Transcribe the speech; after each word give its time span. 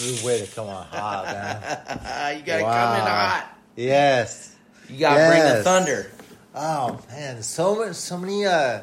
Man, 0.00 0.10
this 0.10 0.18
is 0.18 0.22
a 0.22 0.26
way 0.26 0.40
to 0.40 0.46
come 0.54 0.68
on 0.68 0.84
hot, 0.86 1.24
man. 1.24 2.36
you 2.38 2.42
gotta 2.44 2.62
Wow. 2.64 2.86
come 2.86 2.94
in 3.00 3.06
hot. 3.06 3.58
Yes. 3.76 4.56
You 4.88 4.98
gotta 4.98 5.28
bring 5.28 5.56
the 5.56 5.62
thunder. 5.62 6.10
Oh 6.54 6.98
man, 7.10 7.42
so 7.42 7.76
much, 7.76 7.94
so 7.96 8.18
many, 8.18 8.44
uh, 8.44 8.80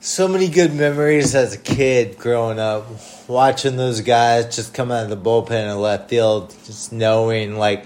so 0.00 0.26
many 0.28 0.48
good 0.48 0.74
memories 0.74 1.34
as 1.34 1.54
a 1.54 1.58
kid 1.58 2.16
growing 2.18 2.58
up, 2.58 2.86
watching 3.28 3.76
those 3.76 4.00
guys 4.00 4.54
just 4.56 4.72
come 4.72 4.90
out 4.90 5.04
of 5.04 5.10
the 5.10 5.16
bullpen 5.16 5.70
in 5.70 5.78
left 5.78 6.08
field, 6.08 6.54
just 6.64 6.92
knowing 6.92 7.56
like, 7.56 7.84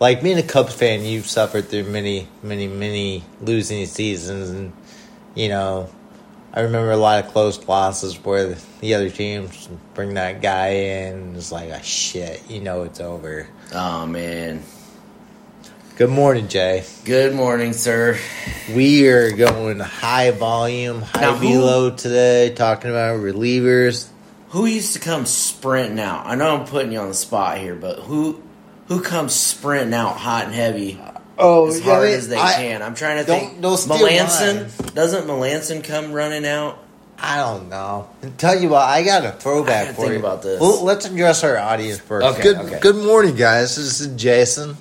like 0.00 0.22
being 0.22 0.36
a 0.36 0.42
Cubs 0.42 0.74
fan, 0.74 1.02
you've 1.04 1.26
suffered 1.26 1.68
through 1.68 1.84
many, 1.84 2.26
many, 2.42 2.66
many 2.66 3.22
losing 3.40 3.86
seasons, 3.86 4.50
and 4.50 4.72
you 5.36 5.48
know, 5.48 5.88
I 6.56 6.62
remember 6.62 6.90
a 6.90 6.96
lot 6.96 7.22
of 7.22 7.30
close 7.32 7.68
losses 7.68 8.16
where 8.24 8.56
the 8.80 8.94
other 8.94 9.10
teams 9.10 9.68
bring 9.92 10.14
that 10.14 10.40
guy 10.40 10.68
in, 10.68 11.36
it's 11.36 11.52
like, 11.52 11.68
oh, 11.70 11.78
shit, 11.82 12.42
you 12.48 12.60
know, 12.60 12.84
it's 12.84 12.98
over. 12.98 13.46
Oh 13.74 14.06
man. 14.06 14.62
Good 15.96 16.08
morning, 16.08 16.48
Jay. 16.48 16.84
Good 17.04 17.34
morning, 17.34 17.74
sir. 17.74 18.18
We 18.74 19.06
are 19.06 19.32
going 19.32 19.80
high 19.80 20.30
volume, 20.30 21.02
high 21.02 21.20
Now, 21.20 21.34
who- 21.34 21.94
today, 21.94 22.54
talking 22.54 22.90
about 22.90 23.20
relievers. 23.20 24.08
Who 24.50 24.64
used 24.64 24.94
to 24.94 24.98
come 24.98 25.26
sprinting 25.26 26.00
out? 26.00 26.24
I 26.24 26.36
know 26.36 26.56
I'm 26.56 26.66
putting 26.66 26.90
you 26.90 27.00
on 27.00 27.08
the 27.08 27.14
spot 27.14 27.58
here, 27.58 27.74
but 27.74 27.98
who 27.98 28.42
who 28.88 29.02
comes 29.02 29.34
sprinting 29.34 29.92
out 29.92 30.16
hot 30.16 30.46
and 30.46 30.54
heavy 30.54 30.98
Oh, 31.38 31.68
as 31.68 31.80
hard 31.80 32.08
as 32.08 32.28
they 32.28 32.36
can? 32.36 32.82
I'm 32.82 32.94
trying 32.94 33.18
to 33.18 33.24
Don't- 33.24 33.40
think. 33.50 33.60
don't 33.60 33.76
steal 33.76 33.96
Melancon 33.96 34.94
doesn't 34.94 35.26
Melancon 35.26 35.84
come 35.84 36.12
running 36.12 36.46
out? 36.46 36.78
I 37.18 37.38
don't 37.38 37.68
know. 37.70 38.08
Tell 38.36 38.58
you 38.60 38.68
what, 38.68 38.82
I 38.82 39.02
got 39.02 39.24
a 39.24 39.32
throwback 39.32 39.88
I 39.88 39.92
for 39.92 40.02
think 40.02 40.12
you. 40.14 40.18
about 40.18 40.42
this. 40.42 40.60
Well, 40.60 40.82
let's 40.84 41.06
address 41.06 41.44
our 41.44 41.56
audience 41.58 41.98
first. 41.98 42.26
Okay, 42.26 42.42
good, 42.42 42.56
okay. 42.58 42.78
good 42.80 42.96
morning, 42.96 43.36
guys. 43.36 43.76
This 43.76 44.00
is 44.00 44.14
Jason, 44.20 44.76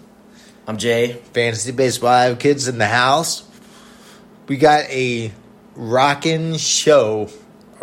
I'm 0.67 0.77
Jay. 0.77 1.13
Fantasy 1.33 1.71
Baseball 1.71 2.09
Live 2.09 2.39
kids 2.39 2.67
in 2.67 2.77
the 2.77 2.87
house. 2.87 3.43
We 4.47 4.57
got 4.57 4.81
a 4.89 5.31
rockin' 5.75 6.57
show, 6.57 7.29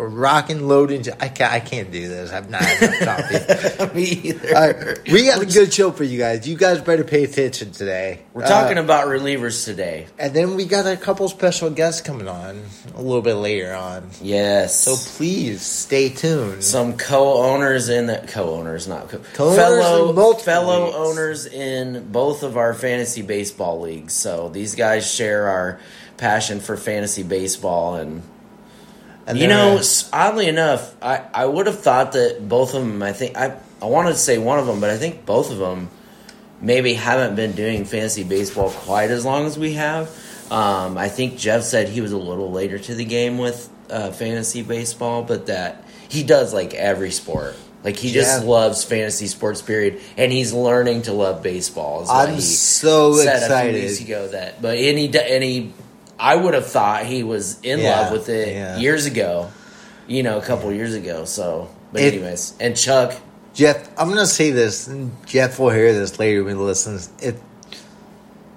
a 0.05 0.07
rockin' 0.09 0.67
loading. 0.67 1.03
I 1.19 1.27
can't, 1.29 1.51
I 1.53 1.59
can't 1.59 1.91
do 1.91 2.07
this. 2.07 2.31
I'm 2.31 2.49
not 2.51 2.61
coffee. 2.63 3.93
Me 3.95 4.03
either. 4.03 4.53
Right, 4.53 5.11
we 5.11 5.25
got 5.25 5.41
a 5.41 5.45
good 5.45 5.73
show 5.73 5.91
for 5.91 6.03
you 6.03 6.17
guys. 6.19 6.47
You 6.47 6.55
guys 6.57 6.81
better 6.81 7.03
pay 7.03 7.23
attention 7.23 7.71
today. 7.71 8.21
We're 8.33 8.47
talking 8.47 8.77
Uh, 8.77 8.83
about 8.83 9.07
relievers 9.07 9.65
today. 9.65 10.07
And 10.19 10.33
then 10.33 10.55
we 10.55 10.65
got 10.65 10.85
a 10.87 10.97
couple 10.97 11.27
special 11.29 11.69
guests 11.69 12.01
coming 12.01 12.27
on 12.27 12.61
a 12.95 13.01
little 13.01 13.21
bit 13.21 13.35
later 13.35 13.73
on. 13.73 14.09
Yes. 14.21 14.79
So 14.79 14.95
please 15.17 15.61
stay 15.61 16.09
tuned. 16.09 16.63
some 16.63 16.97
co-owners 16.97 17.89
in 17.89 18.07
that 18.07 18.27
co-owners, 18.27 18.87
not 18.87 19.09
co- 19.09 19.19
Co-owners 19.33 19.57
fellow 19.57 20.33
fellow 20.35 20.85
leagues. 20.85 20.95
owners 20.97 21.45
in 21.45 22.11
both 22.11 22.43
of 22.43 22.57
our 22.57 22.73
fantasy 22.73 23.21
baseball 23.21 23.81
leagues. 23.81 24.13
So 24.13 24.49
these 24.49 24.75
guys 24.75 25.09
share 25.11 25.47
our 25.47 25.79
passion 26.17 26.59
for 26.59 26.77
fantasy 26.77 27.23
baseball, 27.23 27.95
and, 27.95 28.21
and 29.27 29.37
you 29.37 29.47
know, 29.47 29.81
oddly 30.11 30.47
enough, 30.47 30.95
I 31.01 31.21
I 31.33 31.45
would 31.45 31.67
have 31.67 31.79
thought 31.79 32.11
that 32.13 32.47
both 32.47 32.73
of 32.73 32.81
them. 32.81 33.01
I 33.03 33.13
think 33.13 33.37
I 33.37 33.55
I 33.81 33.85
wanted 33.85 34.09
to 34.11 34.17
say 34.17 34.37
one 34.37 34.59
of 34.59 34.65
them, 34.67 34.79
but 34.79 34.89
I 34.89 34.97
think 34.97 35.25
both 35.25 35.51
of 35.51 35.57
them 35.57 35.89
maybe 36.61 36.93
haven't 36.93 37.35
been 37.35 37.51
doing 37.53 37.85
fantasy 37.85 38.23
baseball 38.23 38.69
quite 38.69 39.11
as 39.11 39.25
long 39.25 39.45
as 39.45 39.57
we 39.59 39.73
have. 39.73 40.09
Um, 40.51 40.97
I 40.97 41.09
think 41.09 41.37
Jeff 41.37 41.63
said 41.63 41.89
he 41.89 42.01
was 42.01 42.11
a 42.11 42.17
little 42.17 42.51
later 42.51 42.77
to 42.79 42.95
the 42.95 43.05
game 43.05 43.37
with 43.37 43.69
uh, 43.89 44.11
fantasy 44.11 44.61
baseball, 44.61 45.23
but 45.23 45.47
that 45.47 45.83
he 46.09 46.23
does 46.23 46.53
like 46.53 46.73
every 46.73 47.11
sport. 47.11 47.55
Like 47.83 47.97
he 47.97 48.11
just 48.13 48.41
Yeah. 48.43 48.49
loves 48.49 48.83
fantasy 48.85 49.27
sports, 49.27 49.61
period, 49.61 49.99
and 50.15 50.31
he's 50.31 50.53
learning 50.53 51.01
to 51.03 51.13
love 51.13 51.43
baseball. 51.43 52.05
I'm 52.09 52.39
so 52.39 53.13
said 53.17 53.27
a 53.27 53.37
few 53.39 53.45
excited. 53.45 53.83
weeks 53.83 53.99
ago 54.01 54.27
that, 54.29 54.61
but 54.61 54.77
and 54.77 54.97
he 54.97 55.07
and 55.19 55.43
he, 55.43 55.73
I 56.19 56.35
would 56.35 56.53
have 56.53 56.67
thought 56.67 57.05
he 57.05 57.23
was 57.23 57.59
in 57.61 57.79
Yeah, 57.79 58.01
love 58.01 58.11
with 58.11 58.29
it 58.29 58.49
yeah. 58.53 58.77
years 58.77 59.05
ago, 59.05 59.51
you 60.07 60.23
know, 60.23 60.37
a 60.37 60.41
couple 60.41 60.71
years 60.71 60.93
ago. 60.93 61.25
So, 61.25 61.69
but 61.91 62.01
It- 62.01 62.13
anyways, 62.13 62.53
and 62.59 62.75
Chuck, 62.77 63.13
Jeff, 63.53 63.87
I'm 63.99 64.07
going 64.07 64.19
to 64.19 64.25
say 64.25 64.49
this, 64.51 64.87
and 64.87 65.11
Jeff 65.27 65.59
will 65.59 65.69
hear 65.69 65.93
this 65.93 66.17
later 66.17 66.43
when 66.43 66.55
he 66.55 66.61
listens. 66.61 67.09
If, 67.21 67.35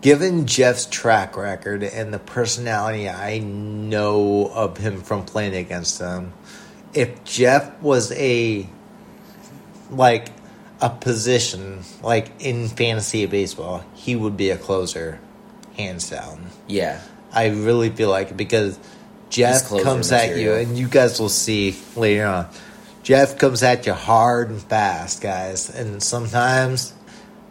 given 0.00 0.46
Jeff's 0.46 0.86
track 0.86 1.36
record 1.36 1.82
and 1.82 2.14
the 2.14 2.18
personality 2.18 3.08
I 3.08 3.38
know 3.38 4.50
of 4.54 4.78
him 4.78 5.02
from 5.02 5.24
playing 5.26 5.54
against 5.54 6.00
him, 6.00 6.32
if 6.94 7.22
Jeff 7.24 7.78
was 7.82 8.10
a, 8.12 8.66
like, 9.90 10.28
a 10.80 10.88
position, 10.90 11.80
like 12.02 12.30
in 12.38 12.68
fantasy 12.68 13.26
baseball, 13.26 13.84
he 13.94 14.14
would 14.16 14.36
be 14.36 14.50
a 14.50 14.56
closer, 14.56 15.18
hands 15.76 16.08
down. 16.10 16.46
yeah, 16.66 17.00
I 17.32 17.48
really 17.48 17.90
feel 17.90 18.08
like 18.10 18.30
it 18.30 18.36
because 18.36 18.78
Jeff 19.30 19.68
comes 19.68 20.12
at 20.12 20.36
you, 20.38 20.54
and 20.54 20.78
you 20.78 20.88
guys 20.88 21.20
will 21.20 21.28
see 21.28 21.76
later 21.96 22.26
on. 22.26 22.48
Jeff 23.02 23.38
comes 23.38 23.62
at 23.62 23.86
you 23.86 23.92
hard 23.92 24.50
and 24.50 24.60
fast, 24.60 25.20
guys, 25.22 25.68
and 25.70 26.02
sometimes, 26.02 26.92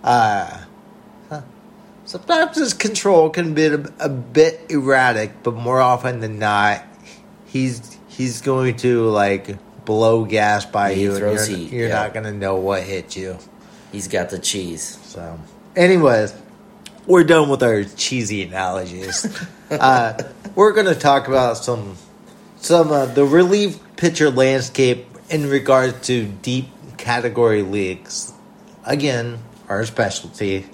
uh, 0.04 0.64
huh, 1.30 1.42
sometimes 2.06 2.58
his 2.58 2.74
control 2.74 3.30
can 3.30 3.54
be 3.54 3.66
a, 3.68 3.84
a 4.00 4.10
bit 4.10 4.60
erratic, 4.70 5.44
but 5.44 5.54
more 5.54 5.80
often 5.80 6.20
than 6.20 6.40
not, 6.40 6.84
he's 7.46 7.98
he's 8.08 8.42
going 8.42 8.76
to 8.78 9.06
like 9.10 9.58
blow 9.86 10.26
gas 10.26 10.66
by 10.66 10.90
Yeah, 10.92 10.96
you, 10.98 11.12
and 11.12 11.20
you're, 11.20 11.46
heat, 11.46 11.72
you're 11.72 11.88
yeah. 11.90 11.96
not 12.04 12.14
going 12.14 12.26
to 12.26 12.34
know 12.34 12.56
what 12.56 12.84
hit 12.84 13.16
you. 13.16 13.38
he's 13.92 14.08
got 14.08 14.30
the 14.32 14.40
cheese. 14.40 14.98
So, 15.04 15.40
anyways, 15.76 16.34
we're 17.06 17.24
done 17.24 17.50
with 17.50 17.62
our 17.64 17.84
cheesy 17.84 18.42
analogies. 18.44 19.26
uh, 19.72 20.22
we're 20.56 20.74
going 20.74 20.88
to 20.88 20.96
talk 20.96 21.28
about 21.28 21.58
some 21.58 21.98
some 22.58 22.92
uh, 22.92 23.06
the 23.06 23.26
relief 23.26 23.80
pitcher 23.96 24.30
landscape 24.30 25.06
in 25.30 25.50
regards 25.50 26.08
to 26.08 26.26
deep 26.26 26.68
category 26.98 27.62
leagues. 27.62 28.34
Again, 28.84 29.40
our 29.68 29.86
specialty. 29.86 30.66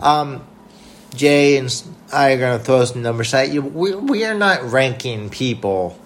Um, 0.00 0.46
Jay 1.14 1.56
and 1.56 1.82
I 2.12 2.32
are 2.32 2.38
going 2.38 2.58
to 2.58 2.64
throw 2.64 2.84
some 2.84 3.02
numbers 3.02 3.34
at 3.34 3.50
you. 3.50 3.62
We 3.62 3.94
we 3.94 4.24
are 4.24 4.34
not 4.34 4.70
ranking 4.70 5.30
people 5.30 5.98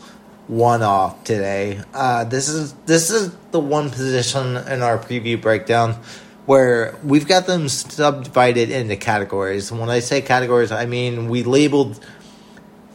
one 0.48 0.82
off 0.82 1.24
today. 1.24 1.80
Uh, 1.92 2.24
this 2.24 2.48
is 2.48 2.72
this 2.86 3.10
is 3.10 3.34
the 3.50 3.60
one 3.60 3.90
position 3.90 4.56
in 4.56 4.82
our 4.82 4.98
preview 4.98 5.40
breakdown 5.40 5.96
where 6.46 6.96
we've 7.04 7.28
got 7.28 7.46
them 7.46 7.68
subdivided 7.68 8.70
into 8.70 8.96
categories. 8.96 9.70
And 9.70 9.78
when 9.80 9.90
I 9.90 10.00
say 10.00 10.20
categories, 10.20 10.72
I 10.72 10.86
mean 10.86 11.28
we 11.28 11.42
labeled 11.42 12.04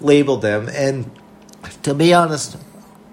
labeled 0.01 0.41
them. 0.41 0.69
And 0.69 1.09
to 1.83 1.93
be 1.93 2.13
honest, 2.13 2.57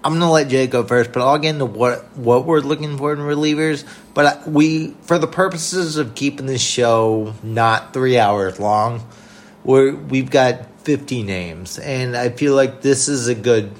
I'm 0.03 0.13
gonna 0.13 0.31
let 0.31 0.49
Jay 0.49 0.67
go 0.67 0.83
first, 0.83 1.11
but 1.11 1.21
I'll 1.23 1.39
get 1.39 1.55
into 1.55 1.65
what 1.65 2.15
what 2.15 2.45
we're 2.45 2.59
looking 2.59 2.97
for 2.97 3.11
in 3.11 3.19
relievers. 3.19 3.83
But 4.13 4.47
we, 4.47 4.95
for 5.01 5.17
the 5.17 5.27
purposes 5.27 5.97
of 5.97 6.13
keeping 6.13 6.45
this 6.45 6.61
show 6.61 7.33
not 7.41 7.91
three 7.91 8.19
hours 8.19 8.59
long, 8.59 9.03
we're 9.63 9.95
we've 9.95 10.29
got 10.29 10.65
50 10.81 11.23
names, 11.23 11.79
and 11.79 12.15
I 12.15 12.29
feel 12.29 12.53
like 12.53 12.81
this 12.81 13.07
is 13.07 13.27
a 13.27 13.33
good 13.33 13.71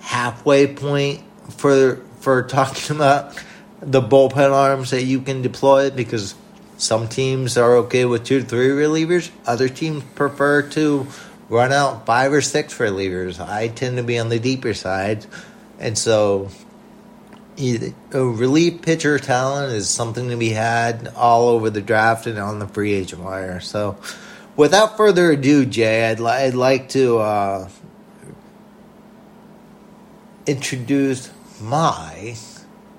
halfway 0.00 0.74
point 0.74 1.22
for 1.50 2.02
for 2.18 2.42
talking 2.42 2.96
about 2.96 3.40
the 3.80 4.00
bullpen 4.02 4.50
arms 4.50 4.90
that 4.90 5.04
you 5.04 5.20
can 5.20 5.42
deploy 5.42 5.90
because 5.90 6.34
some 6.84 7.08
teams 7.08 7.56
are 7.56 7.76
okay 7.76 8.04
with 8.04 8.24
two 8.24 8.40
to 8.40 8.46
three 8.46 8.68
relievers. 8.68 9.30
Other 9.46 9.68
teams 9.68 10.04
prefer 10.14 10.62
to 10.70 11.06
run 11.48 11.72
out 11.72 12.04
five 12.04 12.32
or 12.32 12.42
six 12.42 12.76
relievers. 12.78 13.40
I 13.40 13.68
tend 13.68 13.96
to 13.96 14.02
be 14.02 14.18
on 14.18 14.28
the 14.28 14.38
deeper 14.38 14.74
side, 14.74 15.24
and 15.78 15.96
so 15.96 16.50
a 17.58 17.94
relief 18.12 18.82
pitcher 18.82 19.18
talent 19.18 19.72
is 19.72 19.88
something 19.88 20.28
to 20.28 20.36
be 20.36 20.50
had 20.50 21.12
all 21.16 21.48
over 21.48 21.70
the 21.70 21.80
draft 21.80 22.26
and 22.26 22.38
on 22.38 22.58
the 22.58 22.66
free 22.66 22.92
agent 22.92 23.22
wire. 23.22 23.60
So, 23.60 23.96
without 24.56 24.96
further 24.96 25.30
ado, 25.30 25.64
Jay, 25.64 26.10
I'd, 26.10 26.20
li- 26.20 26.30
I'd 26.30 26.54
like 26.54 26.90
to 26.90 27.18
uh, 27.18 27.68
introduce 30.46 31.30
my 31.60 32.36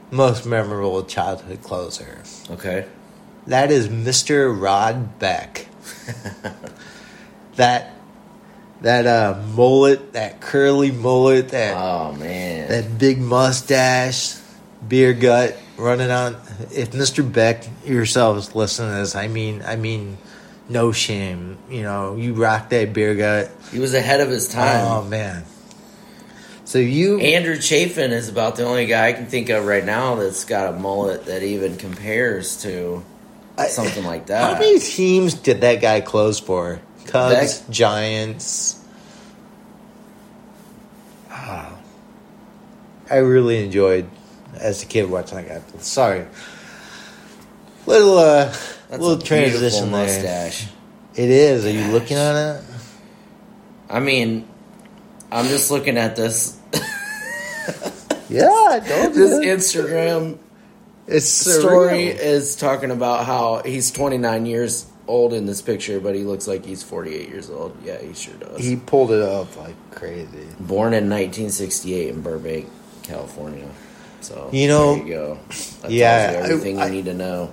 most 0.09 0.45
memorable 0.45 1.03
childhood 1.03 1.61
closer. 1.61 2.23
Okay, 2.49 2.85
That 3.47 3.71
is 3.71 3.89
Mr. 3.89 4.59
Rod 4.59 5.19
Beck. 5.19 5.67
that 7.55 7.93
that 8.81 9.07
uh, 9.07 9.41
mullet, 9.53 10.13
that 10.13 10.41
curly 10.41 10.91
mullet, 10.91 11.49
that 11.49 11.75
oh 11.77 12.13
man, 12.13 12.67
that 12.69 12.97
big 12.97 13.19
mustache, 13.19 14.35
beer 14.87 15.13
gut 15.13 15.57
running 15.77 16.11
on. 16.11 16.35
If 16.71 16.91
Mr. 16.91 17.31
Beck 17.31 17.65
yourself 17.85 18.37
is 18.37 18.55
listening 18.55 18.91
to 18.91 18.97
this, 18.97 19.15
I 19.15 19.27
mean, 19.27 19.61
I 19.65 19.75
mean, 19.75 20.17
no 20.69 20.91
shame. 20.91 21.57
You 21.69 21.83
know, 21.83 22.15
you 22.15 22.33
rock 22.33 22.69
that 22.69 22.93
beer 22.93 23.15
gut. 23.15 23.51
he 23.71 23.79
was 23.79 23.93
ahead 23.93 24.21
of 24.21 24.29
his 24.29 24.47
time. 24.47 24.85
Oh 24.85 25.03
man, 25.03 25.45
So 26.65 26.79
you 26.79 27.19
Andrew 27.19 27.61
Chafin 27.61 28.11
is 28.11 28.27
about 28.27 28.55
the 28.55 28.65
only 28.65 28.87
guy 28.87 29.07
I 29.07 29.13
can 29.13 29.27
think 29.27 29.49
of 29.49 29.65
right 29.65 29.85
now 29.85 30.15
that's 30.15 30.45
got 30.45 30.73
a 30.73 30.77
mullet 30.77 31.25
that 31.25 31.43
even 31.43 31.77
compares 31.77 32.61
to 32.63 33.03
something 33.69 34.03
like 34.05 34.27
that. 34.27 34.53
How 34.53 34.59
many 34.59 34.79
teams 34.79 35.33
did 35.33 35.61
that 35.61 35.81
guy 35.81 36.01
close 36.01 36.39
for? 36.39 36.79
Cubs, 37.05 37.59
That- 37.61 37.71
Giants. 37.71 38.79
Ah. 41.29 41.73
I 43.09 43.17
really 43.17 43.63
enjoyed 43.63 44.09
as 44.55 44.81
a 44.83 44.85
kid 44.85 45.09
watching 45.09 45.37
that 45.37 45.47
guy. 45.47 45.61
Sorry, 45.79 46.25
little 47.85 48.17
uh, 48.17 48.45
That's 48.89 49.01
little 49.01 49.19
transition 49.19 49.91
there. 49.91 50.05
mustache. 50.05 50.67
It 51.13 51.29
is. 51.29 51.65
Are 51.65 51.71
you 51.71 51.91
looking 51.91 52.17
at 52.17 52.55
it? 52.57 52.63
I 53.89 53.99
mean, 53.99 54.47
I'm 55.31 55.45
just 55.47 55.69
looking 55.71 55.97
at 55.97 56.15
this 56.15 56.57
Yeah, 58.27 58.79
this. 58.83 59.45
Instagram 59.45 60.39
It's 61.07 61.25
story 61.27 62.07
surreal. 62.07 62.19
is 62.19 62.55
talking 62.55 62.91
about 62.91 63.25
how 63.25 63.61
he's 63.63 63.91
29 63.91 64.45
years 64.45 64.87
old 65.07 65.33
in 65.33 65.45
this 65.45 65.61
picture, 65.61 65.99
but 65.99 66.15
he 66.15 66.23
looks 66.23 66.47
like 66.47 66.65
he's 66.65 66.81
48 66.81 67.29
years 67.29 67.49
old. 67.49 67.77
Yeah, 67.83 67.99
he 68.01 68.13
sure 68.13 68.33
does. 68.35 68.57
He 68.59 68.75
pulled 68.75 69.11
it 69.11 69.21
up 69.21 69.55
like 69.57 69.75
crazy. 69.91 70.47
Born 70.59 70.93
in 70.93 71.09
1968 71.09 72.09
in 72.09 72.21
Burbank, 72.21 72.67
California. 73.03 73.67
So 74.21 74.49
You 74.51 74.67
know- 74.67 74.95
there 74.95 75.05
you 75.05 75.13
go. 75.13 75.39
That 75.83 75.91
Yeah, 75.91 76.31
tells 76.31 76.47
you 76.47 76.53
everything 76.55 76.79
I- 76.81 76.85
you 76.87 76.91
need 76.93 77.05
to 77.05 77.13
know. 77.13 77.51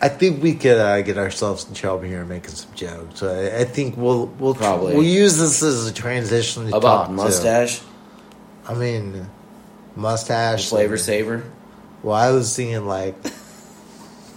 I 0.00 0.08
think 0.10 0.42
we 0.42 0.54
could 0.54 0.76
uh, 0.76 1.00
get 1.00 1.16
ourselves 1.18 1.66
in 1.66 1.74
trouble 1.74 2.04
here 2.04 2.22
making 2.26 2.50
some 2.50 2.70
jokes. 2.74 3.18
So 3.18 3.34
I, 3.34 3.60
I 3.62 3.64
think 3.64 3.96
we'll 3.96 4.26
we'll 4.38 4.54
Probably. 4.54 4.94
we'll 4.94 5.02
use 5.02 5.38
this 5.38 5.62
as 5.62 5.86
a 5.88 5.92
transition 5.92 6.68
to 6.70 6.76
About 6.76 6.82
talk 6.82 7.02
the 7.08 7.16
to- 7.16 7.22
mustache, 7.24 7.80
I 8.68 8.74
mean, 8.74 9.26
mustache 9.96 10.68
flavor 10.68 10.98
saver. 10.98 11.42
Well, 12.06 12.14
I 12.14 12.30
was 12.30 12.54
thinking 12.54 12.86
like, 12.86 13.16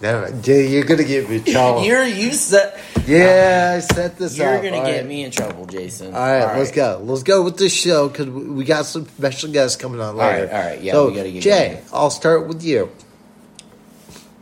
never. 0.01 0.31
Jay, 0.41 0.69
you're 0.69 0.85
gonna 0.85 1.03
get 1.03 1.29
me 1.29 1.35
in 1.35 1.43
trouble. 1.43 1.83
You're 1.85 2.03
you 2.03 2.31
set. 2.31 2.79
yeah, 3.05 3.75
I 3.77 3.79
set 3.81 4.17
this 4.17 4.39
up. 4.39 4.63
You're 4.63 4.71
gonna 4.71 4.77
All 4.81 4.87
get 4.87 4.97
right. 5.01 5.05
me 5.05 5.23
in 5.23 5.29
trouble, 5.29 5.67
Jason. 5.67 6.15
All 6.15 6.19
right, 6.19 6.57
let's 6.57 6.71
go. 6.71 6.99
Let's 7.03 7.21
go 7.21 7.43
with 7.43 7.57
this 7.57 7.71
show 7.71 8.09
because 8.09 8.27
we 8.27 8.63
got 8.63 8.87
some 8.87 9.05
special 9.05 9.51
guests 9.51 9.79
coming 9.79 10.01
on 10.01 10.15
right, 10.15 10.41
later. 10.41 10.51
all 10.51 10.59
right, 10.59 10.81
yeah, 10.81 10.93
so, 10.93 11.09
we 11.09 11.15
gotta 11.15 11.31
get 11.31 11.43
Jay, 11.43 11.73
going. 11.73 11.85
I'll 11.93 12.09
start 12.09 12.47
with 12.47 12.63
you. 12.63 12.89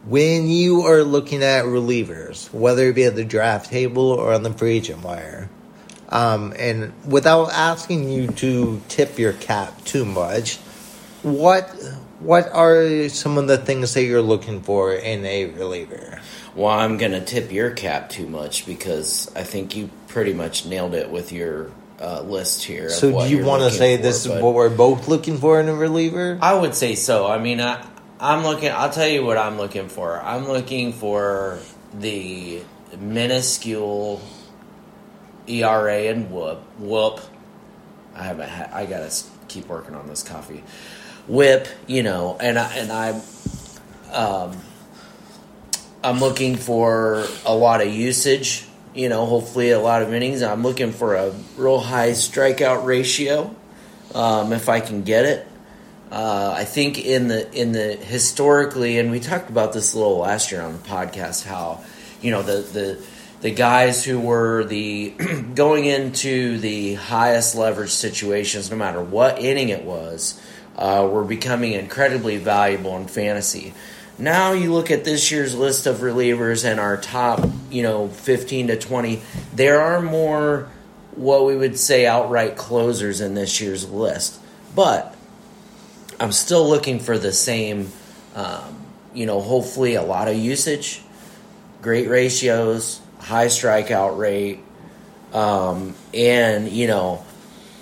When 0.05 0.47
you 0.47 0.83
are 0.83 1.03
looking 1.03 1.43
at 1.43 1.65
relievers, 1.65 2.49
whether 2.53 2.87
it 2.87 2.95
be 2.95 3.03
at 3.03 3.15
the 3.15 3.25
draft 3.25 3.69
table 3.69 4.09
or 4.09 4.31
on 4.31 4.43
the 4.43 4.53
free 4.53 4.77
agent 4.77 5.03
wire, 5.03 5.49
um, 6.07 6.53
and 6.57 6.93
without 7.05 7.51
asking 7.51 8.09
you 8.09 8.27
to 8.27 8.81
tip 8.87 9.19
your 9.19 9.33
cap 9.33 9.83
too 9.83 10.05
much, 10.05 10.59
what 11.23 11.75
what 12.19 12.49
are 12.51 13.09
some 13.09 13.37
of 13.37 13.47
the 13.47 13.57
things 13.57 13.93
that 13.93 14.03
you're 14.03 14.21
looking 14.21 14.61
for 14.61 14.93
in 14.93 15.25
a 15.25 15.45
reliever? 15.45 16.21
Well, 16.55 16.69
I'm 16.69 16.97
gonna 16.97 17.23
tip 17.23 17.51
your 17.51 17.71
cap 17.71 18.09
too 18.09 18.27
much 18.27 18.65
because 18.65 19.31
I 19.35 19.43
think 19.43 19.75
you 19.75 19.89
pretty 20.07 20.33
much 20.33 20.65
nailed 20.65 20.95
it 20.95 21.09
with 21.09 21.31
your 21.31 21.71
uh, 22.01 22.21
list 22.21 22.63
here. 22.63 22.89
So, 22.89 23.21
do 23.21 23.29
you 23.29 23.45
want 23.45 23.63
to 23.63 23.71
say 23.71 23.97
for, 23.97 24.03
this 24.03 24.25
is 24.25 24.31
what 24.41 24.53
we're 24.53 24.75
both 24.75 25.07
looking 25.07 25.37
for 25.37 25.59
in 25.59 25.67
a 25.67 25.75
reliever? 25.75 26.39
I 26.41 26.53
would 26.53 26.73
say 26.73 26.95
so. 26.95 27.27
I 27.27 27.37
mean, 27.37 27.61
I, 27.61 27.85
I'm 28.19 28.43
looking. 28.43 28.71
I'll 28.71 28.89
tell 28.89 29.07
you 29.07 29.23
what 29.23 29.37
I'm 29.37 29.57
looking 29.57 29.89
for. 29.89 30.19
I'm 30.21 30.47
looking 30.47 30.93
for 30.93 31.59
the 31.93 32.61
minuscule 32.97 34.21
ERA 35.47 36.07
and 36.07 36.31
whoop 36.31 36.59
whoop. 36.79 37.19
I 38.15 38.23
haven't. 38.23 38.49
Ha- 38.49 38.69
I 38.73 38.85
gotta 38.85 39.13
keep 39.47 39.67
working 39.67 39.95
on 39.95 40.07
this 40.07 40.23
coffee. 40.23 40.63
Whip, 41.27 41.67
you 41.87 42.03
know, 42.03 42.37
and 42.39 42.57
I 42.57 42.73
and 42.75 42.91
I, 42.91 43.21
um, 44.13 44.57
I'm 46.03 46.19
looking 46.19 46.55
for 46.55 47.25
a 47.45 47.53
lot 47.53 47.81
of 47.81 47.93
usage. 47.93 48.65
You 48.93 49.09
know, 49.09 49.25
hopefully 49.25 49.71
a 49.71 49.79
lot 49.79 50.01
of 50.01 50.13
innings. 50.13 50.41
I'm 50.41 50.63
looking 50.63 50.91
for 50.91 51.15
a 51.15 51.31
real 51.55 51.79
high 51.79 52.11
strikeout 52.11 52.85
ratio, 52.85 53.55
um, 54.15 54.53
if 54.53 54.69
I 54.69 54.79
can 54.79 55.03
get 55.03 55.25
it. 55.25 55.47
Uh, 56.11 56.53
I 56.57 56.63
think 56.63 57.03
in 57.05 57.27
the 57.27 57.51
in 57.53 57.73
the 57.73 57.95
historically, 57.95 58.97
and 58.97 59.11
we 59.11 59.19
talked 59.19 59.49
about 59.49 59.73
this 59.73 59.93
a 59.93 59.97
little 59.97 60.19
last 60.19 60.51
year 60.51 60.61
on 60.61 60.73
the 60.73 60.79
podcast, 60.79 61.45
how 61.45 61.83
you 62.21 62.31
know 62.31 62.41
the 62.41 62.61
the 62.61 63.05
the 63.41 63.51
guys 63.51 64.03
who 64.05 64.19
were 64.19 64.63
the 64.63 65.09
going 65.55 65.85
into 65.85 66.57
the 66.59 66.93
highest 66.95 67.55
leverage 67.55 67.91
situations, 67.91 68.71
no 68.71 68.77
matter 68.77 69.01
what 69.01 69.39
inning 69.39 69.69
it 69.69 69.83
was, 69.83 70.41
uh, 70.77 71.07
were 71.11 71.23
becoming 71.23 71.73
incredibly 71.73 72.37
valuable 72.37 72.95
in 72.97 73.07
fantasy. 73.07 73.73
Now 74.19 74.53
you 74.53 74.73
look 74.73 74.89
at 74.89 75.03
this 75.03 75.31
year's 75.31 75.55
list 75.55 75.85
of 75.85 75.97
relievers 75.97 76.65
and 76.65 76.79
our 76.79 76.97
top, 76.97 77.47
you 77.69 77.83
know, 77.83 78.07
fifteen 78.07 78.67
to 78.67 78.77
twenty. 78.77 79.21
There 79.53 79.79
are 79.81 80.01
more 80.01 80.69
what 81.15 81.45
we 81.45 81.55
would 81.55 81.77
say 81.77 82.05
outright 82.05 82.55
closers 82.55 83.21
in 83.21 83.33
this 83.33 83.59
year's 83.61 83.89
list, 83.89 84.39
but 84.75 85.15
I'm 86.19 86.31
still 86.31 86.67
looking 86.67 86.99
for 86.99 87.17
the 87.17 87.31
same, 87.31 87.91
um, 88.33 88.85
you 89.13 89.25
know, 89.25 89.39
hopefully 89.41 89.95
a 89.95 90.03
lot 90.03 90.27
of 90.27 90.35
usage, 90.35 91.01
great 91.81 92.07
ratios, 92.07 93.01
high 93.19 93.47
strikeout 93.47 94.17
rate, 94.17 94.59
um, 95.33 95.93
and, 96.13 96.69
you 96.69 96.87
know, 96.87 97.23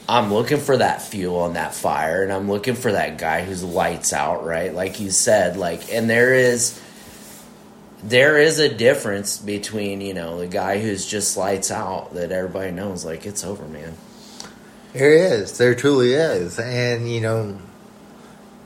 I'm 0.07 0.31
looking 0.31 0.59
for 0.59 0.77
that 0.77 1.01
fuel 1.01 1.45
and 1.45 1.55
that 1.55 1.73
fire, 1.73 2.23
and 2.23 2.31
I'm 2.31 2.49
looking 2.49 2.75
for 2.75 2.91
that 2.91 3.17
guy 3.17 3.43
who's 3.43 3.63
lights 3.63 4.13
out, 4.13 4.45
right? 4.45 4.73
Like 4.73 4.99
you 4.99 5.09
said, 5.09 5.57
like, 5.57 5.91
and 5.91 6.09
there 6.09 6.33
is. 6.33 6.81
There 8.03 8.37
is 8.37 8.59
a 8.59 8.69
difference 8.69 9.39
between, 9.39 9.99
you 9.99 10.13
know, 10.13 10.37
the 10.37 10.45
guy 10.45 10.79
who's 10.79 11.07
just 11.07 11.37
lights 11.37 11.71
out 11.71 12.13
that 12.13 12.31
everybody 12.31 12.69
knows, 12.69 13.03
like, 13.03 13.25
it's 13.25 13.43
over, 13.43 13.67
man. 13.67 13.95
There 14.93 15.11
is. 15.11 15.57
There 15.57 15.73
truly 15.73 16.13
is. 16.13 16.59
And, 16.59 17.09
you 17.09 17.21
know, 17.21 17.57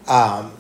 um, 0.10 0.52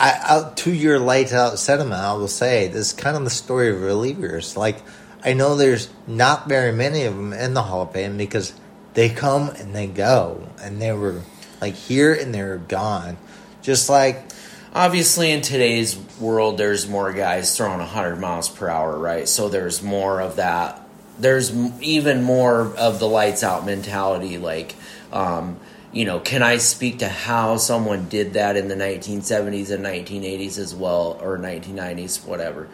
I, 0.00 0.10
I, 0.10 0.52
to 0.56 0.72
your 0.72 0.98
lights 0.98 1.32
out 1.32 1.56
sentiment, 1.58 2.00
I 2.00 2.14
will 2.14 2.26
say 2.26 2.66
this 2.66 2.88
is 2.88 2.92
kind 2.94 3.16
of 3.16 3.22
the 3.22 3.30
story 3.30 3.68
of 3.68 3.76
relievers. 3.76 4.56
Like, 4.56 4.82
I 5.24 5.34
know 5.34 5.54
there's 5.54 5.88
not 6.08 6.48
very 6.48 6.72
many 6.72 7.04
of 7.04 7.14
them 7.14 7.32
in 7.32 7.54
the 7.54 7.62
Hall 7.62 7.82
of 7.82 7.92
Fame 7.92 8.16
because 8.16 8.52
they 8.94 9.08
come 9.08 9.50
and 9.50 9.74
they 9.74 9.86
go, 9.86 10.48
and 10.60 10.80
they 10.80 10.92
were 10.92 11.22
like 11.60 11.74
here 11.74 12.12
and 12.12 12.34
they 12.34 12.42
were 12.42 12.58
gone. 12.58 13.16
Just 13.62 13.88
like, 13.88 14.28
obviously 14.74 15.30
in 15.30 15.40
today's 15.40 15.96
world 16.20 16.58
there's 16.58 16.86
more 16.88 17.12
guys 17.12 17.56
throwing 17.56 17.78
100 17.78 18.16
miles 18.16 18.48
per 18.48 18.68
hour 18.68 18.98
right 18.98 19.28
so 19.28 19.48
there's 19.48 19.82
more 19.82 20.20
of 20.20 20.36
that 20.36 20.82
there's 21.18 21.54
even 21.80 22.22
more 22.22 22.74
of 22.76 22.98
the 22.98 23.08
lights 23.08 23.42
out 23.42 23.64
mentality 23.64 24.38
like 24.38 24.74
um, 25.12 25.58
you 25.92 26.04
know 26.04 26.20
can 26.20 26.42
i 26.42 26.58
speak 26.58 26.98
to 26.98 27.08
how 27.08 27.56
someone 27.56 28.08
did 28.08 28.34
that 28.34 28.56
in 28.56 28.68
the 28.68 28.74
1970s 28.74 29.70
and 29.70 29.84
1980s 29.84 30.58
as 30.58 30.74
well 30.74 31.18
or 31.22 31.38
1990s 31.38 32.24
whatever 32.26 32.68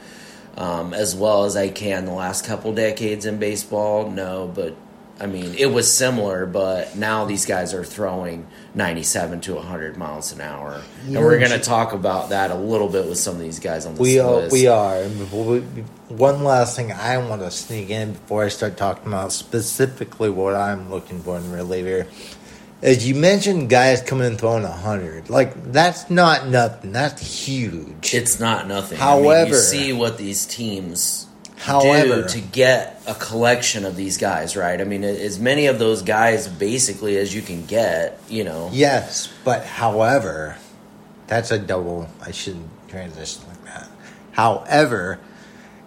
um, 0.56 0.92
as 0.92 1.14
well 1.14 1.44
as 1.44 1.56
i 1.56 1.68
can 1.68 2.06
the 2.06 2.12
last 2.12 2.44
couple 2.44 2.72
decades 2.74 3.24
in 3.24 3.38
baseball 3.38 4.10
no 4.10 4.50
but 4.52 4.74
I 5.20 5.26
mean, 5.26 5.54
it 5.56 5.66
was 5.66 5.92
similar, 5.92 6.44
but 6.44 6.96
now 6.96 7.24
these 7.24 7.46
guys 7.46 7.72
are 7.72 7.84
throwing 7.84 8.46
97 8.74 9.40
to 9.42 9.54
100 9.54 9.96
miles 9.96 10.32
an 10.32 10.40
hour. 10.40 10.82
And 11.06 11.14
we're 11.14 11.38
going 11.38 11.52
to 11.52 11.60
talk 11.60 11.92
about 11.92 12.30
that 12.30 12.50
a 12.50 12.56
little 12.56 12.88
bit 12.88 13.06
with 13.06 13.18
some 13.18 13.36
of 13.36 13.40
these 13.40 13.60
guys 13.60 13.86
on 13.86 13.92
this 13.94 14.00
we 14.00 14.18
are, 14.18 14.34
list. 14.34 14.52
we 14.52 14.66
are. 14.66 14.96
And 14.96 15.16
before 15.16 15.44
we, 15.44 15.60
one 16.08 16.42
last 16.42 16.74
thing 16.74 16.90
I 16.90 17.18
want 17.18 17.42
to 17.42 17.50
sneak 17.52 17.90
in 17.90 18.12
before 18.14 18.44
I 18.44 18.48
start 18.48 18.76
talking 18.76 19.06
about 19.06 19.32
specifically 19.32 20.30
what 20.30 20.56
I'm 20.56 20.90
looking 20.90 21.20
for 21.20 21.36
in 21.36 21.52
reliever 21.52 22.08
is 22.82 23.06
you 23.08 23.14
mentioned 23.14 23.70
guys 23.70 24.02
coming 24.02 24.26
and 24.26 24.38
throwing 24.38 24.64
hundred. 24.64 25.30
Like 25.30 25.72
that's 25.72 26.10
not 26.10 26.48
nothing. 26.48 26.92
That's 26.92 27.46
huge. 27.46 28.12
It's 28.12 28.38
not 28.40 28.66
nothing. 28.66 29.00
I 29.00 29.14
mean, 29.14 29.24
you 29.24 29.30
However- 29.30 29.54
see 29.54 29.92
what 29.92 30.18
these 30.18 30.44
teams 30.44 31.26
However- 31.64 32.22
do 32.22 32.28
to 32.28 32.40
get 32.40 33.00
a 33.06 33.14
collection 33.14 33.84
of 33.84 33.96
these 33.96 34.18
guys, 34.18 34.54
right? 34.56 34.78
I 34.80 34.84
mean, 34.84 35.02
as 35.02 35.38
many 35.38 35.66
of 35.66 35.78
those 35.78 36.02
guys 36.02 36.46
basically 36.46 37.16
as 37.16 37.34
you 37.34 37.40
can 37.40 37.64
get, 37.64 38.20
you 38.28 38.44
know. 38.44 38.70
yes, 38.72 39.28
but 39.44 39.64
however, 39.64 40.56
that's 41.26 41.50
a 41.50 41.58
double. 41.58 42.08
I 42.20 42.32
shouldn't 42.32 42.68
transition 42.88 43.42
like 43.48 43.64
that. 43.64 43.88
However, 44.32 45.20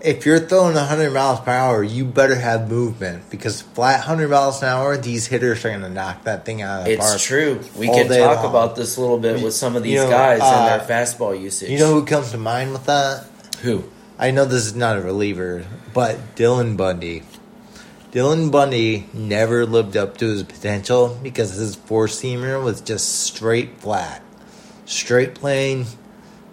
if 0.01 0.25
you're 0.25 0.39
throwing 0.39 0.75
100 0.75 1.11
miles 1.11 1.39
per 1.41 1.51
hour, 1.51 1.83
you 1.83 2.05
better 2.05 2.35
have 2.35 2.69
movement 2.69 3.29
because 3.29 3.61
flat 3.61 3.99
100 3.99 4.29
miles 4.29 4.61
an 4.61 4.69
hour, 4.69 4.97
these 4.97 5.27
hitters 5.27 5.63
are 5.63 5.69
going 5.69 5.81
to 5.81 5.89
knock 5.89 6.23
that 6.23 6.45
thing 6.45 6.61
out 6.61 6.81
of 6.81 6.85
the 6.85 6.97
park. 6.97 7.15
It's 7.15 7.23
true. 7.23 7.59
We 7.75 7.87
can 7.87 8.07
talk 8.07 8.37
long. 8.37 8.49
about 8.49 8.75
this 8.75 8.97
a 8.97 9.01
little 9.01 9.19
bit 9.19 9.43
with 9.43 9.53
some 9.53 9.75
of 9.75 9.83
these 9.83 9.93
You 9.93 10.05
know, 10.05 10.09
guys 10.09 10.41
uh, 10.41 10.45
and 10.45 10.89
their 10.89 10.97
fastball 11.05 11.39
usage. 11.39 11.69
You 11.69 11.79
know 11.79 11.93
who 11.93 12.05
comes 12.05 12.31
to 12.31 12.37
mind 12.37 12.73
with 12.73 12.85
that? 12.85 13.25
who? 13.61 13.83
I 14.19 14.31
know 14.31 14.45
this 14.45 14.65
is 14.65 14.75
not 14.75 14.97
a 14.97 15.01
reliever, 15.01 15.65
but 15.93 16.35
Dylan 16.35 16.75
Bundy. 16.75 17.23
Dylan 18.11 18.51
Bundy 18.51 19.07
never 19.13 19.65
lived 19.65 19.95
up 19.95 20.17
to 20.17 20.27
his 20.27 20.43
potential 20.43 21.19
because 21.21 21.53
his 21.53 21.75
four 21.75 22.07
seamer 22.07 22.63
was 22.63 22.81
just 22.81 23.21
straight 23.23 23.79
flat, 23.79 24.23
straight 24.85 25.35
plane, 25.35 25.85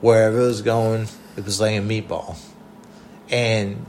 wherever 0.01 0.41
it 0.41 0.47
was 0.47 0.63
going, 0.63 1.09
it 1.37 1.45
was 1.45 1.61
like 1.61 1.77
a 1.77 1.81
meatball, 1.81 2.37
and 3.31 3.87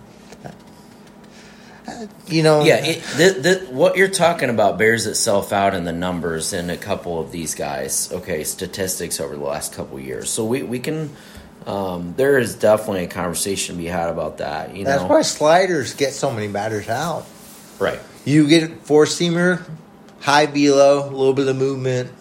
you 2.27 2.41
know, 2.41 2.63
Yeah, 2.63 2.79
it, 2.81 3.71
what 3.71 3.95
you're 3.97 4.07
talking 4.07 4.49
about 4.49 4.77
bears 4.77 5.05
itself 5.05 5.53
out 5.53 5.75
in 5.75 5.83
the 5.83 5.91
numbers 5.91 6.53
in 6.53 6.69
a 6.69 6.77
couple 6.77 7.19
of 7.19 7.31
these 7.31 7.53
guys. 7.55 8.11
Okay, 8.11 8.43
statistics 8.43 9.19
over 9.19 9.35
the 9.35 9.43
last 9.43 9.73
couple 9.73 9.99
years. 9.99 10.29
So 10.29 10.45
we 10.45 10.63
we 10.63 10.79
can. 10.79 11.15
Um, 11.65 12.13
there 12.15 12.37
is 12.37 12.55
definitely 12.55 13.05
a 13.05 13.07
conversation 13.07 13.75
to 13.75 13.81
be 13.81 13.87
had 13.87 14.09
about 14.09 14.37
that. 14.37 14.75
You 14.75 14.85
that's 14.85 15.01
know, 15.01 15.07
why 15.07 15.23
sliders 15.23 15.95
get 15.95 16.13
so 16.13 16.31
many 16.31 16.47
batters 16.47 16.89
out. 16.89 17.25
right? 17.79 17.99
You 18.23 18.47
get 18.47 18.81
four 18.83 19.05
seamer, 19.05 19.67
high 20.19 20.45
velo, 20.45 21.07
a 21.07 21.09
little 21.09 21.33
bit 21.33 21.47
of 21.47 21.55
movement. 21.55 22.11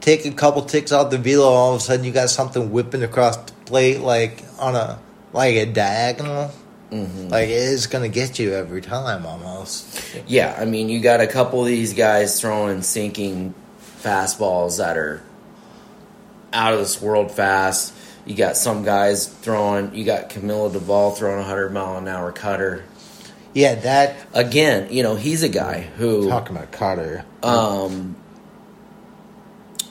Take 0.00 0.24
a 0.26 0.32
couple 0.32 0.62
ticks 0.62 0.90
off 0.90 1.10
the 1.10 1.18
velo, 1.18 1.44
all 1.46 1.74
of 1.74 1.80
a 1.80 1.84
sudden 1.84 2.04
you 2.04 2.10
got 2.10 2.30
something 2.30 2.72
whipping 2.72 3.04
across 3.04 3.36
the 3.36 3.52
plate 3.66 4.00
like 4.00 4.42
on 4.58 4.74
a 4.74 4.98
like 5.32 5.54
a 5.54 5.66
diagonal. 5.66 6.50
Mm-hmm. 6.90 7.28
Like 7.28 7.48
it's 7.48 7.86
gonna 7.86 8.08
get 8.08 8.38
you 8.40 8.52
every 8.54 8.82
time 8.82 9.24
almost. 9.24 10.16
Yeah, 10.26 10.56
I 10.58 10.64
mean, 10.64 10.88
you 10.88 11.00
got 11.00 11.20
a 11.20 11.26
couple 11.28 11.60
of 11.60 11.66
these 11.68 11.94
guys 11.94 12.40
throwing 12.40 12.82
sinking 12.82 13.54
fastballs 14.02 14.78
that 14.78 14.96
are 14.96 15.22
out 16.52 16.72
of 16.74 16.80
this 16.80 17.00
world 17.00 17.30
fast. 17.30 17.94
You 18.24 18.34
got 18.36 18.56
some 18.56 18.84
guys 18.84 19.26
throwing. 19.26 19.94
You 19.94 20.04
got 20.04 20.30
Camilo 20.30 20.70
Doval 20.70 21.16
throwing 21.16 21.40
a 21.40 21.44
hundred 21.44 21.70
mile 21.72 21.96
an 21.98 22.06
hour 22.08 22.30
cutter. 22.32 22.84
Yeah, 23.54 23.74
that 23.76 24.16
Again, 24.32 24.88
you 24.92 25.02
know, 25.02 25.14
he's 25.16 25.42
a 25.42 25.48
guy 25.48 25.80
who 25.98 26.28
talking 26.28 26.56
about 26.56 26.72
Carter. 26.72 27.24
um, 27.42 28.16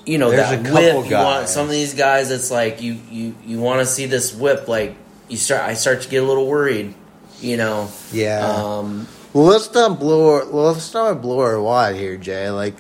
you 0.06 0.18
know 0.18 0.32
There's 0.32 0.50
that 0.50 0.62
a 0.62 0.64
couple 0.64 1.02
whip. 1.02 1.10
You 1.10 1.16
want 1.18 1.42
guys. 1.42 1.54
some 1.54 1.66
of 1.66 1.72
these 1.72 1.94
guys. 1.94 2.32
It's 2.32 2.50
like 2.50 2.82
you 2.82 2.98
you 3.12 3.36
you 3.46 3.60
want 3.60 3.82
to 3.82 3.86
see 3.86 4.06
this 4.08 4.34
whip. 4.34 4.68
Like 4.68 4.96
you 5.30 5.38
start, 5.38 5.62
I 5.62 5.74
start 5.76 6.02
to 6.02 6.10
get 6.10 6.24
a 6.24 6.26
little 6.26 6.48
worried. 6.48 6.96
You 7.40 7.58
know. 7.58 7.90
Yeah. 8.12 8.40
Um, 8.48 9.08
Well, 9.34 9.46
let's 9.46 9.72
not 9.74 10.00
blow. 10.00 10.36
Our, 10.36 10.46
let's 10.46 10.94
not 10.94 11.22
blow 11.22 11.40
our 11.40 11.62
wad 11.62 11.96
here, 11.96 12.18
Jay. 12.18 12.50
Like, 12.50 12.76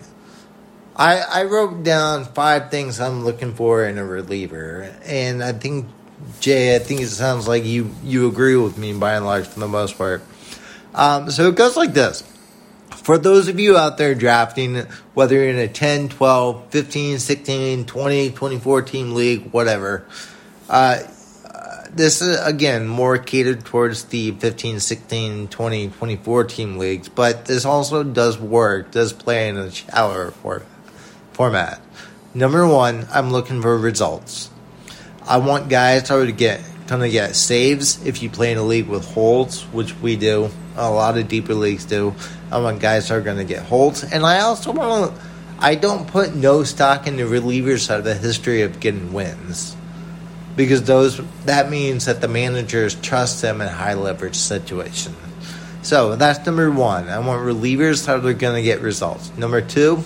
I 1.01 1.17
I 1.17 1.43
wrote 1.45 1.81
down 1.81 2.25
five 2.25 2.69
things 2.69 2.99
I'm 2.99 3.25
looking 3.25 3.55
for 3.55 3.83
in 3.85 3.97
a 3.97 4.05
reliever, 4.05 4.95
and 5.03 5.43
I 5.43 5.51
think 5.51 5.87
Jay, 6.39 6.75
I 6.75 6.79
think 6.79 7.01
it 7.01 7.07
sounds 7.07 7.47
like 7.47 7.65
you 7.65 7.89
you 8.03 8.27
agree 8.27 8.55
with 8.55 8.77
me 8.77 8.93
by 8.93 9.15
and 9.15 9.25
large 9.25 9.47
for 9.47 9.59
the 9.59 9.67
most 9.67 9.97
part. 9.97 10.21
Um, 10.93 11.31
so 11.31 11.47
it 11.49 11.55
goes 11.55 11.75
like 11.75 11.93
this. 11.93 12.21
For 12.91 13.17
those 13.17 13.47
of 13.47 13.59
you 13.59 13.77
out 13.77 13.97
there 13.97 14.13
drafting, 14.13 14.75
whether 15.15 15.33
you're 15.33 15.49
in 15.49 15.57
a 15.57 15.67
10, 15.67 16.09
12, 16.09 16.69
15, 16.69 17.17
16, 17.17 17.85
20, 17.85 18.29
24 18.29 18.81
team 18.83 19.15
league, 19.15 19.51
whatever, 19.51 20.05
uh, 20.69 20.99
this 21.95 22.21
is 22.21 22.39
again 22.45 22.87
more 22.87 23.17
catered 23.17 23.65
towards 23.65 24.05
the 24.05 24.31
15 24.31 24.79
16 24.79 25.47
20 25.49 25.89
24 25.89 26.43
team 26.45 26.77
leagues 26.77 27.09
but 27.09 27.45
this 27.45 27.65
also 27.65 28.01
does 28.01 28.39
work 28.39 28.91
does 28.91 29.11
play 29.11 29.49
in 29.49 29.57
a 29.57 29.69
shallower 29.69 30.31
for, 30.31 30.63
format 31.41 31.81
number 32.35 32.67
one 32.67 33.07
i'm 33.11 33.31
looking 33.31 33.63
for 33.63 33.75
results 33.75 34.51
i 35.23 35.37
want 35.37 35.69
guys 35.69 36.07
to 36.07 36.31
get 36.31 36.61
gonna 36.85 37.09
get 37.09 37.35
saves 37.35 38.05
if 38.05 38.21
you 38.21 38.29
play 38.29 38.51
in 38.51 38.59
a 38.59 38.63
league 38.63 38.87
with 38.87 39.03
holds 39.15 39.63
which 39.73 39.97
we 40.01 40.15
do 40.15 40.51
a 40.75 40.91
lot 40.91 41.17
of 41.17 41.27
deeper 41.27 41.55
leagues 41.55 41.85
do 41.85 42.13
i 42.51 42.59
want 42.59 42.79
guys 42.79 43.09
are 43.09 43.21
gonna 43.21 43.43
get 43.43 43.63
holds 43.63 44.03
and 44.03 44.23
i 44.23 44.41
also 44.41 44.71
want 44.71 45.11
i 45.57 45.73
don't 45.73 46.07
put 46.07 46.35
no 46.35 46.63
stock 46.63 47.07
in 47.07 47.15
the 47.17 47.23
relievers 47.23 47.87
that 47.87 47.97
of 47.97 48.03
the 48.03 48.13
history 48.13 48.61
of 48.61 48.79
getting 48.79 49.11
wins 49.11 49.75
because 50.55 50.83
those 50.83 51.19
that 51.45 51.71
means 51.71 52.05
that 52.05 52.21
the 52.21 52.27
managers 52.27 52.93
trust 53.01 53.41
them 53.41 53.61
in 53.61 53.67
high 53.67 53.95
leverage 53.95 54.35
situations. 54.35 55.17
So 55.81 56.15
that's 56.15 56.45
number 56.45 56.69
one. 56.69 57.09
I 57.09 57.17
want 57.19 57.41
relievers 57.41 58.05
that 58.05 58.23
are 58.23 58.33
going 58.33 58.55
to 58.55 58.61
get 58.61 58.81
results. 58.81 59.35
Number 59.37 59.61
two, 59.61 60.03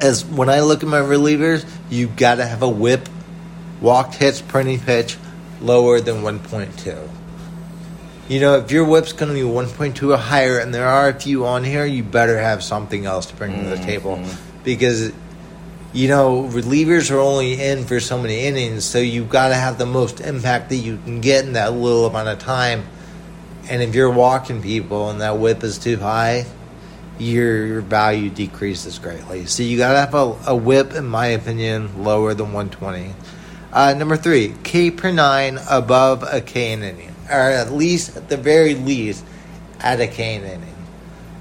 as 0.00 0.24
when 0.24 0.48
I 0.48 0.60
look 0.60 0.82
at 0.82 0.88
my 0.88 1.00
relievers, 1.00 1.68
you 1.90 2.08
got 2.08 2.36
to 2.36 2.46
have 2.46 2.62
a 2.62 2.68
whip, 2.68 3.08
walked 3.80 4.14
hits, 4.14 4.40
printing 4.40 4.80
pitch 4.80 5.16
lower 5.60 6.00
than 6.00 6.22
one 6.22 6.38
point 6.38 6.78
two. 6.78 7.08
You 8.28 8.40
know, 8.40 8.58
if 8.58 8.72
your 8.72 8.84
whip's 8.84 9.12
going 9.12 9.28
to 9.28 9.34
be 9.34 9.48
1.2 9.48 10.12
or 10.12 10.16
higher, 10.16 10.58
and 10.58 10.74
there 10.74 10.88
are 10.88 11.08
a 11.08 11.14
few 11.14 11.46
on 11.46 11.62
here, 11.62 11.86
you 11.86 12.02
better 12.02 12.36
have 12.36 12.60
something 12.60 13.06
else 13.06 13.26
to 13.26 13.36
bring 13.36 13.62
to 13.62 13.68
the 13.68 13.76
table. 13.76 14.16
Mm-hmm. 14.16 14.62
Because, 14.64 15.12
you 15.92 16.08
know, 16.08 16.42
relievers 16.42 17.12
are 17.12 17.20
only 17.20 17.62
in 17.62 17.84
for 17.84 18.00
so 18.00 18.18
many 18.18 18.40
innings, 18.40 18.84
so 18.84 18.98
you've 18.98 19.28
got 19.28 19.50
to 19.50 19.54
have 19.54 19.78
the 19.78 19.86
most 19.86 20.20
impact 20.20 20.70
that 20.70 20.76
you 20.76 20.98
can 21.04 21.20
get 21.20 21.44
in 21.44 21.52
that 21.52 21.72
little 21.72 22.06
amount 22.06 22.28
of 22.28 22.40
time. 22.40 22.88
And 23.70 23.80
if 23.80 23.94
you're 23.94 24.10
walking 24.10 24.60
people 24.60 25.08
and 25.08 25.20
that 25.20 25.38
whip 25.38 25.62
is 25.62 25.78
too 25.78 25.96
high, 25.96 26.46
your, 27.18 27.80
value 27.80 28.30
decreases 28.30 28.98
greatly. 28.98 29.46
So 29.46 29.62
you 29.62 29.76
got 29.78 29.92
to 29.92 29.98
have 29.98 30.14
a, 30.14 30.50
a 30.52 30.56
whip, 30.56 30.92
in 30.92 31.06
my 31.06 31.26
opinion, 31.28 32.04
lower 32.04 32.34
than 32.34 32.52
120. 32.52 33.14
Uh, 33.72 33.94
number 33.94 34.16
three, 34.16 34.54
K 34.64 34.90
per 34.90 35.12
nine 35.12 35.58
above 35.68 36.22
a 36.22 36.40
K 36.40 36.72
an 36.72 36.82
inning, 36.82 37.14
or 37.28 37.34
at 37.34 37.72
least, 37.72 38.16
at 38.16 38.28
the 38.28 38.36
very 38.36 38.74
least, 38.74 39.24
at 39.80 40.00
a 40.00 40.06
K 40.06 40.36
an 40.36 40.44
inning. 40.44 40.74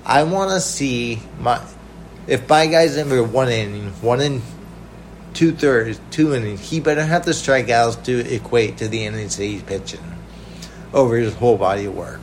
I 0.05 0.23
want 0.23 0.51
to 0.51 0.59
see 0.59 1.21
my 1.39 1.65
if 2.27 2.49
my 2.49 2.67
guy's 2.67 2.97
in 2.97 3.07
for 3.07 3.23
one 3.23 3.49
inning, 3.49 3.89
one 4.01 4.19
in 4.19 4.41
two 5.33 5.51
thirds, 5.51 5.99
two 6.11 6.33
innings, 6.33 6.69
he 6.69 6.79
better 6.79 7.03
have 7.03 7.25
the 7.25 7.31
strikeouts 7.31 8.03
to 8.05 8.33
equate 8.33 8.77
to 8.77 8.87
the 8.87 9.05
innings 9.05 9.37
that 9.37 9.43
he's 9.43 9.61
pitching 9.61 9.99
over 10.93 11.17
his 11.17 11.33
whole 11.35 11.57
body 11.57 11.85
of 11.85 11.95
work. 11.95 12.21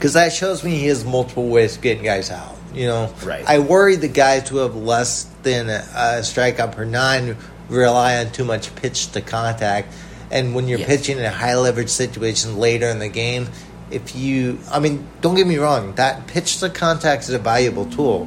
Because 0.00 0.14
that 0.14 0.32
shows 0.32 0.64
me 0.64 0.70
he 0.76 0.86
has 0.86 1.04
multiple 1.04 1.48
ways 1.50 1.76
of 1.76 1.82
getting 1.82 2.02
guys 2.02 2.30
out. 2.30 2.56
You 2.74 2.86
know, 2.86 3.12
Right. 3.22 3.44
I 3.46 3.58
worry 3.58 3.96
the 3.96 4.08
guys 4.08 4.48
who 4.48 4.56
have 4.58 4.74
less 4.74 5.24
than 5.42 5.68
a, 5.68 5.84
a 5.94 6.20
strikeout 6.22 6.72
per 6.72 6.86
nine 6.86 7.36
rely 7.68 8.16
on 8.16 8.32
too 8.32 8.44
much 8.46 8.74
pitch 8.76 9.12
to 9.12 9.20
contact. 9.20 9.92
And 10.30 10.54
when 10.54 10.68
you're 10.68 10.78
Yes. 10.78 10.88
pitching 10.88 11.18
in 11.18 11.24
a 11.24 11.30
high 11.30 11.54
leverage 11.56 11.90
situation 11.90 12.56
later 12.58 12.88
in 12.88 12.98
the 12.98 13.08
game, 13.08 13.48
if 13.90 14.16
you, 14.16 14.58
I 14.72 14.78
mean, 14.78 15.06
don't 15.20 15.34
get 15.34 15.46
me 15.46 15.58
wrong, 15.58 15.92
that 15.96 16.26
pitch 16.28 16.60
to 16.60 16.70
contact 16.70 17.24
is 17.24 17.30
a 17.34 17.38
valuable 17.38 17.84
tool. 17.84 18.26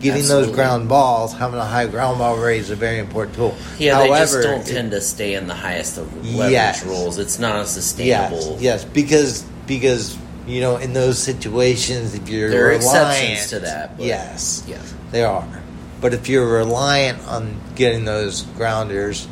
Getting 0.00 0.20
Absolutely. 0.20 0.46
those 0.48 0.54
ground 0.56 0.88
balls, 0.90 1.32
having 1.32 1.58
a 1.58 1.64
high 1.64 1.86
ground 1.86 2.18
ball 2.18 2.36
rate 2.36 2.60
is 2.60 2.68
a 2.70 2.76
very 2.76 2.98
important 2.98 3.34
tool. 3.36 3.54
Yeah, 3.78 3.94
However, 3.94 4.12
they 4.12 4.18
just 4.20 4.42
don't 4.42 4.60
it- 4.68 4.74
tend 4.74 4.90
to 4.90 5.00
stay 5.00 5.32
in 5.34 5.46
the 5.46 5.54
highest 5.54 5.96
of 5.96 6.12
leverage 6.26 6.52
Yes. 6.52 6.84
rules. 6.84 7.16
It's 7.18 7.38
not 7.38 7.56
a 7.62 7.66
sustainable. 7.66 8.36
Yes, 8.36 8.44
sustainable. 8.44 8.62
yes, 8.62 8.84
because 8.84 9.44
because 9.66 10.18
you 10.46 10.60
know 10.60 10.76
in 10.76 10.92
those 10.92 11.18
situations 11.18 12.14
if 12.14 12.28
you're 12.28 12.50
There 12.50 12.66
are 12.66 12.70
reliant, 12.70 13.12
exceptions 13.12 13.50
to 13.50 13.58
that, 13.60 13.92
yes, 13.98 14.64
Yeah. 14.66 14.78
there 15.10 15.28
are. 15.28 15.62
But 16.00 16.12
if 16.12 16.28
you're 16.28 16.46
reliant 16.46 17.26
on 17.26 17.56
getting 17.74 18.04
those 18.04 18.42
grounders, 18.42 19.26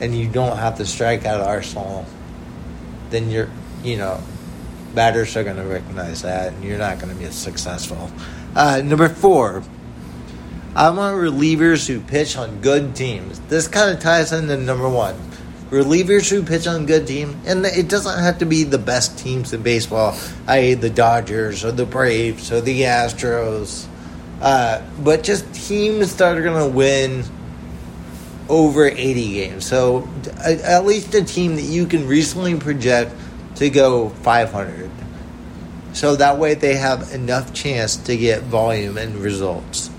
and 0.00 0.14
you 0.14 0.28
don't 0.28 0.58
have 0.58 0.76
to 0.76 0.82
the 0.82 0.88
strikeout 0.88 1.44
arsenal, 1.44 2.04
then 3.10 3.30
you're 3.30 3.48
you 3.82 3.96
know 3.96 4.20
batters 4.94 5.36
are 5.36 5.44
going 5.44 5.56
to 5.56 5.64
recognize 5.64 6.22
that, 6.22 6.52
and 6.52 6.64
you're 6.64 6.78
not 6.78 6.98
going 6.98 7.12
to 7.12 7.18
be 7.18 7.30
successful. 7.30 8.10
Uh, 8.54 8.82
number 8.84 9.08
four. 9.08 9.62
I 10.74 10.90
want 10.90 11.16
relievers 11.16 11.86
who 11.86 12.00
pitch 12.00 12.36
on 12.36 12.60
good 12.60 12.94
teams. 12.94 13.40
This 13.48 13.66
kind 13.66 13.96
of 13.96 13.98
ties 13.98 14.30
into 14.30 14.58
number 14.58 14.86
one. 14.86 15.14
Relievers 15.70 16.30
who 16.30 16.42
pitch 16.42 16.66
on 16.66 16.86
good 16.86 17.06
teams, 17.06 17.34
and 17.46 17.66
it 17.66 17.88
doesn't 17.88 18.22
have 18.22 18.38
to 18.38 18.46
be 18.46 18.62
the 18.62 18.78
best 18.78 19.18
teams 19.18 19.52
in 19.52 19.62
baseball, 19.62 20.16
i.e., 20.46 20.74
the 20.74 20.90
Dodgers 20.90 21.64
or 21.64 21.72
the 21.72 21.84
Braves 21.84 22.52
or 22.52 22.60
the 22.60 22.82
Astros, 22.82 23.86
uh, 24.40 24.80
but 25.02 25.24
just 25.24 25.52
teams 25.54 26.14
that 26.16 26.36
are 26.36 26.42
going 26.42 26.70
to 26.70 26.76
win 26.76 27.24
over 28.48 28.86
80 28.86 29.32
games. 29.32 29.66
So 29.66 30.08
at 30.44 30.84
least 30.84 31.14
a 31.14 31.24
team 31.24 31.56
that 31.56 31.62
you 31.62 31.86
can 31.86 32.06
reasonably 32.06 32.56
project 32.56 33.12
to 33.56 33.70
go 33.70 34.10
500. 34.10 34.90
So 35.92 36.16
that 36.16 36.38
way 36.38 36.54
they 36.54 36.76
have 36.76 37.12
enough 37.12 37.54
chance 37.54 37.96
to 37.96 38.16
get 38.16 38.42
volume 38.42 38.98
and 38.98 39.16
results. 39.16 39.90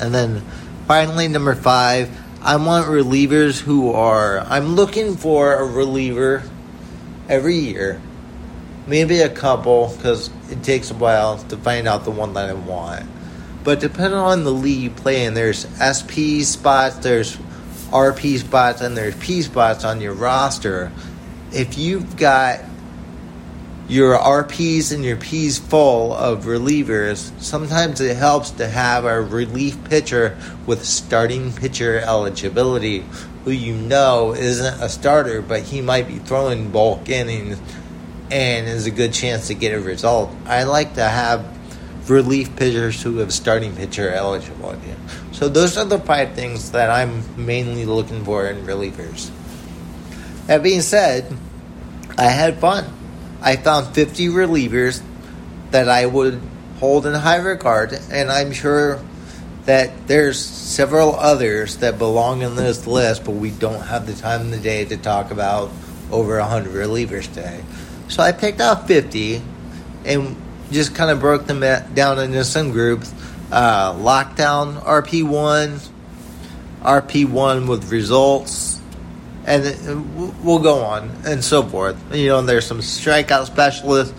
And 0.00 0.14
then 0.14 0.40
finally, 0.86 1.28
number 1.28 1.54
five, 1.54 2.10
I 2.42 2.56
want 2.56 2.86
relievers 2.86 3.60
who 3.60 3.92
are. 3.92 4.40
I'm 4.40 4.74
looking 4.74 5.18
for 5.18 5.56
a 5.56 5.64
reliever 5.64 6.42
every 7.28 7.56
year, 7.56 8.00
maybe 8.86 9.20
a 9.20 9.28
couple, 9.28 9.92
because 9.94 10.30
it 10.50 10.62
takes 10.62 10.90
a 10.90 10.94
while 10.94 11.36
to 11.36 11.56
find 11.58 11.86
out 11.86 12.04
the 12.04 12.10
one 12.10 12.32
that 12.34 12.48
I 12.48 12.54
want. 12.54 13.06
But 13.62 13.80
depending 13.80 14.18
on 14.18 14.44
the 14.44 14.52
league 14.52 14.80
you 14.80 14.90
play 14.90 15.26
in, 15.26 15.34
there's 15.34 15.66
SP 15.76 16.40
spots, 16.40 16.96
there's 16.96 17.36
RP 17.90 18.38
spots, 18.38 18.80
and 18.80 18.96
there's 18.96 19.16
P 19.16 19.42
spots 19.42 19.84
on 19.84 20.00
your 20.00 20.14
roster. 20.14 20.92
If 21.52 21.76
you've 21.76 22.16
got 22.16 22.60
your 23.90 24.16
RPs 24.16 24.94
and 24.94 25.04
your 25.04 25.16
Ps 25.16 25.58
full 25.58 26.14
of 26.14 26.44
relievers, 26.44 27.32
sometimes 27.42 28.00
it 28.00 28.16
helps 28.16 28.52
to 28.52 28.68
have 28.68 29.04
a 29.04 29.20
relief 29.20 29.82
pitcher 29.82 30.38
with 30.64 30.84
starting 30.84 31.52
pitcher 31.52 31.98
eligibility 31.98 33.04
who 33.44 33.50
you 33.50 33.74
know 33.74 34.32
isn't 34.32 34.80
a 34.80 34.88
starter, 34.88 35.42
but 35.42 35.62
he 35.62 35.80
might 35.80 36.06
be 36.06 36.18
throwing 36.18 36.70
bulk 36.70 37.08
innings 37.08 37.60
and 38.30 38.68
is 38.68 38.86
a 38.86 38.92
good 38.92 39.12
chance 39.12 39.48
to 39.48 39.54
get 39.54 39.74
a 39.74 39.80
result. 39.80 40.30
I 40.46 40.62
like 40.62 40.94
to 40.94 41.04
have 41.04 41.58
relief 42.08 42.54
pitchers 42.54 43.02
who 43.02 43.16
have 43.16 43.32
starting 43.32 43.74
pitcher 43.74 44.08
eligibility. 44.08 44.94
So 45.32 45.48
those 45.48 45.76
are 45.76 45.84
the 45.84 45.98
five 45.98 46.34
things 46.34 46.70
that 46.70 46.90
I'm 46.90 47.24
mainly 47.44 47.86
looking 47.86 48.24
for 48.24 48.46
in 48.46 48.64
relievers. 48.66 49.32
That 50.46 50.62
being 50.62 50.82
said, 50.82 51.36
I 52.16 52.26
had 52.26 52.60
fun. 52.60 52.99
I 53.42 53.56
found 53.56 53.94
50 53.94 54.28
relievers 54.28 55.02
that 55.70 55.88
I 55.88 56.06
would 56.06 56.40
hold 56.78 57.06
in 57.06 57.14
high 57.14 57.36
regard, 57.36 57.92
and 58.10 58.30
I'm 58.30 58.52
sure 58.52 59.00
that 59.64 60.06
there's 60.06 60.38
several 60.38 61.14
others 61.14 61.78
that 61.78 61.98
belong 61.98 62.42
in 62.42 62.56
this 62.56 62.86
list, 62.86 63.24
but 63.24 63.32
we 63.32 63.50
don't 63.50 63.82
have 63.82 64.06
the 64.06 64.14
time 64.14 64.42
in 64.42 64.50
the 64.50 64.58
day 64.58 64.84
to 64.84 64.96
talk 64.96 65.30
about 65.30 65.70
over 66.10 66.38
100 66.38 66.72
relievers 66.72 67.26
today. 67.32 67.62
So 68.08 68.22
I 68.22 68.32
picked 68.32 68.60
out 68.60 68.88
50 68.88 69.42
and 70.04 70.36
just 70.70 70.94
kind 70.94 71.10
of 71.10 71.20
broke 71.20 71.46
them 71.46 71.60
down 71.94 72.18
into 72.18 72.44
some 72.44 72.72
groups. 72.72 73.12
Uh, 73.52 73.92
lockdown 73.94 74.80
RP1, 74.82 75.88
RP1 76.82 77.68
with 77.68 77.90
results, 77.90 78.69
and 79.50 80.44
we'll 80.44 80.58
go 80.58 80.80
on 80.80 81.10
and 81.24 81.42
so 81.44 81.62
forth. 81.62 81.96
You 82.14 82.28
know, 82.28 82.42
there's 82.42 82.66
some 82.66 82.78
strikeout 82.78 83.46
specialists, 83.46 84.14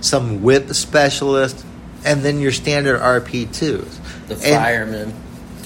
some 0.00 0.42
whip 0.42 0.72
specialists, 0.74 1.64
and 2.04 2.22
then 2.22 2.38
your 2.38 2.52
standard 2.52 3.00
RP2s. 3.00 4.28
The 4.28 4.36
firemen. 4.36 5.10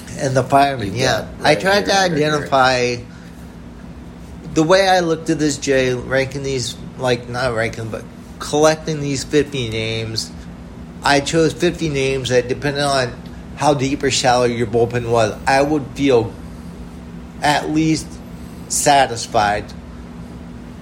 And, 0.09 0.19
and 0.19 0.37
the 0.37 0.43
firemen, 0.43 0.95
yeah. 0.95 1.29
Right 1.39 1.57
I 1.57 1.61
tried 1.61 1.85
to 1.85 1.97
identify. 1.97 2.95
Right 2.95 3.05
the 4.53 4.63
way 4.63 4.87
I 4.87 4.99
looked 4.99 5.29
at 5.29 5.39
this, 5.39 5.57
Jay, 5.57 5.93
ranking 5.93 6.43
these, 6.43 6.75
like, 6.97 7.29
not 7.29 7.53
ranking, 7.53 7.89
but 7.89 8.03
collecting 8.39 8.99
these 8.99 9.23
50 9.23 9.69
names, 9.69 10.31
I 11.03 11.19
chose 11.19 11.53
50 11.53 11.89
names 11.89 12.29
that, 12.29 12.47
depending 12.47 12.83
on 12.83 13.13
how 13.55 13.73
deep 13.73 14.03
or 14.03 14.11
shallow 14.11 14.45
your 14.45 14.67
bullpen 14.67 15.09
was, 15.09 15.37
I 15.45 15.61
would 15.61 15.85
feel 15.95 16.33
at 17.41 17.69
least 17.69 18.07
satisfied 18.69 19.65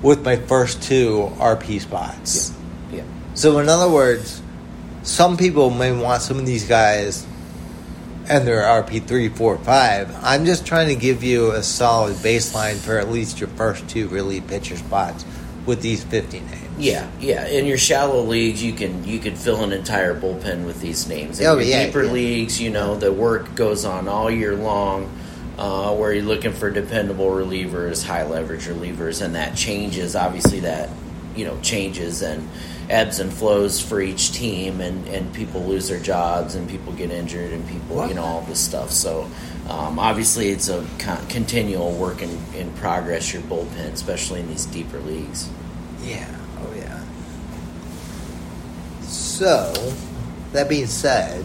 with 0.01 0.23
my 0.23 0.35
first 0.35 0.83
two 0.83 1.31
RP 1.37 1.81
spots. 1.81 2.53
Yeah. 2.91 2.97
yeah. 2.97 3.03
So, 3.33 3.59
in 3.59 3.69
other 3.69 3.91
words, 3.91 4.41
some 5.03 5.37
people 5.37 5.69
may 5.69 5.91
want 5.91 6.21
some 6.21 6.37
of 6.37 6.45
these 6.45 6.67
guys 6.67 7.25
and 8.29 8.45
they're 8.45 8.61
RP 8.61 9.05
three, 9.05 9.29
four, 9.29 9.57
five. 9.59 10.13
I'm 10.21 10.45
just 10.45 10.65
trying 10.65 10.89
to 10.89 10.95
give 10.95 11.23
you 11.23 11.51
a 11.51 11.63
solid 11.63 12.15
baseline 12.17 12.75
for 12.75 12.97
at 12.97 13.09
least 13.09 13.39
your 13.39 13.49
first 13.49 13.87
two 13.89 14.07
really 14.09 14.41
pitcher 14.41 14.75
spots 14.75 15.25
with 15.65 15.81
these 15.81 16.03
50 16.03 16.39
names. 16.41 16.53
Yeah, 16.77 17.09
yeah. 17.19 17.47
In 17.47 17.65
your 17.65 17.77
shallow 17.77 18.21
leagues, 18.21 18.63
you 18.63 18.73
can 18.73 19.03
you 19.03 19.17
can 19.17 19.35
fill 19.35 19.63
an 19.63 19.73
entire 19.73 20.19
bullpen 20.19 20.65
with 20.65 20.79
these 20.79 21.07
names. 21.07 21.39
In 21.39 21.47
oh, 21.47 21.53
your 21.53 21.63
yeah, 21.63 21.85
deeper 21.87 22.03
yeah. 22.03 22.11
leagues, 22.11 22.61
you 22.61 22.69
know 22.69 22.95
the 22.95 23.11
work 23.11 23.55
goes 23.55 23.83
on 23.83 24.07
all 24.07 24.29
year 24.29 24.55
long. 24.55 25.11
Uh, 25.57 25.91
where 25.95 26.13
you're 26.13 26.23
looking 26.23 26.53
for 26.53 26.69
dependable 26.69 27.29
relievers, 27.29 28.05
high 28.05 28.23
leverage 28.23 28.65
relievers, 28.65 29.23
and 29.23 29.33
that 29.33 29.55
changes. 29.55 30.15
Obviously, 30.15 30.59
that 30.59 30.89
you 31.35 31.45
know 31.45 31.59
changes 31.61 32.21
and 32.21 32.47
ebbs 32.89 33.19
and 33.19 33.33
flows 33.33 33.81
for 33.81 33.99
each 33.99 34.31
team, 34.31 34.81
and, 34.81 35.07
and 35.07 35.33
people 35.33 35.61
lose 35.63 35.87
their 35.87 35.99
jobs, 35.99 36.55
and 36.55 36.69
people 36.69 36.93
get 36.93 37.09
injured, 37.09 37.51
and 37.53 37.67
people 37.67 37.95
what? 37.95 38.09
you 38.09 38.15
know 38.15 38.23
all 38.23 38.41
this 38.41 38.59
stuff. 38.59 38.91
So 38.91 39.29
um, 39.69 39.99
obviously, 39.99 40.49
it's 40.49 40.69
a 40.69 40.85
con- 40.99 41.25
continual 41.27 41.91
work 41.93 42.21
in, 42.21 42.37
in 42.55 42.71
progress. 42.73 43.33
Your 43.33 43.41
bullpen, 43.43 43.93
especially 43.93 44.39
in 44.39 44.47
these 44.47 44.65
deeper 44.65 44.99
leagues. 44.99 45.49
Yeah. 46.03 46.33
Oh 46.59 46.73
yeah. 46.75 47.03
So, 49.01 49.73
that 50.53 50.69
being 50.69 50.87
said, 50.87 51.43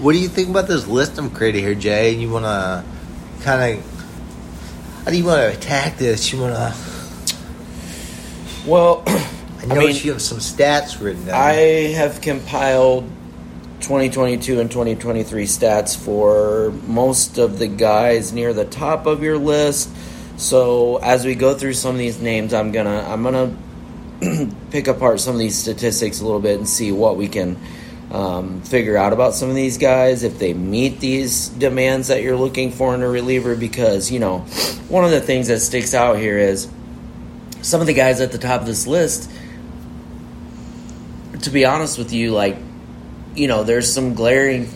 what 0.00 0.12
do 0.12 0.18
you 0.18 0.28
think 0.28 0.48
about 0.48 0.66
this 0.66 0.86
list 0.86 1.18
I'm 1.18 1.30
creating 1.30 1.62
here, 1.62 1.74
Jay? 1.74 2.12
You 2.12 2.30
want 2.30 2.46
to 2.46 2.84
kind 3.42 3.78
of 3.78 5.02
how 5.04 5.10
do 5.10 5.16
you 5.16 5.24
want 5.24 5.40
to 5.40 5.56
attack 5.56 5.98
this? 5.98 6.32
You 6.32 6.40
want 6.40 6.54
to 6.54 6.74
well, 8.66 9.02
I 9.06 9.66
know 9.66 9.74
I 9.74 9.86
mean, 9.86 9.96
you 9.96 10.12
have 10.12 10.22
some 10.22 10.38
stats 10.38 11.02
written 11.02 11.26
down. 11.26 11.34
I 11.34 11.52
have 11.92 12.20
compiled 12.20 13.04
2022 13.80 14.60
and 14.60 14.70
2023 14.70 15.44
stats 15.44 15.96
for 15.96 16.70
most 16.86 17.38
of 17.38 17.58
the 17.58 17.66
guys 17.68 18.32
near 18.32 18.52
the 18.52 18.64
top 18.64 19.06
of 19.06 19.22
your 19.22 19.38
list. 19.38 19.90
So 20.36 20.96
as 20.98 21.26
we 21.26 21.34
go 21.34 21.54
through 21.54 21.74
some 21.74 21.92
of 21.92 21.98
these 21.98 22.20
names, 22.20 22.54
I'm 22.54 22.72
gonna 22.72 23.04
I'm 23.06 23.22
gonna 23.22 23.54
pick 24.70 24.88
apart 24.88 25.20
some 25.20 25.34
of 25.34 25.38
these 25.38 25.56
statistics 25.56 26.20
a 26.20 26.24
little 26.24 26.40
bit 26.40 26.56
and 26.58 26.66
see 26.66 26.90
what 26.90 27.16
we 27.16 27.28
can 27.28 27.58
um, 28.10 28.62
figure 28.62 28.96
out 28.96 29.12
about 29.12 29.34
some 29.34 29.48
of 29.48 29.54
these 29.54 29.78
guys 29.78 30.24
if 30.24 30.38
they 30.38 30.52
meet 30.52 31.00
these 31.00 31.48
demands 31.48 32.08
that 32.08 32.22
you're 32.22 32.36
looking 32.36 32.72
for 32.72 32.94
in 32.94 33.02
a 33.02 33.08
reliever. 33.08 33.54
Because 33.54 34.10
you 34.10 34.18
know, 34.18 34.40
one 34.88 35.04
of 35.04 35.10
the 35.10 35.20
things 35.20 35.48
that 35.48 35.60
sticks 35.60 35.94
out 35.94 36.18
here 36.18 36.38
is 36.38 36.68
some 37.62 37.80
of 37.80 37.86
the 37.86 37.94
guys 37.94 38.20
at 38.20 38.32
the 38.32 38.38
top 38.38 38.60
of 38.60 38.66
this 38.66 38.86
list, 38.86 39.30
to 41.42 41.50
be 41.50 41.64
honest 41.64 41.98
with 41.98 42.12
you, 42.12 42.32
like, 42.32 42.56
you 43.34 43.48
know, 43.48 43.64
there's 43.64 43.92
some 43.92 44.14
glaring 44.14 44.66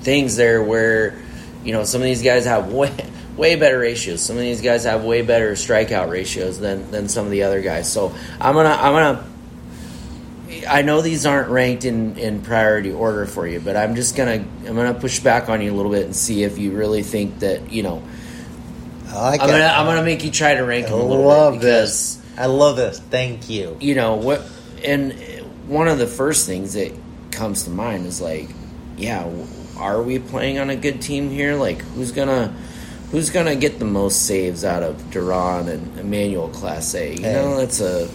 things 0.00 0.36
there 0.36 0.62
where, 0.62 1.20
you 1.64 1.72
know, 1.72 1.84
some 1.84 2.00
of 2.00 2.04
these 2.04 2.22
guys 2.22 2.44
have 2.46 2.72
way, 2.72 2.94
way 3.36 3.56
better 3.56 3.78
ratios. 3.78 4.22
Some 4.22 4.36
of 4.36 4.42
these 4.42 4.60
guys 4.60 4.84
have 4.84 5.04
way 5.04 5.22
better 5.22 5.52
strikeout 5.52 6.10
ratios 6.10 6.58
than, 6.58 6.90
than 6.90 7.08
some 7.08 7.24
of 7.24 7.30
the 7.30 7.42
other 7.42 7.60
guys. 7.60 7.92
So 7.92 8.14
I'm 8.40 8.54
gonna 8.54 8.70
I'm 8.70 8.92
gonna 8.92 9.24
I 10.66 10.82
know 10.82 11.00
these 11.00 11.26
aren't 11.26 11.48
ranked 11.50 11.84
in, 11.84 12.16
in 12.18 12.42
priority 12.42 12.92
order 12.92 13.26
for 13.26 13.46
you, 13.46 13.60
but 13.60 13.76
I'm 13.76 13.94
just 13.94 14.16
gonna 14.16 14.44
I'm 14.66 14.74
gonna 14.74 14.94
push 14.94 15.20
back 15.20 15.48
on 15.48 15.60
you 15.60 15.72
a 15.72 15.76
little 15.76 15.92
bit 15.92 16.04
and 16.04 16.16
see 16.16 16.42
if 16.42 16.58
you 16.58 16.72
really 16.72 17.02
think 17.02 17.40
that 17.40 17.72
you 17.72 17.82
know. 17.82 18.02
I 19.08 19.30
like 19.30 19.40
I'm 19.40 19.48
gonna 19.48 19.64
I'm 19.64 19.86
gonna 19.86 20.04
make 20.04 20.24
you 20.24 20.30
try 20.30 20.54
to 20.54 20.62
rank 20.62 20.86
I 20.86 20.90
them 20.90 21.00
a 21.00 21.04
little 21.04 21.24
love 21.24 21.54
bit 21.54 21.60
because 21.60 22.16
this. 22.16 22.38
I 22.38 22.46
love 22.46 22.76
this. 22.76 23.00
Thank 23.00 23.50
you. 23.50 23.76
You 23.80 23.94
know 23.94 24.14
what? 24.16 24.42
And 24.84 25.12
one 25.66 25.88
of 25.88 25.98
the 25.98 26.06
first 26.06 26.46
things 26.46 26.74
that 26.74 26.92
comes 27.30 27.64
to 27.64 27.70
mind 27.70 28.06
is 28.06 28.20
like, 28.20 28.48
yeah, 28.96 29.30
are 29.76 30.02
we 30.02 30.18
playing 30.18 30.58
on 30.58 30.70
a 30.70 30.76
good 30.76 31.00
team 31.00 31.30
here? 31.30 31.56
Like, 31.56 31.80
who's 31.82 32.12
gonna 32.12 32.54
who's 33.10 33.30
gonna 33.30 33.56
get 33.56 33.78
the 33.78 33.84
most 33.84 34.26
saves 34.26 34.64
out 34.64 34.82
of 34.82 35.10
Duran 35.10 35.68
and 35.68 35.98
Emmanuel 35.98 36.48
Clase? 36.50 37.16
You 37.16 37.24
hey. 37.24 37.32
know, 37.32 37.56
that's 37.56 37.80
a 37.80 38.08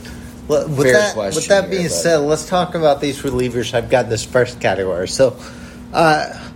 well, 0.47 0.67
with 0.67 0.83
fair 0.83 0.93
that, 0.93 1.13
question. 1.13 1.35
With 1.35 1.47
that 1.47 1.63
here, 1.63 1.71
being 1.71 1.83
but- 1.83 1.91
said, 1.91 2.17
let's 2.17 2.47
talk 2.47 2.75
about 2.75 3.01
these 3.01 3.21
relievers. 3.21 3.73
I've 3.73 3.89
got 3.89 4.09
this 4.09 4.23
first 4.25 4.59
category. 4.59 5.07
So, 5.07 5.37
uh, 5.93 6.49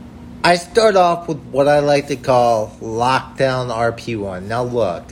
I 0.43 0.55
start 0.55 0.95
off 0.95 1.27
with 1.27 1.39
what 1.51 1.67
I 1.67 1.79
like 1.79 2.07
to 2.07 2.15
call 2.15 2.75
lockdown 2.81 3.69
RP1. 3.69 4.43
Now, 4.43 4.63
look, 4.63 5.03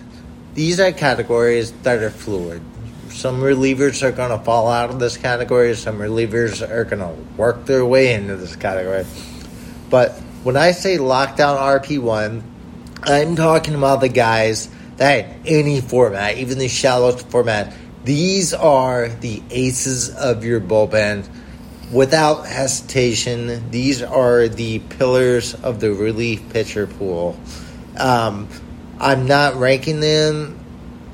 these 0.54 0.80
are 0.80 0.92
categories 0.92 1.72
that 1.84 2.02
are 2.02 2.10
fluid. 2.10 2.62
Some 3.10 3.42
relievers 3.42 4.04
are 4.04 4.12
going 4.12 4.38
to 4.38 4.44
fall 4.44 4.70
out 4.70 4.90
of 4.90 5.00
this 5.00 5.18
category, 5.18 5.76
some 5.76 6.00
relievers 6.00 6.62
are 6.68 6.84
going 6.86 7.00
to 7.00 7.14
work 7.38 7.66
their 7.66 7.86
way 7.86 8.14
into 8.14 8.36
this 8.36 8.56
category. 8.56 9.06
But 9.90 10.12
when 10.44 10.58
I 10.58 10.72
say 10.72 10.98
lockdown 10.98 11.58
RP1, 11.58 12.42
I'm 13.04 13.36
talking 13.36 13.76
about 13.76 14.02
the 14.02 14.10
guys 14.10 14.70
that 14.98 15.28
any 15.46 15.82
format, 15.82 16.38
even 16.38 16.58
the 16.58 16.68
shallowest 16.68 17.30
format, 17.30 17.74
these 18.06 18.54
are 18.54 19.10
the 19.10 19.42
aces 19.50 20.16
of 20.16 20.46
your 20.46 20.62
bullpen. 20.62 21.28
Without 21.92 22.46
hesitation, 22.46 23.72
these 23.72 24.02
are 24.04 24.48
the 24.48 24.80
pillars 24.80 25.56
of 25.56 25.80
the 25.80 25.92
relief 25.92 26.48
pitcher 26.50 26.86
pool. 26.86 27.40
Um, 27.98 28.48
I'm 29.00 29.26
not 29.26 29.56
ranking 29.56 30.00
them, 30.02 30.60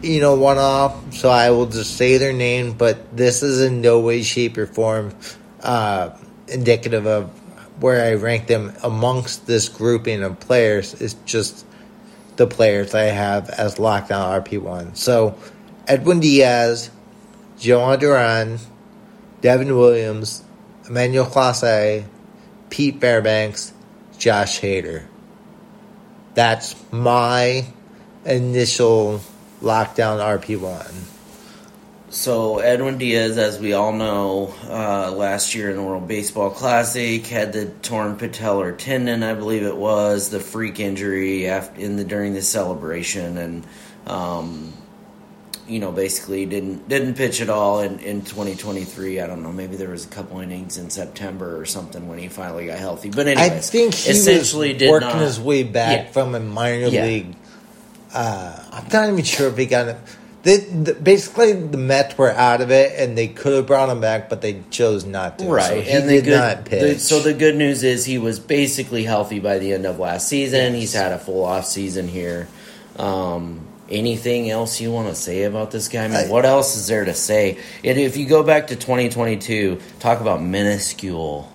you 0.01 0.19
know, 0.19 0.35
one 0.35 0.57
off, 0.57 1.13
so 1.13 1.29
I 1.29 1.51
will 1.51 1.67
just 1.67 1.95
say 1.95 2.17
their 2.17 2.33
name, 2.33 2.73
but 2.73 3.15
this 3.15 3.41
is 3.41 3.61
in 3.61 3.81
no 3.81 4.01
way, 4.01 4.21
shape, 4.23 4.57
or 4.57 4.65
form 4.65 5.13
uh, 5.61 6.11
indicative 6.47 7.07
of 7.07 7.29
where 7.81 8.05
I 8.05 8.15
rank 8.15 8.47
them 8.47 8.73
amongst 8.83 9.47
this 9.47 9.69
grouping 9.69 10.23
of 10.23 10.39
players. 10.41 10.99
It's 11.01 11.15
just 11.25 11.65
the 12.35 12.47
players 12.47 12.93
I 12.93 13.03
have 13.03 13.49
as 13.49 13.75
lockdown 13.75 14.43
RP1. 14.43 14.97
So, 14.97 15.37
Edwin 15.87 16.19
Diaz, 16.19 16.89
Jhoan 17.59 17.99
Duran, 17.99 18.59
Devin 19.41 19.75
Williams, 19.75 20.43
Emmanuel 20.87 21.25
Clase, 21.25 22.05
Pete 22.69 22.99
Fairbanks, 23.01 23.73
Josh 24.17 24.61
Hader. 24.61 25.03
That's 26.33 26.75
my 26.91 27.65
initial 28.25 29.21
lockdown 29.61 30.19
RP1. 30.19 31.11
So 32.11 32.59
Edwin 32.59 32.97
Diaz, 32.97 33.37
as 33.37 33.57
we 33.57 33.71
all 33.71 33.93
know, 33.93 34.53
uh, 34.65 35.11
last 35.11 35.55
year 35.55 35.69
in 35.69 35.77
the 35.77 35.83
World 35.83 36.09
Baseball 36.09 36.49
Classic 36.49 37.25
had 37.25 37.53
the 37.53 37.67
torn 37.81 38.17
patellar 38.17 38.77
tendon, 38.77 39.23
I 39.23 39.33
believe 39.33 39.63
it 39.63 39.77
was, 39.77 40.29
the 40.29 40.41
freak 40.41 40.81
injury 40.81 41.47
after, 41.47 41.79
in 41.79 41.95
the 41.95 42.03
during 42.03 42.33
the 42.33 42.41
celebration, 42.41 43.37
and 43.37 43.65
um, 44.07 44.73
you 45.67 45.79
know 45.79 45.91
basically 45.91 46.45
didn't 46.45 46.87
didn't 46.89 47.15
pitch 47.15 47.41
at 47.41 47.49
all 47.49 47.81
in, 47.81 47.99
in 47.99 48.21
2023. 48.21 49.19
I 49.21 49.27
don't 49.27 49.43
know, 49.43 49.51
maybe 49.51 49.75
there 49.75 49.89
was 49.89 50.05
a 50.05 50.09
couple 50.09 50.39
innings 50.39 50.77
in 50.77 50.89
September 50.89 51.59
or 51.59 51.65
something 51.65 52.07
when 52.07 52.17
he 52.19 52.27
finally 52.27 52.65
got 52.67 52.79
healthy. 52.79 53.09
But 53.09 53.27
anyways, 53.27 53.51
I 53.51 53.59
think 53.59 53.93
he 53.93 54.11
essentially 54.11 54.69
was 54.73 54.79
did 54.79 54.89
working 54.91 55.09
not- 55.09 55.19
his 55.21 55.39
way 55.39 55.63
back 55.63 56.05
Yeah. 56.07 56.11
from 56.11 56.35
a 56.35 56.39
minor 56.39 56.87
Yeah. 56.87 57.03
league. 57.05 57.35
Uh, 58.13 58.57
I'm 58.71 58.85
not 58.91 59.09
even 59.09 59.23
sure 59.23 59.47
if 59.47 59.57
he 59.57 59.65
got 59.65 59.87
it. 59.87 59.97
They, 60.43 60.57
the, 60.57 60.93
basically, 60.95 61.53
the 61.53 61.77
Mets 61.77 62.17
were 62.17 62.31
out 62.31 62.61
of 62.61 62.71
it, 62.71 62.93
and 62.97 63.15
they 63.15 63.27
could 63.27 63.53
have 63.53 63.67
brought 63.67 63.89
him 63.89 64.01
back, 64.01 64.27
but 64.27 64.41
they 64.41 64.61
chose 64.71 65.05
not 65.05 65.37
to. 65.37 65.45
Right, 65.45 65.85
so 65.85 65.91
and 65.91 66.09
the 66.09 66.15
did 66.15 66.25
good, 66.25 66.37
not 66.37 66.65
pitch. 66.65 66.81
the- 66.95 66.99
so 66.99 67.19
the 67.19 67.33
good 67.35 67.55
news 67.55 67.83
is 67.83 68.05
he 68.05 68.17
was 68.17 68.39
basically 68.39 69.03
healthy 69.03 69.39
by 69.39 69.59
the 69.59 69.71
end 69.71 69.85
of 69.85 69.99
last 69.99 70.27
season. 70.27 70.73
He's 70.73 70.93
had 70.93 71.11
a 71.11 71.19
full 71.19 71.45
off 71.45 71.67
season 71.67 72.07
here. 72.07 72.47
Um, 72.97 73.61
anything 73.91 74.49
else 74.49 74.79
you 74.81 74.91
want 74.91 75.09
to 75.09 75.15
say 75.15 75.43
about 75.43 75.71
this 75.71 75.87
guy? 75.87 76.05
I 76.05 76.07
mean, 76.07 76.17
I- 76.17 76.27
what 76.27 76.45
else 76.45 76.75
is 76.75 76.87
there 76.87 77.05
to 77.05 77.13
say? 77.13 77.57
And 77.83 77.97
if 77.99 78.17
you 78.17 78.25
go 78.25 78.41
back 78.43 78.67
to 78.67 78.75
2022, 78.75 79.79
talk 79.99 80.21
about 80.21 80.41
minuscule. 80.41 81.49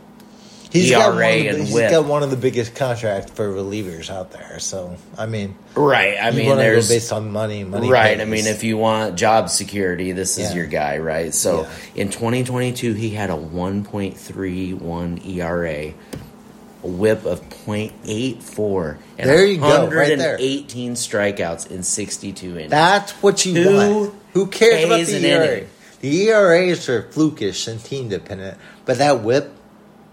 he's 0.70 0.90
got 0.90 1.14
one 1.14 1.22
ERA 1.22 1.36
of 1.38 1.42
the, 1.42 1.48
and 1.48 1.58
he's 1.66 1.74
whip. 1.74 1.90
got 1.90 2.04
one 2.04 2.22
of 2.22 2.30
the 2.30 2.36
biggest 2.36 2.74
contracts 2.74 3.30
for 3.32 3.48
relievers 3.48 4.10
out 4.10 4.32
there. 4.32 4.58
So 4.58 4.96
I 5.16 5.24
mean, 5.26 5.54
Right, 5.74 6.16
I 6.20 6.32
mean, 6.32 6.54
there's 6.56 6.88
based 6.88 7.12
on 7.12 7.30
money, 7.32 7.64
money. 7.64 7.88
right. 7.88 8.20
I 8.20 8.24
mean, 8.26 8.46
if 8.46 8.62
you 8.62 8.76
want 8.76 9.16
job 9.16 9.48
security, 9.48 10.12
this 10.12 10.36
is 10.38 10.50
Yeah. 10.50 10.56
your 10.56 10.66
guy, 10.66 10.98
right? 10.98 11.32
So 11.32 11.62
Yeah. 11.94 12.02
in 12.02 12.08
2022, 12.10 12.92
he 12.94 13.10
had 13.10 13.30
a 13.30 13.36
1.31 13.36 15.20
ERA, 15.26 15.94
a 16.86 16.90
whip 16.90 17.24
of 17.24 17.40
0.84, 17.48 18.96
and 19.18 19.28
There 19.28 19.44
you 19.44 19.58
go, 19.58 19.88
right 19.88 20.16
there. 20.16 20.36
118 20.36 20.92
strikeouts 20.94 21.70
in 21.70 21.82
62 21.82 22.50
innings. 22.50 22.70
That's 22.70 23.12
what 23.22 23.44
you 23.44 23.62
Who 23.62 23.76
want. 23.76 24.14
Who 24.34 24.46
cares 24.46 24.84
about 24.84 24.96
pays 24.96 25.08
the 25.08 25.16
an 25.18 25.24
ERA? 25.24 25.46
inning? 25.56 25.68
The 26.00 26.22
ERAs 26.28 26.88
are 26.88 27.02
flukish 27.02 27.68
and 27.68 27.82
team 27.82 28.08
dependent, 28.08 28.58
but 28.84 28.98
that 28.98 29.22
whip. 29.22 29.52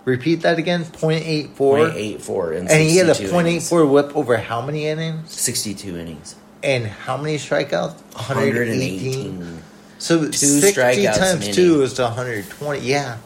Repeat 0.06 0.42
that 0.42 0.58
again. 0.60 0.84
0.84. 0.84 1.56
0.84 1.56 2.58
in 2.58 2.68
And 2.68 2.82
he 2.82 2.98
had 2.98 3.08
a 3.08 3.16
62 3.16 3.34
.84 3.36 3.40
innings. 3.40 3.72
whip 3.72 4.16
over 4.18 4.36
how 4.36 4.62
many 4.62 4.86
innings? 4.86 5.32
62 5.32 5.96
innings. 5.98 6.36
And 6.62 6.86
how 6.88 7.16
many 7.16 7.38
strikeouts? 7.38 7.94
118. 8.16 9.40
118. 9.40 9.64
So 10.00 10.30
60 10.30 10.74
strikeouts 10.74 11.18
times 11.18 11.48
an 11.48 11.54
2 11.54 11.62
inning. 11.62 11.82
is 11.84 11.98
120. 12.00 12.80
Yeah. 12.82 13.18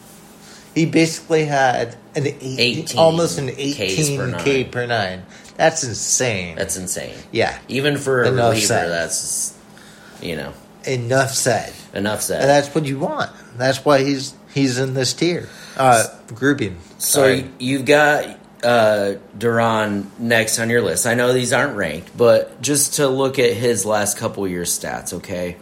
He 0.78 0.86
basically 0.86 1.44
had 1.44 1.96
an 2.14 2.26
18, 2.26 2.60
18 2.60 2.98
almost 2.98 3.38
an 3.38 3.48
Ks 3.48 3.58
18 3.58 4.18
per 4.18 4.38
K 4.38 4.64
per 4.64 4.86
nine. 4.86 5.24
That's 5.56 5.82
insane. 5.82 6.54
That's 6.56 6.76
insane. 6.76 7.16
yeah. 7.32 7.58
Even 7.68 7.96
for 7.96 8.22
a 8.22 8.30
reliever, 8.30 8.60
said. 8.60 8.88
that's, 8.90 9.58
you 10.22 10.36
know, 10.36 10.52
Enough 10.84 11.32
said. 11.34 11.72
enough 11.92 12.22
said. 12.22 12.42
And 12.42 12.48
that's 12.48 12.72
what 12.74 12.86
you 12.86 12.98
want. 13.00 13.30
That's 13.56 13.84
why 13.84 14.04
he's 14.04 14.34
he's 14.54 14.78
in 14.78 14.94
this 14.94 15.12
tier. 15.14 15.48
Uh 15.76 16.04
grouping. 16.34 16.78
So 16.98 17.22
Sorry. 17.22 17.50
you've 17.58 17.84
got 17.84 18.38
uh, 18.62 19.14
Duran 19.36 20.10
next 20.18 20.58
on 20.60 20.70
your 20.70 20.82
list. 20.82 21.06
I 21.06 21.14
know 21.14 21.32
these 21.32 21.52
aren't 21.52 21.76
ranked, 21.76 22.16
but 22.16 22.60
just 22.62 22.94
to 22.94 23.08
look 23.08 23.38
at 23.38 23.52
his 23.52 23.84
last 23.84 24.16
couple 24.18 24.46
years 24.48 24.76
stats, 24.78 25.12
okay. 25.14 25.56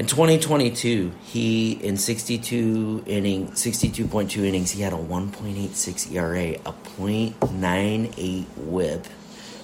In 0.00 0.06
2022, 0.06 1.12
he 1.24 1.72
in 1.72 1.98
62 1.98 3.04
inning, 3.04 3.48
62.2 3.48 4.46
innings, 4.46 4.70
he 4.70 4.80
had 4.80 4.94
a 4.94 4.96
1.86 4.96 6.14
ERA, 6.14 6.58
a 6.64 6.72
.98 6.72 8.46
WHIP. 8.56 9.06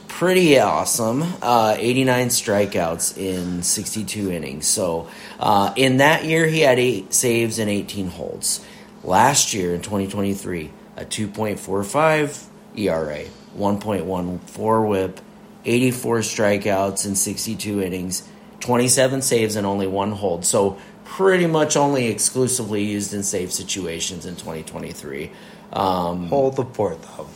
Pretty 0.09 0.59
awesome. 0.59 1.25
Uh, 1.41 1.77
89 1.79 2.29
strikeouts 2.29 3.17
in 3.17 3.63
62 3.63 4.31
innings. 4.31 4.67
So 4.67 5.09
uh, 5.41 5.73
in 5.75 5.97
that 5.97 6.27
year, 6.27 6.47
he 6.47 6.61
had 6.61 6.79
eight 6.79 7.15
saves 7.15 7.59
and 7.59 7.71
18 7.71 8.09
holds. 8.09 8.63
Last 9.05 9.55
year 9.55 9.75
in 9.75 9.81
2023, 9.81 10.71
a 10.99 11.07
2.45 11.07 12.45
ERA, 12.77 13.25
1.14 13.57 14.87
whip, 14.87 15.21
84 15.65 16.19
strikeouts 16.19 17.07
in 17.07 17.17
62 17.17 17.81
innings, 17.81 18.29
27 18.61 19.23
saves 19.23 19.57
and 19.57 19.67
only 19.67 19.87
one 19.87 20.13
hold. 20.13 20.45
So 20.45 20.79
pretty 21.05 21.47
much 21.47 21.77
only 21.77 22.09
exclusively 22.09 22.83
used 22.85 23.15
in 23.15 23.23
save 23.23 23.53
situations 23.53 24.27
in 24.27 24.37
2023. 24.37 25.31
Um, 25.73 26.29
Hold 26.29 26.57
the 26.57 26.65
fort 26.65 27.03
though. 27.03 27.29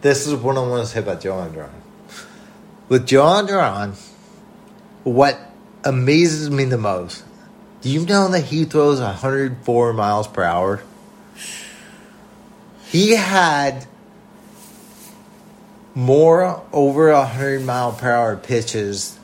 This 0.00 0.26
is 0.26 0.34
what 0.34 0.56
I 0.56 0.60
want 0.60 0.86
to 0.86 0.92
say 0.92 1.00
about 1.00 1.20
Jhoan 1.20 1.54
Duran. 1.54 1.70
With 2.88 3.06
Jhoan 3.06 3.48
Duran, 3.48 3.94
what 5.04 5.38
amazes 5.82 6.50
me 6.50 6.64
the 6.64 6.78
most, 6.78 7.24
do 7.80 7.90
you 7.90 8.04
know 8.06 8.28
that 8.28 8.44
he 8.44 8.64
throws 8.64 9.00
104 9.00 9.92
miles 9.92 10.28
per 10.28 10.42
hour? 10.42 10.82
He 12.88 13.12
had 13.12 13.86
more 15.94 16.62
over 16.72 17.12
100 17.12 17.64
mile 17.64 17.92
per 17.92 18.10
hour 18.10 18.36
pitches. 18.36 19.18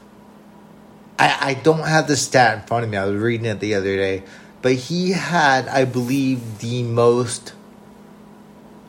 I, 1.20 1.50
I 1.50 1.54
don't 1.54 1.86
have 1.86 2.08
the 2.08 2.16
stat 2.16 2.60
in 2.60 2.66
front 2.66 2.84
of 2.84 2.90
me. 2.90 2.96
I 2.96 3.04
was 3.04 3.20
reading 3.20 3.46
it 3.46 3.60
the 3.60 3.74
other 3.74 3.96
day. 3.96 4.22
But 4.62 4.74
he 4.74 5.12
had, 5.12 5.68
I 5.68 5.84
believe, 5.84 6.58
the 6.58 6.82
most 6.82 7.50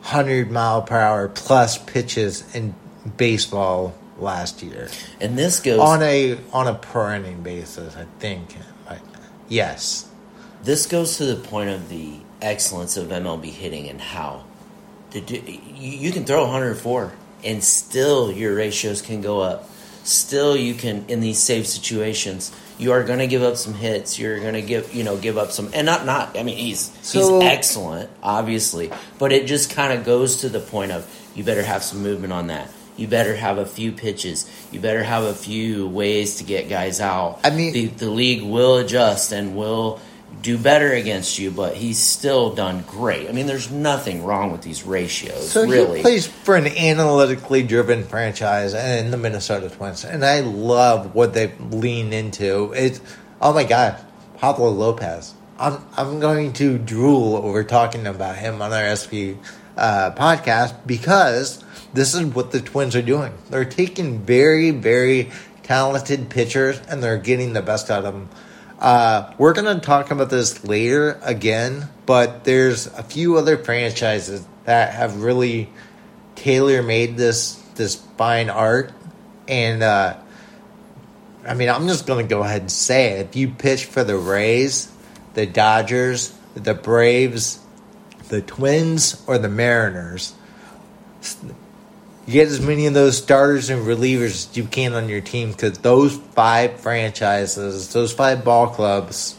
100 0.02 0.50
mile 0.50 0.82
per 0.82 0.98
hour 0.98 1.28
plus 1.28 1.78
pitches 1.78 2.54
in 2.54 2.74
baseball 3.16 3.94
last 4.18 4.62
year 4.62 4.88
and 5.20 5.36
this 5.36 5.58
goes 5.58 5.80
on 5.80 6.02
a 6.02 6.38
on 6.52 6.68
a 6.68 6.74
per 6.74 7.12
inning 7.14 7.42
basis 7.42 7.96
i 7.96 8.04
think 8.20 8.56
yes 9.48 10.08
This 10.62 10.86
goes 10.86 11.16
to 11.16 11.24
the 11.24 11.36
point 11.36 11.70
of 11.70 11.88
the 11.88 12.18
excellence 12.40 12.96
of 12.96 13.08
MLB 13.08 13.46
hitting 13.46 13.88
and 13.88 14.00
how 14.00 14.44
you, 15.12 15.42
you 15.76 16.12
can 16.12 16.24
throw 16.24 16.42
104 16.42 17.12
and 17.44 17.64
still 17.64 18.30
your 18.30 18.54
ratios 18.54 19.02
can 19.02 19.20
go 19.20 19.40
up. 19.40 19.68
Still, 20.04 20.56
you 20.56 20.74
can 20.74 21.04
in 21.08 21.20
these 21.20 21.38
save 21.38 21.66
situations. 21.66 22.50
You 22.78 22.92
are 22.92 23.04
going 23.04 23.20
to 23.20 23.26
give 23.28 23.42
up 23.42 23.56
some 23.56 23.74
hits. 23.74 24.18
You're 24.18 24.40
going 24.40 24.54
to 24.54 24.62
give 24.62 24.92
you 24.94 25.04
know 25.04 25.16
give 25.16 25.38
up 25.38 25.50
some 25.52 25.70
and 25.74 25.86
not 25.86 26.04
not. 26.04 26.36
I 26.36 26.42
mean 26.42 26.56
he's 26.56 26.90
So- 27.02 27.40
he's 27.40 27.48
excellent, 27.48 28.10
obviously, 28.22 28.90
but 29.18 29.32
it 29.32 29.46
just 29.46 29.70
kind 29.70 29.96
of 29.96 30.04
goes 30.04 30.38
to 30.38 30.48
the 30.48 30.58
point 30.60 30.90
of 30.92 31.06
you 31.36 31.44
better 31.44 31.62
have 31.62 31.82
some 31.84 32.02
movement 32.02 32.32
on 32.32 32.48
that. 32.48 32.68
You 32.96 33.06
better 33.06 33.34
have 33.36 33.56
a 33.58 33.64
few 33.64 33.92
pitches. 33.92 34.50
You 34.70 34.80
better 34.80 35.02
have 35.02 35.22
a 35.24 35.32
few 35.32 35.86
ways 35.88 36.36
to 36.36 36.44
get 36.44 36.68
guys 36.68 37.00
out. 37.00 37.38
I 37.44 37.50
mean- 37.50 37.72
the, 37.72 37.86
the 37.86 38.10
league 38.10 38.42
will 38.42 38.76
adjust 38.78 39.32
and 39.32 39.54
will 39.56 40.00
do 40.40 40.58
better 40.58 40.92
against 40.92 41.38
you, 41.38 41.50
but 41.50 41.74
he's 41.74 41.98
still 41.98 42.54
done 42.54 42.84
great. 42.86 43.28
I 43.28 43.32
mean, 43.32 43.46
there's 43.46 43.70
nothing 43.70 44.24
wrong 44.24 44.50
with 44.52 44.62
these 44.62 44.84
ratios, 44.84 45.50
so 45.50 45.66
really. 45.66 45.98
he 45.98 46.02
plays 46.02 46.26
for 46.26 46.56
an 46.56 46.66
analytically 46.66 47.62
driven 47.62 48.04
franchise 48.04 48.74
and 48.74 49.12
the 49.12 49.16
minnesota 49.16 49.70
twins 49.70 50.04
and 50.04 50.24
i 50.24 50.40
love 50.40 51.14
what 51.14 51.34
they 51.34 51.52
lean 51.70 52.12
into 52.12 52.72
it's 52.74 53.00
oh 53.40 53.52
my 53.52 53.64
god 53.64 53.96
pablo 54.38 54.68
lopez 54.70 55.34
i'm, 55.58 55.84
I'm 55.96 56.20
going 56.20 56.52
to 56.54 56.78
drool 56.78 57.36
over 57.36 57.64
talking 57.64 58.06
about 58.06 58.36
him 58.36 58.60
on 58.60 58.72
our 58.72 58.96
sp 58.96 59.38
uh, 59.76 60.10
podcast 60.14 60.86
because 60.86 61.64
this 61.94 62.14
is 62.14 62.22
what 62.26 62.50
the 62.50 62.60
twins 62.60 62.94
are 62.94 63.02
doing 63.02 63.32
they're 63.50 63.64
taking 63.64 64.20
very 64.20 64.70
very 64.70 65.30
talented 65.62 66.28
pitchers 66.28 66.78
and 66.88 67.02
they're 67.02 67.18
getting 67.18 67.52
the 67.52 67.62
best 67.62 67.90
out 67.90 68.04
of 68.04 68.12
them 68.12 68.28
Uh, 68.82 69.32
we're 69.38 69.52
going 69.52 69.72
to 69.72 69.80
talk 69.80 70.10
about 70.10 70.28
this 70.28 70.64
later 70.64 71.16
again, 71.22 71.88
but 72.04 72.42
there's 72.42 72.88
a 72.88 73.04
few 73.04 73.38
other 73.38 73.56
franchises 73.56 74.44
that 74.64 74.92
have 74.92 75.22
really 75.22 75.70
tailor 76.34 76.82
made 76.82 77.16
this 77.16 77.54
this 77.76 77.94
fine 77.94 78.50
art, 78.50 78.90
and 79.46 79.84
uh, 79.84 80.16
I 81.46 81.54
mean, 81.54 81.68
I'm 81.68 81.86
just 81.86 82.08
going 82.08 82.26
to 82.26 82.28
go 82.28 82.42
ahead 82.42 82.62
and 82.62 82.72
say 82.72 83.12
it. 83.12 83.28
If 83.28 83.36
you 83.36 83.50
pitch 83.50 83.84
for 83.84 84.02
the 84.02 84.16
Rays, 84.16 84.90
the 85.34 85.46
Dodgers, 85.46 86.34
the 86.54 86.74
Braves, 86.74 87.60
the 88.30 88.42
Twins, 88.42 89.22
or 89.28 89.38
the 89.38 89.48
Mariners, 89.48 90.34
you 92.26 92.34
get 92.34 92.48
as 92.48 92.60
many 92.60 92.86
of 92.86 92.94
those 92.94 93.16
starters 93.16 93.68
and 93.68 93.84
relievers 93.84 94.48
as 94.48 94.56
you 94.56 94.64
can 94.64 94.94
on 94.94 95.08
your 95.08 95.20
team 95.20 95.50
because 95.50 95.78
those 95.78 96.16
five 96.16 96.78
franchises, 96.80 97.92
those 97.92 98.12
five 98.12 98.44
ball 98.44 98.68
clubs, 98.68 99.36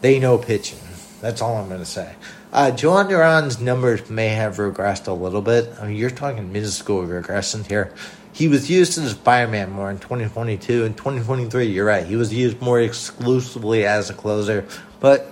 they 0.00 0.18
know 0.18 0.38
pitching. 0.38 0.78
That's 1.20 1.42
all 1.42 1.56
I'm 1.56 1.68
going 1.68 1.80
to 1.80 1.86
say. 1.86 2.14
Uh, 2.52 2.70
Jhoan 2.72 3.08
Duran's 3.08 3.60
numbers 3.60 4.08
may 4.08 4.28
have 4.28 4.56
regressed 4.56 5.06
a 5.06 5.12
little 5.12 5.42
bit. 5.42 5.72
I 5.80 5.86
mean, 5.86 5.96
you're 5.96 6.10
talking 6.10 6.52
minuscule 6.52 7.04
regression 7.04 7.62
here. 7.64 7.92
he 8.32 8.48
was 8.48 8.70
used 8.70 8.98
as 8.98 9.12
a 9.12 9.16
fireman 9.16 9.70
more 9.70 9.90
in 9.90 9.98
2022 9.98 10.84
and 10.84 10.96
2023. 10.96 11.66
You're 11.66 11.84
right. 11.84 12.06
He 12.06 12.16
was 12.16 12.32
used 12.32 12.60
more 12.60 12.80
exclusively 12.80 13.86
as 13.86 14.08
a 14.08 14.14
closer, 14.14 14.66
but 14.98 15.30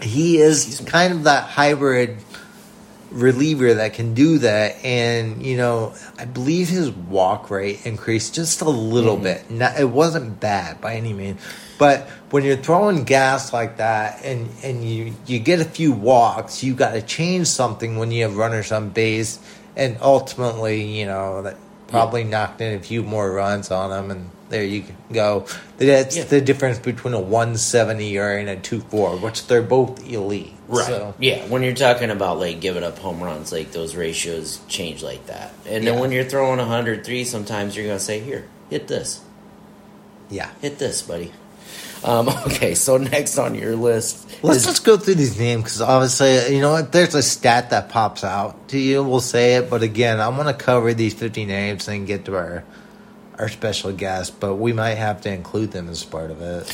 he 0.00 0.38
is 0.38 0.82
kind 0.86 1.12
of 1.12 1.24
that 1.24 1.44
hybrid 1.44 2.18
reliever 3.14 3.74
that 3.74 3.94
can 3.94 4.12
do 4.14 4.38
that. 4.38 4.84
And 4.84 5.44
you 5.44 5.56
know, 5.56 5.94
I 6.18 6.24
believe 6.26 6.68
his 6.68 6.90
walk 6.90 7.50
rate 7.50 7.86
increased 7.86 8.34
just 8.34 8.60
a 8.60 8.68
little 8.68 9.14
Mm-hmm. 9.14 9.22
bit. 9.22 9.50
Not, 9.50 9.78
it 9.80 9.88
wasn't 9.88 10.40
bad 10.40 10.80
by 10.80 10.94
any 10.96 11.12
means, 11.12 11.40
but 11.78 12.08
when 12.30 12.44
you're 12.44 12.56
throwing 12.56 13.04
gas 13.04 13.52
like 13.52 13.76
that 13.78 14.24
and 14.24 14.50
and 14.62 14.84
you 14.84 15.14
you 15.26 15.38
get 15.38 15.60
a 15.60 15.64
few 15.64 15.92
walks, 15.92 16.62
you 16.64 16.74
got 16.74 16.92
to 16.92 17.02
change 17.02 17.46
something 17.46 17.96
when 17.98 18.10
you 18.10 18.24
have 18.24 18.36
runners 18.36 18.72
on 18.72 18.90
base, 18.90 19.38
and 19.76 19.96
ultimately, 20.00 20.82
you 20.82 21.06
know 21.06 21.42
that 21.42 21.56
probably 21.88 22.24
knocked 22.24 22.60
in 22.60 22.74
a 22.74 22.80
few 22.80 23.02
more 23.02 23.30
runs 23.32 23.70
on 23.70 23.90
him 23.92 24.10
and. 24.10 24.30
There 24.50 24.62
you 24.62 24.84
go. 25.10 25.46
That's 25.78 26.16
Yeah. 26.16 26.24
the 26.24 26.40
difference 26.40 26.78
between 26.78 27.14
a 27.14 27.18
170 27.18 28.12
ERA 28.14 28.38
and 28.40 28.48
a 28.48 28.56
2.4, 28.56 29.20
which 29.20 29.46
they're 29.48 29.62
both 29.62 30.06
elite. 30.08 30.53
So. 30.72 31.14
Yeah, 31.18 31.46
when 31.48 31.62
you're 31.62 31.74
talking 31.74 32.10
about 32.10 32.38
like 32.38 32.60
giving 32.60 32.82
up 32.84 32.98
home 32.98 33.22
runs, 33.22 33.52
like 33.52 33.72
those 33.72 33.94
ratios 33.94 34.60
change 34.68 35.02
like 35.02 35.26
that. 35.26 35.52
And 35.66 35.86
then 35.86 35.94
Yeah. 35.94 36.00
when 36.00 36.10
you're 36.12 36.24
throwing 36.24 36.58
103, 36.58 37.24
sometimes 37.24 37.76
you're 37.76 37.86
going 37.86 37.98
to 37.98 38.04
say, 38.04 38.20
"Here, 38.20 38.44
hit 38.70 38.88
this, 38.88 39.20
Yeah. 40.30 40.48
hit 40.62 40.78
this, 40.78 41.02
buddy." 41.02 41.32
Um, 42.02 42.28
okay, 42.46 42.74
so 42.74 42.96
next 42.98 43.38
on 43.38 43.54
your 43.54 43.76
list, 43.76 44.26
Let's 44.42 44.58
is- 44.60 44.66
just 44.66 44.84
go 44.84 44.96
through 44.96 45.14
these 45.16 45.38
names 45.38 45.64
because 45.64 45.80
obviously, 45.82 46.54
you 46.54 46.60
know, 46.60 46.76
if 46.76 46.90
there's 46.90 47.14
a 47.14 47.22
stat 47.22 47.70
that 47.70 47.88
pops 47.88 48.24
out 48.24 48.68
to 48.68 48.78
you, 48.78 49.02
we'll 49.02 49.20
say 49.20 49.54
it. 49.56 49.70
But 49.70 49.82
again, 49.82 50.20
I 50.20 50.28
want 50.28 50.48
to 50.48 50.54
cover 50.54 50.92
these 50.94 51.14
50 51.14 51.44
names 51.46 51.88
and 51.88 52.06
get 52.06 52.24
to 52.26 52.36
our 52.36 52.64
our 53.38 53.48
special 53.48 53.90
guest, 53.92 54.38
but 54.38 54.54
we 54.54 54.72
might 54.72 54.94
have 54.94 55.20
to 55.22 55.28
include 55.32 55.72
them 55.72 55.88
as 55.88 56.04
part 56.04 56.30
of 56.30 56.40
it. 56.40 56.72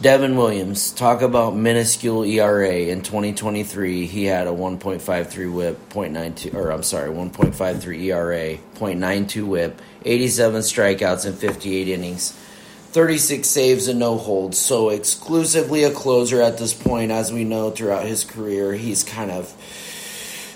Devin 0.00 0.34
Williams, 0.34 0.92
talk 0.92 1.20
about 1.20 1.54
minuscule 1.54 2.24
ERA 2.24 2.72
in 2.72 3.02
2023. 3.02 4.06
He 4.06 4.24
had 4.24 4.46
a 4.46 4.50
1.53 4.50 5.52
whip, 5.52 5.90
0.92, 5.90 6.54
or 6.54 6.70
I'm 6.70 6.82
sorry, 6.82 7.10
1.53 7.10 8.04
ERA, 8.04 8.56
0.92 8.76 9.46
whip, 9.46 9.82
87 10.06 10.62
strikeouts 10.62 11.26
in 11.26 11.34
58 11.34 11.88
innings, 11.88 12.32
36 12.32 13.46
saves 13.46 13.88
and 13.88 13.98
no 13.98 14.16
holds. 14.16 14.56
So 14.56 14.88
exclusively 14.88 15.84
a 15.84 15.90
closer 15.90 16.40
at 16.40 16.56
this 16.56 16.72
point, 16.72 17.10
as 17.10 17.30
we 17.30 17.44
know 17.44 17.70
throughout 17.70 18.06
his 18.06 18.24
career. 18.24 18.72
He's 18.72 19.04
kind 19.04 19.30
of 19.30 19.54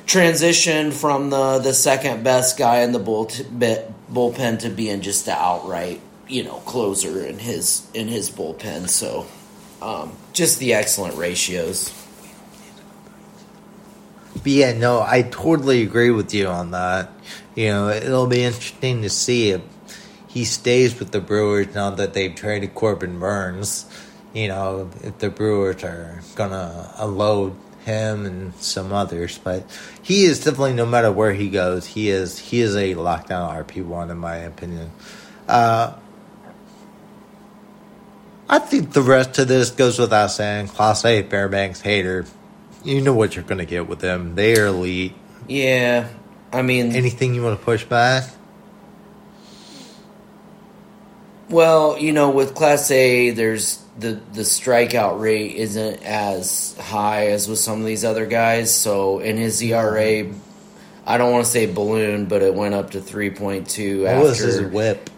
transitioned 0.07 0.94
from 0.94 1.28
the 1.28 1.59
the 1.59 1.74
second 1.74 2.24
best 2.24 2.57
guy 2.57 2.80
in 2.80 2.92
the 2.92 2.98
bull 2.98 3.26
bullpen 3.26 4.61
to 4.61 4.70
being 4.70 5.02
just 5.02 5.26
the 5.26 5.33
outright 5.33 6.00
you 6.28 6.42
know 6.42 6.57
closer 6.61 7.24
in 7.24 7.38
his 7.38 7.87
in 7.94 8.09
his 8.09 8.30
bullpen 8.30 8.88
so 8.88 9.26
um, 9.85 10.12
just 10.33 10.59
the 10.59 10.73
excellent 10.73 11.16
ratios 11.16 11.92
But 14.44 14.53
yeah, 14.53 14.73
no, 14.73 15.01
I 15.01 15.23
totally 15.23 15.83
agree 15.83 16.11
with 16.11 16.35
you 16.35 16.49
on 16.49 16.73
that. 16.73 17.11
You 17.55 17.68
know, 17.68 17.88
it'll 17.88 18.27
be 18.27 18.42
interesting 18.42 19.01
to 19.03 19.09
see 19.09 19.51
if 19.53 19.62
he 20.29 20.44
stays 20.44 20.99
with 20.99 21.12
the 21.12 21.20
Brewers 21.20 21.75
now 21.75 21.90
that 21.90 22.12
they've 22.12 22.35
traded 22.35 22.75
Corbin 22.75 23.18
Burnes. 23.18 23.87
You 24.35 24.49
know, 24.49 24.90
if 25.03 25.18
the 25.18 25.31
Brewers 25.31 25.83
are 25.83 26.20
gonna 26.35 26.92
unload 26.99 27.57
him 27.87 28.27
and 28.27 28.55
some 28.57 28.92
others, 28.92 29.38
but 29.38 29.64
he 30.03 30.25
is 30.25 30.44
definitely 30.44 30.75
no 30.75 30.85
matter 30.85 31.11
where 31.11 31.33
he 31.33 31.49
goes, 31.49 31.87
he 31.87 32.11
is 32.11 32.38
he 32.38 32.61
is 32.61 32.77
a 32.77 32.94
lockdown 32.94 33.49
RP 33.64 33.83
one 33.83 34.11
in 34.11 34.18
my 34.18 34.37
opinion. 34.37 34.90
Uh, 35.49 35.94
I 38.48 38.59
think 38.59 38.92
the 38.92 39.02
rest 39.02 39.38
of 39.38 39.48
this 39.48 39.70
goes 39.70 39.98
without 39.98 40.28
saying. 40.28 40.68
Clase 40.68 41.28
Fairbanks 41.30 41.80
Hader, 41.83 42.28
you 42.85 43.00
know 43.00 43.14
what 43.14 43.35
you're 43.35 43.44
gonna 43.44 43.64
get 43.64 43.88
with 43.88 44.00
them. 44.00 44.35
They 44.35 44.59
are 44.59 44.66
elite. 44.66 45.14
yeah 45.48 46.09
i 46.52 46.62
mean 46.62 46.94
Anything 46.94 47.35
you 47.35 47.42
want 47.42 47.59
to 47.59 47.64
push 47.64 47.85
back? 47.85 48.24
well 51.50 51.98
you 51.98 52.12
know 52.12 52.30
with 52.30 52.54
Clase 52.54 53.35
there's 53.35 53.83
the 53.98 54.20
the 54.33 54.42
strikeout 54.42 55.20
rate 55.20 55.57
isn't 55.57 56.02
as 56.02 56.76
high 56.78 57.28
as 57.28 57.48
with 57.48 57.59
some 57.59 57.80
of 57.80 57.87
these 57.87 58.04
other 58.04 58.26
guys 58.26 58.74
so 58.74 59.18
in 59.20 59.37
his 59.37 59.62
era 59.62 60.26
i 61.07 61.18
don't 61.18 61.33
want 61.33 61.44
to 61.44 61.50
say 61.50 61.66
balloon 61.66 62.24
but 62.26 62.40
it 62.42 62.54
went 62.54 62.74
up 62.74 62.90
to 62.92 63.00
3.2 63.00 64.02
What 64.02 64.09
after 64.11 64.22
was 64.28 64.38
his 64.38 64.61
whip? 64.62 65.11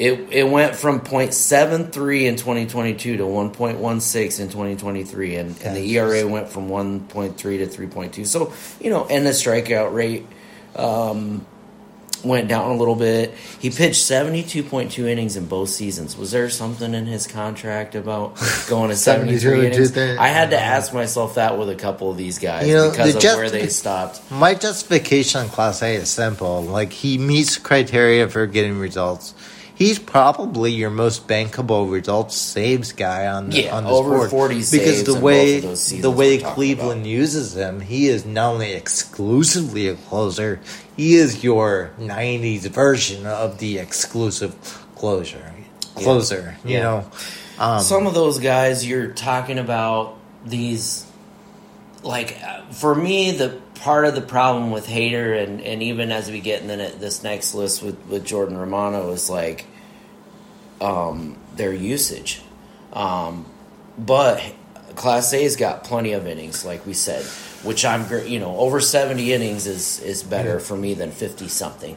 It 0.00 0.32
it 0.32 0.48
went 0.48 0.76
from 0.76 1.00
0.73 1.00 2.22
in 2.22 2.36
2022 2.36 3.18
to 3.18 3.22
1.16 3.22 4.40
in 4.40 4.46
2023, 4.48 5.36
and, 5.36 5.62
and 5.62 5.76
the 5.76 5.98
ERA 5.98 6.26
went 6.26 6.48
from 6.48 6.70
1.3 6.70 7.36
to 7.36 7.66
3.2. 7.66 8.26
So 8.26 8.54
you 8.80 8.88
know, 8.88 9.04
and 9.04 9.26
the 9.26 9.30
strikeout 9.32 9.92
rate 9.92 10.26
um, 10.74 11.44
went 12.24 12.48
down 12.48 12.70
a 12.70 12.76
little 12.76 12.94
bit. 12.94 13.34
He 13.58 13.68
pitched 13.68 14.00
72.2 14.00 15.06
innings 15.06 15.36
in 15.36 15.44
both 15.46 15.68
seasons. 15.68 16.16
Was 16.16 16.30
there 16.30 16.48
something 16.48 16.94
in 16.94 17.04
his 17.04 17.26
contract 17.26 17.94
about 17.94 18.40
going 18.70 18.88
to 18.88 18.96
73 19.10 19.66
innings? 19.66 19.94
I 19.98 20.28
had 20.28 20.50
to 20.50 20.58
ask 20.58 20.94
myself 20.94 21.34
that 21.34 21.58
with 21.58 21.68
a 21.68 21.74
couple 21.74 22.10
of 22.10 22.16
these 22.16 22.38
guys 22.38 22.66
You 22.66 22.74
know, 22.74 22.90
because 22.90 23.12
the 23.12 23.18
of 23.18 23.22
just- 23.22 23.36
where 23.36 23.50
they 23.50 23.68
stopped. 23.68 24.30
My 24.30 24.54
justification 24.54 25.42
on 25.42 25.48
Clase 25.48 25.94
is 25.94 26.08
simple. 26.08 26.62
Like 26.62 26.90
he 26.92 27.18
meets 27.18 27.58
criteria 27.58 28.28
for 28.28 28.46
getting 28.46 28.78
results. 28.78 29.34
He's 29.80 29.98
probably 29.98 30.72
your 30.72 30.90
most 30.90 31.26
bankable 31.26 31.90
results 31.90 32.36
saves 32.36 32.92
guy 32.92 33.26
on 33.28 33.48
the, 33.48 33.62
Yeah, 33.62 33.74
on 33.78 33.84
this 33.84 33.92
over 33.94 34.10
board 34.10 34.30
40 34.30 34.54
because 34.56 35.04
the 35.04 35.18
way 35.18 35.54
both 35.54 35.64
of 35.64 35.70
those 35.70 36.02
the 36.02 36.10
way 36.10 36.36
Cleveland 36.36 37.00
about. 37.00 37.08
uses 37.08 37.56
him, 37.56 37.80
he 37.80 38.06
is 38.08 38.26
not 38.26 38.52
only 38.52 38.74
exclusively 38.74 39.88
a 39.88 39.94
closer, 39.94 40.60
he 40.98 41.14
is 41.14 41.42
your 41.42 41.92
'90s 41.98 42.66
version 42.68 43.24
of 43.24 43.56
the 43.56 43.78
exclusive 43.78 44.54
closer. 44.96 45.54
Closer, 45.94 46.58
you 46.62 46.74
Yeah. 46.74 46.82
know. 46.82 47.10
Um, 47.58 47.80
some 47.82 48.06
of 48.06 48.12
those 48.12 48.38
guys 48.38 48.86
you're 48.86 49.08
talking 49.08 49.58
about 49.58 50.18
these 50.44 51.06
like 52.02 52.36
for 52.70 52.94
me 52.94 53.30
the 53.30 53.58
part 53.76 54.04
of 54.04 54.14
the 54.14 54.20
problem 54.20 54.72
with 54.72 54.86
Hader 54.86 55.42
and, 55.42 55.62
and 55.62 55.82
even 55.82 56.12
as 56.12 56.30
we 56.30 56.40
get 56.40 56.60
in 56.60 56.68
the, 56.68 56.92
this 56.98 57.22
next 57.22 57.54
list 57.54 57.82
with, 57.82 57.96
with 58.08 58.24
jordan 58.26 58.56
romano 58.58 59.10
is 59.12 59.28
like 59.30 59.66
um, 60.80 61.36
their 61.56 61.72
usage 61.72 62.42
um, 62.92 63.46
but 63.98 64.42
Clase's 64.96 65.56
got 65.56 65.84
plenty 65.84 66.12
of 66.12 66.26
innings 66.26 66.64
like 66.64 66.84
we 66.86 66.94
said 66.94 67.24
which 67.62 67.84
i'm 67.84 68.06
you 68.26 68.38
know 68.40 68.56
over 68.56 68.80
70 68.80 69.32
innings 69.32 69.66
is 69.66 70.00
is 70.00 70.22
better 70.22 70.58
for 70.60 70.76
me 70.76 70.94
than 70.94 71.10
50 71.10 71.48
something 71.48 71.96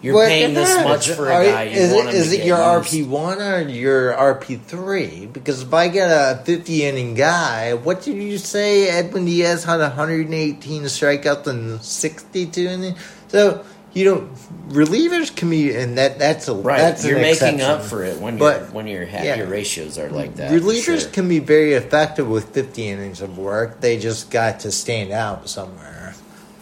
you're 0.00 0.14
What 0.14 0.28
paying 0.28 0.54
this 0.54 0.68
matters. 0.76 1.08
much 1.08 1.16
for 1.16 1.28
Are- 1.30 1.42
a 1.42 1.44
guy 1.46 1.62
you 1.64 1.70
is 1.72 1.92
want 1.92 2.08
it, 2.10 2.14
is 2.14 2.32
it 2.32 2.44
your. 2.46 2.56
RP 2.56 3.04
one 3.08 3.42
or 3.42 3.62
your 3.62 4.12
RP 4.12 4.62
three? 4.62 5.26
Because 5.26 5.62
if 5.62 5.74
I 5.74 5.88
get 5.88 6.06
a 6.08 6.40
fifty 6.44 6.84
inning 6.84 7.14
guy, 7.14 7.74
what 7.74 8.02
did 8.02 8.14
you 8.14 8.38
say? 8.38 8.88
Edwin 8.90 9.24
Diaz 9.24 9.64
had 9.64 9.80
one 9.80 9.90
hundred 9.90 10.26
and 10.26 10.34
eighteen 10.34 10.84
strikeouts 10.84 11.48
and 11.48 11.82
sixty 11.82 12.46
two 12.46 12.68
innings. 12.68 12.96
So 13.26 13.64
you 13.98 14.04
know, 14.04 14.28
relievers 14.68 15.34
can 15.34 15.50
be, 15.50 15.74
and 15.74 15.98
that 15.98 16.20
that's 16.20 16.46
a 16.46 16.54
Right, 16.54 16.78
That's 16.78 17.04
you're 17.04 17.18
making 17.18 17.54
exception. 17.54 17.60
up 17.62 17.82
for 17.82 18.04
it 18.04 18.20
when 18.20 18.38
But, 18.38 18.60
you're 18.60 18.70
when 18.70 18.86
your 18.86 19.02
yeah. 19.02 19.34
your 19.34 19.48
ratios 19.48 19.98
are 19.98 20.08
like 20.08 20.36
that. 20.36 20.52
Relievers 20.52 21.00
sure. 21.02 21.10
can 21.10 21.28
be 21.28 21.40
very 21.40 21.72
effective 21.72 22.28
with 22.28 22.54
fifty 22.54 22.86
innings 22.88 23.20
of 23.20 23.38
work. 23.38 23.80
They 23.80 23.98
just 23.98 24.30
got 24.30 24.60
to 24.60 24.70
stand 24.70 25.10
out 25.10 25.48
somewhere. 25.48 26.14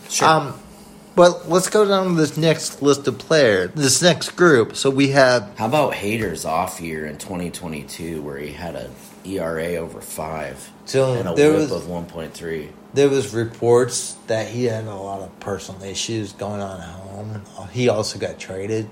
Sure. 0.08 0.26
Um, 0.26 0.54
but 1.14 1.48
let's 1.48 1.68
go 1.68 1.86
down 1.86 2.08
to 2.08 2.14
this 2.14 2.38
next 2.38 2.80
list 2.80 3.06
of 3.06 3.18
players, 3.18 3.70
this 3.74 4.00
next 4.00 4.30
group. 4.30 4.74
So 4.74 4.88
we 4.88 5.08
have 5.08 5.52
How 5.58 5.66
about 5.66 5.92
Hader's 5.92 6.46
off 6.46 6.80
year 6.80 7.04
in 7.04 7.18
2022, 7.18 8.22
where 8.22 8.38
he 8.38 8.52
had 8.52 8.76
a 8.76 8.90
ERA 9.26 9.76
over 9.76 10.00
five 10.00 10.70
So 10.84 11.14
and 11.14 11.28
a 11.28 11.34
there 11.34 11.50
WHIP 11.52 11.70
was- 11.70 11.72
of 11.72 11.88
1.3? 11.88 12.68
there 12.94 13.08
was 13.08 13.34
reports 13.34 14.16
that 14.26 14.48
he 14.48 14.64
had 14.64 14.84
a 14.84 14.94
lot 14.94 15.20
of 15.20 15.38
personal 15.40 15.82
issues 15.82 16.32
going 16.32 16.60
on 16.62 16.80
at 16.80 16.86
home. 16.88 17.42
He 17.72 17.88
also 17.88 18.18
got 18.18 18.38
traded. 18.38 18.88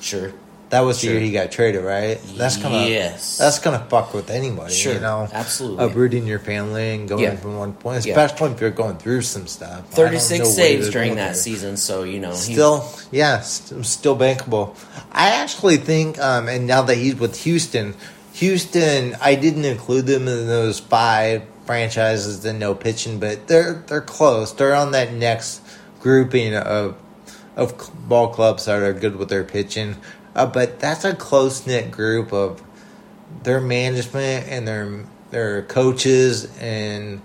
Sure, 0.00 0.32
That 0.70 0.80
was 0.80 1.00
the 1.00 1.08
year 1.08 1.20
he 1.20 1.30
got 1.30 1.52
traded, 1.52 1.84
right? 1.84 2.18
That's 2.36 2.56
gonna 2.56 2.86
Yes. 2.86 3.36
That's 3.38 3.58
gonna 3.60 3.86
fuck 3.88 4.12
with 4.14 4.28
anybody. 4.30 4.72
Sure, 4.74 4.94
you 4.94 5.00
know, 5.00 5.28
absolutely. 5.32 5.84
uprooting 5.84 6.26
your 6.26 6.38
family 6.40 6.94
and 6.94 7.08
going 7.08 7.22
Yeah. 7.22 7.36
from 7.36 7.58
one 7.58 7.74
point, 7.74 8.04
Yeah. 8.04 8.18
especially 8.18 8.52
if 8.54 8.60
you're 8.60 8.70
going 8.70 8.96
through 8.96 9.22
some 9.22 9.46
stuff. 9.46 9.82
Know 9.90 9.94
36 9.96 10.48
saves 10.48 10.90
during 10.90 11.14
that 11.16 11.36
season, 11.36 11.76
so 11.76 12.02
you 12.02 12.18
know 12.18 12.30
he, 12.32 12.54
Still, 12.54 12.84
yeah, 13.12 13.40
st- 13.42 13.84
still 13.86 14.16
bankable. 14.16 14.74
I 15.12 15.30
actually 15.36 15.76
think, 15.76 16.18
um, 16.20 16.48
and 16.48 16.66
now 16.66 16.82
that 16.82 16.96
he's 16.96 17.14
with 17.16 17.36
Houston, 17.42 17.94
Houston, 18.34 19.16
I 19.20 19.36
didn't 19.36 19.64
include 19.64 20.06
them 20.06 20.26
in 20.26 20.46
those 20.48 20.80
five 20.80 21.44
franchises 21.66 22.42
that 22.42 22.54
no 22.54 22.74
pitching, 22.74 23.20
but 23.20 23.46
they're 23.46 23.84
they're 23.86 24.00
close. 24.00 24.52
They're 24.52 24.74
on 24.74 24.92
that 24.92 25.12
next 25.12 25.62
grouping 26.00 26.54
of 26.54 27.00
of 27.56 28.08
ball 28.08 28.28
clubs 28.28 28.64
that 28.64 28.82
are 28.82 28.92
good 28.92 29.16
with 29.16 29.28
their 29.28 29.44
pitching, 29.44 29.96
uh, 30.34 30.46
but 30.46 30.80
that's 30.80 31.04
a 31.04 31.14
close 31.14 31.66
knit 31.66 31.92
group 31.92 32.32
of 32.32 32.60
their 33.44 33.60
management 33.60 34.48
and 34.48 34.66
their 34.66 35.04
their 35.30 35.62
coaches 35.62 36.46
and 36.58 37.20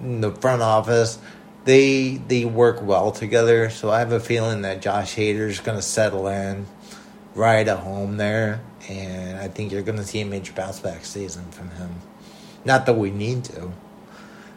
the 0.00 0.30
front 0.30 0.62
office. 0.62 1.18
They 1.64 2.16
they 2.16 2.46
work 2.46 2.80
well 2.80 3.12
together, 3.12 3.68
so 3.68 3.90
I 3.90 3.98
have 3.98 4.12
a 4.12 4.20
feeling 4.20 4.62
that 4.62 4.80
Josh 4.80 5.14
Hader 5.14 5.48
is 5.48 5.60
going 5.60 5.76
to 5.76 5.82
settle 5.82 6.26
in 6.26 6.66
right 7.34 7.68
at 7.68 7.78
home 7.80 8.16
there, 8.16 8.62
and 8.88 9.38
I 9.38 9.48
think 9.48 9.72
you're 9.72 9.82
going 9.82 9.98
to 9.98 10.04
see 10.04 10.20
a 10.20 10.24
major 10.24 10.52
bounce 10.52 10.80
back 10.80 11.04
season 11.04 11.50
from 11.50 11.70
him. 11.70 11.94
Not 12.64 12.86
that 12.86 12.94
we 12.94 13.10
need 13.10 13.44
to. 13.44 13.72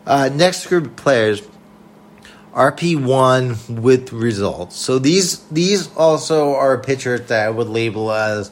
Uh, 0.05 0.29
next 0.33 0.67
group 0.67 0.85
of 0.85 0.95
players, 0.95 1.41
RP 2.53 3.01
one 3.01 3.57
with 3.81 4.11
results. 4.11 4.75
So 4.75 4.99
these 4.99 5.39
these 5.49 5.93
also 5.95 6.55
are 6.55 6.77
pitchers 6.77 7.27
that 7.27 7.45
I 7.45 7.49
would 7.49 7.67
label 7.67 8.11
as 8.11 8.51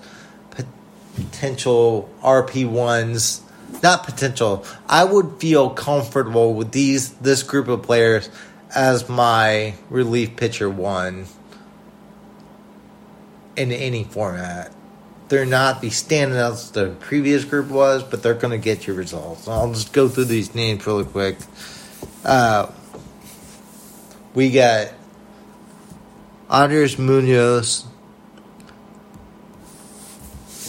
potential 1.16 2.10
RP 2.22 2.70
ones. 2.70 3.42
Not 3.84 4.04
potential. 4.04 4.66
I 4.88 5.04
would 5.04 5.40
feel 5.40 5.70
comfortable 5.72 6.54
with 6.54 6.72
these 6.72 7.14
this 7.16 7.44
group 7.44 7.68
of 7.68 7.84
players 7.84 8.30
as 8.76 9.10
my 9.10 9.76
relief 9.90 10.36
pitcher 10.36 10.70
one 10.70 11.26
in 13.56 13.72
any 13.72 14.04
format. 14.04 14.74
They're 15.30 15.46
not 15.46 15.82
the 15.82 15.90
standouts 15.90 16.72
the 16.72 16.96
previous 17.00 17.46
group 17.46 17.68
was, 17.68 18.04
but 18.04 18.24
they're 18.24 18.34
going 18.34 18.60
to 18.60 18.64
get 18.64 18.88
you 18.88 18.96
results. 18.96 19.48
I'll 19.48 19.72
just 19.72 19.94
go 19.94 20.10
through 20.10 20.26
these 20.26 20.56
names 20.56 20.86
really 20.88 21.06
quick. 21.06 21.38
Uh, 22.26 22.72
we 24.34 24.50
got 24.50 24.92
Andres 26.50 26.98
Munoz, 26.98 27.86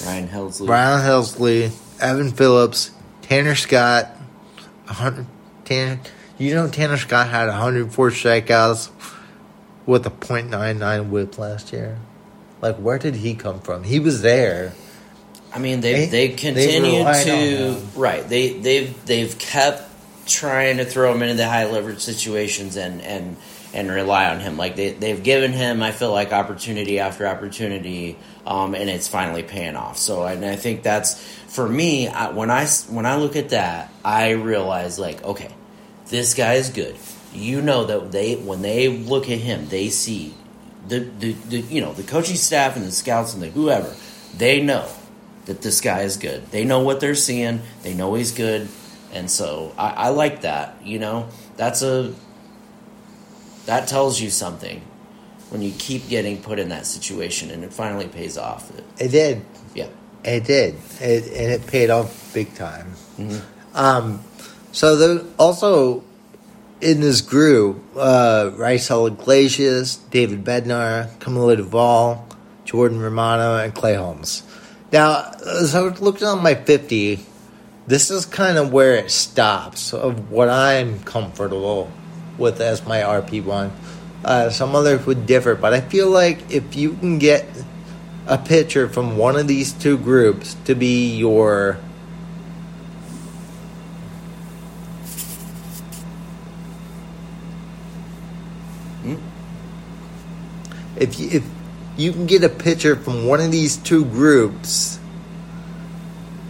Ryan 0.05 0.29
Helsley. 0.29 0.67
Brian 0.67 1.01
Helsley, 1.01 1.73
Evan 2.01 2.31
Phillips, 2.31 2.91
Tanner 3.23 3.55
Scott, 3.55 4.07
100, 4.87 5.27
Tanner, 5.65 6.01
you 6.37 6.55
know 6.55 6.69
Tanner 6.69 6.99
Scott 6.99 7.29
had 7.29 7.49
104 7.49 8.11
strikeouts 8.11 8.91
with 9.87 10.07
a 10.07 10.11
.99 10.11 11.09
whip 11.09 11.39
last 11.39 11.73
year. 11.73 11.99
Like, 12.63 12.77
where 12.77 12.99
did 12.99 13.17
he 13.17 13.35
come 13.35 13.61
from? 13.61 13.85
He 13.85 14.01
was 14.01 14.23
there. 14.23 14.73
I 15.53 15.59
mean, 15.59 15.81
they 15.81 16.07
They- 16.07 16.07
they 16.07 16.29
continue 16.29 17.03
to 17.25 17.77
right. 17.97 18.29
They 18.29 18.51
they've 18.51 18.95
they've 19.07 19.39
kept 19.39 19.85
trying 20.27 20.77
to 20.77 20.85
throw 20.85 21.13
him 21.13 21.23
into 21.23 21.35
the 21.35 21.49
high 21.49 21.65
leverage 21.67 22.01
situations 22.01 22.77
and 22.77 23.03
and 23.03 23.37
and 23.73 23.91
rely 23.91 24.27
on 24.29 24.41
him. 24.41 24.57
Like 24.57 24.77
they 24.77 24.91
they've 24.91 25.21
given 25.23 25.53
him, 25.53 25.83
I 25.83 25.91
feel 25.93 26.13
like 26.13 26.33
opportunity 26.33 27.01
after 27.01 27.27
opportunity, 27.27 28.17
um, 28.47 28.75
and 28.75 28.89
it's 28.91 29.09
finally 29.09 29.43
paying 29.43 29.75
off. 29.77 29.97
So 29.99 30.25
and 30.25 30.45
I 30.45 30.57
think 30.57 30.83
that's 30.83 31.15
for 31.49 31.69
me 31.69 32.07
I, 32.09 32.31
when 32.31 32.51
I 32.51 32.67
when 32.89 33.07
I 33.07 33.17
look 33.17 33.35
at 33.35 33.49
that, 33.51 33.93
I 34.05 34.31
realize 34.31 34.99
like 35.01 35.25
okay, 35.25 35.51
this 36.11 36.35
guy 36.35 36.55
is 36.55 36.69
good. 36.71 36.95
You 37.33 37.61
know 37.61 37.85
that 37.87 38.13
they 38.13 38.37
when 38.37 38.63
they 38.63 38.87
look 38.89 39.29
at 39.31 39.39
him, 39.39 39.69
they 39.69 39.89
see 39.89 40.35
the, 40.91 41.01
the, 41.01 41.33
the 41.33 41.61
you 41.61 41.81
know 41.81 41.95
the 41.95 42.03
coaching 42.03 42.37
staff 42.37 42.77
and 42.77 42.85
the 42.85 42.93
scouts 42.93 43.33
and 43.33 43.43
the 43.43 43.49
whoever 43.49 43.95
they 44.37 44.61
know 44.61 44.89
that 45.47 45.63
this 45.63 45.81
guy 45.81 46.03
is 46.03 46.17
good. 46.17 46.47
They 46.51 46.65
know 46.65 46.81
what 46.81 47.01
they're 47.01 47.15
seeing. 47.15 47.63
They 47.83 47.95
know 47.95 48.15
he's 48.15 48.33
good, 48.33 48.69
and 49.13 49.31
so 49.31 49.73
I, 49.79 49.91
I 49.91 50.09
like 50.11 50.43
that. 50.43 50.77
You 50.85 50.99
know, 50.99 51.29
that's 51.57 51.83
a 51.83 52.15
that 53.67 53.89
tells 53.89 54.21
you 54.21 54.31
something 54.31 54.83
when 55.51 55.63
you 55.63 55.73
keep 55.79 56.09
getting 56.09 56.41
put 56.43 56.59
in 56.59 56.69
that 56.69 56.87
situation 56.87 57.51
and 57.51 57.65
it 57.65 57.73
finally 57.73 58.07
pays 58.07 58.39
off. 58.39 58.71
It 58.99 59.09
did. 59.09 59.45
Yeah, 59.75 59.89
It 60.25 60.45
did, 60.45 60.77
it, 61.01 61.25
and 61.25 61.53
it 61.53 61.67
paid 61.67 61.91
off 61.91 62.33
big 62.33 62.55
time. 62.55 62.93
Um, 63.75 64.23
so 64.73 64.97
the, 64.97 65.27
also 65.39 66.05
in 66.81 67.01
this 67.01 67.21
group, 67.21 67.83
uh, 67.97 68.51
Raisel 68.55 69.09
Iglesias, 69.09 69.97
David 69.97 70.45
Bednar, 70.45 71.11
Camilo 71.19 71.57
Doval, 71.57 72.25
Jordan 72.65 73.01
Romano, 73.01 73.57
and 73.57 73.75
Clay 73.75 73.95
Holmes. 73.95 74.43
Now, 74.93 75.31
as 75.47 75.75
I 75.75 75.83
was 75.83 76.01
looking 76.01 76.27
on 76.27 76.43
my 76.43 76.55
50, 76.55 77.21
this 77.87 78.11
is 78.11 78.25
kind 78.25 78.59
of 78.59 78.73
where 78.73 78.95
it 78.97 79.11
stops 79.11 79.93
of 79.93 80.31
what 80.31 80.49
I'm 80.49 81.01
comfortable 81.01 81.91
with 82.39 82.61
as 82.61 82.87
my 82.87 83.01
RP1. 83.01 83.71
Uh, 84.25 84.51
some 84.51 84.75
others 84.75 85.05
would 85.07 85.27
differ, 85.27 85.55
but 85.55 85.73
I 85.73 85.81
feel 85.81 86.11
like 86.11 86.51
if 86.51 86.77
you 86.77 86.95
can 86.95 87.19
get 87.19 87.47
a 88.27 88.39
pitcher 88.39 88.89
from 88.89 89.17
one 89.17 89.37
of 89.37 89.49
these 89.49 89.73
two 89.73 89.99
groups 89.99 90.55
to 90.65 90.75
be 90.75 91.17
your 91.17 91.79
if 101.01 101.19
you, 101.19 101.31
if 101.31 101.45
you 101.97 102.13
can 102.13 102.27
get 102.27 102.45
a 102.45 102.49
pitcher 102.49 102.95
from 102.95 103.27
one 103.27 103.41
of 103.41 103.51
these 103.51 103.77
two 103.77 104.05
groups 104.05 105.01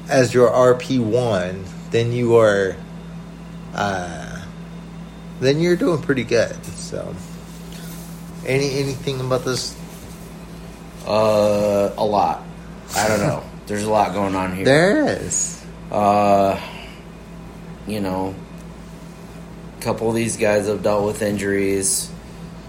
as 0.09 0.35
your 0.35 0.51
RP 0.51 1.01
one, 1.03 1.65
then 1.91 2.13
you 2.13 2.37
are 2.37 2.77
uh, 3.75 4.45
then 5.41 5.61
you're 5.61 5.77
doing 5.77 6.03
pretty 6.03 6.25
good. 6.25 6.63
So 6.67 7.15
any 8.47 8.79
anything 8.79 9.21
about 9.21 9.45
this 9.45 9.77
uh, 11.07 11.95
a 11.97 12.05
lot. 12.05 12.43
I 12.95 13.09
don't 13.09 13.21
know. 13.21 13.45
There's 13.67 13.85
a 13.85 13.91
lot 13.91 14.13
going 14.13 14.35
on 14.35 14.57
here. 14.57 14.65
there 14.65 15.07
is. 15.23 15.65
Uh, 15.93 16.61
you 17.87 18.01
know, 18.01 18.35
a 19.79 19.83
couple 19.83 20.09
of 20.09 20.17
these 20.17 20.37
guys 20.37 20.67
have 20.67 20.83
dealt 20.83 21.07
with 21.07 21.23
injuries. 21.23 22.11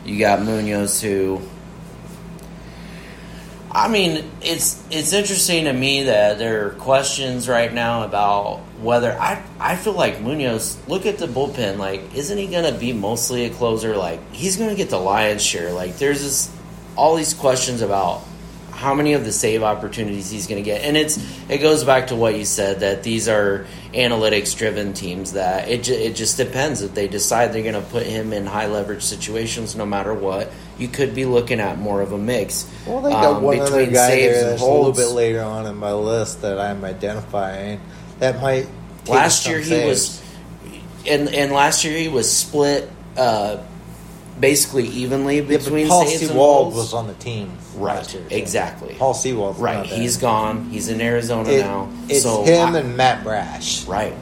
You 0.05 0.19
got 0.19 0.43
Munoz 0.43 1.01
who. 1.01 1.41
I 3.73 3.87
mean, 3.87 4.29
it's 4.41 4.83
it's 4.91 5.13
interesting 5.13 5.63
to 5.63 5.73
me 5.73 6.03
that 6.03 6.37
there 6.37 6.67
are 6.67 6.69
questions 6.71 7.47
right 7.47 7.73
now 7.73 8.03
about 8.03 8.57
whether 8.81 9.13
I 9.13 9.41
I 9.59 9.77
feel 9.77 9.93
like 9.93 10.19
Munoz. 10.19 10.77
Look 10.87 11.05
at 11.05 11.17
the 11.17 11.27
bullpen. 11.27 11.77
Like, 11.77 12.13
isn't 12.13 12.37
he 12.37 12.47
going 12.47 12.71
to 12.71 12.77
be 12.77 12.91
mostly 12.91 13.45
a 13.45 13.49
closer? 13.49 13.95
Like, 13.95 14.19
he's 14.33 14.57
going 14.57 14.71
to 14.71 14.75
get 14.75 14.89
the 14.89 14.99
lion's 14.99 15.41
share. 15.41 15.71
Like, 15.71 15.97
there's 15.97 16.21
this 16.21 16.51
all 16.97 17.15
these 17.15 17.33
questions 17.33 17.81
about 17.81 18.23
how 18.81 18.95
many 18.95 19.13
of 19.13 19.23
the 19.23 19.31
save 19.31 19.61
opportunities 19.61 20.31
he's 20.31 20.47
going 20.47 20.61
to 20.61 20.65
get, 20.65 20.81
and 20.81 20.97
it's 20.97 21.17
it 21.49 21.59
goes 21.59 21.83
back 21.83 22.07
to 22.07 22.15
what 22.15 22.35
you 22.35 22.45
said 22.45 22.79
that 22.79 23.03
these 23.03 23.29
are 23.29 23.67
analytics 23.93 24.57
driven 24.57 24.93
teams. 24.93 25.33
That 25.33 25.69
it 25.69 25.87
it 25.87 26.15
just 26.15 26.35
depends 26.35 26.81
if 26.81 26.95
they 26.95 27.07
decide 27.07 27.53
they're 27.53 27.61
going 27.61 27.75
to 27.75 27.89
put 27.89 28.07
him 28.07 28.33
in 28.33 28.47
high 28.47 28.65
leverage 28.65 29.03
situations, 29.03 29.75
no 29.75 29.85
matter 29.85 30.13
what. 30.13 30.51
You 30.79 30.87
could 30.87 31.13
be 31.13 31.25
looking 31.25 31.59
at 31.59 31.77
more 31.77 32.01
of 32.01 32.11
a 32.11 32.17
mix. 32.17 32.67
Well, 32.87 33.01
they 33.01 33.11
got 33.11 33.35
um, 33.35 33.43
one 33.43 33.59
other 33.59 33.85
guy 33.85 34.15
there 34.15 34.49
that's 34.49 34.61
a 34.63 34.65
little 34.65 34.91
bit 34.91 35.09
later 35.09 35.43
on 35.43 35.67
in 35.67 35.77
my 35.77 35.93
list 35.93 36.41
that 36.41 36.59
I'm 36.59 36.83
identifying 36.83 37.79
that 38.17 38.41
might. 38.41 38.67
take 39.05 39.09
last 39.09 39.47
year 39.47 39.59
he 39.59 39.65
saves. 39.65 39.87
was 39.87 40.21
and 41.07 41.29
and 41.29 41.51
last 41.51 41.85
year 41.85 41.97
he 41.97 42.07
was 42.07 42.35
split 42.35 42.89
uh, 43.15 43.57
basically 44.41 44.87
evenly 44.87 45.39
between 45.39 45.87
Paul 45.87 46.05
saves 46.05 46.23
and 46.23 46.31
Sewald 46.31 46.73
was 46.75 46.93
on 46.93 47.07
the 47.07 47.13
team 47.13 47.51
Right, 47.75 48.11
year. 48.13 48.23
too. 48.27 48.35
exactly. 48.35 48.95
Paul 48.99 49.13
Sewald. 49.13 49.57
right 49.59 49.85
he's 49.85 50.17
gone 50.17 50.69
he's 50.71 50.89
in 50.89 50.99
arizona 50.99 51.49
It, 51.49 51.59
now 51.61 51.89
it's 52.09 52.23
so 52.23 52.43
him 52.43 52.75
I- 52.75 52.79
and 52.79 52.97
Matt 52.97 53.23
Brash. 53.23 53.85
right 53.85 54.13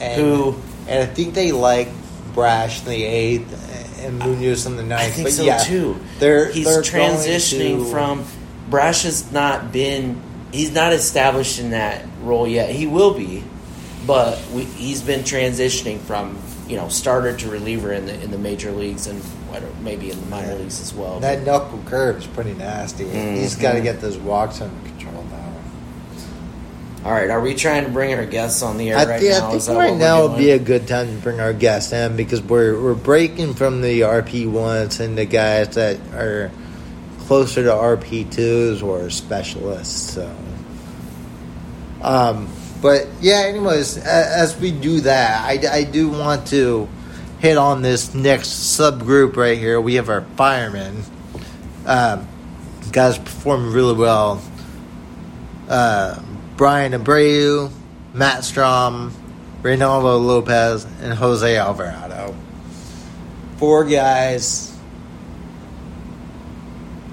And, 0.00 0.20
Who- 0.20 0.54
And 0.88 1.02
I 1.02 1.06
think 1.06 1.32
they 1.34 1.52
like 1.52 1.88
Brash 2.34 2.80
in 2.82 2.88
the 2.90 3.04
eighth 3.04 4.00
and 4.04 4.18
Munoz 4.18 4.66
in 4.66 4.76
the 4.76 4.82
ninth. 4.82 5.00
i 5.00 5.10
think 5.10 5.26
but 5.28 5.32
so 5.32 5.44
yeah, 5.44 5.58
too 5.58 5.96
They're 6.18 6.50
he's 6.50 6.64
they're 6.66 6.82
transitioning 6.82 7.84
to- 7.84 7.90
from 7.90 8.24
brash 8.68 9.04
has 9.04 9.30
not 9.30 9.70
been 9.72 10.20
he's 10.50 10.72
not 10.72 10.92
established 10.92 11.60
in 11.60 11.70
that 11.70 12.04
role 12.22 12.48
yet 12.48 12.70
he 12.70 12.86
will 12.88 13.14
be 13.14 13.44
but 14.06 14.40
we, 14.52 14.64
he's 14.64 15.00
been 15.02 15.20
transitioning 15.20 16.00
from 16.00 16.36
you 16.72 16.78
know 16.78 16.88
starter 16.88 17.36
to 17.36 17.50
reliever 17.50 17.92
in 17.92 18.06
the 18.06 18.18
in 18.22 18.30
the 18.30 18.38
major 18.38 18.72
leagues 18.72 19.06
and 19.06 19.22
maybe 19.82 20.10
in 20.10 20.18
the 20.18 20.26
minor 20.26 20.54
leagues 20.54 20.80
as 20.80 20.94
well 20.94 21.20
that 21.20 21.42
knuckle 21.44 21.82
curve 21.84 22.16
is 22.16 22.26
pretty 22.26 22.54
nasty. 22.54 23.06
He's 23.06 23.56
got 23.56 23.74
to 23.74 23.82
get 23.82 24.00
those 24.00 24.16
walks 24.16 24.62
under 24.62 24.88
control 24.88 25.22
now. 25.24 25.54
All 27.04 27.12
right, 27.12 27.28
are 27.28 27.42
we 27.42 27.54
trying 27.54 27.84
to 27.84 27.90
bring 27.90 28.14
our 28.14 28.24
guests 28.24 28.62
on 28.62 28.78
the 28.78 28.90
air 28.90 28.96
I, 28.96 29.04
right 29.04 29.20
thi- 29.20 29.28
now? 29.28 29.50
I 29.50 29.58
think 29.58 29.78
right 29.78 29.96
now 29.96 30.28
would 30.28 30.38
be 30.38 30.52
a 30.52 30.58
good 30.58 30.88
time 30.88 31.08
to 31.14 31.22
bring 31.22 31.40
our 31.40 31.52
guests 31.52 31.92
in 31.92 32.16
because 32.16 32.40
we're 32.40 32.80
we're 32.80 32.94
breaking 32.94 33.52
from 33.52 33.82
the 33.82 34.00
RP 34.00 34.50
ones 34.50 34.98
and 34.98 35.18
the 35.18 35.26
guys 35.26 35.74
that 35.74 36.00
are 36.14 36.50
closer 37.26 37.64
to 37.64 37.70
RP 37.70 38.32
twos 38.32 38.82
or 38.82 39.10
specialists. 39.10 40.14
So, 40.14 40.34
um, 42.00 42.48
but 42.82 43.06
yeah. 43.22 43.44
Anyways, 43.46 43.96
as 43.96 44.58
we 44.60 44.72
do 44.72 45.00
that, 45.02 45.42
I, 45.44 45.78
I 45.78 45.84
do 45.84 46.10
want 46.10 46.48
to 46.48 46.88
hit 47.38 47.56
on 47.56 47.82
this 47.82 48.14
next 48.14 48.48
subgroup 48.78 49.36
right 49.36 49.56
here. 49.56 49.80
We 49.80 49.94
have 49.94 50.08
our 50.08 50.22
firemen, 50.36 51.02
Um, 51.86 52.28
guys 52.92 53.18
performing 53.18 53.72
really 53.72 53.94
well. 53.94 54.42
Uh, 55.68 56.20
Bryan 56.56 56.92
Abreu, 56.92 57.70
Matt 58.12 58.40
Strahm, 58.40 59.12
Reynaldo 59.62 60.24
Lopez, 60.24 60.84
and 61.00 61.14
Jose 61.14 61.56
Alvarado. 61.56 62.34
Four 63.58 63.84
guys. 63.84 64.68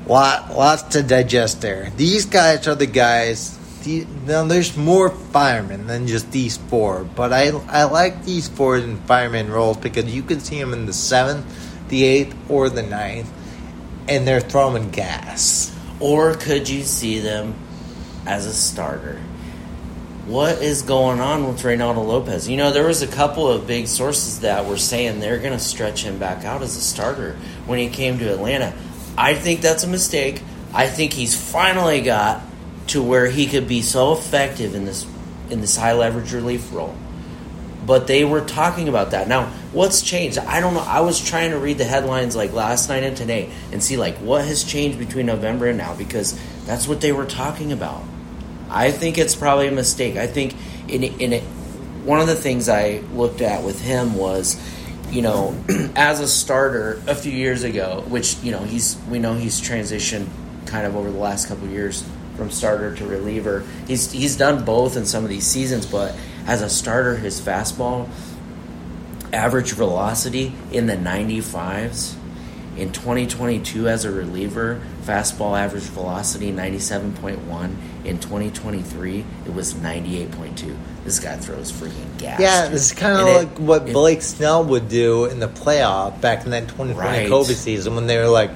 Lot, 0.07 0.55
lots 0.55 0.81
to 0.95 1.03
digest 1.03 1.61
there. 1.61 1.91
These 1.95 2.25
guys 2.25 2.67
are 2.67 2.73
the 2.73 2.87
guys. 2.87 3.58
The, 3.83 4.05
now, 4.25 4.43
there's 4.43 4.75
more 4.75 5.09
firemen 5.09 5.87
than 5.87 6.05
just 6.05 6.31
these 6.31 6.57
four, 6.57 7.05
but 7.05 7.31
I 7.31 7.47
I 7.69 7.85
like 7.85 8.25
these 8.25 8.49
four 8.49 8.77
in 8.77 8.97
fireman 9.01 9.49
roles 9.49 9.77
because 9.77 10.13
you 10.13 10.21
can 10.21 10.41
see 10.41 10.59
them 10.59 10.73
in 10.73 10.85
the 10.85 10.93
seventh, 10.93 11.45
the 11.87 12.03
eighth, 12.03 12.35
or 12.49 12.69
the 12.69 12.83
ninth, 12.83 13.31
and 14.09 14.27
they're 14.27 14.41
throwing 14.41 14.89
gas. 14.89 15.73
Or 16.01 16.33
could 16.35 16.67
you 16.67 16.83
see 16.83 17.19
them 17.19 17.55
as 18.25 18.45
a 18.45 18.53
starter? 18.53 19.21
What 20.25 20.61
is 20.61 20.81
going 20.83 21.21
on 21.21 21.47
with 21.47 21.61
Reynaldo 21.61 22.05
Lopez? 22.05 22.47
You 22.47 22.57
know, 22.57 22.71
there 22.71 22.85
was 22.85 23.01
a 23.01 23.07
couple 23.07 23.47
of 23.47 23.65
big 23.65 23.87
sources 23.87 24.41
that 24.41 24.65
were 24.65 24.77
saying 24.77 25.19
they're 25.19 25.39
going 25.39 25.57
to 25.57 25.63
stretch 25.63 26.03
him 26.03 26.19
back 26.19 26.45
out 26.45 26.61
as 26.61 26.75
a 26.75 26.81
starter 26.81 27.35
when 27.65 27.79
he 27.79 27.89
came 27.89 28.19
to 28.19 28.31
Atlanta. 28.31 28.73
I 29.17 29.33
think 29.33 29.61
that's 29.61 29.83
a 29.83 29.87
mistake. 29.87 30.43
I 30.73 30.87
think 30.87 31.13
he's 31.13 31.35
finally 31.35 32.01
got 32.01 32.43
to 32.89 33.03
where 33.03 33.27
he 33.27 33.45
could 33.45 33.67
be 33.67 33.81
so 33.81 34.13
effective 34.13 34.75
in 34.75 34.85
this 34.85 35.05
in 35.49 35.61
this 35.61 35.75
high 35.75 35.93
leverage 35.93 36.33
relief 36.33 36.71
role. 36.73 36.95
But 37.85 38.05
they 38.07 38.23
were 38.23 38.41
talking 38.41 38.87
about 38.87 39.11
that. 39.11 39.27
Now, 39.27 39.47
what's 39.71 40.01
changed? 40.01 40.37
I 40.37 40.59
don't 40.59 40.75
know. 40.75 40.81
I 40.85 40.99
was 40.99 41.19
trying 41.19 41.51
to 41.51 41.57
read 41.57 41.79
the 41.79 41.85
headlines 41.85 42.35
like 42.35 42.53
last 42.53 42.87
night 42.89 43.03
and 43.03 43.17
today 43.17 43.49
and 43.71 43.81
see 43.81 43.97
like 43.97 44.17
what 44.17 44.45
has 44.45 44.63
changed 44.63 44.99
between 44.99 45.25
November 45.25 45.67
and 45.67 45.77
now 45.77 45.95
because 45.95 46.39
that's 46.65 46.87
what 46.87 47.01
they 47.01 47.11
were 47.11 47.25
talking 47.25 47.71
about. 47.71 48.03
I 48.69 48.91
think 48.91 49.17
it's 49.17 49.35
probably 49.35 49.67
a 49.67 49.71
mistake. 49.71 50.17
I 50.17 50.27
think 50.27 50.55
in 50.87 51.03
in 51.03 51.33
it, 51.33 51.43
one 52.03 52.19
of 52.19 52.27
the 52.27 52.35
things 52.35 52.69
I 52.69 53.01
looked 53.13 53.41
at 53.41 53.63
with 53.63 53.81
him 53.81 54.15
was, 54.15 54.59
you 55.09 55.21
know, 55.23 55.55
as 55.95 56.19
a 56.19 56.27
starter 56.27 57.01
a 57.07 57.15
few 57.15 57.31
years 57.31 57.63
ago, 57.63 58.03
which 58.07 58.37
you 58.43 58.51
know 58.51 58.63
he's 58.63 58.97
we 59.09 59.17
know 59.17 59.33
he's 59.33 59.59
transitioned 59.59 60.27
kind 60.67 60.85
of 60.85 60.95
over 60.95 61.09
the 61.09 61.17
last 61.17 61.47
couple 61.47 61.67
years 61.67 62.03
from 62.39 62.49
starter 62.49 62.95
to 62.95 63.05
reliever. 63.05 63.63
He's 63.85 64.09
he's 64.11 64.37
done 64.37 64.63
both 64.63 64.95
in 64.95 65.05
some 65.05 65.23
of 65.25 65.29
these 65.29 65.45
seasons, 65.45 65.85
but 65.85 66.15
as 66.47 66.61
a 66.61 66.69
starter, 66.69 67.17
his 67.17 67.39
fastball 67.41 68.07
average 69.33 69.73
velocity 69.73 70.53
in 70.71 70.87
the 70.87 70.95
95s. 70.95 72.15
In 72.77 72.93
2022, 72.93 73.89
as 73.89 74.05
a 74.05 74.11
reliever, 74.11 74.79
fastball 75.03 75.59
average 75.59 75.83
velocity 75.83 76.49
97.1. 76.53 77.75
In 78.05 78.19
2023, 78.19 79.25
it 79.45 79.53
was 79.53 79.73
98.2. 79.73 80.77
This 81.03 81.19
guy 81.19 81.35
throws 81.35 81.73
freaking 81.73 82.17
gas. 82.17 82.39
Yeah, 82.39 82.69
this 82.69 82.85
is 82.85 82.93
kind 82.93 83.19
of 83.19 83.27
And 83.27 83.29
it- 83.29 83.33
like 83.37 83.57
what 83.59 83.89
it- 83.89 83.93
Blake 83.93 84.21
Snell 84.21 84.63
would 84.63 84.87
do 84.87 85.25
in 85.25 85.41
the 85.41 85.49
playoff 85.49 86.21
back 86.21 86.45
in 86.45 86.51
that 86.51 86.69
2020 86.69 86.93
Right. 87.23 87.29
COVID 87.29 87.55
season 87.55 87.95
when 87.95 88.07
they 88.07 88.17
were 88.17 88.29
like, 88.29 88.51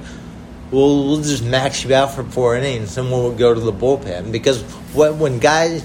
"Well, 0.70 1.04
we'll 1.06 1.20
just 1.22 1.44
max 1.44 1.84
you 1.84 1.94
out 1.94 2.14
for 2.14 2.24
four 2.24 2.56
innings, 2.56 2.96
and 2.98 3.10
we'll 3.10 3.32
go 3.32 3.54
to 3.54 3.60
the 3.60 3.72
bullpen." 3.72 4.32
Because 4.32 4.62
when 4.92 5.18
when 5.18 5.38
guys 5.38 5.82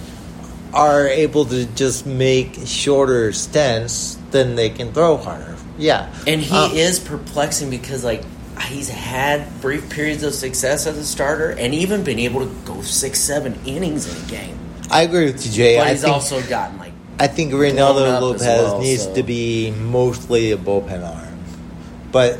are 0.73 1.07
able 1.07 1.45
to 1.45 1.65
just 1.75 2.05
make 2.05 2.59
shorter 2.65 3.34
stints, 3.34 4.17
then 4.32 4.55
they 4.55 4.69
can 4.69 4.91
throw 4.93 5.17
harder. 5.17 5.55
Yeah, 5.80 6.07
And 6.27 6.41
he 6.41 6.55
Um, 6.55 6.71
is 6.75 6.99
perplexing 6.99 7.69
because 7.69 8.03
like 8.03 8.23
he's 8.67 8.89
had 8.89 9.61
brief 9.61 9.89
periods 9.89 10.21
of 10.23 10.34
success 10.36 10.86
as 10.86 10.97
a 10.97 11.05
starter 11.05 11.49
and 11.51 11.73
even 11.73 12.03
been 12.03 12.19
able 12.19 12.41
to 12.41 12.51
go 12.65 12.82
six, 12.82 13.19
seven 13.19 13.57
innings 13.65 14.05
in 14.05 14.15
a 14.23 14.27
game. 14.30 14.57
I 14.91 15.03
agree 15.03 15.25
with 15.25 15.43
you, 15.45 15.51
Jay. 15.53 15.77
But 15.77 15.88
I 15.88 15.91
he's 15.91 16.01
think 16.01 16.13
also 16.13 16.41
gotten 16.43 16.77
like 16.77 16.91
I 17.19 17.27
think 17.27 17.51
Reynaldo 17.53 18.21
Lopez 18.21 18.41
well, 18.45 18.80
needs 18.82 19.03
so- 19.03 19.13
to 19.15 19.23
be 19.23 19.71
mostly 19.71 20.51
a 20.51 20.57
bullpen 20.57 21.03
arm, 21.03 21.39
but 22.11 22.39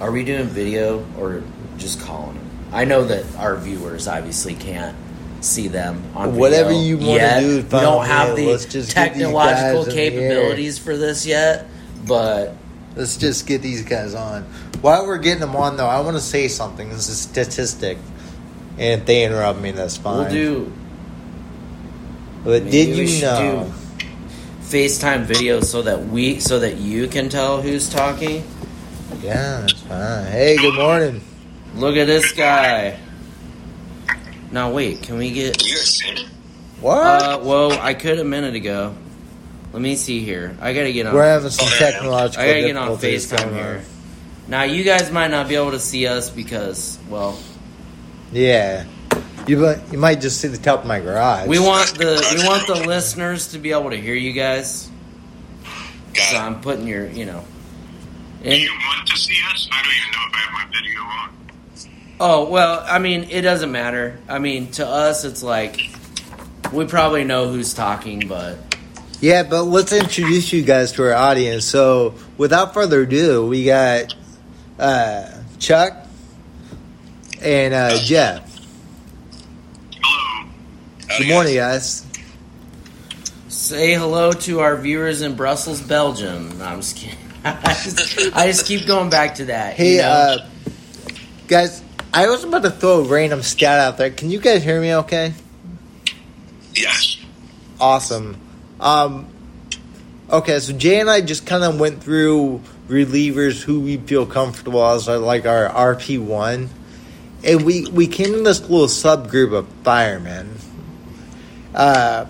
Are 0.00 0.10
we 0.10 0.24
doing 0.24 0.44
video 0.46 1.04
or 1.18 1.42
just 1.78 2.00
calling 2.00 2.34
them? 2.34 2.50
I 2.72 2.84
know 2.84 3.04
that 3.04 3.24
our 3.36 3.56
viewers 3.56 4.08
obviously 4.08 4.54
can't 4.54 4.96
see 5.40 5.68
them 5.68 6.02
on 6.14 6.28
video 6.30 6.40
Whatever 6.40 6.72
you 6.72 6.96
wanna 6.98 7.40
do, 7.40 7.56
We 7.56 7.62
don't 7.62 8.06
have 8.06 8.36
me. 8.36 8.46
the 8.46 8.86
technological 8.88 9.82
in 9.82 9.88
the 9.88 9.94
capabilities 9.94 10.78
for 10.78 10.96
this 10.96 11.26
yet, 11.26 11.66
but 12.06 12.56
Let's 12.96 13.16
just 13.16 13.46
get 13.46 13.60
these 13.60 13.82
guys 13.82 14.14
on. 14.14 14.42
While 14.80 15.06
we're 15.06 15.18
getting 15.18 15.40
them 15.40 15.56
on, 15.56 15.76
though, 15.76 15.86
I 15.86 16.00
want 16.00 16.16
to 16.16 16.22
say 16.22 16.46
something. 16.46 16.88
This 16.90 17.08
is 17.08 17.10
a 17.10 17.14
statistic, 17.14 17.98
and 18.78 19.00
if 19.00 19.06
they 19.06 19.24
interrupt 19.24 19.60
me, 19.60 19.72
that's 19.72 19.96
fine. 19.96 20.18
we'll 20.18 20.30
do. 20.30 20.72
But 22.44 22.70
did 22.70 22.96
you 22.96 23.22
know? 23.22 23.64
do 23.64 24.66
FaceTime 24.66 25.24
video 25.24 25.60
so 25.60 25.82
that 25.82 26.06
we 26.06 26.38
so 26.38 26.60
that 26.60 26.76
you 26.76 27.08
can 27.08 27.28
tell 27.28 27.62
who's 27.62 27.88
talking? 27.88 28.44
Yeah, 29.22 29.60
that's 29.60 29.80
fine. 29.80 30.26
Hey, 30.26 30.56
good 30.56 30.74
morning. 30.74 31.20
Look 31.74 31.96
at 31.96 32.06
this 32.06 32.32
guy. 32.32 32.98
Now 34.50 34.70
wait, 34.72 35.02
can 35.02 35.18
we 35.18 35.32
get? 35.32 35.62
You 35.64 35.74
guys 35.74 35.88
seen 35.88 36.18
it? 36.18 36.26
What? 36.80 36.98
Uh, 37.04 37.38
whoa! 37.40 37.70
I 37.70 37.94
could 37.94 38.18
a 38.18 38.24
minute 38.24 38.54
ago. 38.54 38.94
Let 39.72 39.82
me 39.82 39.96
see 39.96 40.20
here. 40.20 40.56
I 40.60 40.72
gotta 40.72 40.92
get 40.92 41.06
on. 41.06 41.14
we're 41.14 41.24
having 41.24 41.50
some 41.50 41.66
Oh, 41.68 41.74
I 41.74 41.78
technological 41.78 42.44
I 42.44 42.46
gotta 42.48 42.60
get 42.60 42.76
on 42.76 42.88
difficulties 42.98 43.32
FaceTime 43.32 43.38
going 43.44 43.54
here. 43.54 43.76
on. 43.78 43.84
Now 44.50 44.62
you 44.64 44.84
guys 44.84 45.10
might 45.10 45.30
not 45.32 45.48
be 45.48 45.56
able 45.56 45.72
to 45.72 45.80
see 45.80 46.06
us 46.06 46.30
because, 46.30 46.98
well, 47.08 47.36
Yeah, 48.30 48.84
you 49.48 49.56
might 49.58 49.92
you 49.92 49.98
might 49.98 50.20
just 50.20 50.40
see 50.40 50.48
the 50.48 50.58
top 50.58 50.80
of 50.82 50.86
my 50.86 51.00
garage. 51.00 51.48
we 51.48 51.58
want 51.58 51.88
the 51.98 52.36
we 52.38 52.46
want 52.46 52.66
the 52.68 52.86
listeners 52.86 53.48
to 53.48 53.58
be 53.58 53.72
able 53.72 53.90
to 53.90 53.96
hear 53.96 54.14
you 54.14 54.32
guys. 54.32 54.88
Got 56.12 56.22
So 56.30 56.36
it. 56.36 56.40
I'm 56.40 56.60
putting 56.60 56.86
your, 56.86 57.08
you 57.08 57.24
know. 57.26 57.42
Do 58.44 58.50
And, 58.50 58.62
you 58.62 58.70
want 58.70 59.08
to 59.08 59.16
see 59.16 59.36
us? 59.52 59.68
I 59.72 59.82
don't 59.82 59.92
even 59.92 60.10
know 60.12 60.26
if 60.28 60.34
I 60.34 60.38
have 60.38 60.52
my 60.52 60.78
video 60.78 61.00
on. 61.00 61.30
Oh 62.20 62.48
well, 62.50 62.84
I 62.86 62.98
mean, 62.98 63.24
it 63.30 63.42
doesn't 63.42 63.70
matter. 63.72 64.18
I 64.28 64.38
mean, 64.38 64.70
to 64.72 64.86
us, 64.86 65.24
it's 65.24 65.42
like 65.42 65.80
we 66.72 66.86
probably 66.86 67.24
know 67.24 67.48
who's 67.50 67.74
talking, 67.74 68.26
but 68.28 68.58
Yeah, 69.20 69.42
but 69.44 69.64
let's 69.64 69.92
introduce 69.92 70.52
you 70.52 70.62
guys 70.62 70.92
to 70.92 71.02
our 71.04 71.14
audience. 71.14 71.64
So, 71.64 72.14
without 72.36 72.74
further 72.74 73.02
ado, 73.02 73.46
we 73.46 73.64
got 73.64 74.14
uh, 74.78 75.30
Chuck 75.58 76.06
and 77.42 77.74
uh, 77.74 77.96
Jeff. 77.98 78.50
Hello. 80.02 80.50
Howdy, 81.08 81.24
Good 81.24 81.28
morning, 81.32 81.54
guys. 81.54 82.00
guys. 82.00 82.24
say 83.48 83.94
hello 83.94 84.32
to 84.32 84.60
our 84.60 84.76
viewers 84.76 85.22
in 85.22 85.36
Brussels, 85.36 85.80
Belgium. 85.80 86.58
No, 86.58 86.64
I'm 86.64 86.80
just 86.80 86.96
kidding. 86.96 87.18
I 87.44 87.74
just, 87.84 88.18
I 88.36 88.46
just 88.46 88.66
keep 88.66 88.86
going 88.86 89.10
back 89.10 89.34
to 89.36 89.44
that. 89.46 89.74
Hey, 89.76 89.96
you 89.96 90.02
know? 90.02 90.08
uh, 90.08 90.48
guys, 91.46 91.83
I 92.14 92.28
was 92.28 92.44
about 92.44 92.62
to 92.62 92.70
throw 92.70 93.00
a 93.00 93.02
random 93.02 93.42
stat 93.42 93.80
out 93.80 93.98
there. 93.98 94.08
Can 94.08 94.30
you 94.30 94.38
guys 94.38 94.62
hear 94.62 94.80
me 94.80 94.94
okay? 94.94 95.34
Yes. 96.72 97.18
Awesome. 97.80 98.40
Um, 98.78 99.26
okay, 100.30 100.60
so 100.60 100.72
Jay 100.74 101.00
and 101.00 101.10
I 101.10 101.22
just 101.22 101.44
kind 101.44 101.64
of 101.64 101.80
went 101.80 102.04
through 102.04 102.60
relievers 102.86 103.60
who 103.60 103.80
we 103.80 103.96
feel 103.96 104.26
comfortable 104.26 104.84
as 104.86 105.08
our, 105.08 105.18
like 105.18 105.44
our 105.44 105.68
RP 105.68 106.20
one, 106.20 106.70
and 107.42 107.64
we 107.64 107.88
we 107.88 108.06
came 108.06 108.32
to 108.32 108.42
this 108.42 108.60
little 108.60 108.86
subgroup 108.86 109.52
of 109.52 109.68
firemen. 109.82 110.54
Uh, 111.74 112.26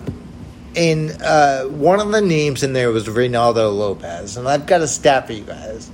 and 0.75 1.21
uh, 1.21 1.65
one 1.65 1.99
of 1.99 2.11
the 2.11 2.21
names 2.21 2.63
in 2.63 2.73
there 2.73 2.89
was 2.89 3.05
Reynaldo 3.05 3.71
Lopez, 3.77 4.35
and 4.35 4.47
I've 4.47 4.65
got 4.65 4.81
a 4.81 4.87
stat 4.87 5.27
for 5.27 5.33
you 5.33 5.43
guys. 5.43 5.91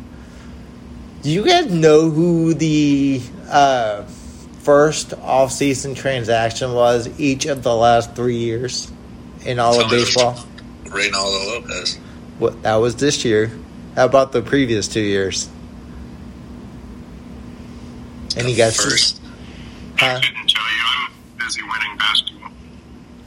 Do 1.21 1.29
you 1.29 1.45
guys 1.45 1.71
know 1.71 2.09
who 2.09 2.53
the 2.53 3.21
uh, 3.47 4.03
first 4.63 5.13
off-season 5.13 5.93
transaction 5.93 6.73
was 6.73 7.19
each 7.19 7.45
of 7.45 7.61
the 7.63 7.75
last 7.75 8.15
three 8.15 8.37
years 8.37 8.91
in 9.45 9.59
all 9.59 9.79
of 9.79 9.81
Tell 9.81 9.89
me 9.89 9.97
it 9.97 9.99
was 9.99 10.05
baseball? 10.15 10.45
Reynaldo 10.85 11.47
Lopez. 11.47 11.95
What 12.39 12.63
that 12.63 12.75
was 12.75 12.95
this 12.95 13.23
year. 13.23 13.51
How 13.95 14.05
about 14.05 14.31
the 14.31 14.41
previous 14.41 14.87
two 14.87 15.01
years? 15.01 15.47
Any 18.35 18.51
The 18.51 18.55
guesses? 18.55 18.83
First. 18.83 19.21
Huh? 19.99 20.05
I 20.17 20.21
couldn't 20.25 20.49
tell 20.49 20.63
you. 20.63 20.83
I'm 20.87 21.11
busy 21.45 21.61
winning 21.61 21.97
basketball. 21.97 22.51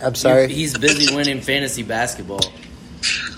I'm 0.01 0.14
sorry. 0.16 0.49
He's 0.53 0.76
busy 0.76 1.14
winning 1.14 1.40
fantasy 1.40 1.82
basketball 1.84 2.40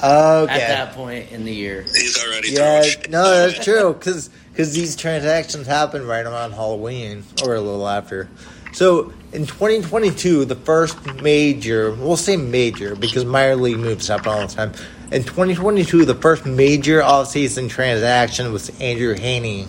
Okay. 0.02 0.52
at 0.52 0.68
that 0.68 0.92
point 0.94 1.30
in 1.32 1.44
the 1.44 1.52
year. 1.52 1.82
He's 1.82 2.16
already 2.24 2.50
Yeah, 2.52 2.84
no, 3.10 3.48
that's 3.48 3.62
true. 3.64 3.92
Because 3.92 4.30
these 4.56 4.96
transactions 4.96 5.66
happen 5.66 6.06
right 6.06 6.24
around 6.24 6.52
Halloween 6.52 7.24
or 7.44 7.54
a 7.54 7.60
little 7.60 7.86
after. 7.86 8.28
So 8.72 9.12
in 9.32 9.46
2022, 9.46 10.44
the 10.44 10.54
first 10.54 10.98
major, 11.22 11.92
we'll 11.92 12.16
say 12.16 12.36
major 12.36 12.94
because 12.96 13.24
minor 13.24 13.56
league 13.56 13.78
moves 13.78 14.08
happen 14.08 14.28
all 14.28 14.46
the 14.46 14.54
time. 14.54 14.72
In 15.12 15.22
2022, 15.22 16.04
the 16.04 16.14
first 16.14 16.44
major 16.46 17.00
offseason 17.00 17.68
transaction 17.70 18.52
was 18.52 18.68
Andrew 18.80 19.14
Heaney 19.14 19.68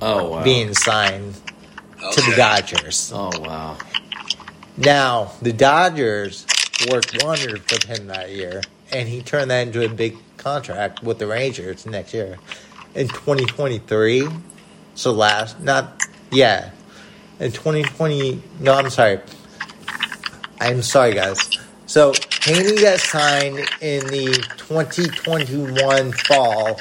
Oh 0.00 0.30
wow! 0.30 0.44
being 0.44 0.72
signed. 0.74 1.34
to 2.12 2.20
the 2.20 2.34
Dodgers. 2.36 3.10
Oh 3.14 3.30
wow. 3.40 3.76
Now, 4.76 5.32
the 5.42 5.52
Dodgers 5.52 6.46
worked 6.90 7.22
wonders 7.24 7.60
with 7.70 7.84
him 7.84 8.06
that 8.08 8.30
year, 8.30 8.60
and 8.92 9.08
he 9.08 9.22
turned 9.22 9.50
that 9.50 9.66
into 9.66 9.84
a 9.84 9.88
big 9.88 10.16
contract 10.36 11.02
with 11.02 11.18
the 11.18 11.26
Rangers 11.26 11.86
next 11.86 12.12
year. 12.14 12.38
In 12.96 13.08
2023, 13.08 14.26
so 14.94 15.12
last, 15.12 15.60
not, 15.60 16.02
yeah, 16.32 16.70
in 17.38 17.52
2020, 17.52 18.42
no, 18.60 18.72
I'm 18.72 18.88
sorry. 18.88 19.20
I'm 20.58 20.80
sorry, 20.80 21.12
guys. 21.12 21.38
So, 21.84 22.12
Heaney 22.12 22.80
got 22.80 22.98
signed 22.98 23.58
in 23.82 24.06
the 24.06 24.32
2021 24.56 26.12
fall 26.12 26.78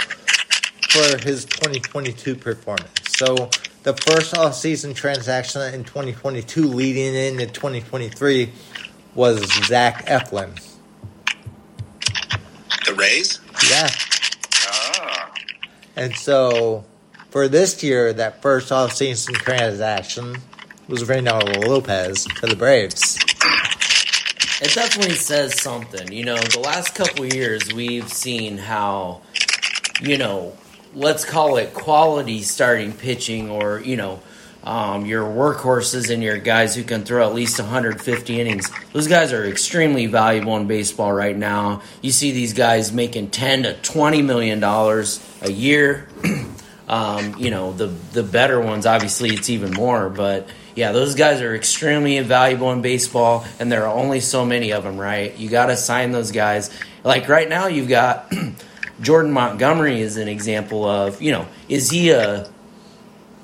for 0.89 1.17
his 1.17 1.43
2022 1.43 2.35
performance. 2.35 2.89
So, 3.17 3.49
the 3.83 3.93
first 3.93 4.35
offseason 4.35 4.95
transaction 4.95 5.73
in 5.73 5.83
2022 5.83 6.65
leading 6.65 7.13
into 7.13 7.45
2023 7.47 8.53
was 9.15 9.43
Zach 9.65 10.05
Eflin. 10.05 10.55
The 12.85 12.93
Rays? 12.93 13.41
Yeah. 13.69 13.89
And 15.95 16.15
so 16.15 16.83
for 17.29 17.47
this 17.47 17.83
year, 17.83 18.13
that 18.13 18.41
first 18.41 18.69
offseason 18.69 19.33
transaction 19.35 20.37
was 20.87 21.03
Reynaldo 21.03 21.65
Lopez 21.65 22.25
to 22.25 22.47
the 22.47 22.55
Braves. 22.55 23.17
It 24.61 24.73
definitely 24.73 25.15
says 25.15 25.59
something. 25.59 26.11
You 26.11 26.25
know, 26.25 26.37
the 26.37 26.59
last 26.59 26.95
couple 26.95 27.25
years 27.25 27.73
we've 27.73 28.11
seen 28.11 28.57
how, 28.57 29.21
you 30.01 30.17
know, 30.17 30.55
let's 30.93 31.25
call 31.25 31.57
it 31.57 31.73
quality 31.73 32.41
starting 32.41 32.93
pitching 32.93 33.49
or, 33.49 33.81
you 33.81 33.97
know, 33.97 34.21
um, 34.65 35.05
your 35.05 35.23
workhorses 35.23 36.11
and 36.11 36.23
your 36.23 36.37
guys 36.37 36.75
who 36.75 36.83
can 36.83 37.03
throw 37.03 37.27
at 37.27 37.35
least 37.35 37.59
150 37.59 38.41
innings. 38.41 38.69
Those 38.93 39.07
guys 39.07 39.31
are 39.31 39.45
extremely 39.45 40.07
valuable 40.07 40.57
in 40.57 40.67
baseball 40.67 41.13
right 41.13 41.37
now. 41.37 41.81
You 42.01 42.11
see 42.11 42.31
these 42.31 42.53
guys 42.53 42.91
making 42.91 43.29
10 43.29 43.63
to 43.63 43.73
20 43.73 44.21
million 44.23 44.59
dollars 44.59 45.25
a 45.41 45.51
year. 45.51 46.07
um, 46.89 47.35
you 47.37 47.51
know, 47.51 47.73
the 47.73 47.87
the 47.87 48.23
better 48.23 48.59
ones 48.59 48.85
obviously 48.85 49.29
it's 49.29 49.49
even 49.49 49.71
more, 49.71 50.09
but 50.09 50.47
yeah, 50.75 50.91
those 50.91 51.15
guys 51.15 51.41
are 51.41 51.55
extremely 51.55 52.19
valuable 52.19 52.71
in 52.71 52.81
baseball, 52.81 53.45
and 53.59 53.71
there 53.71 53.87
are 53.87 53.95
only 53.95 54.19
so 54.19 54.45
many 54.45 54.73
of 54.73 54.83
them, 54.83 54.97
right? 54.97 55.35
You 55.37 55.49
got 55.49 55.67
to 55.67 55.77
sign 55.77 56.11
those 56.11 56.31
guys. 56.31 56.69
Like 57.03 57.29
right 57.29 57.47
now, 57.47 57.67
you've 57.67 57.87
got 57.87 58.33
Jordan 59.01 59.31
Montgomery 59.31 60.01
is 60.01 60.17
an 60.17 60.27
example 60.27 60.85
of, 60.85 61.21
you 61.21 61.31
know, 61.31 61.47
is 61.69 61.89
he 61.91 62.09
a 62.09 62.49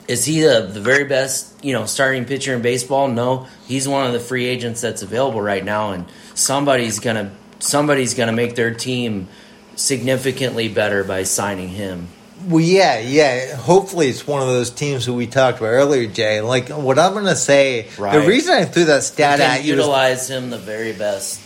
is 0.07 0.25
he 0.25 0.41
the, 0.41 0.69
the 0.71 0.81
very 0.81 1.03
best, 1.05 1.63
you 1.63 1.73
know, 1.73 1.85
starting 1.85 2.25
pitcher 2.25 2.53
in 2.55 2.61
baseball? 2.61 3.07
No, 3.07 3.47
he's 3.67 3.87
one 3.87 4.05
of 4.07 4.13
the 4.13 4.19
free 4.19 4.45
agents 4.45 4.81
that's 4.81 5.01
available 5.01 5.41
right 5.41 5.63
now, 5.63 5.91
and 5.91 6.05
somebody's 6.33 6.99
gonna 6.99 7.31
somebody's 7.59 8.13
gonna 8.13 8.31
make 8.33 8.55
their 8.55 8.73
team 8.73 9.27
significantly 9.75 10.67
better 10.67 11.03
by 11.03 11.23
signing 11.23 11.69
him. 11.69 12.07
Well, 12.47 12.59
yeah, 12.63 12.97
yeah. 12.99 13.55
Hopefully, 13.55 14.07
it's 14.07 14.25
one 14.25 14.41
of 14.41 14.47
those 14.47 14.71
teams 14.71 15.05
that 15.05 15.13
we 15.13 15.27
talked 15.27 15.59
about 15.59 15.67
earlier, 15.67 16.07
Jay. 16.07 16.41
Like, 16.41 16.69
what 16.69 16.97
I'm 16.97 17.13
going 17.13 17.25
to 17.25 17.35
say, 17.35 17.87
Right. 17.99 18.19
the 18.19 18.27
reason 18.27 18.55
I 18.55 18.65
threw 18.65 18.85
that 18.85 19.03
stat 19.03 19.39
at 19.39 19.63
you 19.63 19.75
utilize 19.75 20.27
him 20.27 20.49
the 20.49 20.57
very 20.57 20.91
best. 20.91 21.39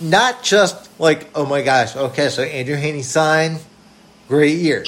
not 0.00 0.44
just 0.44 0.88
like, 1.00 1.28
oh 1.34 1.44
my 1.46 1.62
gosh, 1.62 1.96
okay, 1.96 2.28
so 2.28 2.42
Andrew 2.44 2.76
Heaney 2.76 3.02
signed, 3.02 3.58
great 4.28 4.58
year. 4.58 4.84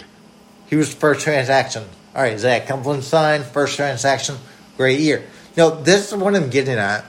He 0.68 0.76
was 0.76 0.94
the 0.94 1.00
first 1.00 1.22
transaction. 1.22 1.84
All 2.16 2.22
right, 2.22 2.38
Zach 2.38 2.66
Cumberland 2.66 3.04
signed, 3.04 3.44
first 3.44 3.76
transaction, 3.76 4.36
great 4.78 5.00
year. 5.00 5.26
No, 5.54 5.82
this 5.82 6.10
is 6.10 6.18
what 6.18 6.34
I'm 6.34 6.48
getting 6.48 6.78
at. 6.78 7.04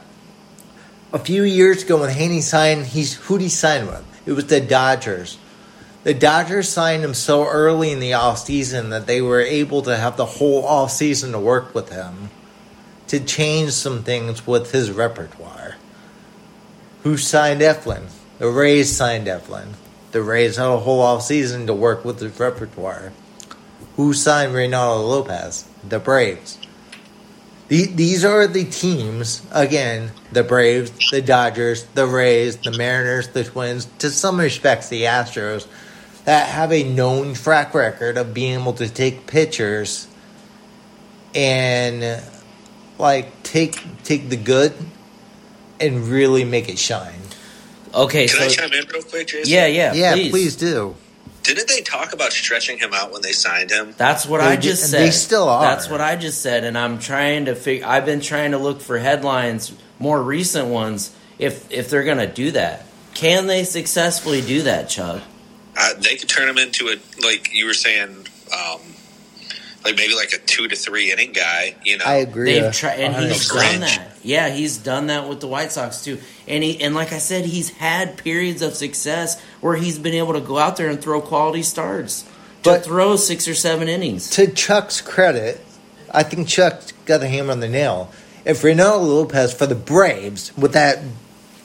A 1.14 1.20
few 1.20 1.44
years 1.44 1.84
ago 1.84 2.02
when 2.02 2.14
Heaney 2.14 2.42
signed, 2.42 2.88
he's 2.88 3.14
who'd 3.14 3.40
he 3.40 3.48
sign 3.48 3.88
with? 3.88 4.04
It 4.26 4.34
was 4.34 4.48
the 4.48 4.60
Dodgers. 4.60 5.38
The 6.04 6.14
Dodgers 6.14 6.68
signed 6.68 7.06
him 7.06 7.14
so 7.14 7.48
early 7.48 7.94
in 7.94 8.02
the 8.02 8.12
offseason 8.12 8.90
that 8.90 9.08
they 9.08 9.22
were 9.22 9.40
able 9.40 9.82
to 9.84 9.96
have 9.96 10.18
the 10.18 10.26
whole 10.26 10.64
offseason 10.64 11.32
to 11.32 11.40
work 11.40 11.74
with 11.74 11.90
him 11.90 12.30
to 13.08 13.22
change 13.22 13.72
some 13.72 14.04
things 14.04 14.46
with 14.46 14.74
his 14.74 14.92
repertoire. 14.92 15.78
Who 17.04 17.16
signed 17.16 17.62
Eflin? 17.62 18.10
The 18.40 18.50
Rays 18.50 18.94
signed 18.94 19.28
Eflin. 19.28 19.68
The 20.12 20.22
Rays 20.22 20.58
had 20.58 20.68
a 20.68 20.80
whole 20.80 21.02
offseason 21.02 21.66
to 21.68 21.74
work 21.74 22.04
with 22.04 22.20
his 22.20 22.38
repertoire. 22.38 23.14
Who 23.98 24.14
signed 24.14 24.54
Reynaldo 24.54 25.08
Lopez? 25.08 25.66
The 25.88 26.00
Braves. 26.00 26.58
The- 27.68 27.88
These 27.88 28.24
are 28.24 28.48
the 28.48 28.64
teams, 28.64 29.42
again, 29.52 30.12
the 30.32 30.44
Braves, 30.44 30.92
the 31.12 31.22
Dodgers, 31.22 31.84
the 31.96 32.06
Rays, 32.08 32.56
the 32.58 32.72
Mariners, 32.72 33.28
the 33.30 33.44
Twins, 33.44 33.88
to 34.00 34.10
some 34.10 34.40
respects, 34.40 34.88
the 34.90 35.04
Astros, 35.04 35.68
that 36.26 36.48
have 36.48 36.72
a 36.72 36.84
known 36.84 37.34
track 37.34 37.74
record 37.74 38.18
of 38.18 38.34
being 38.34 38.60
able 38.62 38.74
to 38.74 38.88
take 38.88 39.28
pitchers 39.28 40.08
and 41.36 42.22
like 42.98 43.44
take 43.44 43.80
take 44.04 44.30
the 44.30 44.36
good 44.38 44.74
and 45.80 46.08
really 46.08 46.44
make 46.44 46.70
it 46.70 46.80
shine. 46.80 47.14
Okay, 47.94 48.28
Can 48.28 48.42
I 48.44 48.48
so 48.48 48.62
chime 48.62 48.74
in 48.74 48.86
real 48.88 49.04
quick, 49.04 49.28
Jason? 49.28 49.52
yeah, 49.52 49.68
yeah, 49.68 49.94
Yeah, 49.94 50.14
please. 50.14 50.32
please, 50.32 50.56
do. 50.56 50.96
Didn't 51.48 51.68
they 51.70 51.82
talk 51.82 52.12
about 52.14 52.34
stretching 52.34 52.78
him 52.78 52.94
out 52.94 53.12
when 53.12 53.22
they 53.22 53.32
signed 53.32 53.72
him? 53.72 53.94
That's 53.98 54.26
what 54.26 54.40
They 54.42 54.48
I 54.48 54.56
just 54.58 54.84
and 54.84 54.92
said. 54.92 55.02
they 55.02 55.12
still 55.12 55.48
are. 55.48 55.62
That's 55.62 55.90
what 55.90 56.02
I 56.02 56.16
just 56.18 56.42
said, 56.42 56.64
and 56.66 56.78
I'm 56.78 57.00
trying 57.00 57.46
to 57.46 57.56
figure. 57.56 57.88
I've 57.88 58.06
been 58.06 58.20
trying 58.20 58.52
to 58.52 58.58
look 58.58 58.82
for 58.82 58.98
headlines, 58.98 59.72
more 59.98 60.22
recent 60.22 60.68
ones, 60.68 61.16
if 61.40 61.72
if 61.72 61.90
they're 61.90 62.04
gonna 62.04 62.28
do 62.32 62.52
that. 62.52 62.86
Can 63.14 63.48
they 63.48 63.64
successfully 63.64 64.42
do 64.42 64.64
that, 64.64 64.90
Chuck? 64.90 65.24
Uh, 65.80 65.94
they 66.00 66.16
could 66.16 66.28
turn 66.30 66.50
him 66.50 66.58
into 66.58 66.88
a 66.90 66.98
like 67.26 67.54
you 67.54 67.66
were 67.66 67.74
saying, 67.74 68.10
um, 68.54 68.82
like 69.86 69.96
maybe 69.96 70.16
like 70.16 70.34
a 70.34 70.38
two 70.40 70.68
to 70.68 70.76
three 70.76 71.12
inning 71.12 71.32
guy. 71.32 71.76
You 71.86 71.98
know, 72.00 72.06
I 72.06 72.16
agree. 72.16 72.60
They've 72.60 72.74
tried, 72.74 73.00
and 73.00 73.16
he's 73.16 73.50
100%. 73.50 73.72
done 73.72 73.80
that. 73.82 74.12
Yeah, 74.24 74.50
he's 74.50 74.78
done 74.78 75.08
that 75.08 75.30
with 75.30 75.40
the 75.40 75.48
White 75.48 75.72
Sox 75.72 76.04
too. 76.04 76.20
And 76.48 76.64
he 76.64 76.82
and 76.82 76.94
like 76.94 77.14
I 77.14 77.20
said, 77.20 77.46
he's 77.46 77.70
had 77.70 78.18
periods 78.18 78.62
of 78.62 78.76
success 78.76 79.42
where 79.62 79.76
he's 79.76 80.00
been 80.00 80.14
able 80.14 80.34
to 80.34 80.42
go 80.42 80.58
out 80.58 80.78
there 80.78 80.90
and 80.90 81.02
throw 81.02 81.22
quality 81.22 81.64
starts 81.64 82.22
to 82.22 82.30
But- 82.64 82.86
throw 82.86 83.16
six 83.16 83.48
or 83.48 83.56
seven 83.56 83.88
innings. 83.88 84.30
to 84.32 84.48
Chuck's 84.48 85.02
credit, 85.02 85.64
I 86.12 86.24
think 86.24 86.48
Chuck 86.48 86.82
got 87.06 87.20
the 87.20 87.28
hammer 87.28 87.52
on 87.52 87.60
the 87.60 87.68
nail. 87.68 88.10
If 88.46 88.64
Renato 88.64 89.00
Lopez 89.00 89.54
for 89.54 89.66
the 89.66 89.76
Braves 89.76 90.52
with 90.58 90.74
that 90.74 91.00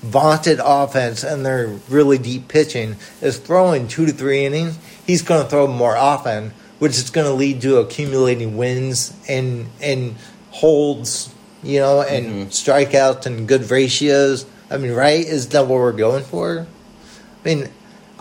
vaunted 0.02 0.60
offense 0.62 1.22
and 1.22 1.46
their 1.46 1.68
really 1.88 2.18
deep 2.18 2.48
pitching 2.48 2.96
is 3.20 3.38
throwing 3.38 3.86
two 3.86 4.04
to 4.06 4.12
three 4.12 4.44
innings, 4.44 4.78
he's 5.06 5.22
going 5.22 5.42
to 5.42 5.48
throw 5.48 5.68
more 5.68 5.96
often, 5.96 6.52
which 6.80 6.98
is 6.98 7.10
going 7.10 7.26
to 7.26 7.32
lead 7.32 7.60
to 7.62 7.76
accumulating 7.78 8.56
wins 8.56 9.12
and 9.28 9.66
and 9.80 10.16
holds, 10.50 11.32
you 11.62 11.78
know, 11.78 12.02
and 12.02 12.26
mm-hmm. 12.26 12.48
strikeouts 12.48 13.26
and 13.26 13.46
good 13.46 13.70
ratios. 13.70 14.44
I 14.70 14.78
mean, 14.78 14.92
right? 14.92 15.24
Is 15.24 15.48
that 15.50 15.66
what 15.66 15.78
we're 15.78 15.92
going 15.92 16.24
for? 16.24 16.66
I 17.44 17.48
mean, 17.48 17.68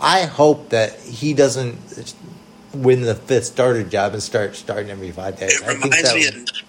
I 0.02 0.24
hope 0.26 0.70
that 0.70 0.98
he 1.00 1.32
doesn't 1.32 2.14
win 2.74 3.02
the 3.02 3.14
fifth 3.14 3.44
starter 3.46 3.84
job 3.84 4.12
and 4.14 4.22
start 4.22 4.56
starting 4.56 4.90
every 4.90 5.12
five 5.12 5.38
days. 5.38 5.60
it 5.60 5.62
I 5.62 5.72
think 5.74 5.84
reminds 5.84 6.02
that 6.10 6.16
me. 6.16 6.24
would- 6.24 6.50
Of, 6.50 6.62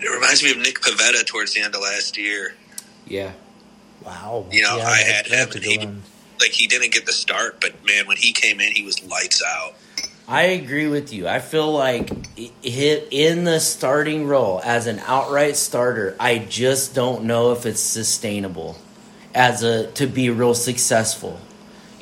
it 0.00 0.08
reminds 0.10 0.42
me 0.42 0.50
of 0.50 0.58
Nick 0.58 0.80
Pivetta 0.80 1.24
towards 1.26 1.54
the 1.54 1.60
end 1.62 1.74
of 1.74 1.80
last 1.80 2.16
year. 2.18 2.54
Yeah. 3.06 3.32
wow. 4.04 4.46
You 4.50 4.62
know, 4.62 4.76
Yeah, 4.76 4.88
I 4.88 4.96
had 4.98 5.26
him, 5.26 5.30
that's 5.30 5.54
a 5.54 5.58
and 5.58 5.64
good 5.64 5.64
he 5.64 5.78
like 6.40 6.50
he 6.50 6.66
didn't 6.66 6.92
get 6.92 7.06
the 7.06 7.12
start, 7.12 7.60
but 7.60 7.72
man, 7.86 8.06
when 8.08 8.16
he 8.16 8.32
came 8.32 8.60
in, 8.60 8.72
he 8.72 8.82
was 8.84 9.02
lights 9.04 9.42
out. 9.46 9.74
I 10.28 10.42
agree 10.42 10.88
with 10.88 11.12
you. 11.12 11.28
I 11.28 11.38
feel 11.38 11.72
like 11.72 12.10
hit 12.64 13.08
in 13.12 13.44
the 13.44 13.60
starting 13.60 14.26
role 14.26 14.60
as 14.64 14.86
an 14.88 14.98
outright 15.06 15.56
starter. 15.56 16.16
I 16.18 16.38
just 16.38 16.94
don't 16.94 17.24
know 17.24 17.52
if 17.52 17.64
it's 17.64 17.80
sustainable 17.80 18.76
as 19.34 19.62
a 19.62 19.86
to 19.92 20.06
be 20.06 20.30
real 20.30 20.54
successful. 20.54 21.38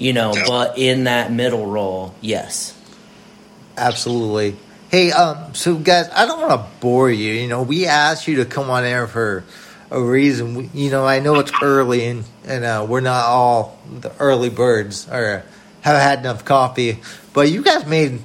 You 0.01 0.13
know, 0.15 0.33
Yeah. 0.35 0.45
but 0.49 0.79
in 0.79 1.05
that 1.05 1.31
middle 1.31 1.67
role, 1.67 2.15
yes. 2.23 2.73
Absolutely. 3.77 4.57
Hey, 4.91 5.13
um, 5.13 5.55
so 5.55 5.77
guys, 5.77 6.09
I 6.15 6.27
don't 6.27 6.41
want 6.41 6.53
to 6.53 6.67
bore 6.81 7.11
you. 7.11 7.33
You 7.35 7.47
know, 7.49 7.63
we 7.63 7.87
asked 7.87 8.27
you 8.27 8.37
to 8.37 8.45
come 8.45 8.71
on 8.71 8.85
air 8.85 9.07
for 9.07 9.45
a 9.91 10.01
reason. 10.01 10.55
We, 10.55 10.71
you 10.75 10.91
know, 10.91 11.07
I 11.07 11.21
know 11.21 11.37
it's 11.39 11.53
early 11.63 12.07
and 12.07 12.25
and 12.47 12.65
uh, 12.65 12.87
we're 12.89 13.01
not 13.01 13.27
all 13.27 13.79
the 14.01 14.11
early 14.19 14.49
birds 14.51 15.07
or 15.09 15.45
have 15.83 15.97
had 16.01 16.21
enough 16.21 16.45
coffee, 16.45 16.99
but 17.33 17.51
you 17.51 17.63
guys 17.63 17.87
made 17.87 18.21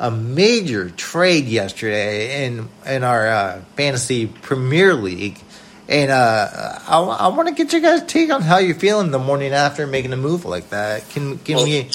a 0.00 0.10
major 0.10 0.88
trade 0.90 1.44
yesterday 1.44 2.46
in 2.46 2.68
in 2.86 3.04
our 3.04 3.28
uh, 3.28 3.60
fantasy 3.76 4.26
Premier 4.26 4.94
League. 4.94 5.38
And 5.90 6.12
uh, 6.12 6.80
I, 6.88 7.00
I 7.00 7.28
want 7.30 7.48
to 7.48 7.54
get 7.54 7.74
you 7.74 7.80
guys' 7.82 8.04
take 8.04 8.30
on 8.32 8.42
how 8.42 8.58
you're 8.58 8.76
feeling 8.76 9.12
the 9.12 9.20
morning 9.20 9.52
after 9.54 9.86
making 9.86 10.14
a 10.14 10.18
move 10.18 10.46
like 10.46 10.70
that. 10.70 11.10
Can 11.10 11.38
can 11.40 11.56
Well, 11.56 11.64
we? 11.64 11.80
I 11.80 11.90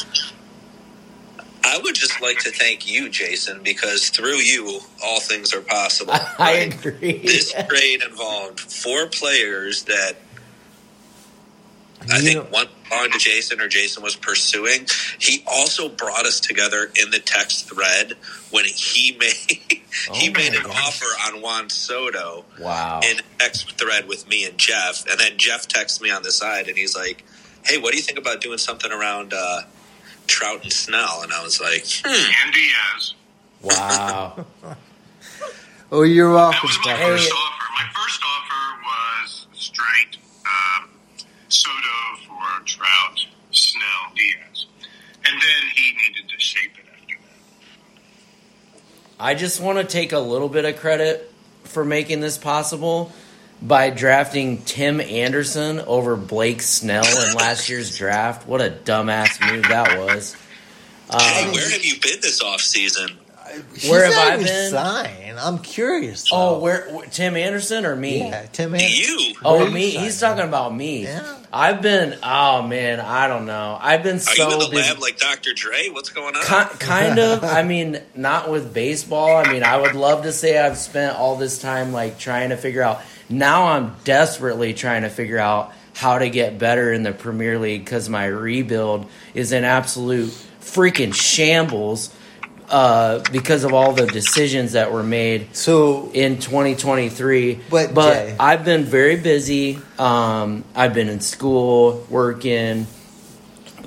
I 1.63 1.79
would 1.83 1.95
just 1.95 2.21
like 2.21 2.39
to 2.41 2.51
thank 2.51 2.87
you, 2.87 3.09
Jason, 3.09 3.63
because 3.63 4.09
through 4.09 4.37
you, 4.37 4.81
all 5.03 5.21
things 5.21 5.53
are 5.53 5.61
possible. 5.61 6.29
I 6.39 6.57
right? 6.57 6.75
agree. 6.75 7.25
This 7.25 7.53
trade 7.69 8.03
involved 8.03 8.61
four 8.61 9.07
players 9.07 9.83
that 9.85 10.24
I 12.11 12.17
You 12.17 12.21
think 12.23 12.35
know- 12.35 12.49
one 12.57 12.67
belonged 12.89 13.13
to 13.13 13.19
Jason 13.19 13.59
or 13.61 13.67
Jason 13.67 14.03
was 14.03 14.15
pursuing. 14.15 14.87
He 15.19 15.43
also 15.47 15.89
brought 15.89 16.25
us 16.25 16.39
together 16.39 16.91
in 17.01 17.09
the 17.11 17.19
text 17.19 17.69
thread 17.69 18.13
when 18.51 18.65
he 18.65 19.11
made 19.19 19.33
he 20.13 20.29
Oh 20.29 20.31
made 20.33 20.53
an 20.53 20.63
gosh. 20.63 20.87
offer 20.87 21.33
on 21.33 21.41
Juan 21.41 21.69
Soto 21.69 22.45
wow. 22.59 22.99
in 23.03 23.19
a 23.19 23.23
text 23.39 23.71
thread 23.77 24.07
with 24.07 24.27
me 24.27 24.45
and 24.45 24.57
Jeff, 24.57 25.05
and 25.09 25.19
then 25.19 25.37
Jeff 25.37 25.67
texts 25.67 26.01
me 26.01 26.11
on 26.11 26.21
the 26.23 26.31
side 26.31 26.67
and 26.67 26.77
he's 26.77 26.95
like, 26.95 27.23
"Hey, 27.65 27.77
what 27.77 27.91
do 27.91 27.97
you 27.97 28.03
think 28.03 28.19
about 28.19 28.41
doing 28.41 28.57
something 28.57 28.91
around 28.91 29.33
uh, 29.33 29.61
Trout 30.27 30.63
and 30.63 30.71
Snell?" 30.73 31.21
And 31.23 31.31
I 31.33 31.41
was 31.43 31.59
like, 31.61 31.85
hmm. 31.87 32.31
And 32.45 32.53
Diaz. 32.53 33.13
Wow. 33.61 34.45
Oh, 35.91 36.01
you're 36.01 36.29
That 36.33 36.35
welcome, 36.35 36.59
was 36.63 36.77
my 36.77 36.93
Stephanie. 36.95 37.17
first 37.17 37.31
offer. 37.31 37.65
My 37.77 37.87
first 37.93 38.21
offer 38.25 38.81
was 38.83 39.47
straight 39.53 40.17
um, 40.45 40.89
Soto 41.55 42.27
for 42.27 42.65
Trout, 42.65 43.25
Snell, 43.51 43.81
Diaz. 44.15 44.65
And 45.25 45.33
then 45.41 45.69
he 45.75 45.91
needed 46.07 46.29
to 46.29 46.39
shape 46.39 46.71
it 46.77 46.85
after 46.93 47.15
that. 47.21 48.79
I 49.19 49.33
just 49.35 49.59
want 49.61 49.77
to 49.79 49.83
take 49.85 50.11
a 50.11 50.19
little 50.19 50.49
bit 50.49 50.65
of 50.65 50.77
credit 50.77 51.31
for 51.63 51.83
making 51.85 52.19
this 52.19 52.37
possible 52.37 53.11
by 53.61 53.89
drafting 53.89 54.61
Tim 54.63 54.99
Anderson 54.99 55.79
over 55.79 56.15
Blake 56.15 56.61
Snell 56.61 57.05
in 57.05 57.35
last 57.35 57.69
year's 57.69 57.97
draft. 57.97 58.45
What 58.47 58.61
a 58.61 58.69
dumbass 58.69 59.39
move 59.51 59.63
that 59.63 59.97
was. 59.97 60.35
"Hey, 61.11 61.45
Um, 61.45 61.51
where 61.53 61.69
have 61.69 61.85
you 61.85 61.99
been 62.01 62.19
this 62.21 62.41
off 62.41 62.61
season?" 63.55 63.65
He 63.75 63.89
Where 63.89 64.05
have 64.05 64.33
I 64.33 64.37
been? 64.37 64.71
signed. 64.71 65.39
I'm 65.39 65.59
curious. 65.59 66.29
oh, 66.31 66.55
though. 66.55 66.59
where, 66.59 66.87
where 66.91 67.05
Tim 67.07 67.35
Anderson 67.35 67.85
or 67.85 67.95
me? 67.95 68.19
Yeah, 68.19 68.45
Tim 68.53 68.73
Anderson. 68.73 69.19
You 69.19 69.35
Oh, 69.43 69.57
Where 69.59 69.69
me. 69.71 69.91
you 69.93 69.99
He's 69.99 70.19
talking 70.19 70.45
about 70.45 70.73
me. 70.73 71.03
Yeah. 71.03 71.35
I've 71.51 71.81
been. 71.81 72.17
Oh 72.23 72.61
man, 72.63 72.99
I 72.99 73.27
don't 73.27 73.45
know. 73.45 73.77
I've 73.79 74.03
been 74.03 74.15
are 74.17 74.19
so 74.19 74.47
you 74.47 74.53
in 74.53 74.59
the 74.59 74.67
busy. 74.69 74.89
lab 74.89 74.99
like 74.99 75.17
Dr. 75.17 75.53
Dre? 75.53 75.89
What's 75.89 76.09
going 76.09 76.35
on? 76.35 76.41
Ki- 76.43 76.77
kind 76.79 77.19
of. 77.19 77.43
I 77.43 77.63
mean, 77.63 78.01
not 78.15 78.49
with 78.49 78.73
baseball. 78.73 79.35
I 79.37 79.51
mean, 79.51 79.63
I 79.63 79.77
would 79.77 79.95
love 79.95 80.23
to 80.23 80.31
say 80.33 80.57
I've 80.59 80.77
spent 80.77 81.15
all 81.17 81.35
this 81.37 81.59
time 81.59 81.91
like 81.93 82.17
trying 82.19 82.49
to 82.49 82.57
figure 82.57 82.81
out. 82.81 83.01
Now 83.29 83.67
I'm 83.67 83.95
desperately 84.03 84.73
trying 84.73 85.01
to 85.03 85.09
figure 85.09 85.37
out 85.39 85.71
how 85.95 86.19
to 86.19 86.29
get 86.29 86.59
better 86.59 86.91
in 86.91 87.03
the 87.03 87.11
Premier 87.13 87.57
League 87.57 87.85
because 87.85 88.09
my 88.09 88.25
rebuild 88.25 89.09
is 89.33 89.51
an 89.53 89.63
absolute 89.63 90.29
freaking 90.61 91.13
shambles 91.13 92.13
uh, 92.69 93.23
because 93.31 93.63
of 93.63 93.73
all 93.73 93.93
the 93.93 94.05
decisions 94.07 94.73
that 94.73 94.91
were 94.91 95.03
made 95.03 95.55
So 95.55 96.09
in 96.13 96.39
2023. 96.39 97.59
But, 97.69 97.93
Jay- 98.13 98.35
I've 98.39 98.65
been 98.65 98.83
very 98.85 99.17
busy. 99.17 99.79
Um, 99.99 100.63
I've 100.75 100.93
been 100.93 101.09
in 101.09 101.19
school, 101.19 102.05
working, 102.09 102.85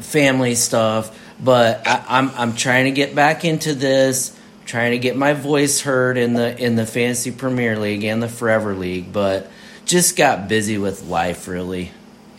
family 0.01 0.55
stuff. 0.55 1.17
But 1.43 1.87
I, 1.87 2.05
I'm 2.09 2.31
I'm 2.31 2.55
trying 2.55 2.87
to 2.87 2.91
get 2.91 3.15
back 3.15 3.45
into 3.45 3.75
this, 3.75 4.37
trying 4.67 4.93
to 4.93 4.99
get 4.99 5.17
my 5.17 5.35
voice 5.35 5.81
heard 5.81 6.17
in 6.19 6.35
the 6.35 6.57
in 6.59 6.75
the 6.75 6.87
fantasy 6.87 7.31
Premier 7.31 7.79
League 7.79 8.03
and 8.05 8.23
the 8.23 8.29
Forever 8.29 8.75
League. 8.75 9.13
But 9.13 9.49
just 9.85 10.17
got 10.17 10.49
busy 10.49 10.79
with 10.79 11.05
life, 11.05 11.47
really. 11.47 11.93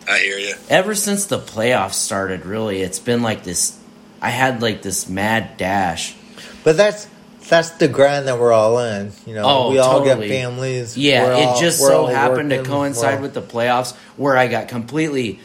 I 0.08 0.20
hear 0.20 0.38
you. 0.38 0.56
Ever 0.70 0.96
since 0.96 1.26
the 1.26 1.40
playoffs 1.40 1.94
started, 1.94 2.46
really, 2.46 2.82
it's 2.82 3.00
been 3.00 3.22
like 3.22 3.44
this. 3.44 3.78
I 4.22 4.32
had 4.32 4.62
like 4.62 4.82
this 4.82 5.08
mad 5.08 5.56
dash. 5.58 6.16
But 6.64 6.78
that's 6.78 7.08
that's 7.48 7.72
the 7.72 7.88
grind 7.88 8.28
that 8.28 8.38
we're 8.40 8.52
all 8.52 8.78
in. 8.80 9.12
You 9.26 9.36
know, 9.36 9.44
Oh, 9.46 9.72
we 9.72 9.80
all 9.80 10.00
totally. 10.04 10.28
get 10.28 10.42
families. 10.42 10.98
Yeah, 10.98 11.24
We're 11.26 11.34
it 11.34 11.46
all- 11.48 11.60
just 11.60 11.80
so 11.80 12.06
happened 12.06 12.52
to 12.52 12.64
coincide 12.64 13.22
with 13.22 13.34
the 13.34 13.42
playoffs 13.42 13.96
where 14.18 14.38
I 14.38 14.48
got 14.48 14.68
completely 14.68 15.40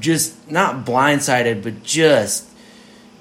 just 0.00 0.50
not 0.50 0.84
blindsided, 0.84 1.62
but 1.62 1.82
just 1.82 2.44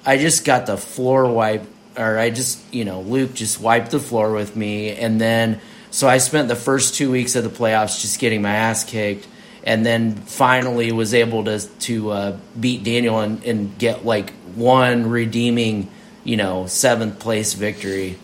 I 0.06 0.18
just 0.18 0.44
got 0.46 0.66
the 0.66 0.78
floor 0.78 1.28
wiped, 1.32 1.68
or 1.98 2.18
I 2.18 2.30
just, 2.30 2.60
you 2.74 2.84
know, 2.84 3.02
Luke 3.02 3.34
just 3.34 3.62
wiped 3.62 3.92
the 3.92 4.00
floor 4.00 4.32
with 4.34 4.56
me 4.56 4.92
and 4.92 5.20
then 5.22 5.60
so 5.92 6.08
I 6.10 6.18
spent 6.18 6.48
the 6.48 6.56
first 6.56 6.96
2 6.96 7.12
weeks 7.12 7.36
of 7.36 7.44
the 7.44 7.52
playoffs 7.52 8.02
just 8.02 8.20
getting 8.20 8.42
my 8.42 8.56
ass 8.56 8.84
kicked 8.84 9.28
and 9.64 9.86
then 9.86 10.16
finally 10.16 10.92
was 10.92 11.14
able 11.14 11.44
to 11.46 11.60
to 11.60 12.10
uh, 12.12 12.38
beat 12.60 12.84
Daniel 12.84 13.20
and, 13.20 13.44
and 13.44 13.78
get 13.78 14.04
like 14.06 14.34
one 14.56 15.10
redeeming, 15.10 15.90
you 16.24 16.38
know, 16.38 16.66
seventh 16.68 17.20
place 17.20 17.54
victory 17.54 18.18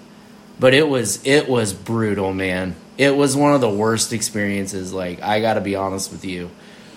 but 0.60 0.74
it 0.74 0.88
was 0.88 1.26
it 1.26 1.48
was 1.48 1.72
brutal 1.74 2.34
man 2.34 2.76
it 2.98 3.16
was 3.16 3.36
one 3.36 3.54
of 3.54 3.62
the 3.62 3.70
worst 3.70 4.12
experiences 4.12 4.92
like 4.92 5.22
i 5.22 5.40
gotta 5.40 5.62
be 5.62 5.76
honest 5.76 6.12
with 6.12 6.26
you 6.26 6.50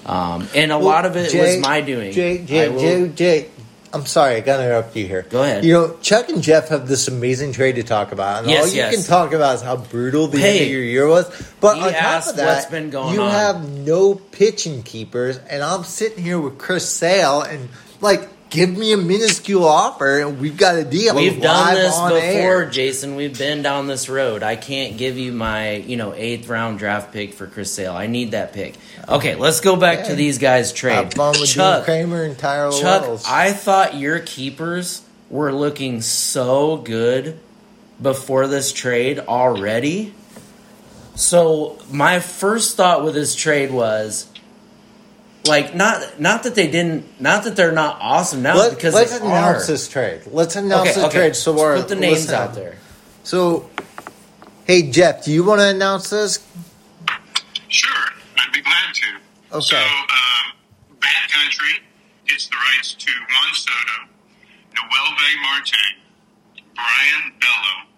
um, 0.05 0.49
and 0.55 0.73
a 0.73 0.79
Well, 0.79 0.89
lot 0.89 1.07
of 1.07 1.17
it 1.17 1.31
Jay- 1.31 1.41
was 1.57 1.59
my 1.63 1.81
doing 1.81 2.11
Jay, 2.13 2.39
Jay, 2.45 2.69
will- 2.69 2.81
Jay, 2.81 3.09
Jay, 3.09 3.49
I'm 3.93 4.05
sorry, 4.07 4.35
I 4.37 4.41
gotta 4.41 4.65
interrupt 4.65 4.97
you 4.97 5.07
here. 5.07 5.27
Go 5.29 5.43
ahead. 5.43 5.65
You 5.67 5.75
know, 5.75 5.97
Chuck 6.01 6.29
and 6.31 6.43
Jeff 6.43 6.71
have 6.71 6.89
this 6.89 7.09
amazing 7.09 7.53
trade 7.53 7.75
to 7.77 7.83
talk 7.83 8.11
about, 8.11 8.43
and 8.43 8.51
Yes, 8.51 8.65
all 8.65 8.71
you 8.71 8.77
yes. 8.77 8.95
can 8.95 9.05
talk 9.05 9.33
about 9.35 9.57
is 9.57 9.61
how 9.63 9.77
brutal 9.77 10.29
the 10.29 10.39
Hey, 10.39 10.61
end 10.61 10.65
of 10.65 10.71
your 10.73 10.83
year 10.83 11.07
was. 11.07 11.27
But 11.61 11.77
on 11.79 11.93
top 11.93 12.27
of 12.27 12.37
that, 12.37 12.47
what's 12.55 12.67
been 12.71 12.89
going 12.89 13.13
you 13.15 13.21
on. 13.21 13.31
have 13.31 13.69
no 13.69 14.15
pitching 14.15 14.83
keepers, 14.83 15.37
and 15.37 15.63
I'm 15.63 15.85
sitting 15.85 16.25
here 16.25 16.41
with 16.41 16.57
Chris 16.57 16.89
Sale, 16.89 17.43
and 17.43 17.69
like, 18.01 18.27
give 18.53 18.77
me 18.77 18.93
a 18.93 18.97
minuscule 18.97 19.65
offer, 19.65 20.21
and 20.21 20.39
we've 20.41 20.57
got 20.57 20.77
a 20.77 20.85
deal. 20.85 21.17
we've 21.17 21.41
done 21.41 21.75
this 21.75 21.99
before 21.99 22.19
air. 22.19 22.71
jason 22.71 23.17
we've 23.17 23.37
been 23.37 23.63
down 23.63 23.87
this 23.87 24.09
road 24.09 24.43
i 24.43 24.55
can't 24.55 24.97
give 24.97 25.19
you 25.19 25.33
my 25.33 25.73
you 25.77 25.97
know 25.97 26.15
eighth 26.15 26.49
round 26.49 26.79
draft 26.79 27.13
pick 27.13 27.35
for 27.35 27.47
chris 27.47 27.73
sale 27.73 27.95
i 27.95 28.07
need 28.07 28.33
that 28.33 28.53
pick 28.53 28.77
okay 29.09 29.35
let's 29.35 29.61
go 29.61 29.75
back 29.77 30.07
to 30.07 30.15
these 30.15 30.39
guys 30.39 30.73
trade 30.73 30.95
Have 30.95 31.15
fun 31.15 31.35
with 31.41 31.49
chuck 31.49 31.85
Kramer 31.85 32.25
and 32.25 32.39
Tyler 32.39 32.71
Chuck, 32.79 33.03
Wells. 33.03 33.25
I 33.27 33.53
thought 33.53 33.97
your 33.97 34.21
keepers 34.21 35.03
were 35.31 35.53
looking 35.53 36.03
so 36.03 36.77
good 36.77 37.39
before 38.01 38.47
this 38.47 38.73
trade 38.73 39.19
already. 39.19 40.13
So 41.15 41.79
my 41.91 42.21
first 42.21 42.77
thought 42.77 43.05
with 43.05 43.15
this 43.15 43.35
trade 43.35 43.71
was 43.71 44.27
like 45.47 45.75
not 45.75 46.21
not 46.21 46.45
that 46.45 46.55
they 46.55 46.71
didn't 46.71 47.21
not 47.21 47.45
that 47.45 47.57
they're 47.57 47.73
not 47.73 47.99
awesome 48.01 48.43
now 48.43 48.57
Let, 48.57 48.75
because 48.75 48.95
let's 48.95 49.19
they 49.19 49.25
announce 49.27 49.65
are. 49.69 49.73
this 49.73 49.89
trade. 49.89 50.23
Let's 50.27 50.57
announce 50.57 50.91
Okay, 50.91 51.01
the 51.01 51.07
okay. 51.07 51.19
trade. 51.19 51.37
So 51.37 51.53
Let's 51.53 51.61
we're 51.63 51.77
put 51.79 51.89
the 51.89 51.97
names 51.97 52.21
listen. 52.27 52.35
out 52.35 52.55
there. 52.55 52.77
So, 53.25 53.71
hey 54.67 54.91
Jeff, 54.91 55.25
do 55.25 55.33
you 55.33 55.45
want 55.45 55.61
to 55.61 55.69
announce 55.69 56.11
this? 56.11 56.39
Sure, 57.69 58.05
I'd 58.39 58.53
be 58.53 58.61
glad 58.61 58.95
to. 58.95 59.57
Okay. 59.57 59.61
So, 59.67 59.77
um, 59.77 60.53
Bat 61.01 61.31
Country 61.31 61.81
gets 62.27 62.49
the 62.49 62.57
rights 62.57 62.95
to 62.95 63.11
Juan 63.11 63.55
Soto, 63.55 64.09
Noel 64.75 65.11
Bay 65.19 65.35
Marte, 65.43 65.73
Brayan 66.75 67.33
Bello, 67.41 67.89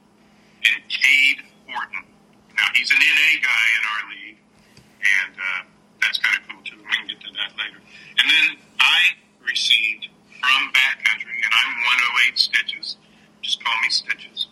and 0.65 0.83
Cade 0.89 1.43
Horton. 1.69 2.05
Now, 2.57 2.65
he's 2.75 2.91
an 2.91 2.99
NA 2.99 3.41
guy 3.43 3.67
in 3.77 3.83
our 3.91 4.11
league, 4.11 4.39
and 4.79 5.35
uh, 5.37 5.65
that's 6.01 6.19
kind 6.19 6.39
of 6.41 6.49
cool 6.49 6.63
too. 6.64 6.64
We 6.95 7.09
can 7.09 7.19
get 7.19 7.21
to 7.27 7.31
that 7.35 7.51
later. 7.59 7.81
And 8.19 8.27
then 8.31 8.57
I 8.79 8.99
received 9.43 10.09
from 10.41 10.71
Bat 10.73 11.05
Country, 11.05 11.35
and 11.43 11.53
I'm 11.53 11.73
108 12.31 12.39
Stitches. 12.39 12.97
Just 13.43 13.63
call 13.65 13.75
me 13.83 13.91
Stitches. 13.91 14.47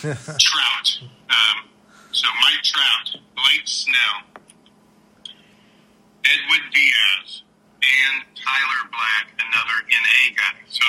Trout. 0.40 0.88
Um, 1.28 1.68
so 2.12 2.26
Mike 2.40 2.62
Trout, 2.64 3.20
Blake 3.36 3.66
Snell, 3.68 4.24
Edwin 6.24 6.64
Diaz, 6.72 7.42
and 7.82 8.24
Tyler 8.36 8.82
Black, 8.90 9.32
another 9.38 9.78
NA 9.88 10.34
guy. 10.36 10.56
So 10.68 10.84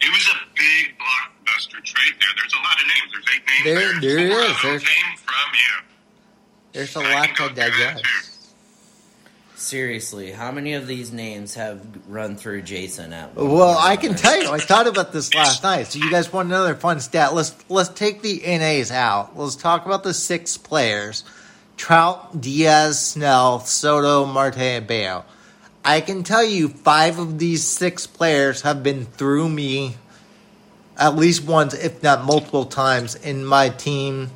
it 0.00 0.10
was 0.10 0.26
a 0.28 0.38
big 0.54 0.94
blockbuster 0.98 1.82
trade 1.84 2.14
there. 2.20 2.32
There's 2.36 2.54
a 2.54 2.62
lot 2.62 2.76
of 2.80 2.86
names. 2.86 3.08
There's 3.12 3.28
eight 3.34 3.46
names 3.46 3.64
There- 3.64 4.00
there. 4.00 4.28
there 4.28 4.50
is. 4.50 4.62
There's- 4.62 4.84
came 4.84 5.16
from 5.16 5.48
you. 5.54 5.74
There's 6.72 6.96
a 6.96 7.00
I 7.00 7.14
lot 7.14 7.36
to 7.36 7.48
digest. 7.54 8.04
Seriously, 9.62 10.32
how 10.32 10.50
many 10.50 10.72
of 10.72 10.88
these 10.88 11.12
names 11.12 11.54
have 11.54 11.80
run 12.08 12.36
through 12.36 12.62
Jason 12.62 13.12
at 13.12 13.36
Well, 13.36 13.78
I 13.78 13.96
can 13.96 14.16
tell 14.16 14.42
you, 14.42 14.50
I 14.50 14.58
thought 14.58 14.88
about 14.88 15.12
this 15.12 15.32
last 15.34 15.62
night. 15.62 15.86
So 15.86 16.00
you 16.00 16.10
guys 16.10 16.32
want 16.32 16.48
another 16.48 16.74
fun 16.74 16.98
stat? 16.98 17.32
Let's 17.32 17.54
let's 17.68 17.88
take 17.90 18.22
the 18.22 18.42
NAs 18.44 18.90
out. 18.90 19.38
Let's 19.38 19.54
talk 19.54 19.86
about 19.86 20.02
the 20.02 20.14
six 20.14 20.58
players: 20.58 21.22
Trout, 21.76 22.40
Diaz, 22.40 23.00
Snell, 23.00 23.60
Soto, 23.60 24.26
Marte, 24.26 24.58
and 24.58 24.86
Bello. 24.88 25.24
I 25.84 26.00
can 26.00 26.24
tell 26.24 26.44
you, 26.44 26.68
five 26.68 27.20
of 27.20 27.38
these 27.38 27.64
six 27.64 28.04
players 28.04 28.62
have 28.62 28.82
been 28.82 29.04
through 29.04 29.48
me 29.48 29.94
at 30.98 31.14
least 31.14 31.44
once, 31.44 31.72
if 31.72 32.02
not 32.02 32.24
multiple 32.24 32.66
times, 32.66 33.14
in 33.14 33.44
my 33.44 33.68
team 33.68 34.30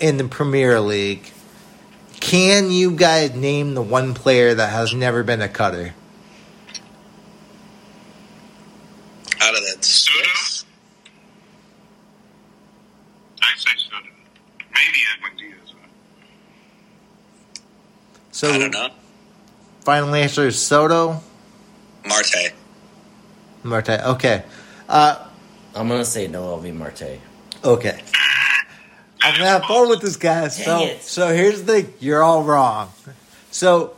in 0.00 0.16
the 0.16 0.24
Premier 0.24 0.80
League. 0.80 1.30
Can 2.20 2.70
you 2.70 2.92
guys 2.92 3.34
name 3.34 3.74
the 3.74 3.82
one 3.82 4.14
player 4.14 4.54
that 4.54 4.70
has 4.70 4.94
never 4.94 5.22
been 5.22 5.42
a 5.42 5.48
cutter? 5.48 5.94
Out 9.40 9.54
of 9.56 9.60
that 9.64 9.82
Soto, 9.82 10.66
I 13.42 13.56
say 13.56 13.70
Soto. 13.78 14.06
Maybe 14.72 14.98
Edwin 15.16 15.36
Diaz. 15.38 15.74
So 18.32 18.52
I 18.52 18.58
don't 18.58 18.70
know. 18.70 18.90
Final 19.80 20.14
answer 20.14 20.46
is 20.46 20.60
Soto. 20.60 21.20
Marte. 22.06 22.52
Marte. 23.64 23.90
Okay. 23.90 24.44
Uh, 24.88 25.26
I'm 25.74 25.88
gonna 25.88 26.04
say 26.04 26.28
no. 26.28 26.44
I'll 26.44 26.60
be 26.60 26.70
Marte. 26.70 27.18
Okay. 27.64 28.02
I'm 29.22 29.34
gonna 29.34 29.50
have 29.50 29.64
fun 29.64 29.88
with 29.88 30.00
this 30.00 30.16
guy. 30.16 30.48
So, 30.48 30.64
Dang 30.64 30.88
it. 30.88 31.02
so 31.02 31.28
here's 31.34 31.62
the 31.62 31.82
thing: 31.82 31.94
you're 32.00 32.22
all 32.22 32.42
wrong. 32.42 32.90
So, 33.50 33.94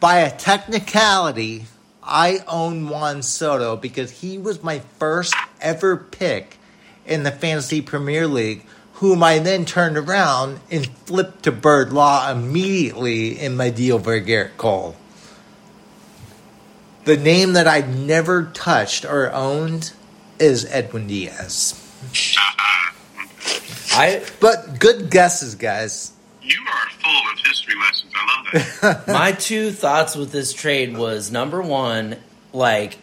by 0.00 0.20
a 0.20 0.36
technicality, 0.36 1.66
I 2.02 2.40
own 2.48 2.88
Juan 2.88 3.22
Soto 3.22 3.76
because 3.76 4.10
he 4.10 4.38
was 4.38 4.62
my 4.62 4.80
first 4.98 5.34
ever 5.60 5.96
pick 5.96 6.58
in 7.06 7.22
the 7.22 7.30
fantasy 7.30 7.80
Premier 7.80 8.26
League, 8.26 8.64
whom 8.94 9.22
I 9.22 9.38
then 9.38 9.64
turned 9.64 9.96
around 9.96 10.60
and 10.70 10.86
flipped 11.06 11.44
to 11.44 11.52
Bird 11.52 11.92
Law 11.92 12.30
immediately 12.30 13.38
in 13.38 13.56
my 13.56 13.70
deal 13.70 13.98
for 13.98 14.18
Gerrit 14.20 14.56
Cole. 14.56 14.96
The 17.04 17.16
name 17.16 17.52
that 17.52 17.66
I've 17.66 17.94
never 17.94 18.44
touched 18.44 19.04
or 19.04 19.30
owned 19.32 19.92
is 20.38 20.64
Edwin 20.66 21.06
Diaz. 21.06 21.80
I 23.94 24.24
But 24.40 24.78
good 24.78 25.10
guesses, 25.10 25.54
guys. 25.54 26.12
You 26.42 26.60
are 26.68 26.90
full 26.90 27.32
of 27.32 27.38
history 27.46 27.74
lessons. 27.80 28.12
I 28.14 28.36
love 28.36 29.04
that. 29.04 29.08
my 29.12 29.32
two 29.32 29.70
thoughts 29.70 30.16
with 30.16 30.30
this 30.30 30.52
trade 30.52 30.96
was 30.96 31.30
number 31.30 31.62
one, 31.62 32.16
like 32.52 32.98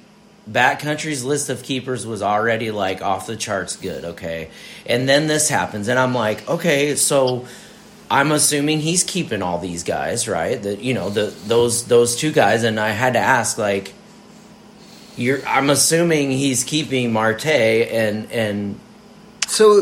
Bat 0.48 0.80
Country's 0.80 1.24
list 1.24 1.50
of 1.50 1.64
keepers 1.64 2.06
was 2.06 2.22
already 2.22 2.72
like 2.72 3.02
off 3.02 3.28
the 3.28 3.36
charts 3.36 3.76
good, 3.76 4.04
okay? 4.06 4.50
And 4.86 5.08
then 5.08 5.28
this 5.28 5.50
happens, 5.50 5.88
and 5.88 5.98
I'm 5.98 6.14
like, 6.14 6.48
okay, 6.50 6.96
so 6.96 7.48
I'm 8.10 8.32
assuming 8.32 8.80
he's 8.80 9.04
keeping 9.04 9.42
all 9.42 9.60
these 9.60 9.84
guys, 9.84 10.28
right? 10.28 10.62
That 10.62 10.80
you 10.82 10.94
know, 10.94 11.10
the 11.10 11.34
those 11.46 11.86
those 11.86 12.16
two 12.16 12.32
guys, 12.32 12.64
and 12.64 12.80
I 12.80 12.90
had 12.90 13.14
to 13.14 13.20
ask, 13.20 13.58
like, 13.58 13.94
you're 15.16 15.46
I'm 15.48 15.70
assuming 15.70 16.32
he's 16.32 16.64
keeping 16.64 17.14
Marte 17.14 17.46
and 17.46 18.32
and 18.32 18.80
So 19.52 19.82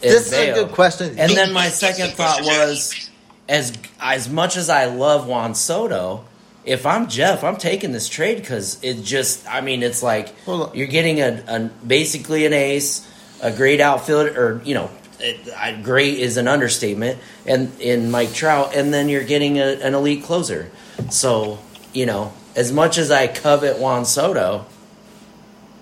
this 0.00 0.26
is 0.26 0.32
a 0.34 0.52
good 0.52 0.72
question. 0.72 1.18
And 1.18 1.32
then 1.32 1.54
my 1.54 1.68
second 1.68 2.10
thought 2.10 2.42
was, 2.42 3.08
as 3.48 3.72
as 3.98 4.28
much 4.28 4.58
as 4.58 4.68
I 4.68 4.84
love 4.86 5.26
Juan 5.26 5.54
Soto, 5.54 6.26
if 6.66 6.84
I'm 6.84 7.08
Jeff, 7.08 7.42
I'm 7.42 7.56
taking 7.56 7.92
this 7.92 8.10
trade 8.10 8.36
because 8.36 8.78
it 8.84 9.02
just, 9.02 9.48
I 9.48 9.62
mean, 9.62 9.82
it's 9.82 10.02
like 10.02 10.34
you're 10.74 10.86
getting 10.86 11.22
a, 11.22 11.42
a 11.48 11.60
basically 11.86 12.44
an 12.44 12.52
ace, 12.52 13.10
a 13.40 13.50
great 13.50 13.80
outfielder, 13.80 14.38
or 14.38 14.62
you 14.64 14.74
know, 14.74 14.90
it, 15.18 15.50
I, 15.54 15.72
great 15.80 16.18
is 16.18 16.36
an 16.36 16.46
understatement, 16.46 17.18
and 17.46 17.72
in 17.80 18.10
Mike 18.10 18.34
Trout, 18.34 18.76
and 18.76 18.92
then 18.92 19.08
you're 19.08 19.24
getting 19.24 19.58
a, 19.58 19.80
an 19.80 19.94
elite 19.94 20.24
closer. 20.24 20.70
So 21.08 21.58
you 21.94 22.04
know, 22.04 22.34
as 22.54 22.70
much 22.70 22.98
as 22.98 23.10
I 23.10 23.28
covet 23.28 23.78
Juan 23.78 24.04
Soto, 24.04 24.66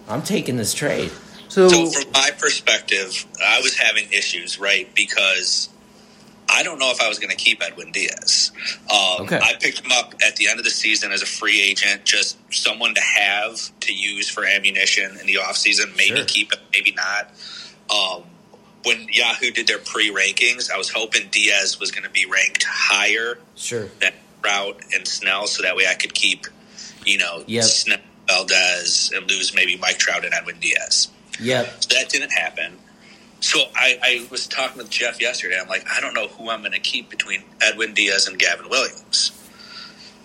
I'm 0.08 0.22
taking 0.22 0.56
this 0.56 0.72
trade. 0.72 1.10
So, 1.54 1.68
So 1.68 1.86
from 2.02 2.10
my 2.12 2.30
perspective, 2.38 3.24
I 3.44 3.60
was 3.60 3.76
having 3.78 4.10
issues, 4.12 4.58
right? 4.58 4.92
Because 4.94 5.68
I 6.48 6.62
don't 6.62 6.78
know 6.78 6.90
if 6.90 7.00
I 7.00 7.08
was 7.08 7.18
going 7.18 7.30
to 7.30 7.36
keep 7.36 7.62
Edwin 7.62 7.92
Diaz. 7.92 8.52
Um, 8.90 9.22
Okay. 9.26 9.38
I 9.42 9.54
picked 9.60 9.80
him 9.80 9.92
up 9.92 10.14
at 10.26 10.36
the 10.36 10.48
end 10.48 10.58
of 10.58 10.64
the 10.64 10.70
season 10.70 11.12
as 11.12 11.22
a 11.22 11.26
free 11.26 11.60
agent, 11.62 12.04
just 12.04 12.36
someone 12.52 12.94
to 12.94 13.00
have 13.00 13.56
to 13.80 13.92
use 13.94 14.28
for 14.28 14.44
ammunition 14.44 15.16
in 15.20 15.26
the 15.26 15.34
offseason. 15.36 15.96
Maybe 15.96 16.16
Sure. 16.16 16.24
keep 16.26 16.52
it, 16.52 16.58
maybe 16.72 16.92
not. 16.92 17.30
Um, 17.88 18.24
when 18.82 19.06
Yahoo 19.10 19.50
did 19.50 19.66
their 19.66 19.78
pre 19.78 20.10
rankings, 20.10 20.70
I 20.70 20.76
was 20.76 20.90
hoping 20.90 21.28
Diaz 21.30 21.80
was 21.80 21.90
going 21.90 22.04
to 22.04 22.10
be 22.10 22.26
ranked 22.26 22.64
higher 22.64 23.38
Sure. 23.56 23.88
than 24.00 24.12
Trout 24.42 24.80
and 24.94 25.06
Snell, 25.08 25.46
so 25.46 25.62
that 25.62 25.74
way 25.76 25.86
I 25.88 25.94
could 25.94 26.12
keep, 26.14 26.46
you 27.06 27.16
know, 27.16 27.44
Yep. 27.46 27.64
Snell, 27.64 27.98
Valdez, 28.28 29.10
and 29.14 29.28
lose 29.30 29.54
maybe 29.54 29.76
Mike 29.76 29.98
Trout 29.98 30.24
and 30.24 30.34
Edwin 30.34 30.58
Diaz. 30.60 31.08
Yep. 31.40 31.80
That 31.82 32.08
didn't 32.08 32.32
happen. 32.32 32.78
So 33.40 33.60
I, 33.74 33.98
I 34.02 34.26
was 34.30 34.46
talking 34.46 34.78
with 34.78 34.88
Jeff 34.90 35.20
yesterday. 35.20 35.58
I'm 35.60 35.68
like, 35.68 35.86
I 35.90 36.00
don't 36.00 36.14
know 36.14 36.28
who 36.28 36.48
I'm 36.48 36.60
going 36.60 36.72
to 36.72 36.80
keep 36.80 37.10
between 37.10 37.42
Edwin 37.60 37.92
Diaz 37.92 38.26
and 38.26 38.38
Gavin 38.38 38.70
Williams. 38.70 39.32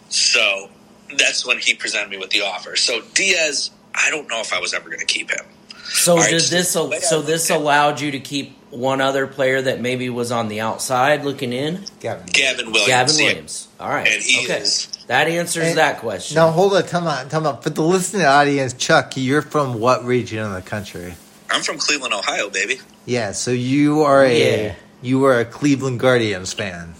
So 0.07 0.69
that's 1.17 1.45
when 1.45 1.59
he 1.59 1.73
presented 1.73 2.09
me 2.09 2.17
with 2.17 2.29
the 2.29 2.41
offer. 2.41 2.75
So 2.75 3.01
Diaz, 3.13 3.71
I 3.93 4.09
don't 4.09 4.29
know 4.29 4.39
if 4.39 4.53
I 4.53 4.59
was 4.59 4.73
ever 4.73 4.87
going 4.89 4.99
to 4.99 5.05
keep 5.05 5.31
him. 5.31 5.45
So 5.85 6.13
All 6.13 6.17
right, 6.19 6.29
did 6.29 6.41
so 6.41 6.55
this? 6.55 6.73
the 6.73 6.83
way 6.85 6.97
I 6.97 6.99
So 6.99 7.19
uh, 7.19 7.21
this 7.23 7.49
at- 7.51 7.57
allowed 7.57 8.01
you 8.01 8.11
to 8.11 8.19
keep 8.19 8.55
one 8.69 9.01
other 9.01 9.25
player 9.25 9.61
that 9.63 9.81
maybe 9.81 10.09
was 10.09 10.31
on 10.31 10.47
the 10.47 10.61
outside 10.61 11.25
looking 11.25 11.53
in. 11.53 11.85
Gavin. 11.99 12.27
Gavin 12.27 12.67
Williams. 12.71 12.87
Gavin 12.87 13.15
yeah. 13.17 13.25
Williams. 13.25 13.67
All 13.79 13.89
right. 13.89 14.07
And 14.07 14.21
he 14.23 14.43
okay. 14.45 14.59
is- 14.61 14.87
That 15.07 15.27
answers 15.27 15.69
And- 15.69 15.77
that 15.77 15.99
question. 15.99 16.35
Now 16.35 16.51
hold 16.51 16.75
on, 16.75 16.83
time 16.85 17.07
out, 17.07 17.29
time 17.31 17.47
out. 17.47 17.63
For 17.63 17.71
the 17.71 17.81
listening 17.81 18.25
audience, 18.25 18.73
Chuck, 18.73 19.13
you're 19.15 19.41
from 19.41 19.79
what 19.79 20.05
region 20.05 20.39
of 20.39 20.53
the 20.53 20.61
country? 20.61 21.15
I'm 21.49 21.61
from 21.63 21.79
Cleveland, 21.79 22.13
Ohio, 22.13 22.49
baby. 22.51 22.79
Yeah, 23.05 23.31
so 23.31 23.49
you 23.49 24.03
are 24.03 24.23
a 24.23 24.65
Yeah. 24.67 24.75
you 25.01 25.25
are 25.25 25.39
a 25.39 25.45
Cleveland 25.45 25.99
Guardians 25.99 26.53
fan. 26.53 26.93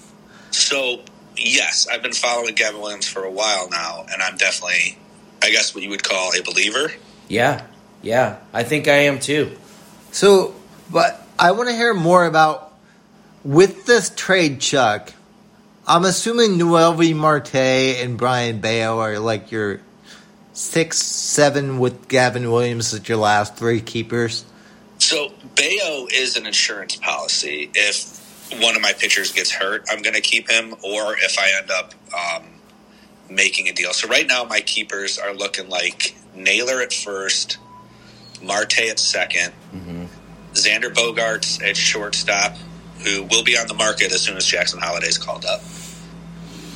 So 0.49 1.01
yes, 1.37 1.85
I've 1.91 2.01
been 2.01 2.13
following 2.13 2.55
Gavin 2.55 2.81
Williams 2.81 3.07
for 3.07 3.23
a 3.25 3.31
while 3.31 3.69
now, 3.69 4.05
and 4.11 4.23
I'm 4.23 4.37
definitely, 4.37 4.97
I 5.43 5.51
guess, 5.51 5.75
what 5.75 5.83
you 5.83 5.91
would 5.91 6.03
call 6.03 6.31
a 6.35 6.41
believer. 6.41 6.91
Yeah. 7.27 7.61
Yeah. 8.01 8.37
I 8.53 8.63
think 8.63 8.87
I 8.87 9.03
am 9.03 9.19
too. 9.19 9.55
So, 10.11 10.55
but 10.91 11.25
I 11.37 11.51
want 11.51 11.69
to 11.69 11.75
hear 11.75 11.93
more 11.93 12.25
about 12.25 12.73
with 13.43 13.85
this 13.85 14.09
trade, 14.15 14.59
Chuck. 14.59 15.13
I'm 15.87 16.05
assuming 16.05 16.51
Noelvi 16.51 17.15
Marte 17.15 17.55
and 17.55 18.17
Brayan 18.17 18.59
Bello 18.59 18.99
are 18.99 19.19
like 19.19 19.51
your 19.51 19.81
six, 20.53 20.97
seven 21.01 21.79
with 21.79 22.07
Gavin 22.07 22.51
Williams 22.51 22.93
as 22.93 23.07
your 23.07 23.17
last 23.17 23.55
three 23.55 23.81
keepers. 23.81 24.45
So 24.99 25.33
Bello 25.55 26.07
is 26.11 26.35
an 26.35 26.45
insurance 26.45 26.95
policy. 26.97 27.71
If 27.73 28.19
one 28.61 28.75
of 28.75 28.81
my 28.81 28.93
pitchers 28.93 29.31
gets 29.31 29.51
hurt, 29.51 29.85
I'm 29.89 30.01
going 30.01 30.15
to 30.15 30.21
keep 30.21 30.49
him, 30.49 30.73
or 30.83 31.15
if 31.17 31.39
I 31.39 31.51
end 31.59 31.71
up 31.71 31.93
um, 32.13 32.43
making 33.29 33.67
a 33.69 33.73
deal. 33.73 33.93
So 33.93 34.07
right 34.07 34.27
now, 34.27 34.43
my 34.43 34.59
keepers 34.61 35.17
are 35.17 35.33
looking 35.33 35.69
like 35.69 36.15
Naylor 36.35 36.81
at 36.81 36.91
first, 36.91 37.57
Marte 38.43 38.79
at 38.79 38.97
2nd 38.97 39.51
Xander 40.53 40.91
Bogaerts 40.93 41.63
at 41.67 41.77
shortstop, 41.77 42.55
who 43.03 43.23
will 43.23 43.43
be 43.43 43.57
on 43.57 43.67
the 43.67 43.73
market 43.75 44.11
as 44.11 44.21
soon 44.21 44.35
as 44.35 44.45
Jackson 44.45 44.79
Holliday's 44.79 45.17
called 45.17 45.45
up. 45.45 45.61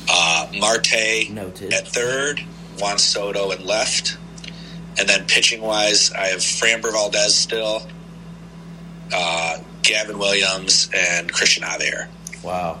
Uh, 0.08 0.46
Marte 0.58 1.30
Noted. 1.30 1.72
at 1.72 1.88
third, 1.88 2.40
Juan 2.78 2.98
Soto 2.98 3.50
at 3.52 3.64
left. 3.64 4.16
And 4.98 5.08
then 5.08 5.26
pitching 5.26 5.60
wise, 5.60 6.12
I 6.12 6.26
have 6.28 6.38
Framber 6.38 6.92
Valdez 6.92 7.34
still, 7.34 7.82
uh, 9.12 9.58
Gavin 9.82 10.18
Williams, 10.18 10.88
and 10.94 11.32
Cristian 11.32 11.62
Javier. 11.62 12.06
Wow. 12.44 12.78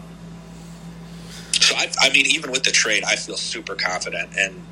So 1.52 1.74
I, 1.76 1.90
I 2.00 2.10
mean, 2.10 2.26
even 2.26 2.52
with 2.52 2.62
the 2.62 2.70
trade, 2.70 3.02
I 3.04 3.16
feel 3.16 3.36
super 3.36 3.74
confident. 3.74 4.30
And 4.38 4.62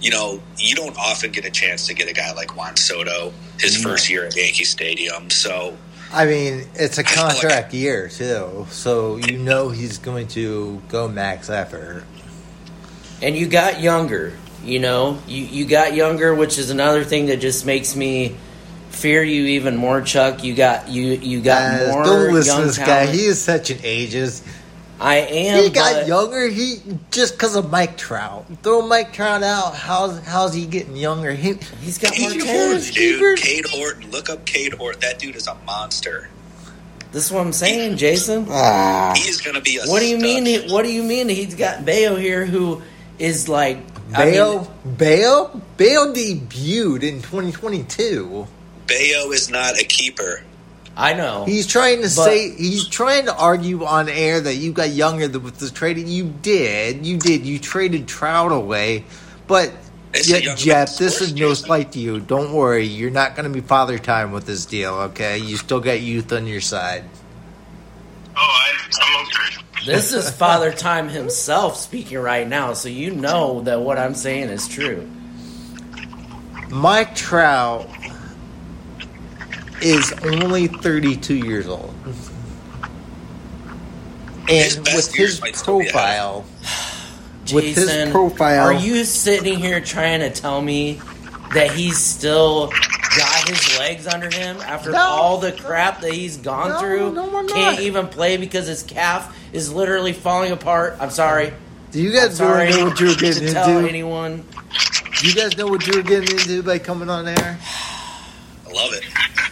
you 0.00 0.10
know, 0.10 0.40
you 0.58 0.74
don't 0.74 0.96
often 0.98 1.32
get 1.32 1.44
a 1.44 1.50
chance 1.50 1.86
to 1.86 1.94
get 1.94 2.08
a 2.08 2.12
guy 2.12 2.32
like 2.34 2.56
Juan 2.56 2.76
Soto 2.76 3.32
his 3.58 3.82
No. 3.82 3.90
first 3.90 4.08
year 4.10 4.26
at 4.26 4.36
Yankee 4.36 4.64
Stadium. 4.64 5.30
So 5.30 5.76
I 6.12 6.26
mean, 6.26 6.68
it's 6.74 6.98
a 6.98 7.04
feel 7.04 7.22
like- 7.24 7.32
contract 7.32 7.74
year 7.74 8.08
too, 8.08 8.66
so 8.70 9.16
you 9.16 9.38
know 9.38 9.70
he's 9.70 9.98
going 9.98 10.28
to 10.28 10.80
go 10.88 11.08
max 11.08 11.48
effort. 11.50 12.04
And 13.22 13.36
you 13.36 13.46
got 13.46 13.80
younger. 13.80 14.32
You 14.64 14.78
know, 14.80 15.18
you 15.26 15.42
you 15.44 15.64
got 15.64 15.94
younger, 15.94 16.34
which 16.34 16.58
is 16.58 16.70
another 16.70 17.04
thing 17.04 17.26
that 17.26 17.38
just 17.40 17.64
makes 17.64 17.94
me 17.96 18.36
fear 18.90 19.22
you 19.22 19.46
even 19.46 19.76
more, 19.76 20.00
Chuck. 20.02 20.42
You 20.44 20.54
got 20.54 20.88
you 20.88 21.12
you 21.14 21.40
got 21.40 21.78
Guys, 21.78 21.88
more 21.92 22.04
don't 22.04 22.32
listen 22.34 22.52
young 22.52 22.60
to 22.62 22.66
this 22.68 22.76
talent. 22.76 23.10
guy. 23.10 23.16
He 23.16 23.24
is 23.26 23.40
such 23.40 23.70
an 23.70 23.78
ageist. 23.78 24.42
I 24.98 25.16
am. 25.16 25.62
he 25.64 25.70
got 25.70 25.92
but- 25.94 26.06
younger. 26.06 26.48
He 26.48 26.80
just 27.10 27.34
because 27.34 27.54
of 27.56 27.70
Mike 27.70 27.96
Trout. 27.98 28.46
Throw 28.62 28.86
Mike 28.86 29.12
Trout 29.12 29.42
out. 29.42 29.74
How's 29.74 30.18
how's 30.24 30.54
he 30.54 30.66
getting 30.66 30.96
younger? 30.96 31.32
He, 31.32 31.54
He's 31.82 31.98
got 31.98 32.18
more 32.18 32.30
Cade 32.30 32.38
Marquez, 32.38 32.56
Horton, 32.56 32.68
talent. 32.70 32.94
dude, 32.94 32.94
Keepers. 33.18 33.40
Cade 33.42 33.66
Horton. 33.68 34.10
Look 34.10 34.30
up 34.30 34.46
Cade 34.46 34.72
Horton. 34.74 35.00
That 35.00 35.18
dude 35.18 35.36
is 35.36 35.46
a 35.46 35.54
monster. 35.66 36.28
This 37.12 37.26
is 37.26 37.32
what 37.32 37.46
I'm 37.46 37.52
saying, 37.52 37.96
Jason. 37.98 38.46
ah, 38.50 39.14
He 39.16 39.28
is 39.28 39.40
going 39.40 39.54
to 39.54 39.60
be 39.62 39.76
a. 39.78 39.86
What 39.86 40.00
do 40.00 40.06
you 40.06 40.18
mean? 40.18 40.44
he- 40.46 40.70
What 40.72 40.82
do 40.84 40.90
you 40.92 41.02
mean? 41.02 41.28
He's 41.28 41.54
got 41.54 41.84
Bello 41.84 42.16
here, 42.16 42.44
who 42.46 42.82
is 43.18 43.48
like 43.48 43.78
I 44.14 44.30
Bello, 44.30 44.58
mean, 44.84 44.94
Bello, 44.96 45.60
Bello 45.76 46.12
debuted 46.12 47.02
in 47.02 47.22
2022. 47.22 48.46
Bello 48.86 49.32
is 49.32 49.50
not 49.50 49.78
a 49.80 49.84
keeper. 49.84 50.42
I 50.96 51.12
know. 51.12 51.44
He's 51.44 51.66
trying 51.66 51.96
to 51.98 52.02
But- 52.04 52.08
say 52.08 52.54
he's 52.56 52.88
trying 52.88 53.26
to 53.26 53.36
argue 53.36 53.84
on 53.84 54.08
air 54.08 54.40
that 54.40 54.54
you 54.54 54.72
got 54.72 54.90
younger 54.90 55.28
th- 55.28 55.42
with 55.42 55.58
the 55.58 55.68
trading. 55.70 56.08
You 56.08 56.24
did, 56.40 57.04
you 57.04 57.18
did. 57.18 57.44
You 57.44 57.58
traded 57.58 58.08
Trout 58.08 58.50
away, 58.50 59.04
but 59.46 59.72
It's 60.14 60.28
yeah, 60.30 60.54
Jeff, 60.54 60.96
this 60.96 61.20
is 61.20 61.34
no 61.34 61.52
slight 61.52 61.92
to 61.92 61.98
you. 61.98 62.20
Don't 62.20 62.52
worry, 62.52 62.86
you're 62.86 63.10
not 63.10 63.36
going 63.36 63.44
to 63.44 63.52
be 63.52 63.60
father 63.60 63.98
time 63.98 64.32
with 64.32 64.46
this 64.46 64.64
deal. 64.64 64.94
Okay, 65.10 65.36
you 65.36 65.58
still 65.58 65.80
got 65.80 66.00
youth 66.00 66.32
on 66.32 66.46
your 66.46 66.62
side. 66.62 67.04
Oh, 68.34 68.40
I, 68.40 68.72
I'm 69.02 69.26
okay. 69.26 69.62
This 69.84 70.12
is 70.14 70.30
Father 70.30 70.72
Time 70.72 71.08
himself 71.08 71.76
speaking 71.76 72.18
right 72.18 72.48
now, 72.48 72.72
so 72.72 72.88
you 72.88 73.10
know 73.12 73.60
that 73.62 73.80
what 73.82 73.98
I'm 73.98 74.14
saying 74.14 74.48
is 74.48 74.66
true. 74.66 75.08
Mike 76.70 77.14
Trout 77.14 77.88
is 79.82 80.12
only 80.24 80.66
32 80.68 81.34
years 81.36 81.66
old. 81.66 81.94
And 84.48 84.84
best 84.84 85.08
with 85.10 85.14
his 85.14 85.40
might 85.40 85.56
still 85.56 85.80
profile, 85.80 86.44
With 87.52 87.64
his 87.76 88.10
profile- 88.10 88.66
are 88.66 88.72
you 88.72 89.04
sitting 89.04 89.58
here 89.58 89.80
trying 89.80 90.20
to 90.20 90.30
tell 90.30 90.60
me 90.62 91.00
that 91.54 91.72
he's 91.72 91.98
still 91.98 92.68
got 93.16 93.48
his 93.48 93.78
legs 93.78 94.06
under 94.06 94.28
him 94.30 94.58
after 94.66 94.92
No. 94.92 94.98
all 95.00 95.38
the 95.38 95.50
crap 95.52 96.00
that 96.02 96.12
he's 96.12 96.36
gone 96.36 96.70
No, 96.70 96.78
through? 96.80 97.12
no, 97.12 97.36
I'm 97.38 97.48
Can't 97.48 97.76
not. 97.76 97.80
even 97.80 98.06
play 98.08 98.36
because 98.36 98.66
his 98.66 98.82
calf 98.82 99.34
is 99.52 99.72
literally 99.72 100.12
falling 100.12 100.52
apart. 100.52 100.96
I'm 101.00 101.10
sorry. 101.10 101.52
do 101.92 102.02
you 102.02 102.12
guys 102.12 102.36
sorry 102.36 102.66
really 102.66 102.78
know 102.80 102.86
what 102.88 103.00
you 103.00 103.06
were 103.06 103.14
to 103.14 103.20
getting 103.20 103.52
tell 103.52 103.68
into? 103.78 103.88
anyone. 103.88 104.44
Do 105.20 105.26
you 105.28 105.34
guys 105.34 105.56
know 105.56 105.66
what 105.66 105.86
you 105.86 105.96
were 105.96 106.02
getting 106.02 106.38
into 106.38 106.62
by 106.62 106.78
coming 106.78 107.08
on 107.08 107.26
air? 107.26 107.58
I 108.68 108.72
love 108.72 108.92
it. 108.92 109.04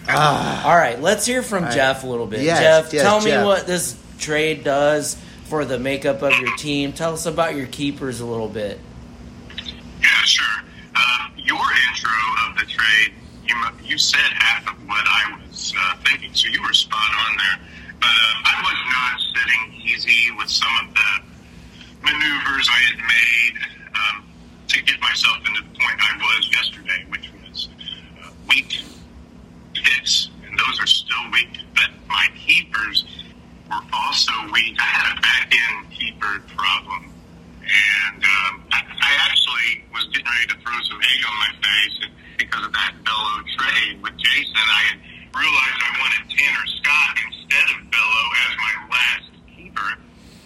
Ah, 0.08 0.66
All 0.68 0.76
right, 0.76 1.00
let's 1.00 1.24
hear 1.26 1.42
from 1.42 1.64
All 1.64 1.68
right. 1.70 1.74
Jeff 1.74 2.04
a 2.04 2.06
little 2.06 2.26
bit. 2.26 2.42
Yes, 2.42 2.60
Jeff, 2.60 2.92
yes, 2.92 3.02
tell 3.02 3.20
me 3.20 3.32
what 3.44 3.66
this 3.66 3.98
trade 4.18 4.64
does 4.64 5.16
for 5.44 5.64
the 5.64 5.78
makeup 5.78 6.22
of 6.22 6.38
your 6.38 6.54
team. 6.56 6.92
Tell 6.92 7.12
us 7.14 7.26
about 7.26 7.54
your 7.56 7.66
keepers 7.66 8.20
a 8.20 8.26
little 8.26 8.48
bit. 8.48 8.78
Yeah, 10.00 10.08
sure. 10.24 10.62
Uh, 10.94 11.28
your 11.36 11.56
intro 11.88 12.10
of 12.48 12.58
the 12.58 12.66
trade, 12.66 13.12
you 13.46 13.54
you 13.82 13.98
said 13.98 14.20
half 14.20 14.68
of 14.68 14.76
what 14.86 15.04
I 15.06 15.38
was 15.48 15.72
uh, 15.76 15.96
thinking, 16.06 16.34
so 16.34 16.48
you 16.48 16.62
were 16.62 16.72
spot 16.74 17.00
on 17.28 17.36
there. 17.36 17.66
But 18.00 18.06
uh, 18.08 18.42
I 18.44 18.60
was 18.62 18.78
not 18.92 19.42
sitting 19.42 19.82
easy 19.88 20.30
with 20.36 20.50
some 20.50 20.68
of 20.86 20.94
the 20.94 22.10
maneuvers 22.10 22.68
I 22.70 22.78
had 22.92 22.98
made 22.98 23.54
um, 23.94 24.24
to 24.68 24.82
get 24.82 25.00
myself 25.00 25.38
into 25.48 25.62
the 25.62 25.78
point 25.78 25.98
I 26.00 26.16
was 26.18 26.50
yesterday, 26.52 27.04
which 27.08 27.30
was 27.48 27.68
uh, 28.22 28.30
weak 28.48 28.82
picks, 29.84 30.28
and 30.48 30.58
those 30.58 30.80
are 30.80 30.86
still 30.86 31.30
weak. 31.32 31.48
But 31.74 31.90
my 32.08 32.26
keepers 32.46 33.04
were 33.70 33.84
also 33.92 34.32
weak. 34.52 34.76
I 34.80 34.84
had 34.84 35.16
a 35.16 35.20
back 35.20 35.52
end 35.52 35.90
keeper 35.92 36.42
problem 36.56 37.14
and 37.64 38.20
um, 38.22 38.52
I, 38.72 38.80
I 38.84 39.12
actually 39.24 39.84
was 39.92 40.04
getting 40.12 40.28
ready 40.28 40.48
to 40.52 40.56
throw 40.60 40.76
some 40.84 41.00
egg 41.00 41.20
on 41.24 41.36
my 41.40 41.52
face 41.64 41.96
and 42.04 42.12
because 42.36 42.64
of 42.66 42.72
that 42.72 42.92
Bello 43.06 43.34
trade 43.56 44.02
with 44.02 44.16
Jason. 44.20 44.52
I 44.58 44.82
had 44.92 44.98
realized 45.32 45.78
I 45.80 45.92
wanted 46.02 46.22
Tanner 46.28 46.66
Scott 46.82 47.14
instead 47.24 47.66
of 47.72 47.78
Bello 47.88 48.22
as 48.44 48.52
my 48.58 48.74
last 48.92 49.28
keeper, 49.54 49.90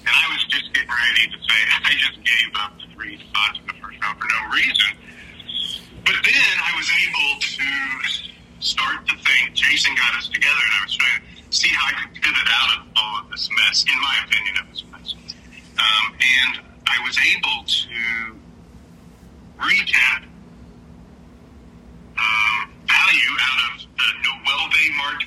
and 0.06 0.12
I 0.14 0.26
was 0.30 0.42
just 0.46 0.70
getting 0.74 0.92
ready 0.92 1.24
to 1.32 1.38
say 1.42 1.58
I 1.88 1.92
just 1.96 2.18
gave 2.22 2.50
up 2.60 2.72
three 2.94 3.18
spots 3.18 3.58
in 3.58 3.66
the 3.66 3.76
first 3.82 3.98
round 3.98 4.16
for 4.20 4.28
no 4.30 4.40
reason. 4.54 4.90
But 6.06 6.16
then 6.22 6.54
I 6.62 6.70
was 6.76 6.88
able 6.88 7.32
to 7.40 7.66
start 8.60 9.06
to 9.08 9.14
think. 9.16 9.54
Jason 9.54 9.94
got 9.94 10.14
us 10.18 10.28
together, 10.28 10.62
and 10.64 10.74
I 10.80 10.82
was 10.84 10.96
trying 10.96 11.22
to 11.22 11.56
see 11.56 11.68
how 11.68 11.86
I 11.88 11.92
could 12.02 12.22
pivot 12.22 12.48
out 12.48 12.70
of 12.78 12.86
all 12.96 13.14
of 13.24 13.30
this 13.30 13.48
mess. 13.64 13.84
In 13.86 13.98
my 14.00 14.16
opinion, 14.26 14.54
it 14.56 14.70
was 14.70 14.82
a 14.82 14.86
mess. 14.92 15.14
Um, 15.78 16.06
and 16.18 16.52
I 16.86 16.96
was 17.06 17.16
able 17.18 17.58
to 17.64 17.98
recap 19.58 20.24
um, 22.18 22.58
value 22.86 23.34
out 23.38 23.60
of 23.70 23.86
the 23.86 24.08
Noelvi 24.26 24.86
Marte, 24.96 25.26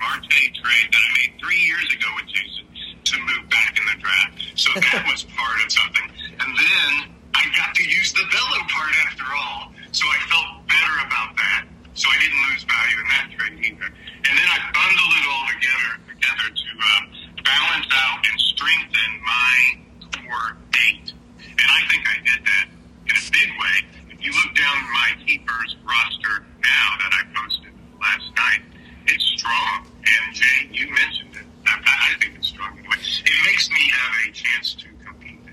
Marte 0.00 0.40
trade 0.56 0.88
that 0.92 1.02
I 1.04 1.10
made 1.20 1.32
three 1.40 1.60
years 1.68 1.88
ago 1.92 2.08
with 2.16 2.28
Jason 2.32 2.64
to 3.04 3.14
move 3.20 3.48
back 3.50 3.76
in 3.76 3.84
the 3.92 3.98
draft. 4.00 4.40
So 4.54 4.70
that 4.74 5.04
was 5.08 5.24
part 5.36 5.58
of 5.64 5.72
something. 5.72 6.06
And 6.40 6.50
then 6.56 7.12
I 7.34 7.44
got 7.56 7.74
to 7.74 7.84
use 7.84 8.12
the 8.12 8.24
Bello 8.30 8.60
part 8.68 8.92
after 9.06 9.24
all. 9.36 9.72
So 9.92 10.06
I 10.06 10.18
felt 10.30 10.66
better 10.68 10.96
about 11.06 11.36
that. 11.36 11.64
So 12.00 12.08
I 12.08 12.16
didn't 12.16 12.40
lose 12.48 12.64
value 12.64 12.96
in 12.96 13.08
that 13.12 13.26
trade 13.36 13.56
either. 13.60 13.88
And 13.92 14.32
then 14.32 14.48
I 14.48 14.58
bundled 14.72 15.14
it 15.20 15.26
all 15.28 15.46
together 15.52 15.92
together 16.08 16.48
to 16.48 16.68
um, 16.80 17.04
balance 17.44 17.88
out 17.92 18.24
and 18.24 18.40
strengthen 18.40 19.10
my 19.20 19.52
core 20.16 20.56
eight. 20.88 21.12
And 21.44 21.68
I 21.68 21.80
think 21.92 22.08
I 22.08 22.16
did 22.24 22.40
that 22.40 22.66
in 23.04 23.14
a 23.16 23.24
big 23.36 23.50
way. 23.52 23.76
If 24.16 24.24
you 24.24 24.32
look 24.32 24.56
down 24.56 24.76
my 24.96 25.12
keepers 25.28 25.76
roster 25.84 26.44
now 26.64 26.88
that 27.04 27.12
I 27.12 27.22
posted 27.36 27.72
last 28.00 28.32
night, 28.32 28.64
it's 29.04 29.24
strong. 29.36 29.84
And 30.00 30.24
Jay, 30.32 30.72
you 30.72 30.88
mentioned 30.88 31.36
it. 31.36 31.46
I, 31.68 31.84
I 31.84 32.16
think 32.16 32.32
it's 32.40 32.48
strong 32.48 32.78
anyway. 32.78 32.96
It 32.96 33.38
makes 33.44 33.68
me 33.68 33.92
have 33.92 34.12
a 34.24 34.32
chance 34.32 34.74
to. 34.80 34.89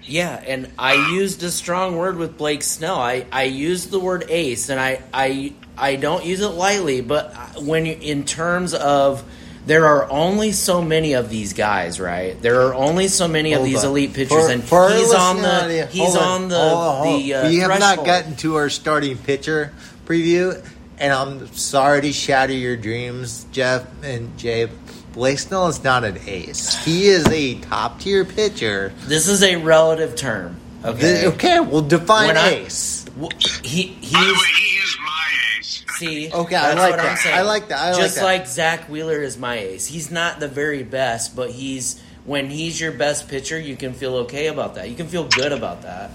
Yeah, 0.08 0.42
and 0.48 0.72
I 0.80 1.12
used 1.12 1.44
a 1.44 1.52
strong 1.52 1.98
word 1.98 2.18
with 2.18 2.38
Blake 2.38 2.64
Snell. 2.64 2.96
I, 3.00 3.26
I 3.32 3.44
used 3.44 3.92
the 3.92 4.00
word 4.00 4.26
ace, 4.30 4.70
and 4.70 4.80
I, 4.80 5.02
I 5.14 5.54
I 5.78 5.96
don't 5.98 6.26
use 6.26 6.40
it 6.42 6.48
lightly, 6.48 7.02
but 7.02 7.62
when 7.62 7.86
you, 7.86 7.98
in 8.00 8.24
terms 8.24 8.74
of 8.74 9.24
there 9.66 9.86
are 9.86 10.10
only 10.10 10.54
so 10.54 10.82
many 10.82 11.14
of 11.14 11.30
these 11.30 11.52
guys, 11.52 12.00
right? 12.00 12.42
There 12.42 12.62
are 12.62 12.74
only 12.74 13.10
so 13.10 13.28
many 13.28 13.54
of 13.54 13.66
these 13.66 13.84
on. 13.84 13.90
elite 13.92 14.14
pitchers, 14.14 14.46
For- 14.46 14.50
and 14.50 14.64
for 14.64 14.90
he's 14.90 15.14
on 15.14 15.42
the 15.42 15.88
he's 15.92 16.16
hold 16.16 16.18
on 16.18 16.48
the 16.48 16.58
hold 16.58 16.74
on, 16.74 17.06
hold 17.08 17.22
the 17.22 17.34
uh, 17.34 17.50
we 17.50 17.58
have 17.58 17.80
not 17.80 18.06
gotten 18.06 18.36
to 18.38 18.56
our 18.56 18.70
starting 18.70 19.18
pitcher 19.18 19.74
preview, 20.06 20.66
and 20.98 21.12
I'm 21.12 21.48
sorry 21.54 22.02
to 22.02 22.14
shatter 22.14 22.54
your 22.54 22.78
dreams, 22.78 23.46
Jeff 23.52 23.86
and 24.04 24.38
Jay. 24.38 24.70
Blake 25.18 25.40
Snell 25.40 25.68
is 25.68 25.84
not 25.84 26.04
an 26.04 26.20
ace. 26.28 26.76
He 26.86 27.08
is 27.08 27.26
a 27.30 27.56
top 27.56 28.00
tier 28.00 28.24
pitcher. 28.24 28.94
This 29.08 29.28
is 29.28 29.42
a 29.42 29.56
relative 29.56 30.16
term. 30.16 30.58
Okay. 30.86 31.00
Th- 31.22 31.24
Okay, 31.34 31.60
we'll 31.60 31.82
define 31.82 32.28
When 32.28 32.38
I- 32.38 32.50
ace. 32.66 33.04
W- 33.20 33.32
He 33.64 33.98
By 34.14 34.20
the 34.22 34.34
way, 34.34 34.40
he 34.60 34.76
is 34.78 34.98
my 35.04 35.58
ace. 35.60 35.84
see. 35.98 36.32
Okay, 36.32 36.56
I 36.56 36.62
that's 36.76 36.80
like 36.80 36.92
what 36.92 37.00
I'm 37.00 37.06
that. 37.16 37.26
I 37.34 37.42
like 37.42 37.68
that. 37.70 37.80
I 37.80 37.92
like 37.94 38.00
Just 38.00 38.16
that. 38.18 38.24
like 38.26 38.46
Zack 38.48 38.90
Wheeler 38.90 39.24
is 39.24 39.40
my 39.40 39.58
ace. 39.58 39.88
He's 39.88 40.12
not 40.12 40.40
the 40.40 40.48
very 40.48 40.84
best, 40.84 41.36
but 41.36 41.50
he's 41.50 42.00
when 42.26 42.52
he's 42.52 42.80
your 42.80 42.92
best 42.92 43.28
pitcher, 43.28 43.60
you 43.60 43.76
can 43.76 43.94
feel 43.96 44.18
okay 44.18 44.48
about 44.48 44.76
that. 44.76 44.88
You 44.88 44.96
can 44.96 45.08
feel 45.08 45.24
good 45.24 45.52
about 45.52 45.82
that. 45.82 46.12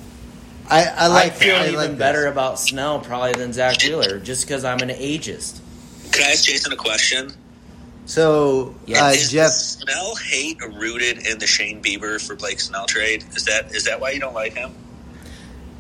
I, 0.71 0.85
I 0.85 1.07
like 1.09 1.33
I 1.33 1.35
feel 1.35 1.57
I 1.57 1.63
even 1.65 1.75
like 1.75 1.99
better 1.99 2.27
about 2.29 2.61
Snell 2.61 3.01
probably 3.01 3.33
than 3.33 3.53
Zack 3.53 3.83
Wheeler, 3.83 4.21
just 4.21 4.47
because 4.47 4.65
I'm 4.65 4.79
an 4.79 4.91
ageist. 4.91 5.59
Can 6.13 6.23
I 6.23 6.31
ask 6.31 6.45
Jason 6.45 6.73
a 6.73 6.77
question? 6.77 7.33
So, 8.13 8.75
Yeah, 8.85 9.07
uh, 9.07 9.11
is 9.13 9.31
Jeff, 9.31 9.47
the 9.47 9.53
Snell 9.53 10.15
hate 10.17 10.61
rooted 10.61 11.27
in 11.27 11.39
the 11.39 11.47
Shane 11.47 11.83
Bieber 11.83 12.21
for 12.21 12.37
Blake 12.37 12.61
Snell 12.61 12.85
trade? 12.85 13.25
Is 13.35 13.47
that 13.47 13.75
is 13.75 13.85
that 13.85 14.01
why 14.01 14.11
you 14.11 14.21
don't 14.21 14.35
like 14.35 14.53
him? 14.53 14.71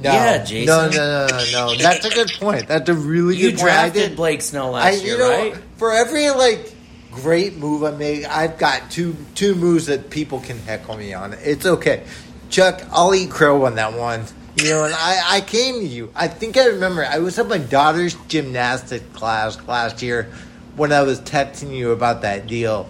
no, 0.02 0.10
Yeah, 0.12 0.42
Jason. 0.42 0.66
no, 0.66 0.88
no, 0.88 1.26
no, 1.26 1.36
no, 1.52 1.66
no. 1.68 1.74
That's 1.76 2.06
a 2.06 2.08
good 2.10 2.32
point. 2.40 2.68
That's 2.68 2.88
a 2.88 2.94
really 2.94 3.36
You 3.36 3.50
good 3.50 3.58
point. 3.58 3.68
I 3.70 3.74
drafted 3.90 4.02
did- 4.10 4.16
Blake 4.16 4.40
Snell 4.40 4.74
I, 4.74 4.92
last 4.92 5.02
you 5.02 5.08
year, 5.10 5.18
know, 5.18 5.28
right? 5.28 5.56
for 5.76 5.92
every 5.92 6.30
like 6.30 6.72
great 7.10 7.56
move 7.58 7.84
I 7.84 7.90
make, 7.90 8.24
I've 8.24 8.56
got 8.56 8.90
two 8.90 9.14
two 9.34 9.54
moves 9.54 9.84
that 9.86 10.08
people 10.08 10.40
can 10.40 10.58
heckle 10.60 10.96
me 10.96 11.12
on. 11.12 11.34
It's 11.34 11.66
okay, 11.66 12.02
Chuck. 12.48 12.80
I'll 12.92 13.14
eat 13.14 13.28
crow 13.28 13.66
on 13.66 13.74
that 13.74 13.92
one. 13.92 14.24
You 14.56 14.70
know, 14.70 14.84
and 14.86 14.94
I, 14.94 15.36
I 15.36 15.40
came 15.42 15.80
to 15.80 15.86
you. 15.86 16.10
I 16.14 16.28
think 16.28 16.56
I 16.56 16.68
remember. 16.68 17.04
I 17.04 17.18
was 17.18 17.38
at 17.38 17.46
my 17.46 17.58
daughter's 17.58 18.14
gymnastics 18.28 19.04
class 19.14 19.58
last 19.68 20.00
year 20.00 20.28
when 20.76 20.92
I 20.92 21.02
was 21.02 21.20
texting 21.20 21.74
you 21.74 21.90
about 21.92 22.22
that 22.22 22.46
deal. 22.46 22.88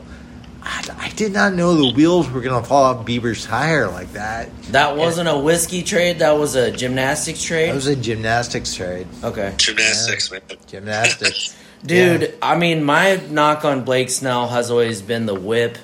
I, 0.64 0.84
I 0.96 1.08
did 1.16 1.32
not 1.32 1.54
know 1.54 1.74
the 1.74 1.92
wheels 1.92 2.30
were 2.30 2.40
going 2.40 2.60
to 2.62 2.68
fall 2.68 2.84
off 2.84 3.04
Bieber's 3.04 3.44
tire 3.44 3.88
like 3.88 4.12
that. 4.12 4.48
That 4.70 4.96
wasn't 4.96 5.28
a 5.28 5.36
whiskey 5.36 5.82
trade. 5.82 6.20
That 6.20 6.38
was 6.38 6.54
a 6.54 6.70
gymnastics 6.70 7.42
trade. 7.42 7.70
That 7.70 7.74
was 7.74 7.88
a 7.88 7.96
gymnastics 7.96 8.72
trade. 8.74 9.08
okay. 9.24 9.54
Gymnastics, 9.56 10.30
man. 10.30 10.40
Gymnastics. 10.68 11.56
Dude, 11.84 12.22
Yeah. 12.22 12.28
I 12.40 12.56
mean, 12.56 12.84
my 12.84 13.16
knock 13.28 13.64
on 13.64 13.82
Blake 13.82 14.08
Snell 14.08 14.46
has 14.46 14.70
always 14.70 15.02
been 15.02 15.26
the 15.26 15.34
whip 15.34 15.78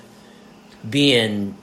being, 0.88 1.56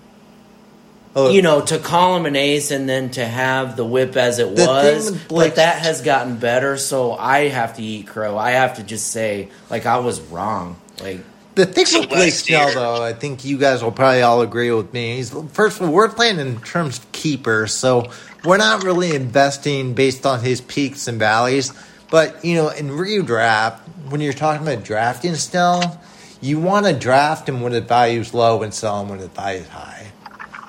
Oh, 1.18 1.30
you 1.30 1.42
know, 1.42 1.62
to 1.62 1.78
call 1.80 2.18
him 2.18 2.26
an 2.26 2.36
ace 2.36 2.72
and 2.72 2.90
then 2.90 3.10
to 3.12 3.26
have 3.26 3.78
the 3.78 3.86
whip 3.86 4.18
as 4.18 4.38
it 4.40 4.50
was. 4.50 5.10
thing 5.10 5.20
Blake- 5.30 5.52
But 5.52 5.56
that 5.56 5.78
has 5.80 6.02
gotten 6.02 6.36
better, 6.38 6.76
so 6.78 7.14
I 7.14 7.48
have 7.48 7.78
to 7.78 7.82
eat 7.82 8.08
crow. 8.08 8.38
I 8.38 8.52
have 8.52 8.76
to 8.76 8.84
just 8.84 9.08
say, 9.12 9.48
like, 9.70 9.86
I 9.86 10.00
was 10.00 10.20
wrong. 10.20 10.76
Like, 11.02 11.22
The 11.56 11.66
thing 11.66 11.86
So 11.86 12.02
with 12.02 12.10
Blake 12.10 12.34
Snell, 12.34 12.74
though, 12.74 13.02
I 13.02 13.14
think 13.14 13.46
you 13.46 13.58
guys 13.58 13.82
will 13.82 13.94
probably 13.94 14.24
all 14.24 14.42
agree 14.42 14.72
with 14.72 14.92
me. 14.94 15.20
Is 15.20 15.34
first 15.54 15.80
of 15.80 15.88
all, 15.88 15.94
we're 15.94 16.10
playing 16.10 16.38
in 16.40 16.60
terms 16.60 16.98
of 17.00 17.10
keepers, 17.14 17.74
so 17.74 18.12
we're 18.44 18.58
not 18.58 18.84
really 18.84 19.16
investing 19.16 19.94
based 19.94 20.26
on 20.26 20.42
his 20.42 20.60
peaks 20.60 21.08
and 21.08 21.18
valleys. 21.18 21.72
But 22.12 22.44
you 22.44 22.56
know, 22.56 22.68
in 22.70 22.90
redraft, 22.90 23.80
when 24.10 24.20
you're 24.20 24.34
talking 24.34 24.68
about 24.68 24.84
drafting 24.84 25.36
Snell, 25.36 26.02
you 26.42 26.60
want 26.60 26.86
to 26.88 26.94
draft 26.94 27.48
him 27.48 27.62
when 27.62 27.72
the 27.72 27.80
value's 27.82 28.34
low 28.34 28.62
and 28.62 28.74
sell 28.74 29.02
him 29.02 29.08
when 29.10 29.20
the 29.20 29.28
value's 29.30 29.68
high. 29.70 30.05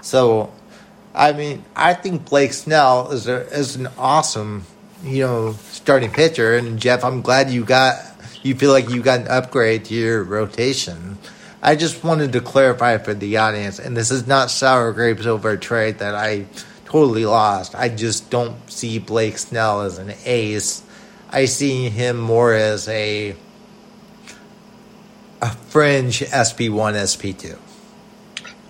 So, 0.06 0.52
I 1.16 1.32
mean, 1.32 1.64
I 1.74 1.92
think 1.92 2.30
Blake 2.30 2.52
Snell 2.52 3.10
is 3.10 3.26
a, 3.26 3.40
is 3.48 3.74
an 3.74 3.88
awesome, 3.98 4.64
you 5.02 5.26
know, 5.26 5.54
starting 5.72 6.12
pitcher. 6.12 6.56
And 6.56 6.78
Jeff, 6.78 7.02
I'm 7.02 7.22
glad 7.22 7.50
you 7.50 7.64
got 7.64 7.96
you 8.44 8.54
feel 8.54 8.70
like 8.70 8.88
you 8.88 9.02
got 9.02 9.22
an 9.22 9.26
upgrade 9.26 9.86
to 9.86 9.94
your 9.94 10.22
rotation. 10.22 11.18
I 11.60 11.74
just 11.74 12.04
wanted 12.04 12.34
to 12.34 12.40
clarify 12.40 12.98
for 12.98 13.14
the 13.14 13.38
audience, 13.38 13.80
and 13.80 13.96
this 13.96 14.12
is 14.12 14.28
not 14.28 14.52
sour 14.52 14.92
grapes 14.92 15.26
over 15.26 15.50
a 15.50 15.58
trade 15.58 15.98
that 15.98 16.14
I 16.14 16.46
totally 16.84 17.26
lost. 17.26 17.74
I 17.74 17.88
just 17.88 18.30
don't 18.30 18.54
see 18.70 19.00
Blake 19.00 19.38
Snell 19.38 19.80
as 19.80 19.98
an 19.98 20.14
ace. 20.24 20.84
I 21.30 21.46
see 21.46 21.88
him 21.88 22.16
more 22.16 22.54
as 22.54 22.86
a 22.86 23.34
a 25.42 25.50
fringe 25.50 26.22
SP 26.22 26.70
one, 26.70 26.94
SP 26.94 27.34
two. 27.36 27.58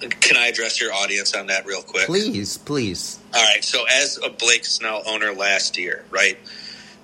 Can 0.01 0.37
I 0.37 0.49
address 0.49 0.81
your 0.81 0.93
audience 0.93 1.35
on 1.35 1.47
that 1.47 1.67
real 1.67 1.83
quick? 1.83 2.07
Please, 2.07 2.59
please. 2.59 3.19
All 3.35 3.43
right. 3.43 3.65
So, 3.65 3.85
as 3.91 4.19
a 4.25 4.31
Blake 4.31 4.65
Snell 4.65 5.03
owner 5.07 5.33
last 5.33 5.79
year, 5.79 6.05
right, 6.11 6.39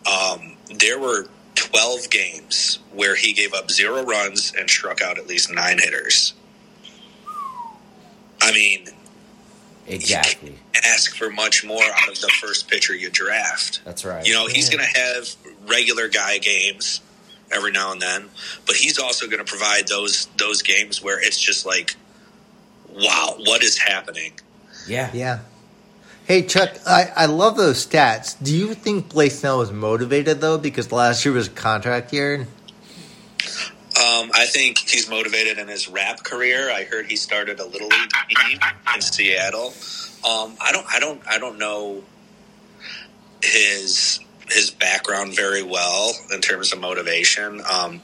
um, 0.07 0.57
there 0.79 0.99
were 0.99 1.27
12 1.55 2.11
games 2.11 2.79
where 2.93 3.15
he 3.15 3.33
gave 3.33 3.55
up 3.55 3.71
zero 3.71 4.03
runs 4.05 4.53
and 4.59 4.69
struck 4.69 5.01
out 5.03 5.19
at 5.19 5.27
least 5.27 5.53
nine 5.53 5.79
hitters. 5.79 6.35
I 8.41 8.53
mean, 8.53 8.89
Exactly. 9.87 10.51
you 10.51 10.57
can't 10.73 10.87
ask 10.87 11.17
for 11.17 11.31
much 11.31 11.65
more 11.65 11.83
out 11.83 12.09
of 12.09 12.21
the 12.21 12.29
first 12.41 12.69
pitcher 12.69 12.95
you 12.95 13.11
draft. 13.11 13.81
That's 13.85 14.05
right. 14.05 14.27
You 14.27 14.33
know, 14.33 14.47
he's 14.47 14.69
going 14.71 14.85
to 14.85 14.99
have 15.01 15.29
regular 15.67 16.09
guy 16.09 16.39
games 16.39 17.01
every 17.51 17.71
now 17.73 17.93
and 17.93 18.01
then, 18.01 18.29
but 18.67 18.77
he's 18.77 18.99
also 18.99 19.27
going 19.27 19.45
to 19.45 19.45
provide 19.45 19.89
those 19.89 20.27
those 20.39 20.63
games 20.63 21.03
where 21.03 21.21
it's 21.21 21.39
just 21.39 21.67
like, 21.67 21.97
wow, 22.95 23.35
what 23.39 23.63
is 23.63 23.79
happening? 23.79 24.33
Yeah. 24.87 25.11
Yeah. 25.13 25.41
Hey 26.25 26.43
Chuck, 26.43 26.71
I, 26.87 27.11
I 27.17 27.27
love 27.27 27.57
those 27.57 27.85
stats. 27.85 28.43
Do 28.43 28.57
you 28.57 28.75
think 28.75 29.09
Blake 29.09 29.33
Snell 29.33 29.59
was 29.59 29.73
motivated 29.73 30.41
though 30.41 30.57
because 30.57 30.93
last 30.93 31.25
year 31.25 31.35
was 31.35 31.49
a 31.49 31.51
contract 31.51 32.13
year? 32.13 32.47
Um, 33.95 34.31
I 34.33 34.47
think 34.47 34.79
he's 34.79 35.11
motivated 35.11 35.59
in 35.59 35.69
his 35.69 35.89
rap 35.89 36.23
career. 36.23 36.71
I 36.71 36.85
heard 36.85 37.07
he 37.07 37.17
started 37.17 37.61
a 37.61 37.67
little 37.67 37.89
league 37.89 38.11
team 38.49 38.59
in 38.95 39.01
Seattle. 39.03 39.75
Um, 40.25 40.57
I 40.61 40.73
don't, 40.73 40.87
I 40.89 41.01
don't, 41.01 41.21
I 41.29 41.39
don't 41.39 41.59
know 41.59 42.03
his 43.43 44.21
his 44.49 44.71
background 44.71 45.35
very 45.35 45.63
well 45.63 46.13
in 46.33 46.41
terms 46.41 46.73
of 46.73 46.81
motivation. 46.81 47.61
Um, 47.71 48.01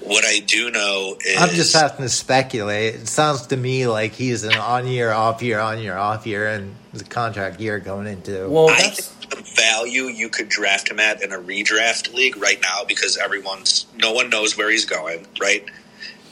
what 0.00 0.24
I 0.24 0.40
do 0.40 0.70
know 0.70 1.16
is 1.24 1.40
I'm 1.40 1.50
just 1.50 1.74
having 1.74 2.02
to 2.02 2.08
speculate. 2.08 2.94
It 2.96 3.08
sounds 3.08 3.46
to 3.48 3.56
me 3.56 3.86
like 3.86 4.12
he's 4.12 4.44
an 4.44 4.54
on 4.54 4.86
year, 4.86 5.10
off 5.12 5.42
year, 5.42 5.58
on 5.60 5.80
year, 5.80 5.96
off 5.96 6.26
year, 6.26 6.48
and 6.48 6.74
the 6.92 7.04
contract 7.04 7.60
year 7.60 7.78
going 7.78 8.06
into. 8.06 8.48
Well, 8.48 8.68
I 8.70 8.76
that's 8.76 9.08
think 9.08 9.30
the 9.30 9.50
value 9.56 10.04
you 10.04 10.28
could 10.28 10.48
draft 10.48 10.90
him 10.90 11.00
at 11.00 11.22
in 11.22 11.32
a 11.32 11.38
redraft 11.38 12.12
league 12.14 12.36
right 12.36 12.60
now 12.60 12.84
because 12.86 13.16
everyone's 13.16 13.86
no 13.96 14.12
one 14.12 14.30
knows 14.30 14.56
where 14.56 14.70
he's 14.70 14.84
going, 14.84 15.26
right? 15.40 15.64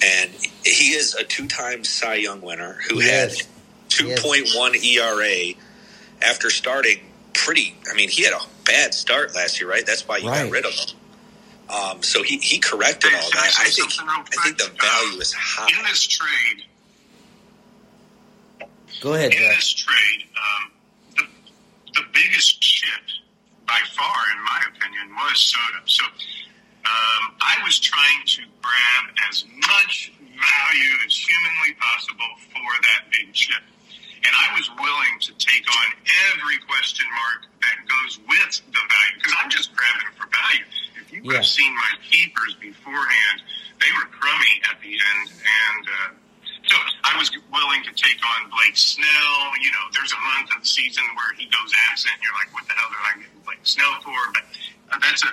And 0.04 0.30
he 0.64 0.94
is 0.94 1.14
a 1.14 1.24
two-time 1.24 1.84
Cy 1.84 2.14
Young 2.14 2.40
winner 2.40 2.78
who 2.88 2.98
He 2.98 3.08
had 3.08 3.30
2.1 3.88 4.74
ERA 4.84 5.54
after 6.20 6.50
starting 6.50 6.98
pretty. 7.32 7.76
I 7.90 7.94
mean, 7.94 8.08
he 8.08 8.24
had 8.24 8.32
a 8.32 8.40
bad 8.64 8.94
start 8.94 9.34
last 9.34 9.60
year, 9.60 9.70
right? 9.70 9.86
That's 9.86 10.06
why 10.06 10.18
you 10.18 10.28
Right. 10.28 10.44
got 10.44 10.50
rid 10.50 10.66
of 10.66 10.72
him. 10.72 10.96
Um, 11.68 12.02
so 12.02 12.22
he, 12.22 12.36
he 12.38 12.58
corrected 12.58 13.10
Hey, 13.10 13.16
all 13.16 13.30
that. 13.30 13.54
I 13.60 13.64
think 13.70 13.90
I 13.98 14.42
think 14.44 14.58
the 14.58 14.70
value 14.80 15.20
is 15.20 15.32
high. 15.32 15.68
In 15.78 15.84
this 15.86 16.06
trade, 16.06 16.64
go 19.00 19.14
ahead, 19.14 19.32
in 19.32 19.38
Jeff. 19.38 19.56
this 19.56 19.72
trade, 19.74 20.26
um, 20.36 20.72
the, 21.16 21.22
the 21.94 22.02
biggest 22.12 22.62
shift 22.62 23.20
by 23.66 23.78
far, 23.96 24.16
in 24.36 24.44
my 24.44 24.60
opinion, 24.74 25.14
was 25.14 25.38
Soto. 25.40 25.86
So 25.86 26.04
um, 26.04 27.34
I 27.40 27.56
was 27.64 27.78
trying 27.78 28.20
to 28.26 28.42
grab 28.60 29.14
as 29.30 29.44
much 29.68 30.12
value 30.20 30.94
as 31.06 31.16
humanly 31.16 31.74
possible 31.80 32.32
for 32.52 32.82
that 32.82 33.10
big 33.12 33.32
chip. 33.32 33.62
And 34.22 34.32
I 34.32 34.54
was 34.54 34.70
willing 34.78 35.14
to 35.26 35.32
take 35.34 35.66
on 35.66 35.86
every 36.30 36.58
question 36.62 37.06
mark 37.10 37.50
that 37.58 37.76
goes 37.90 38.22
with 38.22 38.62
the 38.70 38.82
value 38.86 39.14
because 39.18 39.34
I'm 39.42 39.50
just 39.50 39.74
grabbing 39.74 40.10
for 40.14 40.30
value. 40.30 40.66
If 41.02 41.10
you 41.10 41.20
would 41.26 41.42
have 41.42 41.46
seen 41.46 41.74
my 41.74 41.92
keepers 42.06 42.54
beforehand, 42.62 43.42
they 43.82 43.90
were 43.98 44.06
crummy 44.14 44.54
at 44.70 44.78
the 44.78 44.94
end. 44.94 45.26
And 45.26 45.84
uh, 45.90 46.10
so 46.70 46.76
I 47.02 47.18
was 47.18 47.34
willing 47.50 47.82
to 47.82 47.92
take 47.98 48.22
on 48.22 48.46
Blake 48.54 48.78
Snell. 48.78 49.38
You 49.58 49.74
know, 49.74 49.84
there's 49.90 50.14
a 50.14 50.22
month 50.38 50.54
of 50.54 50.62
the 50.62 50.70
season 50.70 51.02
where 51.18 51.34
he 51.34 51.50
goes 51.50 51.70
absent. 51.90 52.14
And 52.14 52.22
you're 52.22 52.38
like, 52.38 52.54
what 52.54 52.62
the 52.70 52.74
hell 52.78 52.90
did 52.94 53.02
I 53.02 53.12
get 53.26 53.30
Blake 53.42 53.66
Snell 53.66 53.98
for? 54.06 54.20
But 54.30 54.44
uh, 54.94 54.98
that's 55.02 55.26
a. 55.26 55.30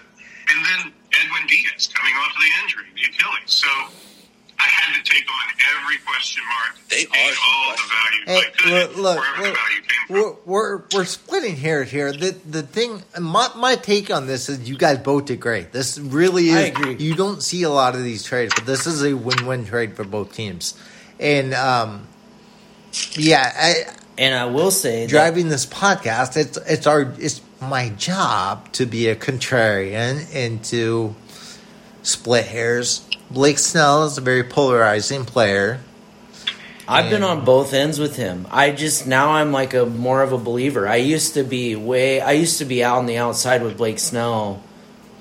And 0.50 0.66
then 0.66 0.82
Edwin 1.14 1.46
Diaz 1.46 1.86
coming 1.94 2.16
off 2.18 2.34
of 2.34 2.42
the 2.42 2.54
injury, 2.66 2.90
the 2.98 3.06
Achilles. 3.14 3.54
So 3.54 3.70
I 4.60 4.68
had 4.68 4.93
to 4.95 5.12
take 5.12 5.24
on 5.30 5.49
every 5.78 5.97
question 6.05 6.43
mark. 6.49 6.78
They 6.89 7.05
and 7.05 7.14
are 7.14 7.38
all 7.47 7.76
the 7.76 7.84
value 7.88 8.26
Hey, 8.26 8.41
I 8.66 8.70
look, 8.72 8.97
look, 8.97 9.18
wherever 9.20 9.41
look, 9.41 9.47
the 9.53 9.60
value 9.60 9.82
came 9.82 10.07
from. 10.07 10.16
we're, 10.16 10.36
we're 10.45 10.84
we're 10.93 11.05
splitting 11.05 11.55
hairs 11.55 11.89
here. 11.89 12.12
The 12.12 12.32
the 12.49 12.62
thing, 12.64 13.01
my 13.20 13.49
my 13.55 13.76
take 13.76 14.12
on 14.12 14.28
this 14.28 14.49
is 14.49 14.70
you 14.70 14.78
guys 14.78 14.97
both 14.99 15.26
did 15.26 15.39
great. 15.39 15.72
This 15.72 15.97
really 15.97 16.49
is. 16.49 16.55
I 16.55 16.62
agree. 16.62 16.95
You 16.97 17.16
don't 17.16 17.41
see 17.41 17.64
a 17.64 17.70
lot 17.70 17.95
of 17.95 18.03
these 18.03 18.24
trades, 18.24 18.53
but 18.55 18.66
this 18.66 18.86
is 18.86 19.03
a 19.03 19.14
win 19.14 19.45
win 19.45 19.66
trade 19.66 19.95
for 19.95 20.03
both 20.03 20.34
teams. 20.34 20.74
And 21.20 21.53
um, 21.53 22.07
yeah, 23.14 23.51
I, 23.55 23.86
And 24.18 24.34
I 24.36 24.45
will 24.45 24.72
say, 24.72 25.01
that, 25.05 25.10
driving 25.10 25.49
this 25.49 25.66
podcast, 25.66 26.36
it's 26.38 26.57
it's 26.57 26.88
our 26.88 27.14
it's 27.20 27.41
my 27.62 27.89
job 27.89 28.72
to 28.74 28.86
be 28.86 29.07
a 29.10 29.16
contrarian 29.16 30.26
and 30.34 30.64
to 30.66 31.16
split 32.03 32.45
hairs. 32.45 33.05
Blake 33.32 33.59
Snell 33.59 34.05
is 34.05 34.17
a 34.17 34.21
very 34.21 34.43
polarizing 34.43 35.23
player. 35.23 35.82
I've 36.88 37.11
been 37.11 37.21
on 37.21 37.45
both 37.45 37.73
ends 37.73 37.99
with 37.99 38.15
him. 38.15 38.47
I 38.49 38.71
just 38.71 39.05
now 39.05 39.34
I'm 39.34 39.51
like 39.51 39.75
a 39.75 39.86
more 39.86 40.23
of 40.23 40.34
a 40.34 40.39
believer. 40.39 40.88
I 40.88 40.95
used 40.95 41.36
to 41.36 41.43
be 41.43 41.75
way. 41.75 42.19
I 42.19 42.32
used 42.32 42.57
to 42.57 42.65
be 42.65 42.84
out 42.84 42.97
on 42.97 43.05
the 43.05 43.17
outside 43.17 43.61
with 43.61 43.77
Blake 43.77 43.99
Snell 43.99 44.63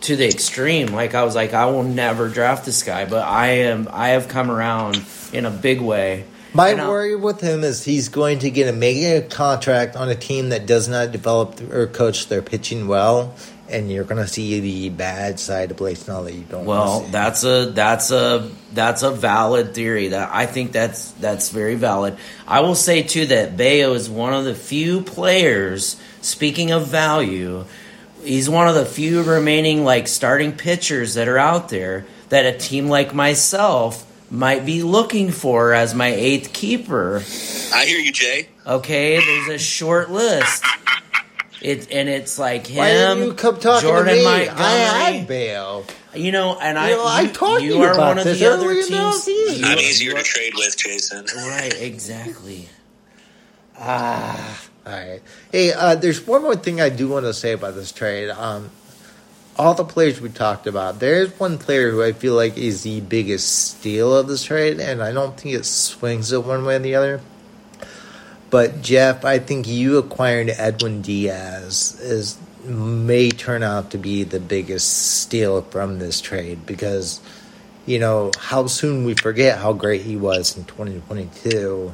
to 0.02 0.16
the 0.16 0.26
extreme. 0.26 0.86
Like 0.88 1.14
I 1.14 1.24
was 1.24 1.34
like, 1.34 1.52
I 1.52 1.66
will 1.66 1.82
never 1.82 2.30
draft 2.30 2.64
this 2.64 2.82
guy. 2.82 3.04
But 3.04 3.26
I 3.26 3.48
am. 3.48 3.86
I 3.92 4.08
have 4.08 4.28
come 4.28 4.50
around 4.50 5.04
in 5.34 5.44
a 5.44 5.50
big 5.50 5.82
way. 5.82 6.24
My 6.54 6.70
And 6.70 6.80
worry 6.80 7.14
with 7.14 7.42
him 7.42 7.62
is 7.62 7.84
he's 7.84 8.08
going 8.08 8.38
to 8.38 8.50
get 8.50 8.68
a 8.68 8.72
mega 8.72 9.20
contract 9.28 9.96
on 9.96 10.08
a 10.08 10.14
team 10.14 10.48
that 10.48 10.64
does 10.64 10.88
not 10.88 11.12
develop 11.12 11.60
or 11.70 11.86
coach 11.86 12.28
their 12.28 12.40
pitching 12.40 12.88
well, 12.88 13.34
and 13.68 13.90
you're 13.90 14.04
going 14.04 14.22
to 14.22 14.28
see 14.28 14.60
the 14.60 14.88
bad 14.90 15.38
side 15.38 15.70
of 15.70 15.76
Blake 15.76 15.96
Snell 15.96 16.24
that 16.24 16.34
you 16.34 16.44
don't. 16.44 16.64
Well, 16.64 17.04
see. 17.04 17.10
that's 17.10 17.44
a 17.44 17.66
that's 17.66 18.10
a 18.10 18.50
that's 18.72 19.02
a 19.02 19.10
valid 19.10 19.74
theory. 19.74 20.08
That 20.08 20.30
I 20.32 20.46
think 20.46 20.72
that's 20.72 21.12
that's 21.12 21.50
very 21.50 21.74
valid. 21.74 22.16
I 22.46 22.60
will 22.60 22.74
say 22.74 23.02
too 23.02 23.26
that 23.26 23.56
Bello 23.56 23.94
is 23.94 24.08
one 24.08 24.34
of 24.34 24.44
the 24.44 24.54
few 24.54 25.02
players. 25.02 26.00
Speaking 26.20 26.70
of 26.72 26.88
value, 26.88 27.64
he's 28.22 28.50
one 28.50 28.68
of 28.68 28.74
the 28.74 28.86
few 28.86 29.22
remaining 29.22 29.84
like 29.84 30.08
starting 30.08 30.52
pitchers 30.52 31.14
that 31.14 31.28
are 31.28 31.38
out 31.38 31.68
there 31.68 32.06
that 32.28 32.46
a 32.46 32.58
team 32.58 32.88
like 32.88 33.14
myself 33.14 34.04
might 34.30 34.66
be 34.66 34.82
looking 34.82 35.30
for 35.30 35.72
as 35.72 35.94
my 35.94 36.08
eighth 36.08 36.52
keeper. 36.52 37.22
I 37.74 37.86
hear 37.86 37.98
you, 37.98 38.12
Jay. 38.12 38.48
Okay, 38.66 39.18
there's 39.24 39.48
a 39.48 39.58
short 39.58 40.10
list. 40.10 40.64
It 41.60 41.90
and 41.92 42.08
it's 42.08 42.38
like 42.38 42.66
him, 42.68 42.78
Why 42.78 42.92
didn't 42.92 43.24
you 43.24 43.34
come 43.34 43.58
talking 43.58 43.88
Jordan 43.88 44.14
to 44.14 44.18
me? 44.20 44.24
Montgomery. 44.24 44.64
I 44.64 45.10
had 45.10 45.26
Bello. 45.26 45.84
You 46.14 46.32
know, 46.32 46.58
and 46.60 46.78
I, 46.78 46.90
You 46.90 46.96
know, 46.96 47.04
I 47.04 47.20
you, 47.22 47.66
you 47.66 47.74
you 47.74 47.82
are 47.82 47.92
about 47.92 48.08
one 48.08 48.18
of 48.18 48.24
this 48.24 48.38
the 48.38 48.46
other 48.46 48.66
earlier 48.66 48.80
in 48.80 48.86
teams. 48.86 49.26
you 49.26 49.60
I'm 49.64 49.78
easier 49.78 50.14
to 50.14 50.22
trade 50.22 50.52
with, 50.54 50.76
Jason. 50.76 51.26
Right, 51.36 51.74
exactly. 51.80 52.68
Ah, 53.76 54.60
all 54.86 54.92
right. 54.92 55.20
Hey, 55.52 55.72
uh, 55.72 55.94
there's 55.96 56.26
one 56.26 56.42
more 56.42 56.56
thing 56.56 56.80
I 56.80 56.88
do 56.88 57.08
want 57.08 57.26
to 57.26 57.34
say 57.34 57.52
about 57.52 57.74
this 57.74 57.92
trade. 57.92 58.30
Um, 58.30 58.70
all 59.56 59.74
the 59.74 59.84
players 59.84 60.20
we 60.20 60.28
talked 60.28 60.66
about, 60.66 61.00
there's 61.00 61.30
one 61.38 61.58
player 61.58 61.90
who 61.90 62.02
I 62.02 62.12
feel 62.12 62.34
like 62.34 62.56
is 62.56 62.84
the 62.84 63.00
biggest 63.00 63.78
steal 63.78 64.16
of 64.16 64.28
this 64.28 64.44
trade, 64.44 64.80
and 64.80 65.02
I 65.02 65.12
don't 65.12 65.38
think 65.38 65.54
it 65.56 65.64
swings 65.64 66.32
it 66.32 66.44
one 66.44 66.64
way 66.64 66.76
or 66.76 66.78
the 66.78 66.94
other. 66.94 67.20
But 68.50 68.80
Jeff, 68.80 69.24
I 69.24 69.38
think 69.38 69.68
you 69.68 69.98
acquiring 69.98 70.50
Edwin 70.50 71.02
Diaz 71.02 71.98
is 72.00 72.38
may 72.64 73.30
turn 73.30 73.62
out 73.62 73.90
to 73.90 73.98
be 73.98 74.24
the 74.24 74.40
biggest 74.40 75.20
steal 75.20 75.62
from 75.62 75.98
this 75.98 76.20
trade 76.20 76.66
because 76.66 77.20
you 77.86 77.98
know 77.98 78.30
how 78.38 78.66
soon 78.66 79.04
we 79.04 79.14
forget 79.14 79.58
how 79.58 79.72
great 79.72 80.02
he 80.02 80.16
was 80.16 80.56
in 80.56 80.64
2022 80.64 81.92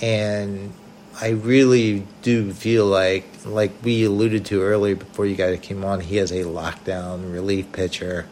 and 0.00 0.72
I 1.20 1.30
really 1.30 2.06
do 2.22 2.52
feel 2.52 2.86
like 2.86 3.24
like 3.44 3.72
we 3.82 4.04
alluded 4.04 4.44
to 4.46 4.62
earlier 4.62 4.96
before 4.96 5.26
you 5.26 5.34
guys 5.34 5.58
came 5.60 5.84
on 5.84 6.00
he 6.00 6.18
is 6.18 6.30
a 6.30 6.44
lockdown 6.44 7.32
relief 7.32 7.72
pitcher. 7.72 8.26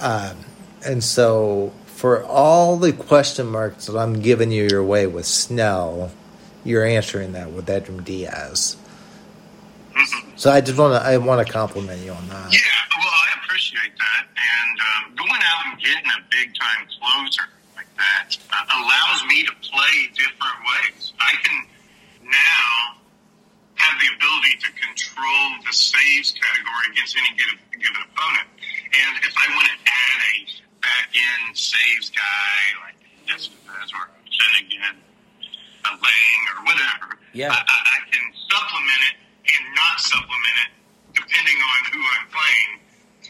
Um, 0.00 0.36
and 0.86 1.02
so 1.02 1.72
for 1.86 2.24
all 2.24 2.76
the 2.76 2.92
question 2.92 3.46
marks 3.46 3.86
that 3.86 3.96
I'm 3.96 4.20
giving 4.20 4.52
you 4.52 4.68
your 4.70 4.84
way 4.84 5.06
with 5.06 5.26
Snell 5.26 6.12
you're 6.68 6.84
answering 6.84 7.32
that 7.32 7.50
with 7.50 7.68
Edwin 7.68 8.04
Diaz 8.04 8.76
so 10.36 10.50
I 10.50 10.60
just 10.60 10.78
want 10.78 10.94
to 10.94 11.02
I 11.02 11.18
want 11.18 11.44
to 11.44 11.52
compliment 11.52 12.00
you 12.02 12.12
on 12.12 12.28
that 12.28 12.52
Yeah, 12.52 12.78
well, 12.94 13.10
I 13.10 13.42
appreciate 13.42 13.90
that. 13.98 14.22
And 14.38 14.74
um, 14.78 15.02
going 15.18 15.42
out 15.42 15.60
and 15.66 15.74
getting 15.82 16.06
a 16.06 16.22
big 16.30 16.54
time 16.54 16.86
closer 16.94 17.42
like 17.74 17.90
that 17.98 18.38
uh, 18.54 18.78
allows 18.78 19.26
me 19.26 19.42
to 19.42 19.52
play 19.66 19.96
different 20.14 20.60
ways. 20.62 21.12
I 21.18 21.34
can 21.42 21.58
now 22.22 23.02
have 23.74 23.94
the 23.98 24.10
ability 24.14 24.54
to 24.62 24.70
control 24.78 25.46
the 25.66 25.74
saves 25.74 26.30
category 26.38 26.86
against 26.94 27.18
any 27.18 27.34
given, 27.34 27.58
given 27.74 28.02
opponent. 28.14 28.46
And 28.94 29.12
if 29.26 29.34
I 29.34 29.46
want 29.58 29.66
to 29.74 29.78
add 29.90 30.18
a 30.22 30.34
back 30.78 31.10
end 31.10 31.58
saves 31.58 32.14
guy 32.14 32.58
like 32.86 32.98
Estevez 33.26 33.90
or 33.90 34.06
Finnegan, 34.30 35.02
a 35.84 35.92
Lang 35.94 36.40
or 36.56 36.64
whatever, 36.64 37.18
Yeah. 37.32 37.50
I, 37.52 37.58
I 37.60 37.78
I 37.94 37.98
can 38.10 38.26
supplement 38.50 39.02
it 39.12 39.16
and 39.54 39.62
not 39.74 40.00
supplement 40.00 40.56
it 40.66 40.70
depending 41.14 41.56
on 41.58 41.78
who 41.92 42.00
I'm 42.00 42.26
playing. 42.30 42.70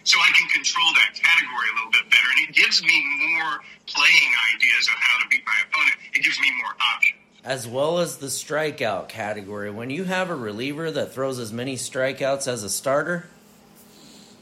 So 0.05 0.19
I 0.21 0.31
can 0.39 0.49
control 0.49 0.87
that 0.95 1.13
category 1.15 1.69
a 1.73 1.75
little 1.77 1.93
bit 1.93 2.09
better. 2.11 2.29
And 2.39 2.49
it 2.49 2.55
gives 2.55 2.83
me 2.83 2.97
more 3.37 3.61
playing 3.87 4.31
ideas 4.55 4.89
of 4.89 4.95
how 5.01 5.23
to 5.23 5.29
beat 5.29 5.43
my 5.45 5.59
opponent. 5.69 5.97
It 6.15 6.23
gives 6.25 6.41
me 6.41 6.51
more 6.63 6.73
options. 6.95 7.19
as 7.45 7.67
well 7.69 7.99
as 7.99 8.17
the 8.19 8.27
strikeout 8.29 9.09
category. 9.09 9.71
When 9.71 9.91
you 9.91 10.05
have 10.05 10.31
a 10.31 10.35
reliever 10.37 10.91
that 10.91 11.13
throws 11.13 11.39
as 11.39 11.53
many 11.53 11.77
strikeouts 11.77 12.49
as 12.49 12.63
a 12.63 12.71
starter, 12.71 13.27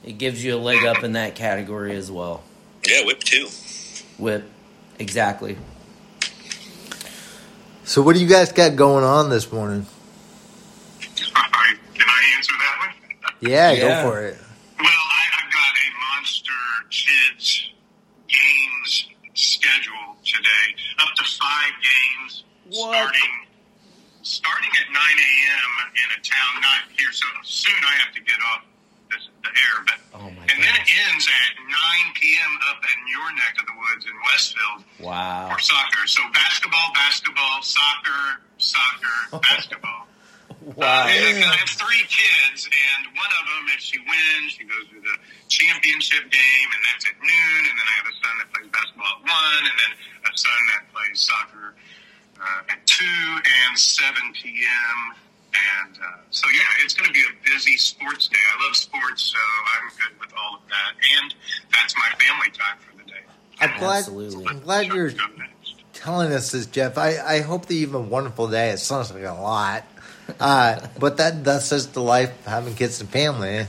it 0.05 0.19
gives 0.19 0.45
you 0.45 0.55
a 0.55 0.59
leg 0.59 0.85
up 0.85 1.03
in 1.03 1.13
that 1.13 1.35
category 1.35 1.97
as 1.97 2.11
well. 2.13 2.43
Yeah, 2.87 3.05
whip 3.05 3.21
two. 3.21 3.49
Whip, 4.19 4.45
exactly. 5.01 5.57
So 7.87 8.03
what 8.03 8.15
do 8.17 8.21
you 8.21 8.27
guys 8.27 8.51
got 8.51 8.75
going 8.75 9.05
on 9.05 9.31
this 9.31 9.53
morning? 9.53 9.87
Can 11.01 11.31
I 12.09 12.33
answer 12.37 12.53
that 12.59 12.77
one? 12.81 13.31
Yeah, 13.41 13.71
Yeah. 13.71 14.03
go 14.03 14.11
for 14.11 14.23
it. 14.23 14.37
Well, 14.77 14.89
I, 14.89 15.23
I've 15.39 15.53
got 15.53 15.73
a 15.87 15.89
monster 16.19 16.53
kids 16.91 17.71
games 18.29 19.07
schedule 19.35 20.17
today, 20.25 20.75
up 20.99 21.15
to 21.15 21.25
five 21.25 21.73
games, 21.79 22.45
What? 22.71 22.91
starting 22.93 23.47
starting 24.23 24.71
at 24.83 24.93
9 24.93 24.99
a.m. 24.99 25.71
in 25.95 26.19
a 26.19 26.21
town 26.27 26.61
not 26.61 26.91
here 26.99 27.13
so 27.13 27.27
soon. 27.45 27.79
I 27.87 27.95
have 28.03 28.13
to 28.15 28.21
get 28.21 28.35
off 28.53 28.63
this, 28.65 28.76
the 29.47 29.53
air, 29.55 29.77
but 29.87 29.99
Oh 30.19 30.29
my 30.35 30.43
and 30.51 30.59
then 30.59 30.75
it 30.75 30.89
ends 31.07 31.25
at 31.29 31.51
9 31.61 31.71
p.m. 32.19 32.53
up 32.73 32.81
in 32.83 32.99
your 33.07 33.29
neck 33.39 33.55
of 33.61 33.67
the 33.71 33.77
woods 33.79 34.05
in 34.09 34.17
Westfield 34.27 34.81
Wow. 35.01 35.49
for 35.53 35.59
soccer. 35.63 36.05
So 36.11 36.23
basketball, 36.35 36.89
basketball, 36.95 37.63
soccer, 37.63 38.41
soccer, 38.59 39.17
basketball. 39.45 40.09
Wow. 40.75 41.07
Uh, 41.07 41.07
I 41.07 41.57
have 41.63 41.71
three 41.79 42.03
kids, 42.11 42.67
and 42.67 43.15
one 43.15 43.31
of 43.39 43.45
them, 43.47 43.65
if 43.77 43.81
she 43.85 43.99
wins, 44.03 44.51
she 44.59 44.65
goes 44.67 44.83
to 44.91 44.99
the 44.99 45.15
championship 45.47 46.27
game, 46.27 46.69
and 46.75 46.83
that's 46.91 47.07
at 47.07 47.15
noon. 47.23 47.61
And 47.71 47.75
then 47.77 47.87
I 47.87 47.95
have 48.03 48.09
a 48.11 48.17
son 48.19 48.35
that 48.43 48.49
plays 48.51 48.69
basketball 48.75 49.13
at 49.15 49.23
one, 49.31 49.63
and 49.63 49.77
then 49.79 49.93
a 50.27 50.33
son 50.35 50.61
that 50.75 50.83
plays 50.91 51.17
soccer 51.23 51.67
uh, 52.43 52.73
at 52.75 52.83
two 52.89 53.29
and 53.39 53.79
seven 53.79 54.33
p.m. 54.35 54.99
And 55.55 55.97
uh, 55.97 56.19
so, 56.31 56.47
yeah, 56.55 56.85
it's 56.85 56.95
going 56.95 57.07
to 57.07 57.13
be 57.13 57.21
a 57.21 57.51
busy 57.55 57.77
sports 57.77 58.29
day. 58.29 58.37
I 58.37 58.67
love 58.67 58.77
sports, 58.77 59.23
so 59.23 59.39
I'm 59.39 59.89
good 59.91 60.21
with 60.21 60.33
all 60.37 60.57
of 60.57 60.63
that, 60.69 60.95
and 61.21 61.35
that's 61.73 61.95
my 61.97 62.11
family 62.19 62.51
time 62.51 62.77
for 62.79 62.97
the 62.97 63.11
day. 63.11 63.25
I'm 63.61 63.79
glad. 63.79 63.99
Absolutely. 63.99 64.47
I'm 64.49 64.61
glad 64.61 64.87
you're 64.89 65.13
telling 65.93 66.33
us 66.33 66.53
this, 66.53 66.67
Jeff. 66.67 66.99
I, 66.99 67.19
I 67.19 67.41
hope 67.41 67.67
that 67.67 67.75
you 67.75 67.87
have 67.87 67.95
a 67.95 68.01
wonderful 68.01 68.49
day. 68.49 68.71
It 68.71 68.79
sounds 68.79 69.13
like 69.13 69.25
a 69.25 69.33
lot, 69.33 69.85
uh, 70.39 70.87
but 70.99 71.17
that 71.17 71.45
that's 71.45 71.71
just 71.71 71.95
the 71.95 72.03
life 72.03 72.31
of 72.41 72.47
having 72.47 72.75
kids 72.75 73.01
and 73.01 73.09
family. 73.09 73.67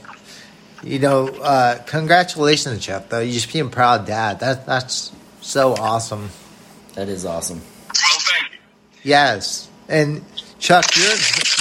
You 0.84 1.00
know, 1.00 1.28
uh, 1.28 1.82
congratulations, 1.84 2.86
Jeff. 2.86 3.10
Though 3.10 3.20
you 3.20 3.34
just 3.34 3.52
being 3.52 3.68
a 3.68 3.70
proud 3.70 4.06
dad. 4.06 4.42
That 4.42 4.66
that's 4.66 5.12
so 5.42 5.74
awesome. 5.74 6.30
That 6.94 7.10
is 7.10 7.26
awesome. 7.26 7.60
Well, 7.60 8.20
thank 8.20 8.54
you. 8.54 8.60
Yes, 9.04 9.70
and 9.88 10.24
Chuck, 10.60 10.86
you're 10.96 11.16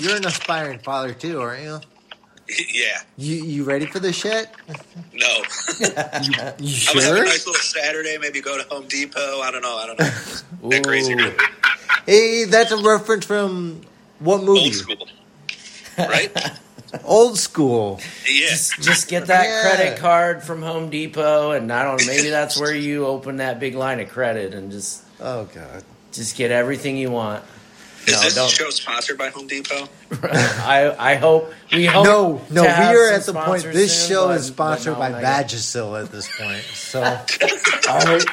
you're 0.08 0.16
an 0.16 0.26
aspiring 0.26 0.78
father 0.78 1.12
too, 1.12 1.40
aren't 1.40 1.62
you? 1.62 1.80
yeah. 2.72 3.00
You 3.16 3.44
you 3.44 3.64
ready 3.64 3.86
for 3.86 3.98
this 3.98 4.16
shit? 4.16 4.48
No. 5.12 5.26
You 6.58 6.76
I'm 6.88 6.94
gonna 6.94 7.06
have 7.06 7.16
a 7.16 7.24
nice 7.24 7.46
little 7.46 7.54
Saturday. 7.60 8.16
Maybe 8.18 8.40
go 8.40 8.56
to 8.60 8.66
Home 8.70 8.86
Depot. 8.88 9.40
I 9.40 9.50
don't 9.50 9.62
know. 9.62 9.76
I 9.76 9.86
don't 9.86 9.98
know. 9.98 10.68
Bit 10.68 10.86
crazy. 10.86 11.12
Ooh. 11.14 11.32
Hey, 12.06 12.44
that's 12.44 12.70
a 12.72 12.76
reference 12.78 13.26
from 13.26 13.82
what 14.20 14.42
movie? 14.42 14.60
Old 14.60 14.74
school, 14.74 15.08
right? 15.98 16.50
Old 17.04 17.38
school. 17.38 18.00
Yeah. 18.26 18.48
Just, 18.48 18.80
just 18.80 19.08
get 19.08 19.26
that 19.26 19.44
Yeah. 19.46 19.60
credit 19.76 19.98
card 19.98 20.42
from 20.42 20.62
Home 20.62 20.88
Depot, 20.88 21.50
and 21.50 21.70
I 21.72 21.82
don't 21.82 22.00
know, 22.00 22.06
maybe 22.06 22.30
that's 22.30 22.58
where 22.58 22.74
you 22.74 23.04
open 23.06 23.36
that 23.36 23.60
big 23.60 23.74
line 23.74 24.00
of 24.00 24.08
credit 24.08 24.54
and 24.54 24.70
just 24.70 25.02
Oh 25.20 25.44
God. 25.52 25.84
just 26.12 26.36
get 26.36 26.50
everything 26.50 26.96
you 26.96 27.10
want. 27.10 27.44
Is 28.06 28.12
No, 28.12 28.20
this 28.22 28.34
don't. 28.36 28.50
show 28.50 28.70
sponsored 28.70 29.18
by 29.18 29.30
Home 29.30 29.46
Depot? 29.48 29.88
I 30.22 30.94
I 30.98 31.14
hope 31.16 31.52
we 31.72 31.86
hope. 31.86 32.04
No, 32.04 32.40
no, 32.50 32.62
to 32.62 32.68
we 32.68 32.96
are 32.96 33.12
at 33.12 33.24
the 33.26 33.32
point. 33.34 33.62
This 33.64 34.06
soon, 34.06 34.08
show 34.16 34.26
but- 34.28 34.38
is 34.38 34.46
sponsored 34.46 34.92
no, 34.94 34.98
by 35.00 35.08
not. 35.10 35.22
Vagisil 35.22 36.00
at 36.00 36.12
this 36.12 36.28
point. 36.38 36.62
So, 36.62 37.02
all 37.88 37.98
right, 38.00 38.24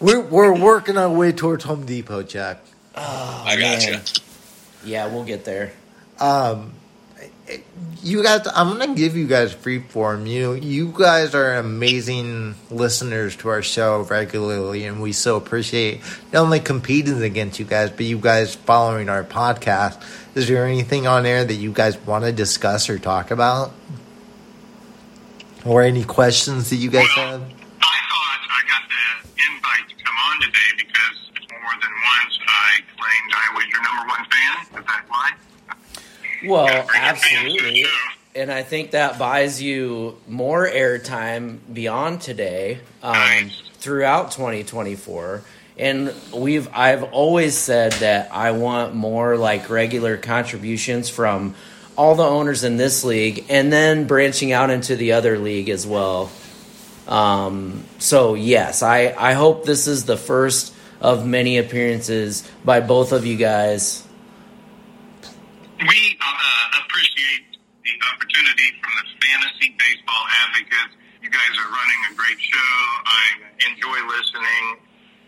we're 0.00 0.20
we're 0.20 0.54
working 0.58 0.98
our 0.98 1.08
way 1.10 1.32
towards 1.32 1.64
Home 1.64 1.86
Depot, 1.86 2.22
Jack. 2.22 2.58
I 2.94 3.56
got 3.58 3.86
you. 3.86 3.98
Yeah, 4.84 5.06
we'll 5.06 5.24
get 5.24 5.44
there. 5.44 5.72
Um, 6.20 6.72
you 8.02 8.22
guys, 8.22 8.46
I'm 8.54 8.76
gonna 8.78 8.94
give 8.94 9.16
you 9.16 9.26
guys 9.26 9.52
free 9.52 9.80
form. 9.80 10.26
You 10.26 10.54
you 10.54 10.92
guys 10.96 11.34
are 11.34 11.54
amazing 11.56 12.54
listeners 12.70 13.36
to 13.36 13.48
our 13.48 13.62
show 13.62 14.02
regularly, 14.02 14.86
and 14.86 15.00
we 15.02 15.12
so 15.12 15.36
appreciate 15.36 16.00
not 16.32 16.42
only 16.44 16.60
competing 16.60 17.22
against 17.22 17.58
you 17.58 17.64
guys, 17.64 17.90
but 17.90 18.06
you 18.06 18.18
guys 18.18 18.54
following 18.54 19.08
our 19.08 19.24
podcast. 19.24 20.02
Is 20.34 20.48
there 20.48 20.66
anything 20.66 21.06
on 21.06 21.26
air 21.26 21.44
that 21.44 21.54
you 21.54 21.72
guys 21.72 21.96
want 21.98 22.24
to 22.24 22.32
discuss 22.32 22.88
or 22.88 22.98
talk 22.98 23.30
about, 23.30 23.72
or 25.64 25.82
any 25.82 26.04
questions 26.04 26.70
that 26.70 26.76
you 26.76 26.90
guys 26.90 27.06
Well, 27.16 27.30
have? 27.32 27.40
I 27.42 27.98
thought 28.10 28.40
I 28.50 28.60
got 28.68 28.82
the 28.88 29.42
invite 29.52 29.88
to 29.88 30.04
come 30.04 30.16
on 30.30 30.40
today 30.40 30.70
because 30.78 31.16
more 31.50 31.76
than 31.80 31.92
once 31.92 32.38
I 32.48 32.80
claimed 32.96 33.32
I 33.32 33.54
was 33.54 33.66
your 33.68 33.82
number 33.82 34.08
one 34.08 34.24
fan. 34.32 34.80
Is 34.80 34.86
that 34.86 35.04
why? 35.08 35.30
Well, 36.46 36.86
absolutely. 36.94 37.86
And 38.34 38.50
I 38.50 38.62
think 38.62 38.92
that 38.92 39.18
buys 39.18 39.62
you 39.62 40.18
more 40.26 40.66
airtime 40.66 41.58
beyond 41.72 42.20
today 42.20 42.80
um, 43.02 43.50
throughout 43.74 44.32
2024. 44.32 45.42
And 45.76 46.12
we've 46.32 46.68
I've 46.72 47.04
always 47.04 47.56
said 47.56 47.92
that 47.94 48.32
I 48.32 48.52
want 48.52 48.94
more 48.94 49.36
like 49.36 49.70
regular 49.70 50.16
contributions 50.16 51.08
from 51.08 51.54
all 51.96 52.14
the 52.14 52.24
owners 52.24 52.64
in 52.64 52.76
this 52.76 53.04
league, 53.04 53.44
and 53.48 53.72
then 53.72 54.06
branching 54.06 54.52
out 54.52 54.70
into 54.70 54.96
the 54.96 55.12
other 55.12 55.38
league 55.38 55.68
as 55.68 55.86
well. 55.86 56.30
Um, 57.06 57.84
so 57.98 58.34
yes, 58.34 58.82
I 58.82 59.14
I 59.16 59.32
hope 59.32 59.64
this 59.64 59.86
is 59.86 60.04
the 60.04 60.16
first 60.16 60.74
of 61.00 61.26
many 61.26 61.58
appearances 61.58 62.48
by 62.64 62.80
both 62.80 63.12
of 63.12 63.26
you 63.26 63.36
guys. 63.36 64.03
We 65.80 66.16
uh, 66.22 66.84
appreciate 66.86 67.58
the 67.82 67.94
opportunity 68.14 68.70
from 68.78 68.92
the 68.94 69.06
Fantasy 69.26 69.74
Baseball 69.74 70.24
Advocates. 70.46 70.94
You 71.20 71.30
guys 71.30 71.50
are 71.58 71.70
running 71.70 72.00
a 72.10 72.14
great 72.14 72.38
show. 72.38 72.74
I 73.04 73.24
enjoy 73.70 73.98
listening 74.06 74.64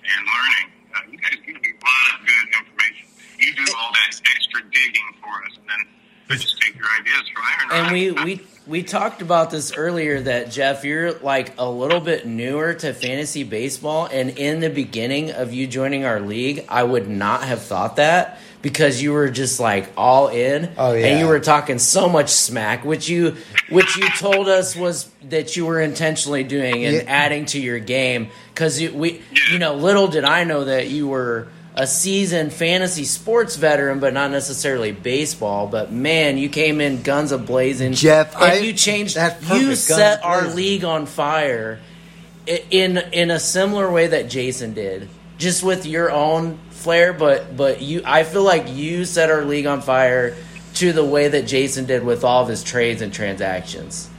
and 0.06 0.20
learning. 0.22 0.68
Uh, 0.94 1.10
you 1.10 1.18
guys 1.18 1.34
give 1.44 1.56
me 1.56 1.66
a 1.66 1.82
lot 1.82 2.06
of 2.14 2.26
good 2.26 2.46
information. 2.62 3.06
You 3.38 3.54
do 3.56 3.72
all 3.76 3.90
that 3.92 4.20
extra 4.36 4.62
digging 4.70 5.10
for 5.20 5.34
us, 5.44 5.58
and 5.58 5.68
then 5.68 5.82
I 6.30 6.34
just 6.36 6.62
take 6.62 6.76
your 6.76 6.88
ideas 7.00 7.28
from 7.34 7.42
there. 7.68 7.78
And 7.78 7.86
run 7.86 7.92
we 7.92 8.10
we 8.12 8.46
we 8.66 8.82
talked 8.82 9.22
about 9.22 9.50
this 9.50 9.72
earlier 9.74 10.20
that 10.22 10.50
Jeff, 10.52 10.84
you're 10.84 11.18
like 11.18 11.58
a 11.58 11.68
little 11.68 12.00
bit 12.00 12.26
newer 12.26 12.72
to 12.74 12.94
fantasy 12.94 13.42
baseball, 13.42 14.08
and 14.12 14.30
in 14.30 14.60
the 14.60 14.70
beginning 14.70 15.32
of 15.32 15.52
you 15.52 15.66
joining 15.66 16.04
our 16.04 16.20
league, 16.20 16.64
I 16.68 16.84
would 16.84 17.08
not 17.08 17.42
have 17.42 17.62
thought 17.62 17.96
that 17.96 18.38
because 18.66 19.00
you 19.00 19.12
were 19.12 19.28
just 19.28 19.60
like 19.60 19.88
all 19.96 20.26
in, 20.26 20.72
Oh, 20.76 20.92
and 20.92 21.20
you 21.20 21.28
were 21.28 21.38
talking 21.38 21.78
so 21.78 22.08
much 22.08 22.30
smack, 22.30 22.84
which 22.84 23.08
you 23.08 23.36
which 23.68 23.96
you 23.96 24.08
told 24.18 24.48
us 24.48 24.74
was 24.74 25.08
that 25.28 25.56
you 25.56 25.64
were 25.66 25.80
intentionally 25.80 26.42
doing 26.42 26.84
and 26.84 26.96
Yeah. 26.96 27.02
adding 27.06 27.44
to 27.46 27.60
your 27.60 27.78
game. 27.78 28.28
Because 28.52 28.80
we 28.80 29.22
you 29.52 29.60
know 29.60 29.74
little 29.74 30.08
did 30.08 30.24
I 30.24 30.42
know 30.42 30.64
that 30.64 30.88
you 30.88 31.06
were 31.06 31.46
a 31.76 31.86
seasoned 31.86 32.52
fantasy 32.52 33.04
sports 33.04 33.54
veteran, 33.54 34.00
but 34.00 34.12
not 34.12 34.32
necessarily 34.32 34.90
baseball. 34.90 35.68
But 35.68 35.92
man, 35.92 36.36
you 36.36 36.48
came 36.48 36.80
in 36.80 37.02
guns 37.02 37.30
a 37.30 37.38
blazing, 37.38 37.92
Jeff, 37.92 38.34
and 38.34 38.44
I- 38.44 38.54
you 38.56 38.72
changed. 38.72 39.14
that's 39.14 39.48
You 39.48 39.76
set 39.76 40.24
our 40.24 40.48
league 40.48 40.82
on 40.84 41.06
fire 41.06 41.78
i- 42.48 42.62
in 42.72 42.98
in 43.12 43.30
a 43.30 43.38
similar 43.38 43.88
way 43.92 44.08
that 44.08 44.28
Jason 44.28 44.72
did, 44.74 45.08
just 45.38 45.62
with 45.62 45.86
your 45.86 46.10
own 46.10 46.58
flair. 46.70 47.12
But 47.12 47.56
but 47.56 47.82
you, 47.82 48.02
I 48.04 48.22
feel 48.24 48.42
like 48.42 48.68
you 48.70 49.04
set 49.04 49.30
our 49.30 49.44
league 49.44 49.66
on 49.66 49.80
fire 49.82 50.36
to 50.74 50.92
the 50.92 51.04
way 51.04 51.28
that 51.28 51.46
Jason 51.46 51.86
did 51.86 52.04
with 52.04 52.24
all 52.24 52.42
of 52.42 52.48
his 52.48 52.62
trades 52.62 53.02
and 53.02 53.12
transactions. 53.12 54.10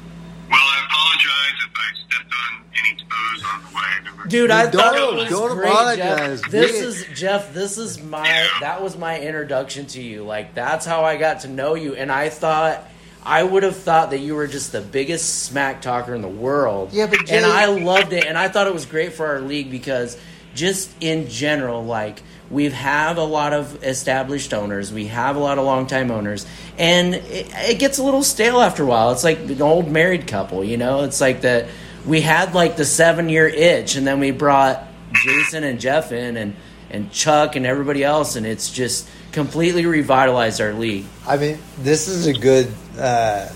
Well, 0.50 0.58
I 0.60 0.86
apologize 0.86 1.66
if 1.66 1.74
I 1.76 2.16
stepped 2.16 2.34
on 2.34 2.64
any 2.84 2.96
toes 2.98 3.44
on 3.54 3.62
the 3.62 3.76
way. 3.76 3.84
There 4.04 4.14
were 4.24 4.28
Dude, 4.28 4.52
I 4.52 4.64
Don't- 4.64 4.72
thought 4.74 4.96
it 4.96 5.16
was 5.16 5.30
don't 5.30 5.56
great, 5.58 5.70
apologize. 5.70 6.42
Jeff. 6.42 6.52
This 6.52 6.72
We- 6.72 6.78
is 6.80 7.06
Jeff. 7.20 7.54
This 7.54 7.78
is 7.78 8.02
my. 8.02 8.48
That 8.62 8.82
was 8.82 8.98
my 8.98 9.20
introduction 9.20 9.86
to 9.88 10.02
you. 10.02 10.24
Like 10.24 10.54
that's 10.56 10.86
how 10.86 11.04
I 11.04 11.18
got 11.18 11.42
to 11.42 11.48
know 11.48 11.76
you. 11.76 11.96
And 11.96 12.12
I 12.12 12.30
thought 12.30 12.84
I 13.24 13.44
would 13.44 13.64
have 13.64 13.76
thought 13.76 14.12
that 14.12 14.20
you 14.20 14.36
were 14.36 14.48
just 14.48 14.72
the 14.72 14.80
biggest 14.82 15.44
smack 15.44 15.82
talker 15.82 16.16
in 16.16 16.22
the 16.22 16.28
world. 16.30 16.90
Yeah, 16.94 17.08
but 17.08 17.26
Jay- 17.26 17.38
and 17.38 17.46
I 17.46 17.66
loved 17.66 18.14
it. 18.14 18.26
And 18.26 18.38
I 18.38 18.48
thought 18.48 18.68
it 18.68 18.74
was 18.74 18.86
great 18.86 19.14
for 19.14 19.28
our 19.28 19.42
league 19.42 19.70
because 19.70 20.18
just 20.58 20.92
in 21.00 21.30
general, 21.30 21.86
like 21.86 22.22
we 22.50 22.70
have 22.70 23.18
a 23.18 23.24
lot 23.24 23.54
of 23.54 23.84
established 23.84 24.54
owners, 24.54 24.92
we 24.92 25.08
have 25.08 25.36
a 25.36 25.40
lot 25.40 25.58
of 25.58 25.66
longtime 25.66 26.12
owners, 26.12 26.46
and 26.78 27.16
it, 27.16 27.48
it 27.54 27.80
gets 27.80 28.00
a 28.00 28.04
little 28.04 28.24
stale 28.24 28.60
after 28.60 28.84
a 28.84 28.86
while. 28.86 29.12
It's 29.12 29.24
like 29.24 29.40
an 29.40 29.62
old 29.62 29.90
married 29.90 30.28
couple, 30.28 30.64
you 30.64 30.78
know. 30.78 31.04
It's 31.04 31.22
like 31.22 31.42
that 31.42 31.68
we 32.06 32.22
had 32.22 32.54
like 32.54 32.76
the 32.76 32.86
seven 32.86 33.30
year 33.30 33.48
itch, 33.48 33.96
and 33.96 34.06
then 34.06 34.20
we 34.20 34.32
brought 34.32 34.84
Jason 35.14 35.64
and 35.64 35.80
Jeff 35.80 36.12
in, 36.12 36.36
and 36.36 36.56
and 36.90 37.12
Chuck 37.12 37.56
and 37.56 37.66
everybody 37.66 38.04
else, 38.04 38.36
and 38.36 38.46
it's 38.46 38.72
just 38.72 39.08
completely 39.32 39.86
revitalized 39.86 40.60
our 40.60 40.74
league. 40.74 41.06
I 41.28 41.38
mean, 41.38 41.60
this 41.80 42.08
is 42.08 42.26
a 42.26 42.34
good. 42.34 42.74
Uh, 42.98 43.50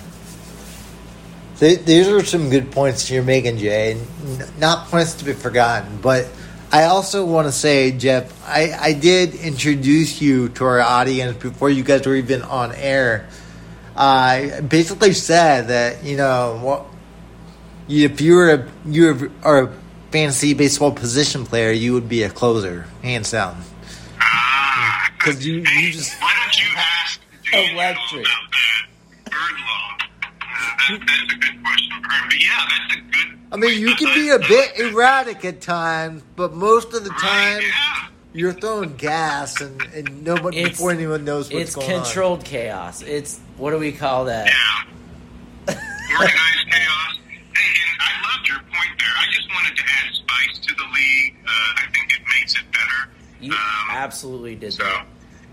th- 1.58 1.84
these 1.86 2.08
are 2.08 2.24
some 2.24 2.50
good 2.50 2.72
points 2.72 3.10
you're 3.10 3.24
making, 3.24 3.58
Jay. 3.58 4.00
Not 4.60 4.88
points 4.88 5.16
to 5.16 5.26
be 5.26 5.34
forgotten, 5.34 6.00
but 6.02 6.28
I 6.74 6.84
also 6.86 7.26
want 7.26 7.48
to 7.48 7.52
say, 7.52 7.92
Jeff, 7.92 8.32
I, 8.48 8.72
I 8.80 8.94
did 8.94 9.36
introduce 9.36 10.22
you 10.22 10.50
to 10.50 10.64
our 10.66 10.80
audience 10.80 11.38
before 11.38 11.70
you 11.70 11.84
guys 11.84 12.06
were 12.08 12.16
even 12.16 12.42
on 12.44 12.72
air. 12.76 13.28
I 13.96 14.62
basically 14.68 15.14
said 15.14 15.68
that 15.68 16.04
you 16.06 16.16
know 16.16 16.60
what, 16.64 16.86
if 17.90 18.22
you 18.22 18.36
were 18.36 18.52
a 18.54 18.70
you 18.86 19.32
are 19.44 19.64
a 19.66 19.74
fantasy 20.12 20.54
baseball 20.54 20.94
position 20.94 21.46
player, 21.46 21.72
you 21.72 21.92
would 21.94 22.08
be 22.08 22.24
a 22.24 22.30
closer, 22.30 22.86
hands 23.04 23.32
down. 23.32 23.62
Ah, 24.22 25.10
'Cause 25.20 25.46
you- 25.46 25.56
you 25.56 25.64
Hey, 25.66 25.92
just- 25.92 26.14
Why 26.22 26.34
don't 26.42 26.58
you 26.58 26.68
ask 26.78 27.20
Electric. 27.54 28.26
about 28.26 28.52
that 28.54 29.32
bird 29.32 29.60
law? 29.68 29.98
Uh, 30.42 30.81
that, 31.00 31.08
that's 31.08 31.34
a 31.34 31.38
good 31.38 31.64
question. 31.64 31.94
But 32.02 32.44
yeah, 32.44 32.50
that's 32.70 32.96
a 32.96 33.00
good. 33.02 33.40
I 33.54 33.58
mean, 33.58 33.82
you 33.82 33.96
can 33.96 34.14
be 34.16 34.30
a 34.30 34.40
bit 34.40 34.80
erratic 34.80 35.44
at 35.46 35.62
times, 35.62 36.24
but 36.36 36.54
most 36.54 36.94
of 36.94 37.04
the 37.04 37.10
time 37.10 37.58
Right, 37.58 37.64
yeah. 37.68 38.08
you're 38.34 38.54
throwing 38.54 38.96
gas, 38.96 39.60
and, 39.62 39.82
and 39.94 40.24
nobody 40.24 40.58
It's- 40.60 40.72
before 40.78 40.92
anyone 40.92 41.26
knows 41.26 41.50
what's 41.52 41.64
It's 41.68 41.76
going 41.76 41.92
on. 41.92 42.04
controlled 42.04 42.46
chaos. 42.46 43.02
It's 43.02 43.40
what 43.58 43.72
do 43.72 43.78
we 43.78 43.92
call 43.92 44.26
that? 44.26 44.48
Yeah. 44.48 45.74
Organized 46.14 46.70
chaos. 46.70 47.20
Hey, 47.56 47.74
and 47.82 48.00
I 48.00 48.36
loved 48.36 48.48
your 48.48 48.58
point 48.60 48.94
there. 49.00 49.14
I 49.18 49.26
just 49.32 49.48
wanted 49.54 49.76
to 49.78 49.84
add 49.84 50.14
spice 50.14 50.60
to 50.60 50.76
the 50.76 50.84
league. 50.94 51.36
Uh, 51.46 51.50
I 51.78 51.84
think 51.94 52.12
it 52.12 52.22
makes 52.40 52.56
it 52.56 52.64
better. 52.72 53.10
You 53.40 53.52
Um, 53.54 53.58
absolutely 53.92 54.56
did 54.56 54.74
so, 54.74 54.84
that. 54.84 55.06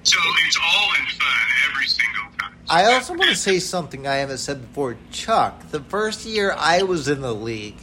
So 0.09 0.18
it's 0.47 0.59
all 0.62 0.89
in 0.98 1.06
fun 1.06 1.70
every 1.70 1.86
single 1.86 2.24
time. 2.39 2.55
I 2.68 2.93
also 2.93 3.14
want 3.14 3.30
to 3.30 3.36
say 3.36 3.59
something 3.59 4.06
I 4.06 4.16
haven't 4.16 4.39
said 4.39 4.60
before. 4.62 4.97
Chuck, 5.10 5.70
the 5.70 5.80
first 5.80 6.24
year 6.26 6.55
I 6.56 6.82
was 6.82 7.09
in 7.09 7.20
the 7.20 7.35
league, 7.35 7.76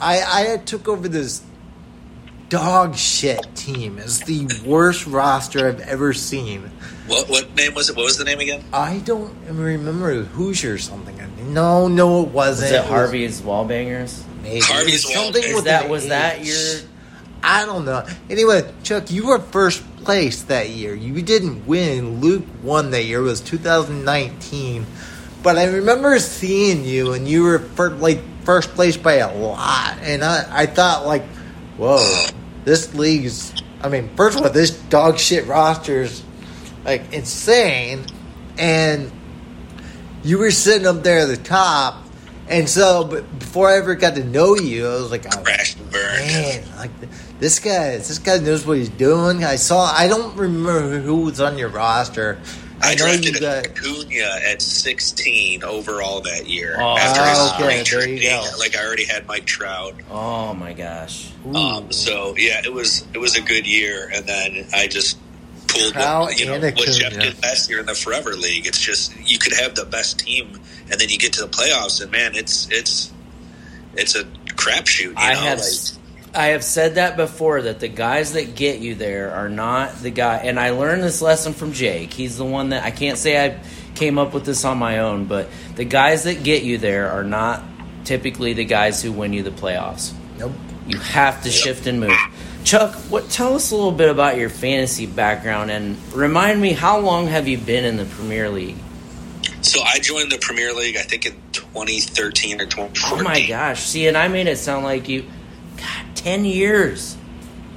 I 0.00 0.52
I 0.52 0.56
took 0.58 0.88
over 0.88 1.08
this 1.08 1.42
dog 2.48 2.96
shit 2.96 3.44
team. 3.54 3.98
It's 3.98 4.20
the 4.20 4.46
worst 4.64 5.06
roster 5.06 5.68
I've 5.68 5.80
ever 5.80 6.12
seen. 6.12 6.70
What 7.06 7.28
what 7.28 7.54
name 7.54 7.74
was 7.74 7.90
it? 7.90 7.96
What 7.96 8.04
was 8.04 8.18
the 8.18 8.24
name 8.24 8.40
again? 8.40 8.64
I 8.72 8.98
don't 8.98 9.34
remember 9.46 10.22
Hoosier 10.22 10.74
or 10.74 10.78
something. 10.78 11.16
No, 11.52 11.88
no, 11.88 12.22
it 12.22 12.28
wasn't. 12.28 12.72
Was 12.72 12.72
it 12.72 12.80
was 12.80 12.88
Harvey's 12.90 13.42
Wallbangers? 13.42 14.22
Maybe. 14.42 14.60
Harvey's 14.62 15.12
something 15.12 15.42
Wallbangers. 15.42 15.54
with 15.54 15.64
that 15.64 15.84
an 15.84 15.90
was 15.90 16.08
that 16.08 16.44
your 16.44 16.80
I 17.42 17.64
don't 17.64 17.84
know. 17.84 18.04
Anyway, 18.28 18.72
Chuck, 18.82 19.10
you 19.10 19.28
were 19.28 19.38
first 19.38 19.82
place 20.06 20.44
that 20.44 20.70
year. 20.70 20.94
You 20.94 21.20
didn't 21.20 21.66
win. 21.66 22.20
Luke 22.20 22.44
won 22.62 22.92
that 22.92 23.02
year. 23.02 23.18
It 23.18 23.24
was 23.24 23.40
2019. 23.40 24.86
But 25.42 25.58
I 25.58 25.64
remember 25.64 26.18
seeing 26.20 26.84
you, 26.84 27.12
and 27.12 27.26
you 27.26 27.42
were 27.42 27.58
fir- 27.58 27.90
like 27.90 28.20
first 28.44 28.70
place 28.70 28.96
by 28.96 29.14
a 29.14 29.36
lot. 29.36 29.98
And 30.02 30.22
I, 30.22 30.46
I 30.62 30.66
thought, 30.66 31.06
like, 31.06 31.24
whoa, 31.76 32.26
this 32.64 32.94
league's. 32.94 33.52
I 33.82 33.88
mean, 33.88 34.08
first 34.16 34.38
of 34.38 34.44
all, 34.44 34.50
this 34.50 34.70
dog 34.70 35.18
shit 35.18 35.46
roster's 35.46 36.22
like 36.84 37.12
insane. 37.12 38.06
And 38.58 39.10
you 40.22 40.38
were 40.38 40.52
sitting 40.52 40.86
up 40.86 41.02
there 41.02 41.18
at 41.18 41.26
the 41.28 41.36
top. 41.36 42.05
And 42.48 42.68
so, 42.68 43.04
but 43.04 43.38
before 43.38 43.68
I 43.68 43.76
ever 43.76 43.94
got 43.96 44.14
to 44.14 44.24
know 44.24 44.54
you, 44.54 44.86
I 44.86 44.94
was 44.94 45.10
like, 45.10 45.26
oh, 45.26 45.42
Crashed 45.42 45.78
and 45.80 45.90
burned. 45.90 46.26
Man, 46.26 46.64
like 46.76 46.90
this 47.40 47.58
guy, 47.58 47.96
this 47.96 48.18
guy 48.18 48.38
knows 48.38 48.64
what 48.64 48.78
he's 48.78 48.88
doing. 48.88 49.44
I 49.44 49.56
saw. 49.56 49.86
I 49.86 50.06
don't 50.06 50.36
remember 50.36 51.00
who 51.00 51.22
was 51.22 51.40
on 51.40 51.58
your 51.58 51.68
roster. 51.68 52.38
I, 52.82 52.94
know 52.94 53.06
drafted 53.06 53.34
you 53.34 53.40
got. 53.40 53.66
Acuna 53.66 54.38
at 54.44 54.60
16 54.60 55.64
overall 55.64 56.20
that 56.20 56.46
year. 56.46 56.76
Oh, 56.78 56.96
after 56.96 57.24
his 57.24 57.38
okay, 57.38 57.82
spring 57.82 58.00
there 58.00 58.08
you 58.08 58.18
training. 58.20 58.44
go. 58.44 58.58
Like 58.58 58.76
I 58.76 58.84
already 58.84 59.06
had 59.06 59.26
Mike 59.26 59.46
Trout. 59.46 59.94
Oh 60.10 60.54
my 60.54 60.72
gosh. 60.72 61.32
Um, 61.54 61.90
so 61.90 62.36
yeah, 62.36 62.60
it 62.64 62.72
was 62.72 63.06
it 63.14 63.18
was 63.18 63.36
a 63.36 63.42
good 63.42 63.66
year, 63.66 64.10
and 64.14 64.26
then 64.26 64.66
I 64.74 64.88
just 64.88 65.18
pulled 65.80 65.92
Trout 65.92 66.22
what, 66.22 66.40
you 66.40 66.46
know 66.46 66.54
and 66.54 66.62
what 66.62 66.72
Acuna. 66.72 66.92
Jeff 66.92 67.12
did 67.12 67.42
last 67.42 67.70
year 67.70 67.80
in 67.80 67.86
the 67.86 67.94
Forever 67.94 68.34
League. 68.34 68.66
It's 68.66 68.80
just 68.80 69.16
you 69.28 69.38
could 69.38 69.52
have 69.52 69.74
the 69.74 69.84
best 69.84 70.18
team, 70.20 70.60
and 70.90 71.00
then 71.00 71.08
you 71.08 71.18
get 71.18 71.32
to 71.34 71.42
the 71.42 71.48
playoffs, 71.48 72.02
and 72.02 72.10
man, 72.10 72.34
it's 72.34 72.68
it's 72.70 73.12
it's 73.94 74.14
a 74.14 74.24
crapshoot. 74.54 75.10
You 75.10 75.14
I 75.16 75.34
know, 75.34 75.40
have 75.40 75.60
like, 75.60 75.68
I 76.36 76.46
have 76.48 76.64
said 76.64 76.96
that 76.96 77.16
before 77.16 77.62
that 77.62 77.80
the 77.80 77.88
guys 77.88 78.34
that 78.34 78.54
get 78.54 78.80
you 78.80 78.94
there 78.94 79.32
are 79.32 79.48
not 79.48 79.94
the 80.02 80.10
guy 80.10 80.36
and 80.38 80.60
I 80.60 80.70
learned 80.70 81.02
this 81.02 81.22
lesson 81.22 81.54
from 81.54 81.72
Jake. 81.72 82.12
He's 82.12 82.36
the 82.36 82.44
one 82.44 82.70
that 82.70 82.84
I 82.84 82.90
can't 82.90 83.16
say 83.16 83.42
I 83.42 83.58
came 83.94 84.18
up 84.18 84.34
with 84.34 84.44
this 84.44 84.64
on 84.64 84.76
my 84.76 84.98
own, 84.98 85.24
but 85.24 85.48
the 85.76 85.84
guys 85.84 86.24
that 86.24 86.42
get 86.42 86.62
you 86.62 86.76
there 86.76 87.10
are 87.10 87.24
not 87.24 87.62
typically 88.04 88.52
the 88.52 88.64
guys 88.64 89.02
who 89.02 89.12
win 89.12 89.32
you 89.32 89.42
the 89.42 89.50
playoffs. 89.50 90.12
Nope. 90.38 90.52
You 90.86 90.98
have 90.98 91.42
to 91.44 91.50
shift 91.50 91.86
and 91.86 92.00
move. 92.00 92.18
Chuck, 92.66 92.96
what 93.10 93.30
tell 93.30 93.54
us 93.54 93.70
a 93.70 93.76
little 93.76 93.92
bit 93.92 94.10
about 94.10 94.38
your 94.38 94.50
fantasy 94.50 95.06
background 95.06 95.70
and 95.70 95.96
remind 96.12 96.60
me 96.60 96.72
how 96.72 96.98
long 96.98 97.28
have 97.28 97.46
you 97.46 97.58
been 97.58 97.84
in 97.84 97.96
the 97.96 98.04
Premier 98.04 98.50
League? 98.50 98.76
so 99.62 99.82
I 99.82 100.00
joined 100.00 100.32
the 100.32 100.38
Premier 100.38 100.72
League, 100.72 100.96
I 100.96 101.02
think 101.02 101.26
in 101.26 101.34
2013 101.52 102.60
or 102.60 102.66
2014. 102.66 103.20
Oh 103.20 103.22
my 103.22 103.46
gosh. 103.46 103.82
See, 103.82 104.08
and 104.08 104.16
I 104.16 104.26
made 104.26 104.48
it 104.48 104.56
sound 104.56 104.84
like 104.84 105.08
you 105.08 105.24
God, 105.76 106.16
10 106.16 106.44
years. 106.44 107.16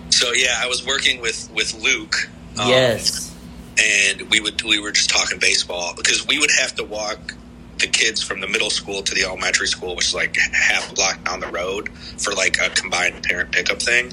So 0.10 0.32
yeah, 0.32 0.56
I 0.57 0.68
was 0.68 0.84
working 0.86 1.22
with 1.22 1.52
with 1.53 1.74
Luke. 1.76 2.28
um, 2.60 2.68
yes. 2.68 3.36
and 3.78 4.22
we 4.32 4.40
would 4.40 4.60
we 4.64 4.80
were 4.80 4.91
just 4.91 5.11
talking 5.11 5.38
baseball 5.38 5.94
because 5.95 6.26
we 6.26 6.40
would 6.40 6.52
have 6.60 6.74
to 6.76 6.84
walk 6.84 7.36
the 7.78 7.88
kids 7.88 8.22
from 8.22 8.41
the 8.41 8.48
middle 8.48 8.70
school 8.70 9.02
to 9.02 9.16
the 9.16 9.24
elementary 9.24 9.68
school, 9.68 9.95
which 9.95 10.07
is 10.07 10.16
like 10.16 10.36
half 10.36 10.91
a 10.91 10.95
block 10.95 11.24
down 11.24 11.40
the 11.40 11.48
road 11.48 11.90
for 12.18 12.34
like 12.34 12.57
a 12.60 12.70
combined 12.70 13.24
parent 13.24 13.52
pickup 13.52 13.82
thing. 13.82 14.11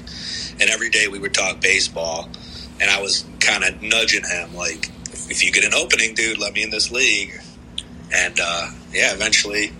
And 0.59 0.69
every 0.69 0.89
day 0.89 1.07
we 1.07 1.19
would 1.19 1.33
talk 1.33 1.61
baseball, 1.61 2.29
and 2.81 2.89
I 2.89 3.01
was 3.01 3.25
kind 3.39 3.63
of 3.63 3.81
nudging 3.81 4.23
him 4.23 4.55
like, 4.55 4.89
"If 5.29 5.43
you 5.43 5.51
get 5.51 5.63
an 5.65 5.73
opening, 5.73 6.13
dude, 6.15 6.39
let 6.39 6.53
me 6.53 6.63
in 6.63 6.69
this 6.69 6.91
league." 6.91 7.39
And 8.13 8.39
uh, 8.41 8.69
yeah, 8.93 9.13
eventually, 9.13 9.71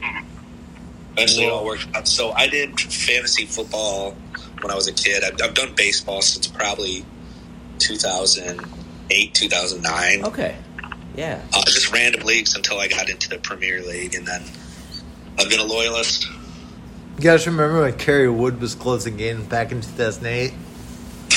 eventually 1.13 1.45
it 1.45 1.51
all 1.51 1.65
worked 1.65 1.87
out. 1.95 2.07
So 2.07 2.31
I 2.31 2.47
did 2.47 2.79
fantasy 2.79 3.45
football 3.45 4.15
when 4.61 4.71
I 4.71 4.75
was 4.75 4.87
a 4.87 4.93
kid. 4.93 5.23
I've, 5.23 5.39
I've 5.41 5.53
done 5.55 5.73
baseball 5.75 6.21
since 6.21 6.47
probably 6.47 7.05
2008, 7.79 9.33
2009 9.33 10.25
Okay. 10.25 10.55
Yeah. 11.15 11.41
uh, 11.53 11.63
just 11.65 11.91
random 11.91 12.25
leagues 12.25 12.55
until 12.55 12.79
I 12.79 12.87
got 12.87 13.09
into 13.09 13.29
the 13.29 13.37
Premier 13.39 13.81
League, 13.81 14.13
and 14.13 14.27
then 14.27 14.43
I've 15.39 15.49
been 15.49 15.59
a 15.59 15.63
loyalist. 15.65 16.27
You 17.17 17.23
guys 17.23 17.47
remember 17.47 17.81
when 17.81 17.93
Kerry 17.97 18.29
Wood 18.29 18.61
was 18.61 18.75
closing 18.75 19.19
in 19.19 19.45
back 19.45 19.71
in 19.71 19.81
2008? 19.81 20.53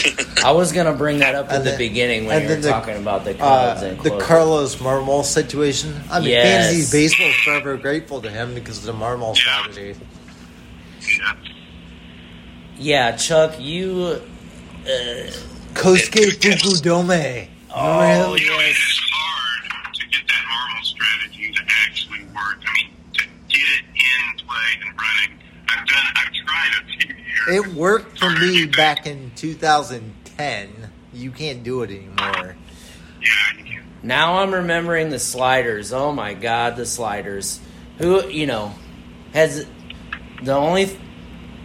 I 0.45 0.53
was 0.53 0.73
gonna 0.73 0.95
bring 0.95 1.19
that 1.19 1.35
up 1.35 1.51
at 1.51 1.59
the 1.65 1.71
then- 1.71 1.79
beginning 1.79 2.27
when 2.27 2.43
you 2.43 2.49
were 2.49 2.55
the- 2.57 2.69
talking 2.71 2.97
about 2.97 3.25
the 3.25 3.35
Cubs 3.35 3.83
Uh, 3.83 3.87
and 3.87 4.01
the. 4.01 4.19
Carlos 4.19 4.77
Marmol 4.77 5.25
situation. 5.25 6.01
I 6.11 6.21
mean, 6.21 6.29
Yes. 6.31 6.67
fantasy 6.71 6.97
baseball 6.99 7.27
is 7.29 7.35
forever 7.37 7.77
grateful 7.77 8.21
to 8.23 8.31
him 8.31 8.55
because 8.55 8.79
of 8.79 8.85
the 8.85 8.93
Marmol 8.95 9.37
Yeah. 9.37 9.43
strategy. 9.63 9.95
Yeah. 11.01 11.33
Yeah, 12.79 13.17
Chuck, 13.17 13.55
you. 13.59 14.21
Uh, 14.87 15.31
Kosuke 15.75 16.33
Fukudome. 16.41 17.49
Oh, 17.73 18.01
Remember 18.01 18.37
him? 18.37 18.43
You 18.43 18.51
know, 18.51 18.59
it 18.61 18.67
yes. 18.69 18.77
is 18.77 19.01
hard 19.13 19.95
to 19.95 20.07
get 20.09 20.23
that 20.27 20.45
Marmol 20.49 20.85
strategy 20.85 21.53
to 21.53 21.63
actually 21.87 22.25
work. 22.35 22.59
I 22.67 22.73
mean, 22.75 22.91
to 23.15 23.23
get 23.49 23.61
it 23.61 23.85
in 23.95 24.47
play 24.47 24.81
and 24.81 24.91
running. 24.99 25.39
I've 25.69 25.87
done. 25.87 26.05
I've 26.17 26.33
tried 26.33 26.73
a 26.83 26.87
few 26.87 27.15
years. 27.15 27.20
It 27.49 27.75
worked 27.75 28.19
for 28.19 28.31
me 28.31 28.67
back 28.67 29.07
in 29.07 29.33
2010. 29.37 30.91
You 31.13 31.31
can't 31.31 31.63
do 31.63 31.83
it 31.83 31.91
anymore. 31.91 32.57
Yeah, 33.21 33.83
now 34.03 34.39
I'm 34.39 34.53
remembering 34.53 35.11
the 35.11 35.19
sliders. 35.19 35.93
Oh 35.93 36.13
my 36.13 36.35
God, 36.35 36.77
the 36.77 36.87
sliders. 36.87 37.61
Who 37.99 38.27
you 38.29 38.47
know 38.47 38.75
has 39.33 39.67
the 40.43 40.55
only 40.55 40.99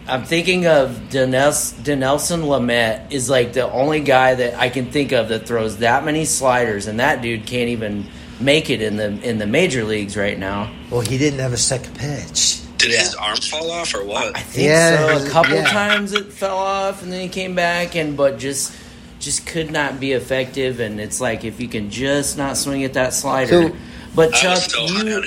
I'm 0.07 0.23
thinking 0.23 0.67
of 0.67 0.91
Denels, 1.09 1.73
Dinelson 1.81 2.43
Lamet 2.43 3.11
is 3.11 3.29
like 3.29 3.53
the 3.53 3.71
only 3.71 4.01
guy 4.01 4.35
that 4.35 4.53
I 4.55 4.69
can 4.69 4.91
think 4.91 5.11
of 5.11 5.29
that 5.29 5.47
throws 5.47 5.77
that 5.77 6.05
many 6.05 6.25
sliders, 6.25 6.87
and 6.87 6.99
that 6.99 7.21
dude 7.21 7.47
can't 7.47 7.69
even 7.69 8.09
make 8.39 8.69
it 8.69 8.81
in 8.81 8.97
the 8.97 9.07
in 9.27 9.39
the 9.39 9.47
major 9.47 9.83
leagues 9.83 10.15
right 10.15 10.37
now. 10.37 10.71
Well, 10.91 11.01
he 11.01 11.17
didn't 11.17 11.39
have 11.39 11.53
a 11.53 11.57
second 11.57 11.97
pitch. 11.97 12.61
Did 12.77 12.91
Yeah. 12.91 12.99
his 12.99 13.15
arm 13.15 13.37
fall 13.37 13.71
off 13.71 13.93
or 13.95 14.03
what? 14.03 14.35
I 14.37 14.41
think 14.41 14.67
Yeah, 14.67 15.17
so. 15.19 15.25
A 15.25 15.29
couple 15.29 15.55
yeah. 15.55 15.69
times 15.71 16.13
it 16.13 16.31
fell 16.31 16.57
off, 16.57 17.01
and 17.03 17.11
then 17.11 17.21
he 17.21 17.29
came 17.29 17.55
back, 17.55 17.95
and 17.95 18.15
but 18.17 18.37
just 18.39 18.71
just 19.19 19.45
could 19.47 19.71
not 19.71 19.99
be 19.99 20.11
effective. 20.11 20.79
And 20.79 20.99
it's 20.99 21.19
like 21.21 21.43
if 21.45 21.59
you 21.59 21.67
can 21.67 21.89
just 21.89 22.37
not 22.37 22.57
swing 22.57 22.83
at 22.83 22.93
that 22.93 23.13
slider. 23.13 23.69
So- 23.69 23.75
but 24.13 24.33
Chuck, 24.33 24.57
so 24.59 24.85
you. 24.85 25.23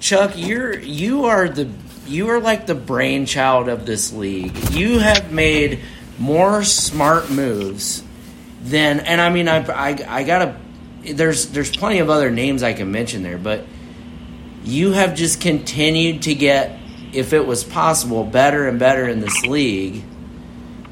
Chuck, 0.00 0.32
you're 0.36 0.78
you 0.78 1.24
are 1.26 1.48
the 1.48 1.68
you 2.06 2.28
are 2.30 2.40
like 2.40 2.66
the 2.66 2.74
brainchild 2.74 3.68
of 3.68 3.84
this 3.86 4.12
league. 4.12 4.56
You 4.72 4.98
have 5.00 5.32
made 5.32 5.80
more 6.18 6.62
smart 6.64 7.30
moves 7.30 8.02
than, 8.64 9.00
and 9.00 9.20
I 9.20 9.28
mean, 9.30 9.48
I 9.48 9.58
I, 9.70 9.98
I 10.08 10.22
gotta. 10.24 10.54
There's 11.04 11.46
there's 11.48 11.70
plenty 11.70 11.98
of 11.98 12.08
other 12.10 12.30
names 12.30 12.62
I 12.62 12.72
can 12.74 12.90
mention 12.92 13.22
there, 13.22 13.38
but 13.38 13.64
you 14.64 14.92
have 14.92 15.14
just 15.14 15.40
continued 15.40 16.22
to 16.22 16.34
get, 16.34 16.78
if 17.12 17.32
it 17.32 17.46
was 17.46 17.64
possible, 17.64 18.24
better 18.24 18.68
and 18.68 18.78
better 18.78 19.06
in 19.08 19.20
this 19.20 19.42
league. 19.44 20.02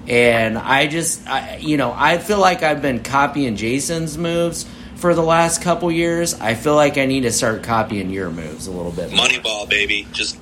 And 0.08 0.58
I 0.58 0.86
just, 0.86 1.26
I, 1.28 1.58
you 1.58 1.76
know, 1.76 1.92
I 1.96 2.18
feel 2.18 2.38
like 2.38 2.62
I've 2.62 2.82
been 2.82 3.02
copying 3.02 3.56
Jason's 3.56 4.18
moves 4.18 4.66
for 4.96 5.14
the 5.14 5.22
last 5.22 5.62
couple 5.62 5.90
years. 5.92 6.34
I 6.40 6.54
feel 6.54 6.74
like 6.74 6.98
I 6.98 7.06
need 7.06 7.20
to 7.22 7.30
start 7.32 7.62
copying 7.62 8.10
your 8.10 8.30
moves 8.30 8.66
a 8.66 8.70
little 8.72 8.90
bit. 8.92 9.12
more. 9.12 9.24
Moneyball, 9.26 9.68
baby. 9.68 10.06
Just 10.12 10.36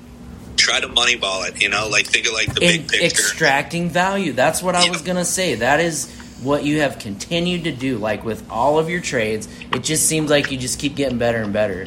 try 0.57 0.81
to 0.81 0.89
moneyball 0.89 1.47
it. 1.49 1.61
You 1.63 1.69
know, 1.69 1.89
like 1.89 2.07
think 2.07 2.27
of 2.27 2.33
like 2.33 2.55
the 2.55 2.61
big 2.61 2.89
picture. 2.89 3.05
extracting 3.05 3.91
value. 3.91 4.33
That's 4.33 4.63
what 4.63 4.75
I 4.75 4.85
Yeah. 4.85 4.91
was 4.91 5.03
gonna 5.03 5.25
say. 5.25 5.57
That 5.57 5.81
is 5.81 6.09
what 6.43 6.65
you 6.65 6.81
have 6.81 6.99
continued 6.99 7.65
to 7.65 7.73
do. 7.73 7.99
Like 7.99 8.25
with 8.25 8.49
all 8.51 8.79
of 8.79 8.89
your 8.89 9.01
trades, 9.01 9.49
it 9.75 9.85
just 9.85 10.07
seems 10.07 10.31
like 10.31 10.51
you 10.51 10.57
just 10.57 10.79
keep 10.79 10.97
getting 10.97 11.19
better 11.19 11.39
and 11.43 11.53
better. 11.53 11.87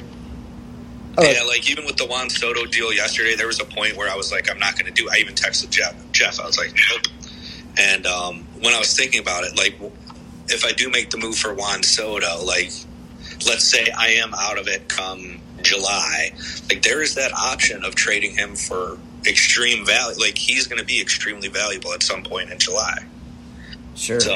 Oh. 1.18 1.24
Yeah, 1.24 1.44
like 1.44 1.70
even 1.70 1.86
with 1.86 1.98
the 1.98 2.06
Juan 2.08 2.30
Soto 2.30 2.66
deal 2.66 2.94
yesterday, 2.94 3.36
there 3.36 3.48
was 3.48 3.62
a 3.62 3.66
point 3.66 3.98
where 3.98 4.10
I 4.12 4.16
was 4.16 4.32
like, 4.32 4.50
I'm 4.52 4.60
not 4.60 4.74
going 4.80 4.94
to 4.94 4.94
do. 4.94 5.08
it. 5.10 5.14
I 5.14 5.20
even 5.20 5.36
texted 5.36 5.70
Jeff. 5.72 5.96
Jeff, 6.14 6.40
I 6.40 6.46
was 6.46 6.58
like, 6.58 6.74
nope. 6.92 7.02
And 7.80 8.06
um, 8.08 8.48
when 8.62 8.74
I 8.74 8.80
was 8.80 8.96
thinking 8.96 9.22
about 9.22 9.44
it, 9.46 9.58
like, 9.58 9.80
if 10.50 10.66
I 10.66 10.74
do 10.74 10.90
make 10.90 11.12
the 11.12 11.18
move 11.18 11.38
for 11.38 11.54
Juan 11.54 11.84
Soto, 11.84 12.44
like, 12.44 12.72
let's 13.48 13.66
say 13.66 13.88
I 13.98 14.10
am 14.10 14.34
out 14.36 14.58
of 14.60 14.68
it 14.68 14.90
come 14.90 15.42
July, 15.64 16.32
like 16.70 16.84
there 16.84 17.02
is 17.02 17.16
that 17.16 17.32
option 17.34 17.84
of 17.86 17.96
trading 17.96 18.36
him 18.36 18.56
for 18.56 19.00
extreme 19.28 19.86
value. 19.86 20.18
Like 20.20 20.38
he's 20.38 20.68
going 20.68 20.80
to 20.80 20.86
be 20.86 21.02
extremely 21.02 21.50
valuable 21.50 21.94
at 21.94 22.04
some 22.04 22.24
point 22.24 22.52
in 22.52 22.60
July. 22.60 22.98
Sure, 23.96 24.20
So 24.20 24.36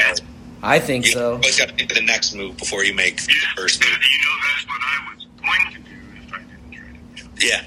I 0.62 0.80
think 0.80 1.06
so. 1.06 1.10
you 1.10 1.14
so. 1.14 1.34
always 1.38 1.58
got 1.60 1.70
to 1.70 1.76
think 1.76 1.92
of 1.92 1.98
the 1.98 2.04
next 2.06 2.36
move 2.36 2.58
before 2.58 2.84
you 2.86 2.94
make 2.94 3.18
the 3.22 3.34
Yeah, 3.34 3.50
first 3.56 3.84
you 3.84 3.90
move. 3.92 4.00
know 4.00 4.36
that's 4.44 4.68
what 4.68 4.82
I 4.82 5.16
was 5.16 5.28
going 5.42 5.74
to 5.74 5.90
do 5.90 5.98
if 6.24 6.34
I 6.34 6.40
didn't 6.40 6.72
trade 6.72 6.98
him. 7.16 7.32
Yeah. 7.46 7.62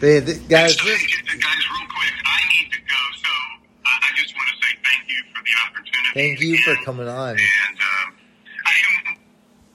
They, 0.00 0.18
the, 0.20 0.34
guys, 0.48 0.76
So, 0.76 0.84
this, 0.84 0.98
guys, 1.02 1.62
real 1.70 1.86
quick, 1.86 2.14
I 2.26 2.40
need 2.48 2.72
to 2.72 2.78
go. 2.80 3.00
So 3.22 3.30
I, 3.86 3.92
I 4.02 4.10
just 4.16 4.34
want 4.34 4.48
to 4.50 4.56
say 4.66 4.72
thank 4.82 5.08
you 5.08 5.22
for 5.34 5.42
the 5.44 5.54
opportunity. 5.62 6.10
thank 6.14 6.40
you 6.40 6.58
for 6.64 6.74
coming 6.84 7.08
on. 7.08 7.30
And 7.30 7.76
um, 7.78 8.14
I 8.66 8.74
am. 9.10 9.16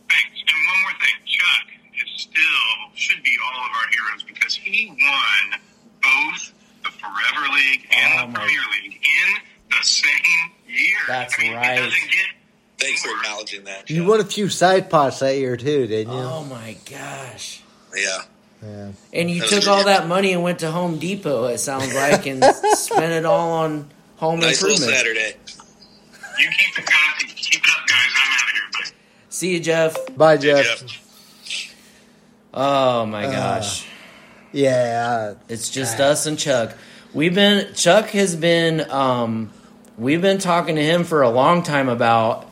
Thanks. 0.10 0.42
And 0.42 0.60
one 0.68 0.80
more 0.82 0.96
thing, 1.00 1.16
Chuck 1.26 1.66
is 1.96 2.22
still 2.24 2.68
should 2.96 3.24
be 3.24 3.38
all 3.40 3.62
of 3.64 3.72
our 3.72 3.88
heroes 3.92 4.24
because 4.24 4.56
he 4.56 4.88
won 4.88 5.60
both 6.04 6.54
the 6.84 6.92
Forever 6.92 7.48
League 7.54 7.88
and 7.92 8.14
Oh, 8.20 8.22
the 8.26 8.28
my- 8.34 8.40
Premier 8.46 8.66
League 8.84 8.96
in 9.00 9.30
the 9.70 9.84
same 9.86 10.52
year. 10.68 10.98
That's 11.08 11.36
I 11.40 11.42
mean, 11.42 11.54
right. 11.56 11.80
It 11.80 11.92
get 11.92 12.26
Thanks 12.80 13.02
for 13.04 13.10
acknowledging 13.18 13.64
that. 13.64 13.90
You 13.90 14.06
won 14.06 14.20
a 14.20 14.24
few 14.24 14.50
side 14.50 14.90
pots 14.92 15.20
that 15.20 15.36
year 15.38 15.58
too, 15.58 15.88
didn't 15.88 16.14
you? 16.14 16.20
Oh 16.20 16.44
my 16.44 16.76
gosh! 16.88 17.64
Yeah. 17.98 18.22
Yeah. 18.64 18.92
And 19.14 19.30
you 19.30 19.42
That 19.42 19.50
took 19.50 19.58
was- 19.60 19.68
all 19.68 19.84
that 19.86 20.08
money 20.08 20.34
and 20.34 20.42
went 20.44 20.60
to 20.60 20.72
Home 20.72 20.98
Depot. 21.00 21.46
It 21.46 21.60
sounds 21.60 21.94
like 21.94 22.26
and 22.26 22.44
spent 22.74 23.12
it 23.14 23.26
all 23.26 23.52
on 23.52 23.88
home 24.18 24.40
Nice 24.40 24.62
little 24.62 24.76
improvement. 24.78 24.98
Saturday. 24.98 25.36
You 26.40 26.50
keep 26.50 26.80
it, 26.80 26.86
guys. 26.86 27.34
Keep 27.36 27.64
it 27.64 27.70
up, 27.70 27.88
guys. 27.88 28.00
I'm 28.16 28.32
out 28.32 28.44
of 28.44 28.50
here. 28.54 28.62
Bye. 28.74 28.98
See 29.30 29.54
you, 29.54 29.60
Jeff. 29.60 29.96
Bye, 30.18 30.38
Hey, 30.38 30.42
Jeff. 30.64 30.84
Oh 32.54 33.06
my 33.06 33.26
Uh, 33.28 33.32
gosh! 33.32 33.86
Yeah. 34.52 35.34
It's 35.50 35.70
just 35.70 36.00
us 36.00 36.26
and 36.26 36.40
Chuck. 36.40 36.76
We've 37.14 37.36
been 37.36 37.74
Chuck 37.76 38.08
has 38.10 38.36
been 38.36 38.90
um 38.90 39.52
we've 39.98 40.22
been 40.22 40.40
talking 40.40 40.76
to 40.76 40.84
him 40.84 41.04
for 41.04 41.22
a 41.22 41.30
long 41.30 41.62
time 41.64 41.90
about 41.90 42.50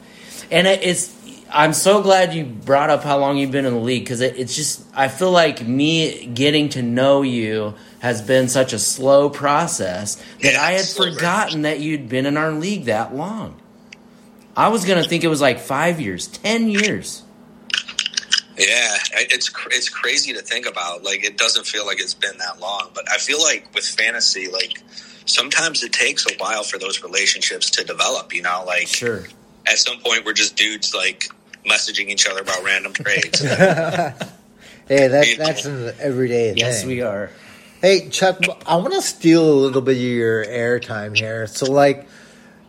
and 0.51 0.67
it's 0.67 1.07
I'm 1.49 1.73
so 1.73 2.01
glad 2.01 2.33
you 2.33 2.43
brought 2.43 2.89
up 2.89 3.03
how 3.03 3.17
long 3.17 3.37
you've 3.37 3.51
been 3.51 3.65
in 3.65 3.73
the 3.73 3.79
league 3.79 4.03
because 4.03 4.21
it, 4.21 4.37
it's 4.37 4.55
just 4.55 4.85
I 4.93 5.07
feel 5.07 5.31
like 5.31 5.65
me 5.65 6.25
getting 6.27 6.69
to 6.69 6.81
know 6.81 7.21
you 7.21 7.75
has 7.99 8.21
been 8.21 8.49
such 8.49 8.73
a 8.73 8.79
slow 8.79 9.29
process 9.29 10.15
that 10.41 10.53
Yeah, 10.53 10.61
I 10.61 10.71
had 10.73 10.85
forgotten 10.85 11.63
that 11.63 11.79
you'd 11.79 12.09
been 12.09 12.25
in 12.25 12.37
our 12.37 12.51
league 12.51 12.85
that 12.85 13.15
long. 13.15 13.59
I 14.57 14.69
was 14.69 14.85
gonna 14.85 15.03
think 15.03 15.23
it 15.23 15.27
was 15.27 15.41
like 15.41 15.59
five 15.59 15.99
years, 16.01 16.27
ten 16.27 16.69
years. 16.69 17.23
Yeah, 18.57 18.97
it's 19.13 19.51
it's 19.71 19.89
crazy 19.89 20.33
to 20.33 20.41
think 20.41 20.65
about. 20.65 21.03
Like, 21.03 21.25
it 21.25 21.37
doesn't 21.37 21.65
feel 21.67 21.85
like 21.85 21.99
it's 21.99 22.13
been 22.13 22.37
that 22.37 22.59
long, 22.59 22.89
but 22.93 23.09
I 23.11 23.17
feel 23.17 23.41
like 23.41 23.67
with 23.73 23.85
fantasy, 23.85 24.49
like 24.49 24.81
sometimes 25.25 25.83
it 25.83 25.91
takes 25.91 26.25
a 26.25 26.35
while 26.37 26.63
for 26.63 26.77
those 26.77 27.03
relationships 27.03 27.69
to 27.71 27.83
develop. 27.83 28.33
You 28.33 28.43
know, 28.43 28.63
like 28.65 28.87
Sure. 28.87 29.25
At 29.67 29.77
some 29.77 29.99
point 29.99 30.25
we're 30.25 30.33
just 30.33 30.55
dudes 30.55 30.93
like 30.93 31.29
messaging 31.65 32.09
each 32.09 32.27
other 32.27 32.41
about 32.41 32.63
random 32.63 32.93
trades. 32.93 33.43
Hey, 34.87 35.07
that, 35.07 35.25
that's 35.39 35.65
an 35.65 35.95
everyday 35.99 36.49
thing. 36.49 36.57
Yes, 36.57 36.85
we 36.85 37.01
are. 37.01 37.31
Hey, 37.81 38.07
Chuck, 38.09 38.39
I 38.67 38.75
want 38.75 38.93
to 38.93 39.01
steal 39.01 39.43
a 39.43 39.57
little 39.57 39.81
bit 39.81 39.97
of 39.97 40.03
your 40.03 40.45
airtime 40.45 41.17
here. 41.17 41.47
So, 41.47 41.71
like, 41.71 42.07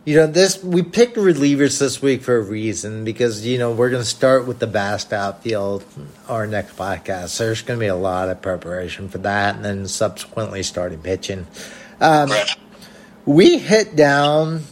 you 0.06 0.16
know, 0.16 0.26
this 0.26 0.62
we 0.64 0.82
picked 0.82 1.16
relievers 1.16 1.78
this 1.78 2.00
week 2.00 2.22
for 2.22 2.36
a 2.36 2.40
reason 2.40 3.04
because 3.04 3.44
you 3.44 3.58
know 3.58 3.72
we're 3.72 3.90
going 3.90 4.02
to 4.02 4.08
start 4.08 4.46
with 4.46 4.60
the 4.60 4.66
Bast 4.66 5.12
outfield 5.12 5.84
our 6.26 6.46
next 6.46 6.76
podcast. 6.76 7.30
So 7.30 7.46
there's 7.46 7.60
going 7.60 7.78
to 7.78 7.84
be 7.84 7.88
a 7.88 7.96
lot 7.96 8.30
of 8.30 8.40
preparation 8.40 9.10
for 9.10 9.18
that, 9.18 9.56
and 9.56 9.64
then 9.64 9.88
subsequently 9.88 10.62
starting 10.62 11.00
pitching. 11.00 11.46
Um, 12.00 12.30
we 13.26 13.58
hit 13.58 13.94
down. 13.94 14.62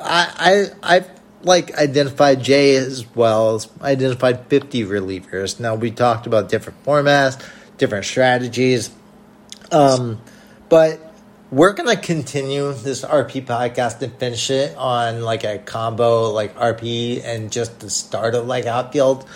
I 0.00 0.70
I 0.82 0.96
I 0.98 1.04
like 1.42 1.76
identified 1.76 2.42
Jay 2.42 2.76
as 2.76 3.04
well 3.14 3.54
as 3.54 3.68
identified 3.80 4.46
fifty 4.46 4.84
relievers. 4.84 5.60
Now 5.60 5.74
we 5.74 5.90
talked 5.90 6.26
about 6.26 6.48
different 6.48 6.84
formats, 6.84 7.42
different 7.76 8.04
strategies, 8.04 8.90
um, 9.70 10.20
but 10.68 11.00
we're 11.50 11.72
gonna 11.72 11.96
continue 11.96 12.72
this 12.72 13.04
RP 13.04 13.44
podcast 13.44 14.02
and 14.02 14.12
finish 14.14 14.50
it 14.50 14.76
on 14.76 15.22
like 15.22 15.44
a 15.44 15.58
combo 15.58 16.30
like 16.30 16.54
RP 16.56 17.24
and 17.24 17.50
just 17.50 17.80
the 17.80 17.90
start 17.90 18.34
of 18.34 18.46
like 18.46 18.66
outfield. 18.66 19.26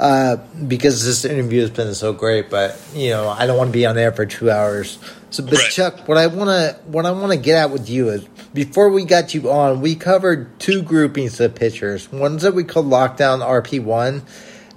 Uh, 0.00 0.38
because 0.66 1.04
this 1.04 1.26
interview 1.26 1.60
has 1.60 1.68
been 1.68 1.94
so 1.94 2.14
great, 2.14 2.48
but 2.48 2.80
you 2.94 3.10
know 3.10 3.28
I 3.28 3.44
don't 3.44 3.58
want 3.58 3.68
to 3.68 3.72
be 3.72 3.84
on 3.84 3.94
there 3.96 4.12
for 4.12 4.24
two 4.24 4.50
hours. 4.50 4.98
So, 5.28 5.44
but 5.44 5.52
Right. 5.52 5.70
Chuck, 5.70 6.08
what 6.08 6.16
I 6.16 6.26
want 6.26 6.48
to 6.48 6.80
what 6.86 7.04
I 7.04 7.10
want 7.10 7.32
to 7.32 7.36
get 7.36 7.58
at 7.58 7.70
with 7.70 7.90
you 7.90 8.08
is 8.08 8.26
before 8.54 8.88
we 8.88 9.04
got 9.04 9.34
you 9.34 9.50
on, 9.50 9.82
we 9.82 9.94
covered 9.96 10.58
two 10.58 10.80
groupings 10.80 11.38
of 11.38 11.54
pitchers. 11.54 12.10
Ones 12.10 12.40
that 12.44 12.54
we 12.54 12.64
call 12.64 12.82
lockdown 12.82 13.46
RP 13.46 13.84
one, 13.84 14.22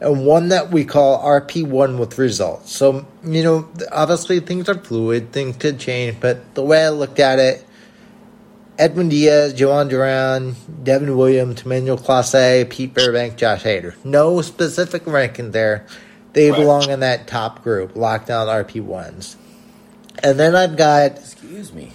and 0.01 0.25
one 0.25 0.49
that 0.49 0.71
we 0.71 0.83
call 0.83 1.23
RP 1.23 1.65
one 1.65 1.97
with 1.97 2.17
results. 2.17 2.75
So 2.75 3.07
you 3.23 3.43
know, 3.43 3.69
obviously 3.93 4.41
things 4.41 4.67
are 4.67 4.77
fluid, 4.77 5.31
things 5.31 5.55
could 5.55 5.79
change, 5.79 6.19
but 6.19 6.53
the 6.53 6.63
way 6.63 6.83
I 6.83 6.89
looked 6.89 7.19
at 7.19 7.39
it, 7.39 7.65
Edwin 8.77 9.09
Diaz, 9.09 9.53
Jhoan 9.53 9.89
Duran, 9.89 10.55
Devin 10.83 11.15
Williams, 11.15 11.61
Emmanuel 11.63 11.97
Clase, 11.97 12.67
Pete 12.69 12.93
Burbank, 12.93 13.35
Josh 13.35 13.63
Hader. 13.63 13.93
No 14.03 14.41
specific 14.41 15.03
ranking 15.05 15.51
there. 15.51 15.85
They 16.33 16.49
Right. 16.49 16.59
belong 16.59 16.89
in 16.89 16.99
that 17.01 17.27
top 17.27 17.63
group, 17.63 17.93
lockdown 17.93 18.47
RP 18.47 18.79
ones. 18.79 19.35
And 20.23 20.39
then 20.39 20.55
I've 20.55 20.75
got 20.75 21.17
Excuse 21.17 21.71
me. 21.71 21.93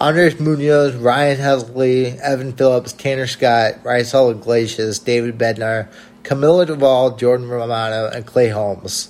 Andres 0.00 0.38
Munoz, 0.40 0.94
Ryan 0.94 1.38
Helsley, 1.38 2.18
Evan 2.18 2.52
Phillips, 2.52 2.92
Tanner 2.92 3.26
Scott, 3.26 3.82
Raisel 3.84 4.32
Iglesias, 4.32 4.98
David 4.98 5.38
Bednar, 5.38 5.86
Camilo 6.22 6.66
Doval, 6.66 7.16
Jordan 7.16 7.48
Romano, 7.48 8.08
and 8.08 8.26
Clay 8.26 8.48
Holmes 8.48 9.08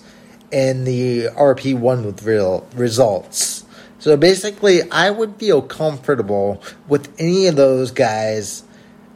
in 0.52 0.84
the 0.84 1.28
RP1 1.34 2.04
with 2.04 2.22
real 2.22 2.66
results. 2.76 3.55
So 4.06 4.16
basically, 4.16 4.88
I 4.92 5.10
would 5.10 5.34
feel 5.34 5.60
comfortable 5.60 6.62
with 6.86 7.12
any 7.18 7.48
of 7.48 7.56
those 7.56 7.90
guys 7.90 8.62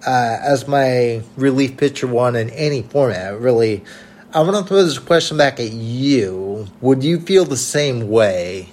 uh, 0.05 0.39
as 0.43 0.67
my 0.67 1.23
relief 1.37 1.77
pitcher 1.77 2.09
one 2.09 2.35
in 2.35 2.51
any 2.51 2.83
format. 2.83 3.39
Really, 3.39 3.85
I 4.35 4.41
want 4.41 4.57
to 4.57 4.65
throw 4.65 4.83
this 4.83 4.99
question 4.99 5.37
back 5.37 5.61
at 5.61 5.71
you. 5.71 6.67
Would 6.81 7.05
you 7.05 7.21
feel 7.21 7.45
the 7.45 7.57
same 7.57 8.09
way? 8.09 8.71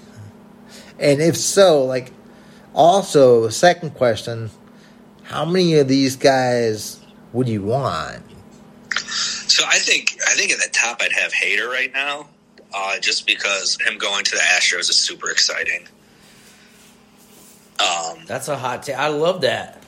And 0.97 1.21
if 1.21 1.37
so, 1.37 1.85
like, 1.85 2.11
also, 2.73 3.49
second 3.49 3.93
question, 3.93 4.49
how 5.21 5.45
many 5.45 5.75
of 5.75 5.87
these 5.87 6.15
guys 6.15 6.99
would 7.31 7.47
you 7.47 7.61
want? 7.61 8.23
So 8.89 9.63
I 9.67 9.77
think 9.77 10.17
I 10.27 10.33
think 10.33 10.51
at 10.51 10.57
the 10.57 10.69
top 10.73 10.99
I'd 10.99 11.11
have 11.11 11.31
Hader 11.31 11.67
right 11.67 11.93
now, 11.93 12.27
uh, 12.73 12.97
just 12.99 13.27
because 13.27 13.77
him 13.85 13.99
going 13.99 14.23
to 14.23 14.31
the 14.31 14.41
Astros 14.41 14.89
is 14.89 14.95
super 14.95 15.29
exciting. 15.29 15.87
Um, 17.79 18.19
That's 18.25 18.47
a 18.47 18.57
hot 18.57 18.83
take. 18.83 18.95
I 18.97 19.07
love 19.09 19.41
that. 19.41 19.81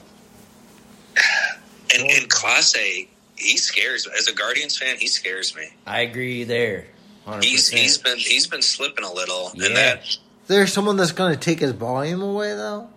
and 1.96 2.04
in 2.10 2.28
Clase, 2.30 3.08
he 3.36 3.58
scares 3.58 4.08
as 4.18 4.28
a 4.28 4.34
Guardians 4.34 4.78
fan. 4.78 4.98
He 4.98 5.08
scares 5.08 5.56
me. 5.56 5.70
I 5.88 6.02
agree 6.02 6.44
there. 6.44 6.86
100%. 7.28 7.44
He's 7.44 7.70
he's 7.70 7.98
been 7.98 8.18
he's 8.18 8.48
been 8.48 8.62
slipping 8.62 9.06
a 9.06 9.12
little, 9.12 9.52
Yeah. 9.56 9.68
and 9.68 9.76
that 9.76 10.04
Is 10.08 10.20
there 10.48 10.68
someone 10.68 10.98
that's 10.98 11.12
going 11.12 11.34
to 11.34 11.40
take 11.40 11.60
his 11.60 11.72
volume 11.72 12.22
away, 12.22 12.54
though? 12.56 12.90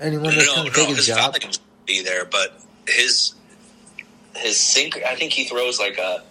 Anyone 0.00 0.34
that's 0.34 0.46
no 0.46 0.54
going 0.54 0.66
no 0.66 0.70
to 0.72 0.76
take 0.76 0.88
his 0.88 0.96
his 0.98 1.06
job? 1.06 1.32
volume 1.32 1.52
be 1.86 2.02
there, 2.02 2.24
but 2.24 2.60
his 2.88 3.34
his 4.36 4.56
sink. 4.58 4.98
I 5.06 5.14
think 5.14 5.32
he 5.32 5.44
throws 5.44 5.78
like 5.78 5.98
a 5.98 6.22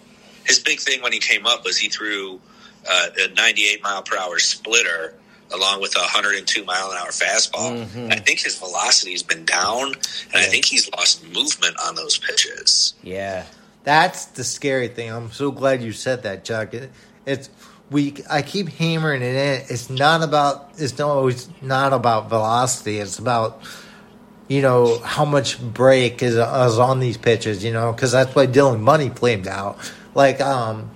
his 0.44 0.58
big 0.60 0.80
thing 0.80 1.02
when 1.02 1.12
he 1.12 1.18
came 1.18 1.46
up 1.46 1.64
was 1.64 1.76
he 1.76 1.88
threw 1.88 2.40
uh, 2.88 3.06
a 3.18 3.28
98 3.34 3.82
mile 3.82 4.02
per 4.02 4.16
hour 4.16 4.38
splitter 4.38 5.14
along 5.52 5.80
with 5.80 5.96
a 5.96 6.00
102 6.00 6.64
mile 6.64 6.90
an 6.90 6.98
hour 6.98 7.08
fastball. 7.10 7.86
Mhm. 7.86 8.12
I 8.12 8.16
think 8.16 8.40
his 8.40 8.56
velocity 8.56 9.12
has 9.12 9.22
been 9.22 9.44
down, 9.44 9.94
and 10.32 10.34
I 10.34 10.44
think 10.46 10.64
he's 10.64 10.90
lost 10.96 11.24
movement 11.24 11.76
on 11.86 11.94
those 11.94 12.18
pitches. 12.18 12.94
Yeah. 13.02 13.44
That's 13.84 14.24
the 14.26 14.42
scary 14.44 14.88
thing. 14.88 15.12
I'm 15.12 15.30
so 15.30 15.50
glad 15.52 15.82
you 15.82 15.92
said 15.92 16.24
that, 16.24 16.44
Chuck. 16.44 16.74
It, 16.74 16.90
it's 17.24 17.48
we. 17.88 18.14
I 18.28 18.42
keep 18.42 18.68
hammering 18.68 19.22
it 19.22 19.36
in. 19.36 19.62
It's 19.68 19.88
not 19.88 20.22
about. 20.24 20.70
It's 20.76 20.98
not 20.98 21.08
always 21.08 21.48
not 21.62 21.92
about 21.92 22.28
velocity. 22.28 22.98
It's 22.98 23.20
about 23.20 23.62
you 24.48 24.60
know 24.60 24.98
how 25.04 25.24
much 25.24 25.60
break 25.60 26.20
is, 26.20 26.34
is 26.34 26.78
on 26.80 26.98
these 26.98 27.16
pitches. 27.16 27.62
You 27.62 27.72
know 27.72 27.92
because 27.92 28.10
that's 28.10 28.34
why 28.34 28.48
Dylan 28.48 28.80
Money 28.80 29.08
flamed 29.10 29.46
out. 29.46 29.78
Like 30.16 30.40
um, 30.40 30.90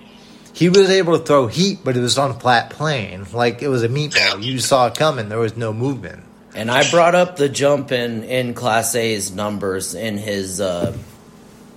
he 0.53 0.69
was 0.69 0.89
able 0.89 1.17
to 1.17 1.23
throw 1.23 1.47
heat, 1.47 1.79
but 1.83 1.95
it 1.97 2.01
was 2.01 2.17
on 2.17 2.31
a 2.31 2.33
flat 2.33 2.69
plane. 2.71 3.25
Like 3.33 3.61
it 3.61 3.67
was 3.67 3.83
a 3.83 3.89
meatball. 3.89 4.43
You 4.43 4.59
saw 4.59 4.87
it 4.87 4.95
coming. 4.95 5.29
There 5.29 5.39
was 5.39 5.55
no 5.57 5.73
movement. 5.73 6.23
And 6.53 6.69
I 6.69 6.89
brought 6.91 7.15
up 7.15 7.37
the 7.37 7.47
jump 7.47 7.91
in, 7.93 8.23
in 8.25 8.53
Clase's 8.53 9.31
numbers 9.33 9.95
in 9.95 10.17
his 10.17 10.59
uh, 10.59 10.95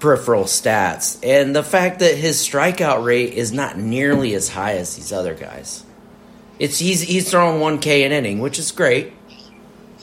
peripheral 0.00 0.44
stats. 0.44 1.18
And 1.22 1.54
the 1.54 1.62
fact 1.62 2.00
that 2.00 2.16
his 2.16 2.38
strikeout 2.38 3.04
rate 3.04 3.34
is 3.34 3.52
not 3.52 3.78
nearly 3.78 4.34
as 4.34 4.48
high 4.48 4.78
as 4.78 4.96
these 4.96 5.12
other 5.12 5.34
guys. 5.34 5.84
It's 6.58 6.78
he's 6.78 7.00
he's 7.00 7.30
throwing 7.30 7.60
one 7.60 7.78
K 7.78 8.02
an 8.04 8.12
inning, 8.12 8.40
which 8.40 8.58
is 8.58 8.70
great, 8.72 9.12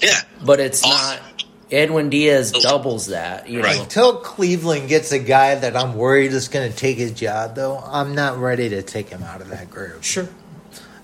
Yeah, 0.01 0.19
but 0.45 0.59
it's 0.59 0.83
Awesome. 0.83 1.17
not 1.23 1.30
Edwin 1.71 2.09
Diaz 2.09 2.51
oh. 2.55 2.61
doubles 2.61 3.07
that, 3.07 3.49
you 3.49 3.61
Right. 3.63 3.75
know. 3.77 3.83
Until 3.83 4.17
Cleveland 4.17 4.89
gets 4.89 5.11
a 5.11 5.19
guy 5.19 5.55
that 5.55 5.75
I'm 5.77 5.95
worried 5.95 6.33
is 6.33 6.47
going 6.49 6.69
to 6.69 6.75
take 6.75 6.97
his 6.97 7.11
job, 7.11 7.55
though, 7.55 7.77
I'm 7.85 8.13
not 8.13 8.37
ready 8.39 8.69
to 8.69 8.81
take 8.81 9.09
him 9.09 9.23
out 9.23 9.41
of 9.41 9.49
that 9.49 9.69
group. 9.69 10.03
Sure. 10.03 10.27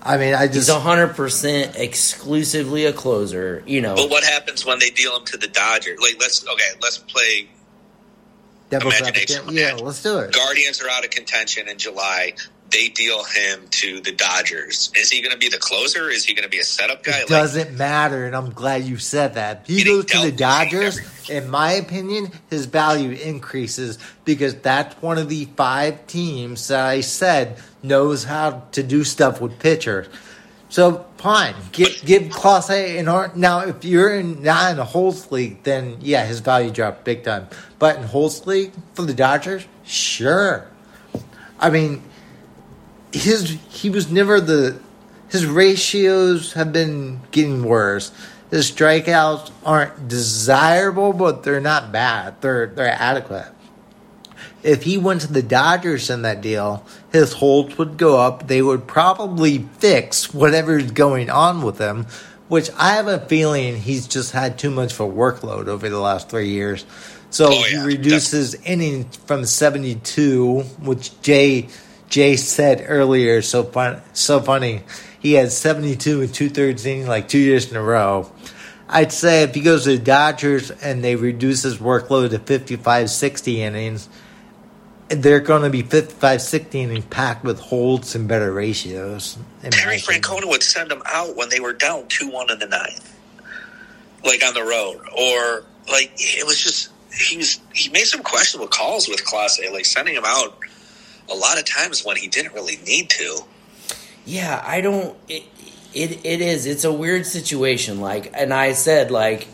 I 0.02 0.16
mean, 0.16 0.34
I 0.34 0.46
He's 0.46 0.66
just 0.66 0.70
hundred 0.82 1.16
percent 1.16 1.76
exclusively 1.76 2.84
a 2.86 2.92
closer, 2.92 3.62
you 3.66 3.80
know. 3.80 3.96
but 3.96 4.08
what 4.10 4.22
happens 4.24 4.64
when 4.64 4.78
they 4.78 4.90
deal 4.90 5.14
him 5.16 5.24
to 5.26 5.36
the 5.36 5.48
Dodgers? 5.48 5.98
Like, 6.00 6.16
let's 6.20 6.46
okay, 6.46 6.70
let's 6.80 6.98
play 6.98 7.48
devil's 8.70 8.98
imagination. 9.00 9.38
advocate. 9.40 9.60
Yeah, 9.60 9.74
let's 9.84 10.02
do 10.02 10.18
it. 10.18 10.32
Guardians 10.32 10.80
are 10.80 10.88
out 10.88 11.04
of 11.04 11.10
contention 11.10 11.68
in 11.68 11.78
July. 11.78 12.34
They 12.70 12.88
deal 12.88 13.24
him 13.24 13.66
to 13.70 14.00
the 14.00 14.12
Dodgers. 14.12 14.90
Is 14.94 15.10
he 15.10 15.22
going 15.22 15.32
to 15.32 15.38
be 15.38 15.48
the 15.48 15.58
closer? 15.58 16.10
Is 16.10 16.24
he 16.24 16.34
going 16.34 16.44
to 16.44 16.50
be 16.50 16.58
a 16.58 16.64
setup 16.64 17.02
guy? 17.02 17.20
It 17.20 17.28
doesn't 17.28 17.76
matter, 17.76 18.26
and 18.26 18.36
I'm 18.36 18.50
glad 18.50 18.84
you 18.84 18.98
said 18.98 19.34
that. 19.34 19.64
He 19.66 19.84
goes 19.84 20.04
to 20.06 20.20
the 20.20 20.32
Dodgers. 20.32 21.00
In 21.30 21.48
my 21.50 21.72
opinion, 21.72 22.30
his 22.50 22.66
value 22.66 23.10
increases 23.10 23.98
because 24.24 24.54
that's 24.56 25.00
one 25.02 25.18
of 25.18 25.28
the 25.28 25.46
five 25.56 26.06
teams 26.06 26.68
that 26.68 26.84
I 26.84 27.00
said 27.00 27.58
knows 27.82 28.24
how 28.24 28.64
to 28.72 28.82
do 28.82 29.04
stuff 29.04 29.40
with 29.40 29.58
pitchers. 29.58 30.08
So 30.70 31.06
fine, 31.16 31.54
give 31.72 32.02
give 32.04 32.24
Clase 32.24 32.98
an 32.98 33.08
art. 33.08 33.36
Now, 33.36 33.60
if 33.60 33.84
you're 33.84 34.14
in 34.14 34.42
not 34.42 34.72
in 34.72 34.78
a 34.78 34.84
holds 34.84 35.32
league, 35.32 35.62
then 35.62 35.96
yeah, 36.00 36.26
his 36.26 36.40
value 36.40 36.70
dropped 36.70 37.04
big 37.04 37.24
time. 37.24 37.48
But 37.78 37.96
in 37.96 38.02
holds 38.02 38.46
league 38.46 38.72
for 38.92 39.02
the 39.02 39.14
Dodgers, 39.14 39.66
sure. 39.84 40.68
I 41.58 41.70
mean, 41.70 42.02
his 43.12 43.58
he 43.70 43.90
was 43.90 44.10
never 44.10 44.40
the 44.40 44.80
his 45.28 45.46
ratios 45.46 46.54
have 46.54 46.72
been 46.72 47.20
getting 47.30 47.62
worse. 47.64 48.12
His 48.50 48.70
strikeouts 48.70 49.50
aren't 49.64 50.08
desirable, 50.08 51.12
but 51.12 51.42
they're 51.42 51.60
not 51.60 51.92
bad. 51.92 52.40
They're 52.40 52.66
they're 52.66 52.96
adequate. 52.98 53.52
If 54.62 54.82
he 54.82 54.98
went 54.98 55.20
to 55.22 55.32
the 55.32 55.42
Dodgers 55.42 56.10
in 56.10 56.22
that 56.22 56.40
deal, 56.40 56.84
his 57.12 57.34
holds 57.34 57.78
would 57.78 57.96
go 57.96 58.18
up. 58.18 58.48
They 58.48 58.60
would 58.62 58.86
probably 58.86 59.58
fix 59.78 60.34
whatever's 60.34 60.90
going 60.90 61.30
on 61.30 61.62
with 61.62 61.78
him, 61.78 62.06
which 62.48 62.68
I 62.76 62.94
have 62.94 63.06
a 63.06 63.20
feeling 63.20 63.76
he's 63.76 64.08
just 64.08 64.32
had 64.32 64.58
too 64.58 64.70
much 64.70 64.92
of 64.94 65.00
a 65.00 65.06
workload 65.08 65.68
over 65.68 65.88
the 65.88 66.00
last 66.00 66.28
three 66.28 66.48
years. 66.48 66.84
So 67.30 67.48
Oh, 67.52 67.62
he 67.62 67.74
yeah, 67.74 67.84
reduces 67.84 68.54
innings 68.54 69.16
from 69.16 69.44
seventy 69.44 69.96
two, 69.96 70.60
which 70.80 71.20
Jay 71.22 71.68
Jay 72.08 72.36
said 72.36 72.84
earlier. 72.86 73.42
So 73.42 73.64
fun, 73.64 74.02
so 74.12 74.40
funny. 74.40 74.82
He 75.20 75.34
had 75.34 75.52
seventy 75.52 75.96
two 75.96 76.22
and 76.22 76.32
two 76.32 76.48
thirds 76.48 76.86
inning 76.86 77.06
like 77.06 77.28
two 77.28 77.38
years 77.38 77.70
in 77.70 77.76
a 77.76 77.82
row. 77.82 78.30
I'd 78.88 79.12
say 79.12 79.42
if 79.42 79.54
he 79.54 79.60
goes 79.60 79.84
to 79.84 79.98
the 79.98 80.02
Dodgers 80.02 80.70
and 80.70 81.04
they 81.04 81.14
reduce 81.14 81.62
his 81.62 81.76
workload 81.76 82.30
to 82.30 82.38
55, 82.38 83.10
60 83.10 83.62
innings, 83.62 84.08
they're 85.08 85.40
going 85.40 85.62
to 85.62 85.68
be 85.68 85.82
55, 85.82 86.40
60 86.40 86.80
innings 86.80 87.04
packed 87.06 87.44
with 87.44 87.60
holds 87.60 88.14
and 88.14 88.26
better 88.26 88.50
ratios. 88.50 89.36
Terry. 89.70 89.98
Francona 89.98 90.46
would 90.46 90.62
send 90.62 90.90
them 90.90 91.02
out 91.04 91.36
when 91.36 91.50
they 91.50 91.60
were 91.60 91.74
down 91.74 92.06
two 92.08 92.30
one 92.30 92.50
in 92.50 92.58
the 92.58 92.66
ninth, 92.66 93.14
like 94.24 94.42
on 94.46 94.54
the 94.54 94.62
road, 94.62 95.00
or 95.14 95.64
like 95.90 96.10
it 96.16 96.46
was 96.46 96.62
just 96.62 96.90
he 97.12 97.36
was 97.36 97.60
he 97.74 97.90
made 97.90 98.06
some 98.06 98.22
questionable 98.22 98.68
calls 98.68 99.08
with 99.08 99.22
Clase, 99.24 99.70
like 99.70 99.84
sending 99.84 100.14
him 100.14 100.24
out 100.26 100.58
a 101.30 101.34
lot 101.34 101.58
of 101.58 101.64
times 101.64 102.04
when 102.04 102.16
he 102.16 102.28
didn't 102.28 102.54
really 102.54 102.76
need 102.86 103.10
to. 103.10 103.40
Yeah, 104.24 104.62
I 104.64 104.80
don't. 104.80 105.16
It, 105.28 105.44
it 105.94 106.24
it 106.24 106.40
is. 106.40 106.66
It's 106.66 106.84
a 106.84 106.92
weird 106.92 107.26
situation. 107.26 108.00
Like, 108.00 108.30
and 108.34 108.52
I 108.52 108.72
said 108.72 109.10
like, 109.10 109.48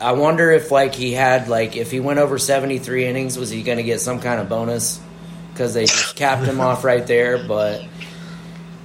I 0.00 0.12
wonder 0.12 0.50
if 0.50 0.70
like 0.70 0.94
he 0.94 1.12
had 1.12 1.48
like 1.48 1.76
if 1.76 1.90
he 1.90 2.00
went 2.00 2.18
over 2.18 2.38
seventy 2.38 2.78
three 2.78 3.06
innings, 3.06 3.38
was 3.38 3.50
he 3.50 3.62
going 3.62 3.78
to 3.78 3.84
get 3.84 4.00
some 4.00 4.20
kind 4.20 4.40
of 4.40 4.48
bonus? 4.48 5.00
Because 5.52 5.74
they 5.74 5.86
just 5.86 6.16
capped 6.16 6.44
him 6.44 6.60
off 6.60 6.82
right 6.82 7.06
there. 7.06 7.46
But 7.46 7.84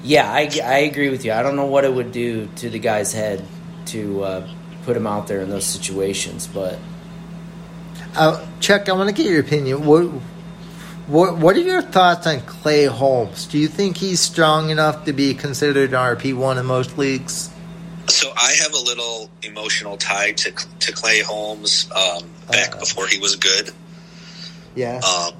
yeah, 0.03 0.31
I 0.31 0.49
I 0.63 0.77
agree 0.79 1.09
with 1.09 1.25
you. 1.25 1.33
I 1.33 1.41
don't 1.41 1.55
know 1.55 1.65
what 1.65 1.83
it 1.85 1.93
would 1.93 2.11
do 2.11 2.47
to 2.57 2.69
the 2.69 2.79
guy's 2.79 3.13
head 3.13 3.43
to 3.87 4.23
uh, 4.23 4.47
put 4.83 4.95
him 4.97 5.07
out 5.07 5.27
there 5.27 5.41
in 5.41 5.49
those 5.49 5.65
situations, 5.65 6.45
but 6.45 6.77
Uh, 8.15 8.45
Chuck, 8.59 8.89
I 8.89 8.93
want 8.93 9.09
to 9.09 9.15
get 9.15 9.29
your 9.31 9.39
opinion. 9.39 9.85
What, 9.85 10.09
what, 11.07 11.37
what 11.37 11.55
are 11.55 11.61
your 11.61 11.81
thoughts 11.81 12.27
on 12.27 12.41
Clay 12.41 12.85
Holmes? 12.85 13.45
Do 13.45 13.57
you 13.57 13.67
think 13.67 13.97
he's 13.97 14.19
strong 14.19 14.69
enough 14.69 15.05
to 15.05 15.13
be 15.13 15.33
considered 15.33 15.89
an 15.93 15.95
RP 15.95 16.33
one 16.35 16.57
in 16.57 16.65
most 16.65 16.97
leagues? 16.97 17.49
So 18.07 18.31
I 18.35 18.53
have 18.61 18.73
a 18.73 18.79
little 18.79 19.29
emotional 19.43 19.97
tie 19.97 20.31
to 20.31 20.51
to 20.51 20.91
Clay 20.93 21.21
Holmes 21.21 21.89
um, 21.91 22.23
back 22.49 22.75
Uh. 22.75 22.79
before 22.79 23.07
he 23.07 23.19
was 23.19 23.35
good. 23.35 23.71
Yeah. 24.75 24.97
Um, 24.99 25.33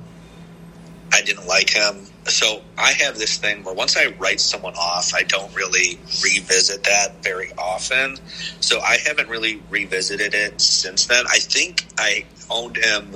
I 1.14 1.22
didn't 1.22 1.48
like 1.48 1.70
him. 1.70 2.06
So 2.26 2.62
I 2.78 2.92
have 2.92 3.18
this 3.18 3.38
thing 3.38 3.64
where 3.64 3.74
once 3.74 3.96
I 3.96 4.08
write 4.20 4.42
someone 4.42 4.74
off, 4.76 5.14
I 5.14 5.24
don't 5.24 5.54
really 5.56 5.98
revisit 6.22 6.84
that 6.84 7.24
very 7.24 7.54
often. 7.58 8.18
So 8.60 8.82
I 8.82 8.98
haven't 8.98 9.30
really 9.30 9.62
revisited 9.70 10.34
it 10.34 10.60
since 10.60 11.06
then. 11.06 11.24
I 11.30 11.40
think 11.40 11.88
I 11.98 12.26
owned 12.50 12.76
him 12.76 13.16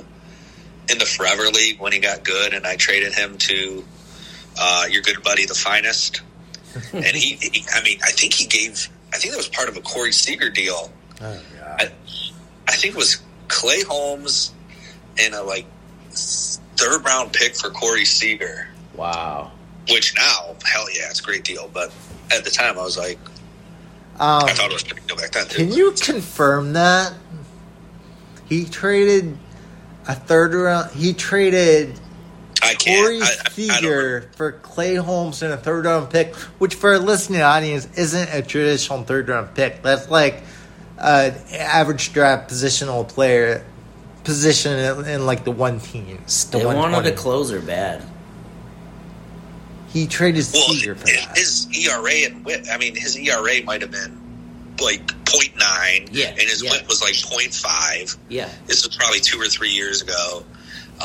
in 0.90 0.98
the 0.98 1.06
Forever 1.06 1.44
League 1.50 1.80
when 1.80 1.92
he 1.94 2.00
got 2.00 2.24
good, 2.24 2.54
and 2.54 2.66
I 2.66 2.76
traded 2.76 3.14
him 3.14 3.38
to 3.38 3.84
uh, 4.60 4.86
your 4.90 5.02
good 5.02 5.24
buddy, 5.24 5.46
the 5.46 5.54
Finest. 5.54 6.22
and 6.94 7.06
he, 7.06 7.36
he, 7.36 7.66
I 7.74 7.84
mean, 7.84 8.00
I 8.04 8.12
think 8.12 8.34
he 8.34 8.46
gave, 8.46 8.90
I 9.14 9.18
think 9.18 9.34
that 9.34 9.38
was 9.38 9.48
part 9.48 9.70
of 9.70 9.78
a 9.78 9.82
Corey 9.82 10.12
Seager 10.12 10.50
deal. 10.50 10.92
oh. 11.22 11.42
I, 11.80 11.92
I 12.68 12.72
think 12.74 12.94
it 12.96 12.98
was 12.98 13.22
Clay 13.48 13.84
Holmes 13.84 14.54
and 15.20 15.34
a 15.34 15.44
like 15.44 15.66
third 16.12 17.06
round 17.06 17.34
pick 17.34 17.56
for 17.56 17.70
Corey 17.70 18.06
Seager. 18.06 18.68
wow. 18.96 19.52
Which 19.90 20.14
now, 20.16 20.56
hell 20.64 20.86
yeah, 20.94 21.10
it's 21.10 21.20
a 21.20 21.24
great 21.24 21.44
deal. 21.44 21.70
But 21.74 21.92
at 22.32 22.44
the 22.44 22.52
time, 22.52 22.78
I 22.78 22.84
was 22.84 22.98
like, 22.98 23.18
Um, 24.20 24.44
I 24.46 24.54
thought 24.54 24.70
it 24.70 24.74
was 24.74 24.84
pretty 24.84 25.02
good 25.08 25.18
back 25.18 25.32
then 25.32 25.48
too. 25.48 25.58
Can 25.58 25.72
you 25.74 25.92
confirm 25.94 26.74
that 26.74 27.14
he 28.48 28.66
traded 28.66 29.38
a 30.08 30.16
third 30.16 30.54
round? 30.54 30.92
He 30.92 31.14
traded 31.14 32.00
I 32.64 32.76
can't. 32.76 33.04
Corey 33.04 33.22
Seager 33.52 34.30
for 34.36 34.52
Clay 34.52 34.96
Holmes 34.96 35.42
and 35.42 35.52
a 35.54 35.58
third 35.58 35.86
round 35.86 36.10
pick, 36.12 36.36
which 36.60 36.76
for 36.76 36.94
a 36.94 37.00
listening 37.00 37.42
audience 37.42 37.88
isn't 37.98 38.30
a 38.32 38.42
traditional 38.42 39.04
third 39.04 39.30
round 39.30 39.56
pick. 39.56 39.82
That's 39.82 40.10
like 40.10 40.44
an 40.98 41.34
average 41.52 42.14
draft 42.14 42.52
positional 42.52 43.08
player 43.08 43.66
position 44.24 44.78
in, 44.78 45.06
in 45.08 45.26
like 45.26 45.44
the 45.44 45.52
one 45.52 45.80
teams. 45.80 46.46
The 46.46 46.60
They 46.60 46.66
wanted 46.66 46.80
120. 46.82 47.10
a 47.10 47.18
closer 47.18 47.60
bad. 47.62 48.04
He 49.88 50.06
traded 50.08 50.46
Well, 50.54 50.70
Seager 50.70 50.96
for 50.96 51.06
that. 51.08 51.36
his 51.38 51.68
ERA 51.76 52.28
and 52.32 52.46
whip. 52.46 52.66
I 52.72 52.78
mean, 52.78 52.96
his 52.96 53.18
ERA 53.18 53.64
might 53.64 53.82
have 53.82 53.92
been 53.92 54.21
like 54.82 55.06
0.9, 55.26 56.10
Yeah, 56.12 56.30
and 56.30 56.40
his 56.40 56.64
yeah. 56.64 56.72
whip 56.72 56.88
was 56.88 57.02
like 57.02 57.14
0.5. 57.14 58.18
Yeah. 58.30 58.50
This 58.68 58.86
was 58.86 58.96
probably 58.96 59.20
two 59.20 59.40
or 59.40 59.46
three 59.48 59.70
years 59.72 60.02
ago, 60.02 60.44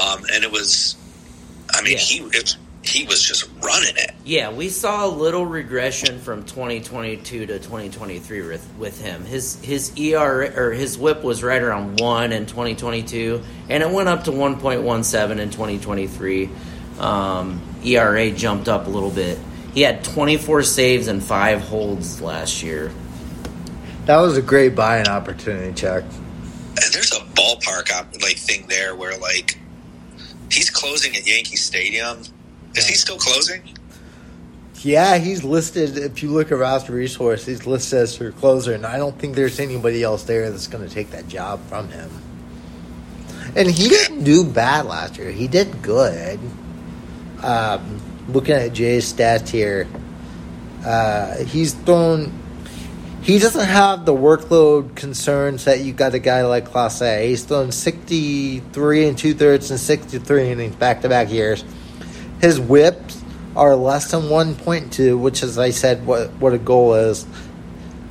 um, 0.01 0.24
and 0.32 0.44
it 0.44 0.51
was. 0.51 0.97
I 1.74 1.82
mean, 1.82 1.93
Yeah. 1.94 1.98
he 1.98 2.19
it, 2.36 2.57
he 2.82 3.05
was 3.07 3.20
just 3.23 3.48
running 3.62 3.97
it. 3.97 4.12
Yeah, 4.24 4.53
we 4.53 4.69
saw 4.69 5.05
a 5.07 5.11
little 5.11 5.44
regression 5.44 6.20
from 6.20 6.44
2022 6.44 7.47
to 7.47 7.59
2023 7.59 8.43
with, 8.43 8.69
with 8.78 9.01
him. 9.03 9.24
His 9.24 9.59
his 9.62 9.93
ER 9.98 10.53
or 10.57 10.73
his 10.73 10.97
WHIP 10.97 11.23
was 11.24 11.43
right 11.43 11.61
around 11.61 11.98
one 12.01 12.32
in 12.32 12.47
2022, 12.47 13.43
and 13.69 13.82
it 13.82 13.90
went 13.90 14.09
up 14.09 14.24
to 14.24 14.31
1.17 14.31 15.39
in 15.39 15.51
2023. 15.51 16.48
Um, 17.01 17.61
ERA 17.85 18.31
jumped 18.31 18.69
up 18.69 18.86
a 18.86 18.90
little 18.90 19.11
bit. 19.11 19.39
He 19.74 19.82
had 19.82 20.03
24 20.05 20.62
saves 20.62 21.09
and 21.09 21.23
five 21.23 21.61
holds 21.61 22.23
last 22.23 22.62
year. 22.62 22.90
That 24.07 24.19
was 24.19 24.37
a 24.37 24.43
great 24.43 24.74
buying 24.74 25.09
opportunity, 25.09 25.73
Chuck. 25.74 26.05
There's 26.93 27.12
a 27.12 27.20
ballpark 27.35 27.91
like 28.23 28.37
thing 28.37 28.66
there 28.69 28.95
where 28.95 29.19
like 29.19 29.59
he's 30.51 30.70
closing 30.70 31.16
at 31.16 31.27
Yankee 31.27 31.57
Stadium. 31.57 32.23
Is 32.74 32.87
he 32.87 32.95
still 32.95 33.19
closing? 33.19 33.62
Yeah, 34.83 35.19
he's 35.19 35.43
listed. 35.43 35.97
If 35.97 36.23
you 36.23 36.31
look 36.31 36.53
at 36.53 36.59
roster 36.59 36.93
resource, 36.93 37.47
he's 37.47 37.66
listed 37.66 38.01
as 38.01 38.19
your 38.20 38.33
closer, 38.33 38.74
and 38.74 38.87
I 38.87 38.99
don't 38.99 39.19
think 39.19 39.35
there's 39.35 39.59
anybody 39.59 40.03
else 40.03 40.24
there 40.24 40.51
that's 40.51 40.69
going 40.69 40.87
to 40.87 40.95
take 40.95 41.11
that 41.11 41.27
job 41.28 41.61
from 41.69 41.89
him. 41.89 42.11
And 43.57 43.70
he 43.70 43.89
didn't 43.89 44.24
do 44.24 44.45
bad 44.45 44.87
last 44.87 45.16
year. 45.16 45.31
He 45.31 45.49
did 45.49 45.83
good. 45.83 46.39
Um, 47.43 48.01
looking 48.28 48.55
at 48.55 48.74
Jay's 48.74 49.11
stats 49.11 49.49
here, 49.49 49.89
uh, 50.85 51.39
he's 51.45 51.73
thrown. 51.73 52.33
He 53.27 53.40
doesn't 53.40 53.66
have 53.66 54.07
the 54.07 54.15
workload 54.15 54.94
concerns 54.94 55.65
that 55.65 55.81
you 55.81 55.93
got 55.93 56.15
a 56.15 56.20
guy 56.20 56.43
like 56.43 56.69
Clase. 56.69 57.27
He's 57.27 57.43
thrown 57.43 57.73
63 57.73 59.09
and 59.09 59.19
two 59.19 59.35
thirds 59.35 59.69
and 59.73 59.81
63 59.81 60.53
innings 60.53 60.77
back 60.77 61.03
to 61.03 61.09
back 61.09 61.28
years. 61.28 61.65
His 62.40 62.61
whips 62.61 63.20
are 63.57 63.74
less 63.74 64.12
than 64.12 64.23
1.2, 64.23 65.19
which, 65.19 65.43
as 65.43 65.59
I 65.59 65.70
said, 65.70 66.07
what 66.07 66.31
what 66.35 66.53
a 66.53 66.59
goal 66.59 66.94
is. 66.94 67.27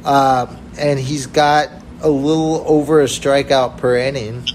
Um, 0.03 0.59
and 0.77 0.99
he's 0.99 1.27
got 1.27 1.69
a 2.01 2.09
little 2.09 2.65
over 2.67 2.99
a 2.99 3.05
strikeout 3.05 3.77
per 3.77 3.95
inning. 3.95 4.45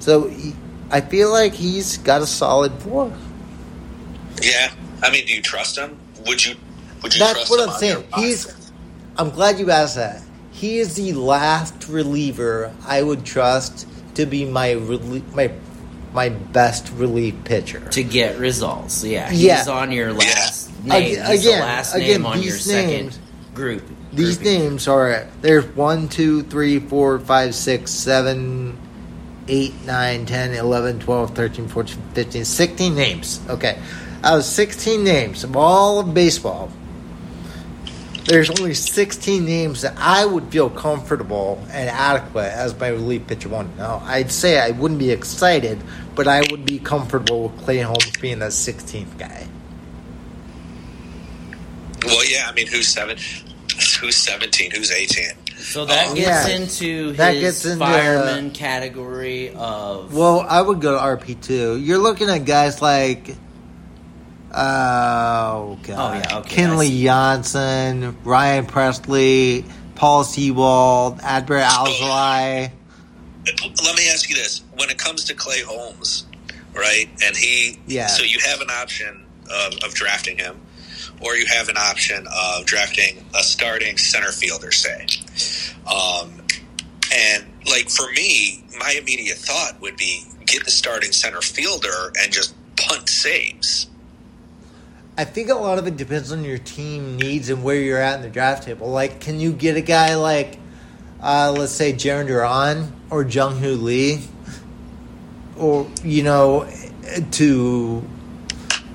So 0.00 0.26
he, 0.26 0.56
I 0.90 1.02
feel 1.02 1.30
like 1.30 1.52
he's 1.52 1.98
got 1.98 2.20
a 2.20 2.26
solid 2.26 2.72
floor. 2.82 3.12
Yeah. 4.42 4.72
I 5.04 5.12
mean, 5.12 5.24
do 5.24 5.34
you 5.34 5.40
trust 5.40 5.78
him? 5.78 5.96
Would 6.26 6.44
you? 6.44 6.56
Would 7.04 7.14
you 7.14 7.20
That's 7.20 7.48
what 7.48 7.60
him 7.62 7.70
I'm 7.70 7.78
saying. 7.78 8.04
He's. 8.16 8.59
I'm 9.16 9.30
glad 9.30 9.58
you 9.58 9.70
asked 9.70 9.96
that. 9.96 10.22
He 10.52 10.78
is 10.78 10.94
the 10.94 11.12
last 11.14 11.88
reliever 11.88 12.72
I 12.86 13.02
would 13.02 13.24
trust 13.24 13.86
to 14.14 14.26
be 14.26 14.44
my 14.44 14.70
relie- 14.70 15.22
my 15.34 15.50
my 16.12 16.28
best 16.28 16.90
relief 16.96 17.34
pitcher. 17.44 17.80
to 17.90 18.02
get 18.02 18.36
results. 18.38 19.04
Yeah, 19.04 19.30
he's 19.30 19.42
Yeah. 19.42 19.64
on 19.68 19.92
your 19.92 20.12
last 20.12 20.68
Ag- 20.68 20.84
name. 20.88 21.02
he's 21.04 21.16
the 21.18 21.32
again- 21.50 21.60
last 21.60 21.94
again, 21.94 22.08
name 22.08 22.26
on 22.26 22.42
your 22.42 22.52
these 22.52 22.64
second 22.64 22.88
names- 22.90 23.18
group. 23.54 23.82
These 24.12 24.38
grouping. 24.38 24.58
names 24.60 24.88
are 24.88 25.26
there's 25.40 25.64
one, 25.76 26.08
two, 26.08 26.42
three, 26.42 26.80
four, 26.80 27.20
five, 27.20 27.54
six, 27.54 27.92
seven, 27.92 28.76
eight, 29.46 29.72
nine, 29.86 30.26
10, 30.26 30.52
11, 30.54 30.98
12, 30.98 31.30
13, 31.36 31.68
14, 31.68 31.98
15, 32.14 32.44
16 32.44 32.94
names. 32.96 33.38
Okay. 33.48 33.78
Out 34.24 34.38
of 34.40 34.44
16 34.44 35.04
names 35.04 35.44
of 35.44 35.56
all 35.56 36.00
of 36.00 36.12
baseball, 36.12 36.70
there's 38.24 38.50
only 38.50 38.74
16 38.74 39.44
names 39.44 39.82
that 39.82 39.94
I 39.98 40.24
would 40.24 40.44
feel 40.52 40.70
comfortable 40.70 41.58
and 41.70 41.88
adequate 41.88 42.52
as 42.52 42.78
my 42.78 42.88
relief 42.88 43.26
pitcher 43.26 43.48
one. 43.48 43.70
Now, 43.76 44.02
I'd 44.04 44.30
say 44.30 44.58
I 44.58 44.70
wouldn't 44.70 45.00
be 45.00 45.10
excited, 45.10 45.80
but 46.14 46.28
I 46.28 46.42
would 46.50 46.64
be 46.64 46.78
comfortable 46.78 47.48
with 47.48 47.60
Clay 47.62 47.78
Holmes 47.78 48.10
being 48.20 48.38
that 48.40 48.50
16th 48.52 49.18
guy. 49.18 49.46
Well, 52.04 52.24
yeah. 52.30 52.46
I 52.48 52.52
mean, 52.52 52.66
who's 52.66 52.88
seven? 52.88 53.16
Who's 54.00 54.16
seventeen? 54.16 54.70
Who's 54.70 54.90
eighteen? 54.90 55.32
So 55.58 55.84
that 55.84 56.08
Oh, 56.10 56.14
gets 56.14 56.48
yeah. 56.48 56.56
into 56.56 57.12
That 57.12 57.34
his 57.34 57.42
gets 57.42 57.64
into, 57.66 57.78
fireman 57.78 58.50
category 58.50 59.52
of 59.54 60.14
Well, 60.14 60.40
I 60.48 60.62
would 60.62 60.80
go 60.80 60.92
to 60.92 60.98
RP 60.98 61.40
two. 61.42 61.76
You're 61.78 61.98
looking 61.98 62.28
at 62.30 62.44
guys 62.46 62.80
like, 62.80 63.30
uh, 63.30 63.34
oh 64.52 65.78
god, 65.82 65.88
Oh, 65.88 66.14
yeah, 66.14 66.38
okay, 66.38 66.56
Kenley 66.56 67.02
Jansen, 67.02 68.16
Ryan 68.24 68.66
Pressly, 68.66 69.64
Paul 69.94 70.24
Sewald, 70.24 71.18
Adbert 71.20 71.62
Alzolay. 71.62 72.70
Let 73.46 73.96
me 73.96 74.08
ask 74.10 74.28
you 74.28 74.36
this: 74.36 74.62
When 74.76 74.90
it 74.90 74.98
comes 74.98 75.24
to 75.24 75.34
Clay 75.34 75.62
Holmes, 75.62 76.26
right? 76.74 77.08
And 77.24 77.36
he, 77.36 77.78
Yeah. 77.86 78.06
So 78.06 78.22
you 78.22 78.38
have 78.46 78.60
an 78.60 78.70
option 78.70 79.24
of, 79.50 79.74
of 79.84 79.94
drafting 79.94 80.38
him, 80.38 80.60
or 81.20 81.36
you 81.36 81.46
have 81.46 81.68
an 81.68 81.76
option 81.76 82.26
of 82.26 82.66
drafting 82.66 83.24
a 83.38 83.42
starting 83.42 83.96
center 83.98 84.30
fielder, 84.32 84.70
say. 84.72 85.06
Um, 85.86 86.42
and 87.12 87.44
like 87.66 87.88
for 87.90 88.10
me, 88.12 88.64
my 88.78 88.94
immediate 88.98 89.38
thought 89.38 89.80
would 89.80 89.96
be 89.96 90.24
get 90.46 90.64
the 90.64 90.70
starting 90.70 91.12
center 91.12 91.40
fielder 91.40 92.12
and 92.20 92.32
just 92.32 92.54
punt 92.76 93.08
saves. 93.08 93.86
I 95.20 95.24
think 95.24 95.50
a 95.50 95.54
lot 95.54 95.78
of 95.78 95.86
it 95.86 95.98
depends 95.98 96.32
on 96.32 96.44
your 96.44 96.56
team 96.56 97.18
needs 97.18 97.50
and 97.50 97.62
where 97.62 97.76
you're 97.76 97.98
at 97.98 98.16
in 98.16 98.22
the 98.22 98.30
draft 98.30 98.62
table. 98.62 98.88
Like, 98.88 99.20
can 99.20 99.38
you 99.38 99.52
get 99.52 99.76
a 99.76 99.82
guy 99.82 100.14
like, 100.14 100.58
uh, 101.22 101.54
let's 101.54 101.72
say, 101.72 101.92
Jarren 101.92 102.26
Duran 102.26 102.90
or 103.10 103.22
Jung 103.24 103.58
Hoo 103.58 103.74
Lee, 103.74 104.22
or 105.58 105.86
you 106.02 106.22
know, 106.22 106.66
to 107.32 108.02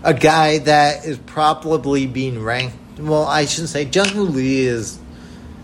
a 0.03 0.15
guy 0.15 0.57
that 0.57 1.05
is 1.05 1.19
probably 1.19 2.07
being 2.07 2.41
ranked. 2.41 2.75
Well, 2.97 3.25
I 3.27 3.45
shouldn't 3.45 3.69
say 3.69 3.83
Jung 3.83 4.09
Hoo 4.09 4.23
Lee 4.23 4.65
is. 4.65 4.97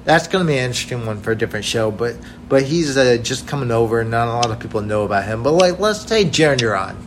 That's 0.04 0.28
going 0.28 0.46
to 0.46 0.48
be 0.48 0.60
an 0.60 0.66
interesting 0.66 1.08
one 1.08 1.22
for 1.22 1.32
a 1.32 1.36
different 1.36 1.66
show, 1.66 1.90
but 1.90 2.18
but 2.50 2.62
he's 2.62 2.98
uh, 2.98 3.18
just 3.18 3.48
coming 3.48 3.72
over, 3.72 4.02
and 4.02 4.12
not 4.12 4.28
a 4.28 4.34
lot 4.34 4.52
of 4.52 4.60
people 4.60 4.82
know 4.82 5.06
about 5.06 5.24
him. 5.24 5.42
But 5.42 5.54
like, 5.54 5.80
let's 5.80 6.06
say 6.08 6.24
Jarren 6.24 6.60
Duran, 6.60 6.98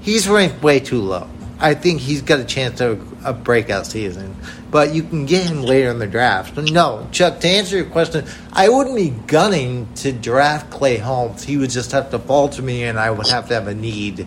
he's 0.00 0.26
ranked 0.26 0.62
way 0.62 0.80
too 0.80 1.02
low. 1.02 1.28
I 1.58 1.74
think 1.74 2.00
he's 2.00 2.22
got 2.22 2.38
a 2.40 2.44
chance 2.44 2.80
of 2.80 3.24
a 3.24 3.32
breakout 3.32 3.86
season, 3.86 4.36
but 4.70 4.92
you 4.94 5.02
can 5.02 5.24
get 5.24 5.46
him 5.46 5.62
later 5.62 5.90
in 5.90 5.98
the 5.98 6.06
draft. 6.06 6.54
But 6.54 6.70
no, 6.70 7.08
Chuck, 7.12 7.40
to 7.40 7.48
answer 7.48 7.76
your 7.76 7.86
question, 7.86 8.26
I 8.52 8.68
wouldn't 8.68 8.96
be 8.96 9.10
gunning 9.26 9.88
to 9.96 10.12
draft 10.12 10.70
Clay 10.70 10.98
Holmes. 10.98 11.42
He 11.44 11.56
would 11.56 11.70
just 11.70 11.92
have 11.92 12.10
to 12.10 12.18
fall 12.18 12.48
to 12.50 12.62
me, 12.62 12.84
and 12.84 12.98
I 12.98 13.10
would 13.10 13.28
have 13.28 13.48
to 13.48 13.54
have 13.54 13.68
a 13.68 13.74
need 13.74 14.26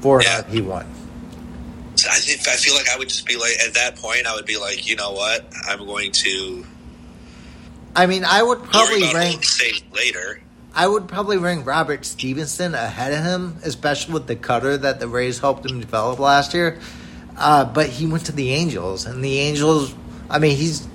for 0.00 0.22
Yeah. 0.22 0.42
one. 0.60 0.86
So 1.94 2.10
I 2.10 2.16
think 2.16 2.46
I 2.46 2.56
feel 2.56 2.74
like 2.74 2.90
I 2.90 2.98
would 2.98 3.08
just 3.08 3.24
be 3.26 3.36
like 3.36 3.58
at 3.66 3.72
that 3.72 3.96
point 3.96 4.26
I 4.26 4.34
would 4.34 4.44
be 4.44 4.58
like, 4.58 4.86
you 4.86 4.96
know 4.96 5.12
what, 5.12 5.46
I'm 5.66 5.86
going 5.86 6.12
to 6.12 6.66
I 7.96 8.04
mean, 8.04 8.24
I 8.24 8.42
would 8.42 8.62
probably 8.62 9.02
rank. 9.14 9.46
Later. 9.94 10.40
I 10.76 10.86
would 10.86 11.08
probably 11.08 11.38
rank 11.38 11.66
Robert 11.66 12.04
Stephenson 12.04 12.74
ahead 12.74 13.14
of 13.14 13.24
him, 13.24 13.56
especially 13.64 14.12
with 14.12 14.26
the 14.26 14.36
cutter 14.36 14.76
that 14.76 15.00
the 15.00 15.08
Rays 15.08 15.38
helped 15.38 15.64
him 15.64 15.80
develop 15.80 16.18
last 16.18 16.52
year. 16.52 16.78
Uh, 17.34 17.64
but 17.64 17.88
he 17.88 18.06
went 18.06 18.26
to 18.26 18.32
the 18.32 18.50
Angels, 18.52 19.06
and 19.06 19.24
the 19.24 19.38
Angels. 19.38 19.94
I 20.28 20.38
mean, 20.38 20.54
he's 20.54 20.86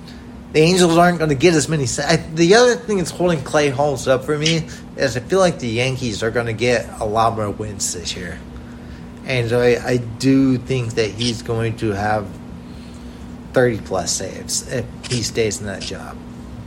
the 0.52 0.60
Angels 0.60 0.96
aren't 0.96 1.18
going 1.18 1.30
to 1.30 1.34
get 1.34 1.54
as 1.54 1.68
many. 1.68 1.86
I, 1.98 2.16
the 2.16 2.54
other 2.54 2.76
thing 2.76 2.98
that's 2.98 3.10
holding 3.10 3.42
Clay 3.42 3.70
Holmes 3.70 4.06
up 4.06 4.22
for 4.24 4.38
me 4.38 4.68
is 4.96 5.16
I 5.16 5.20
feel 5.20 5.40
like 5.40 5.58
the 5.58 5.68
Yankees 5.68 6.22
are 6.22 6.30
going 6.30 6.46
to 6.46 6.52
get 6.52 6.88
a 7.00 7.04
lot 7.04 7.34
more 7.34 7.50
wins 7.50 7.92
this 7.92 8.16
year, 8.16 8.38
and 9.24 9.50
so 9.50 9.60
I, 9.60 9.84
I 9.84 9.96
do 9.96 10.58
think 10.58 10.94
that 10.94 11.10
he's 11.10 11.42
going 11.42 11.76
to 11.78 11.90
have 11.90 12.28
thirty 13.52 13.78
plus 13.78 14.12
saves 14.12 14.70
if 14.70 14.86
he 15.10 15.22
stays 15.22 15.60
in 15.60 15.66
that 15.66 15.82
job. 15.82 16.16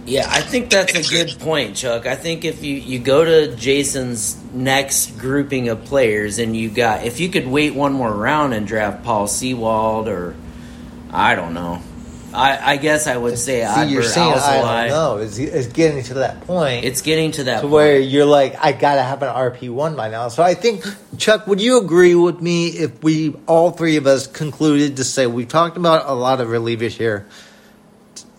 Yeah, 0.06 0.28
I 0.30 0.42
think 0.42 0.70
that's 0.70 0.94
a 0.94 1.02
good 1.04 1.40
point, 1.40 1.76
Chuck. 1.76 2.06
I 2.06 2.16
think 2.16 2.46
if 2.46 2.64
you, 2.64 2.76
you 2.76 3.00
go 3.00 3.26
to 3.26 3.56
Jason's 3.56 4.40
next 4.54 5.18
grouping 5.18 5.70
of 5.70 5.84
players 5.86 6.38
and 6.38 6.56
you 6.56 6.70
got 6.70 7.06
if 7.06 7.20
you 7.20 7.30
could 7.30 7.48
wait 7.48 7.74
one 7.74 7.94
more 7.94 8.12
round 8.12 8.54
and 8.54 8.68
draft 8.68 9.04
Paul 9.04 9.28
Sewald 9.28 10.08
or 10.08 10.36
I 11.12 11.34
don't 11.36 11.54
know. 11.54 11.82
I, 12.34 12.74
I 12.74 12.78
guess 12.78 13.08
I 13.08 13.16
would 13.16 13.38
say 13.38 13.66
See, 13.66 13.86
you're 13.94 14.04
saying 14.04 14.34
I 14.34 14.38
Alzolay. 14.38 14.88
don't 14.90 14.90
know. 14.90 15.18
It's, 15.24 15.38
it's 15.38 15.68
getting 15.68 16.04
to 16.04 16.16
that 16.16 16.42
point. 16.42 16.84
It's 16.84 17.02
getting 17.02 17.32
to 17.34 17.46
that 17.46 17.56
to 17.58 17.62
point. 17.62 17.72
where 17.74 18.00
you're 18.00 18.26
like, 18.26 18.56
I 18.62 18.74
gotta 18.74 19.02
have 19.02 19.24
an 19.24 19.34
RP 19.34 19.70
one 19.70 19.96
by 19.96 20.10
now. 20.10 20.28
So 20.28 20.44
I 20.44 20.54
think, 20.54 20.84
Chuck, 21.18 21.48
would 21.48 21.62
you 21.62 21.80
agree 21.80 22.14
with 22.14 22.42
me 22.42 22.68
if 22.68 23.02
we 23.02 23.34
all 23.48 23.72
three 23.72 23.96
of 23.96 24.06
us 24.06 24.28
concluded 24.28 24.98
to 24.98 25.04
say 25.06 25.28
we've 25.28 25.48
talked 25.48 25.78
about 25.78 26.10
a 26.10 26.14
lot 26.14 26.42
of 26.42 26.50
relievers 26.50 26.92
here? 26.92 27.26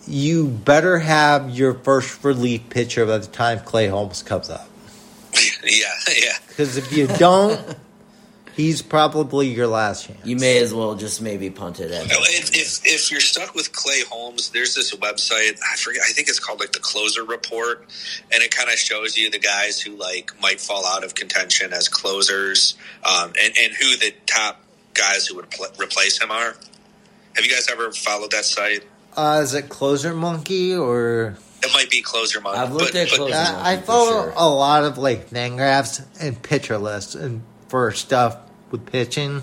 You 0.07 0.47
better 0.47 0.99
have 0.99 1.49
your 1.49 1.73
first 1.73 2.23
relief 2.23 2.69
pitcher 2.69 3.05
by 3.05 3.17
the 3.17 3.27
time 3.27 3.59
Clay 3.59 3.87
Holmes 3.87 4.23
comes 4.23 4.49
up, 4.49 4.69
yeah, 5.63 5.85
yeah. 6.07 6.33
because 6.47 6.77
if 6.77 6.91
you 6.93 7.07
don't, 7.07 7.59
he's 8.55 8.81
probably 8.81 9.47
your 9.47 9.67
last 9.67 10.07
chance. 10.07 10.25
You 10.25 10.37
may 10.37 10.59
as 10.59 10.73
well 10.73 10.95
just 10.95 11.21
maybe 11.21 11.49
punt 11.49 11.79
it 11.79 11.91
at. 11.91 12.07
No, 12.07 12.15
If, 12.21 12.55
if 12.55 12.85
if 12.85 13.11
you're 13.11 13.19
stuck 13.19 13.53
with 13.53 13.71
Clay 13.73 14.01
Holmes, 14.09 14.49
there's 14.49 14.75
this 14.75 14.93
website. 14.95 15.59
I 15.71 15.75
forget. 15.75 16.01
I 16.07 16.11
think 16.11 16.29
it's 16.29 16.39
called 16.39 16.59
like 16.59 16.71
the 16.71 16.79
Closer 16.79 17.23
Report, 17.23 17.85
and 18.31 18.41
it 18.41 18.55
kind 18.55 18.69
of 18.69 18.75
shows 18.75 19.17
you 19.17 19.29
the 19.29 19.39
guys 19.39 19.81
who 19.81 19.95
like 19.95 20.31
might 20.41 20.59
fall 20.59 20.85
out 20.85 21.03
of 21.03 21.15
contention 21.15 21.73
as 21.73 21.87
closers, 21.89 22.75
um, 23.05 23.33
and 23.41 23.53
and 23.57 23.73
who 23.73 23.97
the 23.97 24.13
top 24.25 24.61
guys 24.93 25.27
who 25.27 25.35
would 25.35 25.49
pl- 25.51 25.67
replace 25.79 26.19
him 26.21 26.31
are. 26.31 26.55
Have 27.35 27.45
you 27.45 27.51
guys 27.51 27.67
ever 27.69 27.91
followed 27.91 28.31
that 28.31 28.45
site? 28.45 28.83
Uh, 29.17 29.41
is 29.43 29.53
it 29.55 29.67
Closer 29.67 30.13
Monkey 30.13 30.75
or? 30.75 31.37
It 31.63 31.73
might 31.73 31.89
be 31.89 32.01
Closer 32.01 32.39
Monkey. 32.39 32.59
I've 32.59 32.71
looked 32.71 32.93
but, 32.93 33.01
at 33.01 33.09
but- 33.09 33.15
Closer. 33.17 33.35
I, 33.35 33.39
I 33.39 33.63
Monkey 33.71 33.79
for 33.81 33.85
follow 33.87 34.23
sure. 34.23 34.33
a 34.37 34.47
lot 34.47 34.83
of 34.83 34.97
like 34.97 35.29
Fangraphs 35.29 36.05
and 36.21 36.41
pitcher 36.41 36.77
lists 36.77 37.15
and 37.15 37.41
for 37.67 37.91
stuff 37.91 38.37
with 38.71 38.85
pitching. 38.85 39.41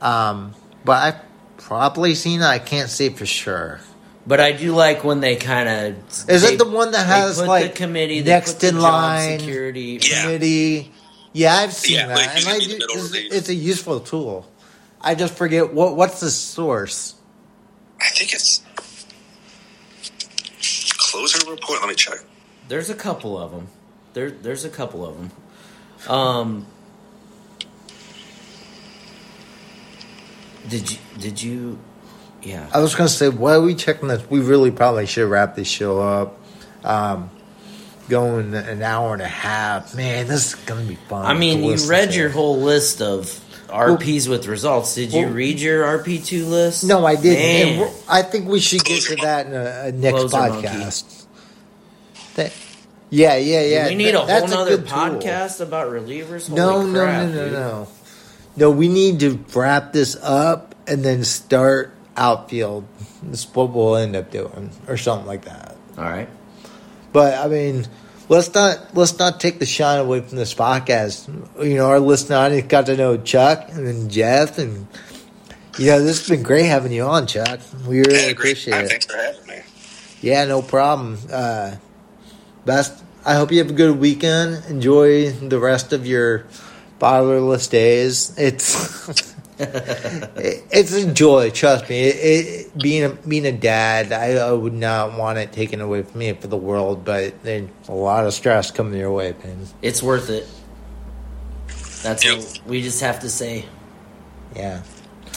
Um, 0.00 0.54
but 0.84 1.02
I've 1.02 1.20
probably 1.58 2.14
seen 2.14 2.40
it. 2.40 2.46
I 2.46 2.58
can't 2.58 2.88
say 2.88 3.10
for 3.10 3.26
sure. 3.26 3.80
But 4.26 4.40
I 4.40 4.52
do 4.52 4.74
like 4.74 5.04
when 5.04 5.20
they 5.20 5.36
kind 5.36 5.68
of. 5.68 6.28
Is 6.28 6.44
it 6.44 6.58
the 6.58 6.68
one 6.68 6.92
that 6.92 7.06
has, 7.06 7.38
put 7.38 7.48
like, 7.48 7.72
the 7.72 7.76
committee 7.76 8.20
they 8.20 8.30
next 8.30 8.54
put 8.54 8.60
the 8.60 8.68
in 8.68 8.74
job 8.74 8.82
line? 8.82 9.38
security? 9.38 10.00
Yeah. 10.02 10.22
Committee. 10.22 10.92
Yeah, 11.32 11.56
I've 11.56 11.72
seen 11.72 11.96
Yeah, 11.96 12.06
that, 12.08 12.16
like, 12.16 12.36
and 12.36 12.48
I 12.48 12.58
do, 12.58 12.78
it's, 12.78 13.14
it's 13.14 13.48
a 13.48 13.54
useful 13.54 14.00
tool. 14.00 14.50
I 15.00 15.14
just 15.14 15.34
forget 15.34 15.72
what 15.72 15.94
what's 15.96 16.20
the 16.20 16.30
source. 16.30 17.14
I 18.00 18.08
think 18.10 18.32
it's 18.32 18.62
Closer 21.10 21.50
Report. 21.50 21.80
Let 21.80 21.88
me 21.88 21.94
check. 21.94 22.18
There's 22.68 22.90
a 22.90 22.94
couple 22.94 23.38
of 23.38 23.50
them. 23.50 23.68
There, 24.12 24.30
there's 24.30 24.64
a 24.64 24.68
couple 24.68 25.06
of 25.06 25.16
them. 25.16 25.30
Um, 26.08 26.66
did 30.68 30.90
you? 30.90 30.98
Did 31.18 31.42
you? 31.42 31.78
Yeah. 32.42 32.68
I 32.72 32.80
was 32.80 32.94
gonna 32.94 33.08
say, 33.08 33.28
why 33.28 33.54
are 33.54 33.60
we 33.60 33.74
checking 33.74 34.08
this? 34.08 34.28
We 34.30 34.40
really 34.40 34.70
probably 34.70 35.06
should 35.06 35.28
wrap 35.28 35.56
this 35.56 35.68
show 35.68 36.00
up. 36.00 36.38
Um, 36.84 37.30
going 38.08 38.54
an 38.54 38.82
hour 38.82 39.12
and 39.12 39.22
a 39.22 39.28
half. 39.28 39.94
Man, 39.94 40.26
this 40.26 40.48
is 40.48 40.54
gonna 40.54 40.84
be 40.84 40.94
fun. 40.94 41.26
I 41.26 41.34
mean, 41.34 41.64
you 41.64 41.88
read 41.88 42.14
your 42.14 42.28
whole 42.28 42.58
list 42.58 43.02
of 43.02 43.26
RPs 43.68 44.28
with 44.28 44.46
results. 44.46 44.94
Did 44.94 45.12
you 45.12 45.26
well- 45.26 45.32
read 45.34 45.60
your 45.60 45.84
RP 45.84 46.24
two 46.24 46.46
list? 46.46 46.84
No, 46.84 47.04
I 47.06 47.16
didn't. 47.16 47.92
I 48.08 48.22
think 48.22 48.48
we 48.48 48.60
should 48.60 48.84
get 48.84 49.02
to 49.04 49.16
that 49.16 49.46
in 49.46 49.54
a, 49.54 49.88
a 49.88 49.92
next 49.92 50.18
Closer 50.30 50.36
podcast. 50.36 51.24
That- 52.34 52.52
yeah, 53.10 53.36
yeah, 53.36 53.62
Do 53.62 53.68
yeah. 53.68 53.88
we 53.88 53.94
need 53.94 54.14
a 54.14 54.20
whole 54.20 54.46
nother 54.48 54.76
good 54.76 54.86
tool. 54.88 54.98
podcast 54.98 55.60
about 55.62 55.90
relievers. 55.90 56.50
No, 56.50 56.82
no, 56.82 57.04
crap, 57.04 57.28
no, 57.28 57.34
no, 57.34 57.44
dude. 57.44 57.52
no. 57.52 57.88
No, 58.56 58.70
we 58.70 58.88
need 58.88 59.20
to 59.20 59.38
wrap 59.54 59.92
this 59.92 60.16
up 60.20 60.74
and 60.86 61.02
then 61.04 61.24
start 61.24 61.92
outfield. 62.16 62.84
That's 63.22 63.44
what 63.54 63.70
we'll 63.70 63.96
end 63.96 64.14
up 64.16 64.30
doing, 64.30 64.70
or 64.88 64.96
something 64.98 65.26
like 65.26 65.44
that. 65.46 65.76
All 65.96 66.04
right. 66.04 66.28
But 67.12 67.34
I 67.38 67.48
mean, 67.48 67.86
let's 68.28 68.52
not 68.54 68.94
let's 68.94 69.18
not 69.18 69.40
take 69.40 69.58
the 69.58 69.66
shine 69.66 69.98
away 70.00 70.20
from 70.20 70.36
this 70.38 70.54
podcast. 70.54 71.28
You 71.64 71.74
know, 71.76 71.86
our 71.88 72.00
listener 72.00 72.36
audience 72.36 72.68
got 72.68 72.86
to 72.86 72.96
know 72.96 73.16
Chuck 73.16 73.68
and 73.70 73.86
then 73.86 74.08
Jeff, 74.08 74.58
and 74.58 74.86
you 75.78 75.86
know, 75.86 76.02
this 76.02 76.20
has 76.20 76.28
been 76.28 76.42
great 76.42 76.66
having 76.66 76.92
you 76.92 77.02
on, 77.04 77.26
Chuck. 77.26 77.60
We 77.86 77.98
really 78.00 78.26
Yeah, 78.26 78.30
appreciate 78.32 78.72
time. 78.72 78.84
it. 78.84 78.88
Thanks 78.90 79.06
for 79.06 79.16
having 79.16 79.46
me. 79.46 79.60
Yeah, 80.20 80.44
no 80.46 80.62
problem. 80.62 81.18
Uh, 81.32 81.76
best. 82.64 83.02
I 83.24 83.34
hope 83.34 83.52
you 83.52 83.58
have 83.58 83.70
a 83.70 83.74
good 83.74 83.98
weekend. 83.98 84.64
Enjoy 84.68 85.30
the 85.30 85.58
rest 85.58 85.92
of 85.92 86.06
your 86.06 86.46
fatherless 86.98 87.66
days. 87.68 88.34
It's 88.38 89.27
it- 89.58 90.64
it's 90.70 90.92
a 90.92 91.12
joy. 91.12 91.50
Trust 91.50 91.88
me. 91.88 92.02
It, 92.04 92.16
it, 92.66 92.78
being 92.78 93.04
a 93.04 93.08
being 93.10 93.46
a 93.46 93.52
dad, 93.52 94.12
I, 94.12 94.32
I 94.34 94.52
would 94.52 94.72
not 94.74 95.16
want 95.18 95.38
it 95.38 95.52
taken 95.52 95.80
away 95.80 96.02
from 96.02 96.18
me 96.20 96.32
for 96.34 96.46
the 96.46 96.56
world. 96.56 97.04
But 97.04 97.42
there's 97.42 97.68
a 97.88 97.92
lot 97.92 98.26
of 98.26 98.32
stress 98.34 98.70
coming 98.70 98.98
your 98.98 99.12
way, 99.12 99.34
man. 99.44 99.66
It's 99.82 100.02
worth 100.02 100.30
it. 100.30 100.46
That's 102.02 102.24
Yep. 102.24 102.38
what 102.38 102.60
we 102.66 102.82
just 102.82 103.00
have 103.00 103.20
to 103.20 103.28
say. 103.30 103.64
Yeah. 104.54 104.82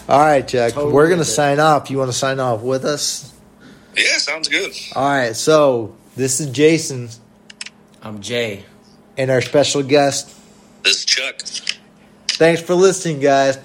All 0.08 0.20
right, 0.20 0.48
Chuck. 0.48 0.74
Totally 0.74 0.94
We're 0.94 1.08
gonna 1.08 1.20
with 1.20 1.28
it. 1.28 1.32
sign 1.32 1.60
off. 1.60 1.90
You 1.90 1.98
want 1.98 2.12
to 2.12 2.18
sign 2.18 2.40
off 2.40 2.62
with 2.62 2.86
us? 2.86 3.34
Yeah, 3.98 4.18
sounds 4.18 4.48
good. 4.48 4.72
All 4.96 5.04
right. 5.10 5.36
So 5.36 5.96
this 6.16 6.40
is 6.40 6.48
Jason 6.52 7.10
I'm 8.02 8.22
Jay. 8.22 8.64
and 9.18 9.30
our 9.32 9.42
special 9.42 9.84
guest. 9.84 10.36
This 10.84 10.98
is 11.00 11.06
Chuck. 11.06 11.42
Thanks 12.30 12.62
for 12.62 12.74
listening, 12.74 13.20
guys. 13.20 13.58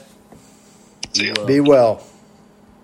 See 1.16 1.28
ya. 1.28 1.46
Be 1.46 1.60
well. 1.60 2.02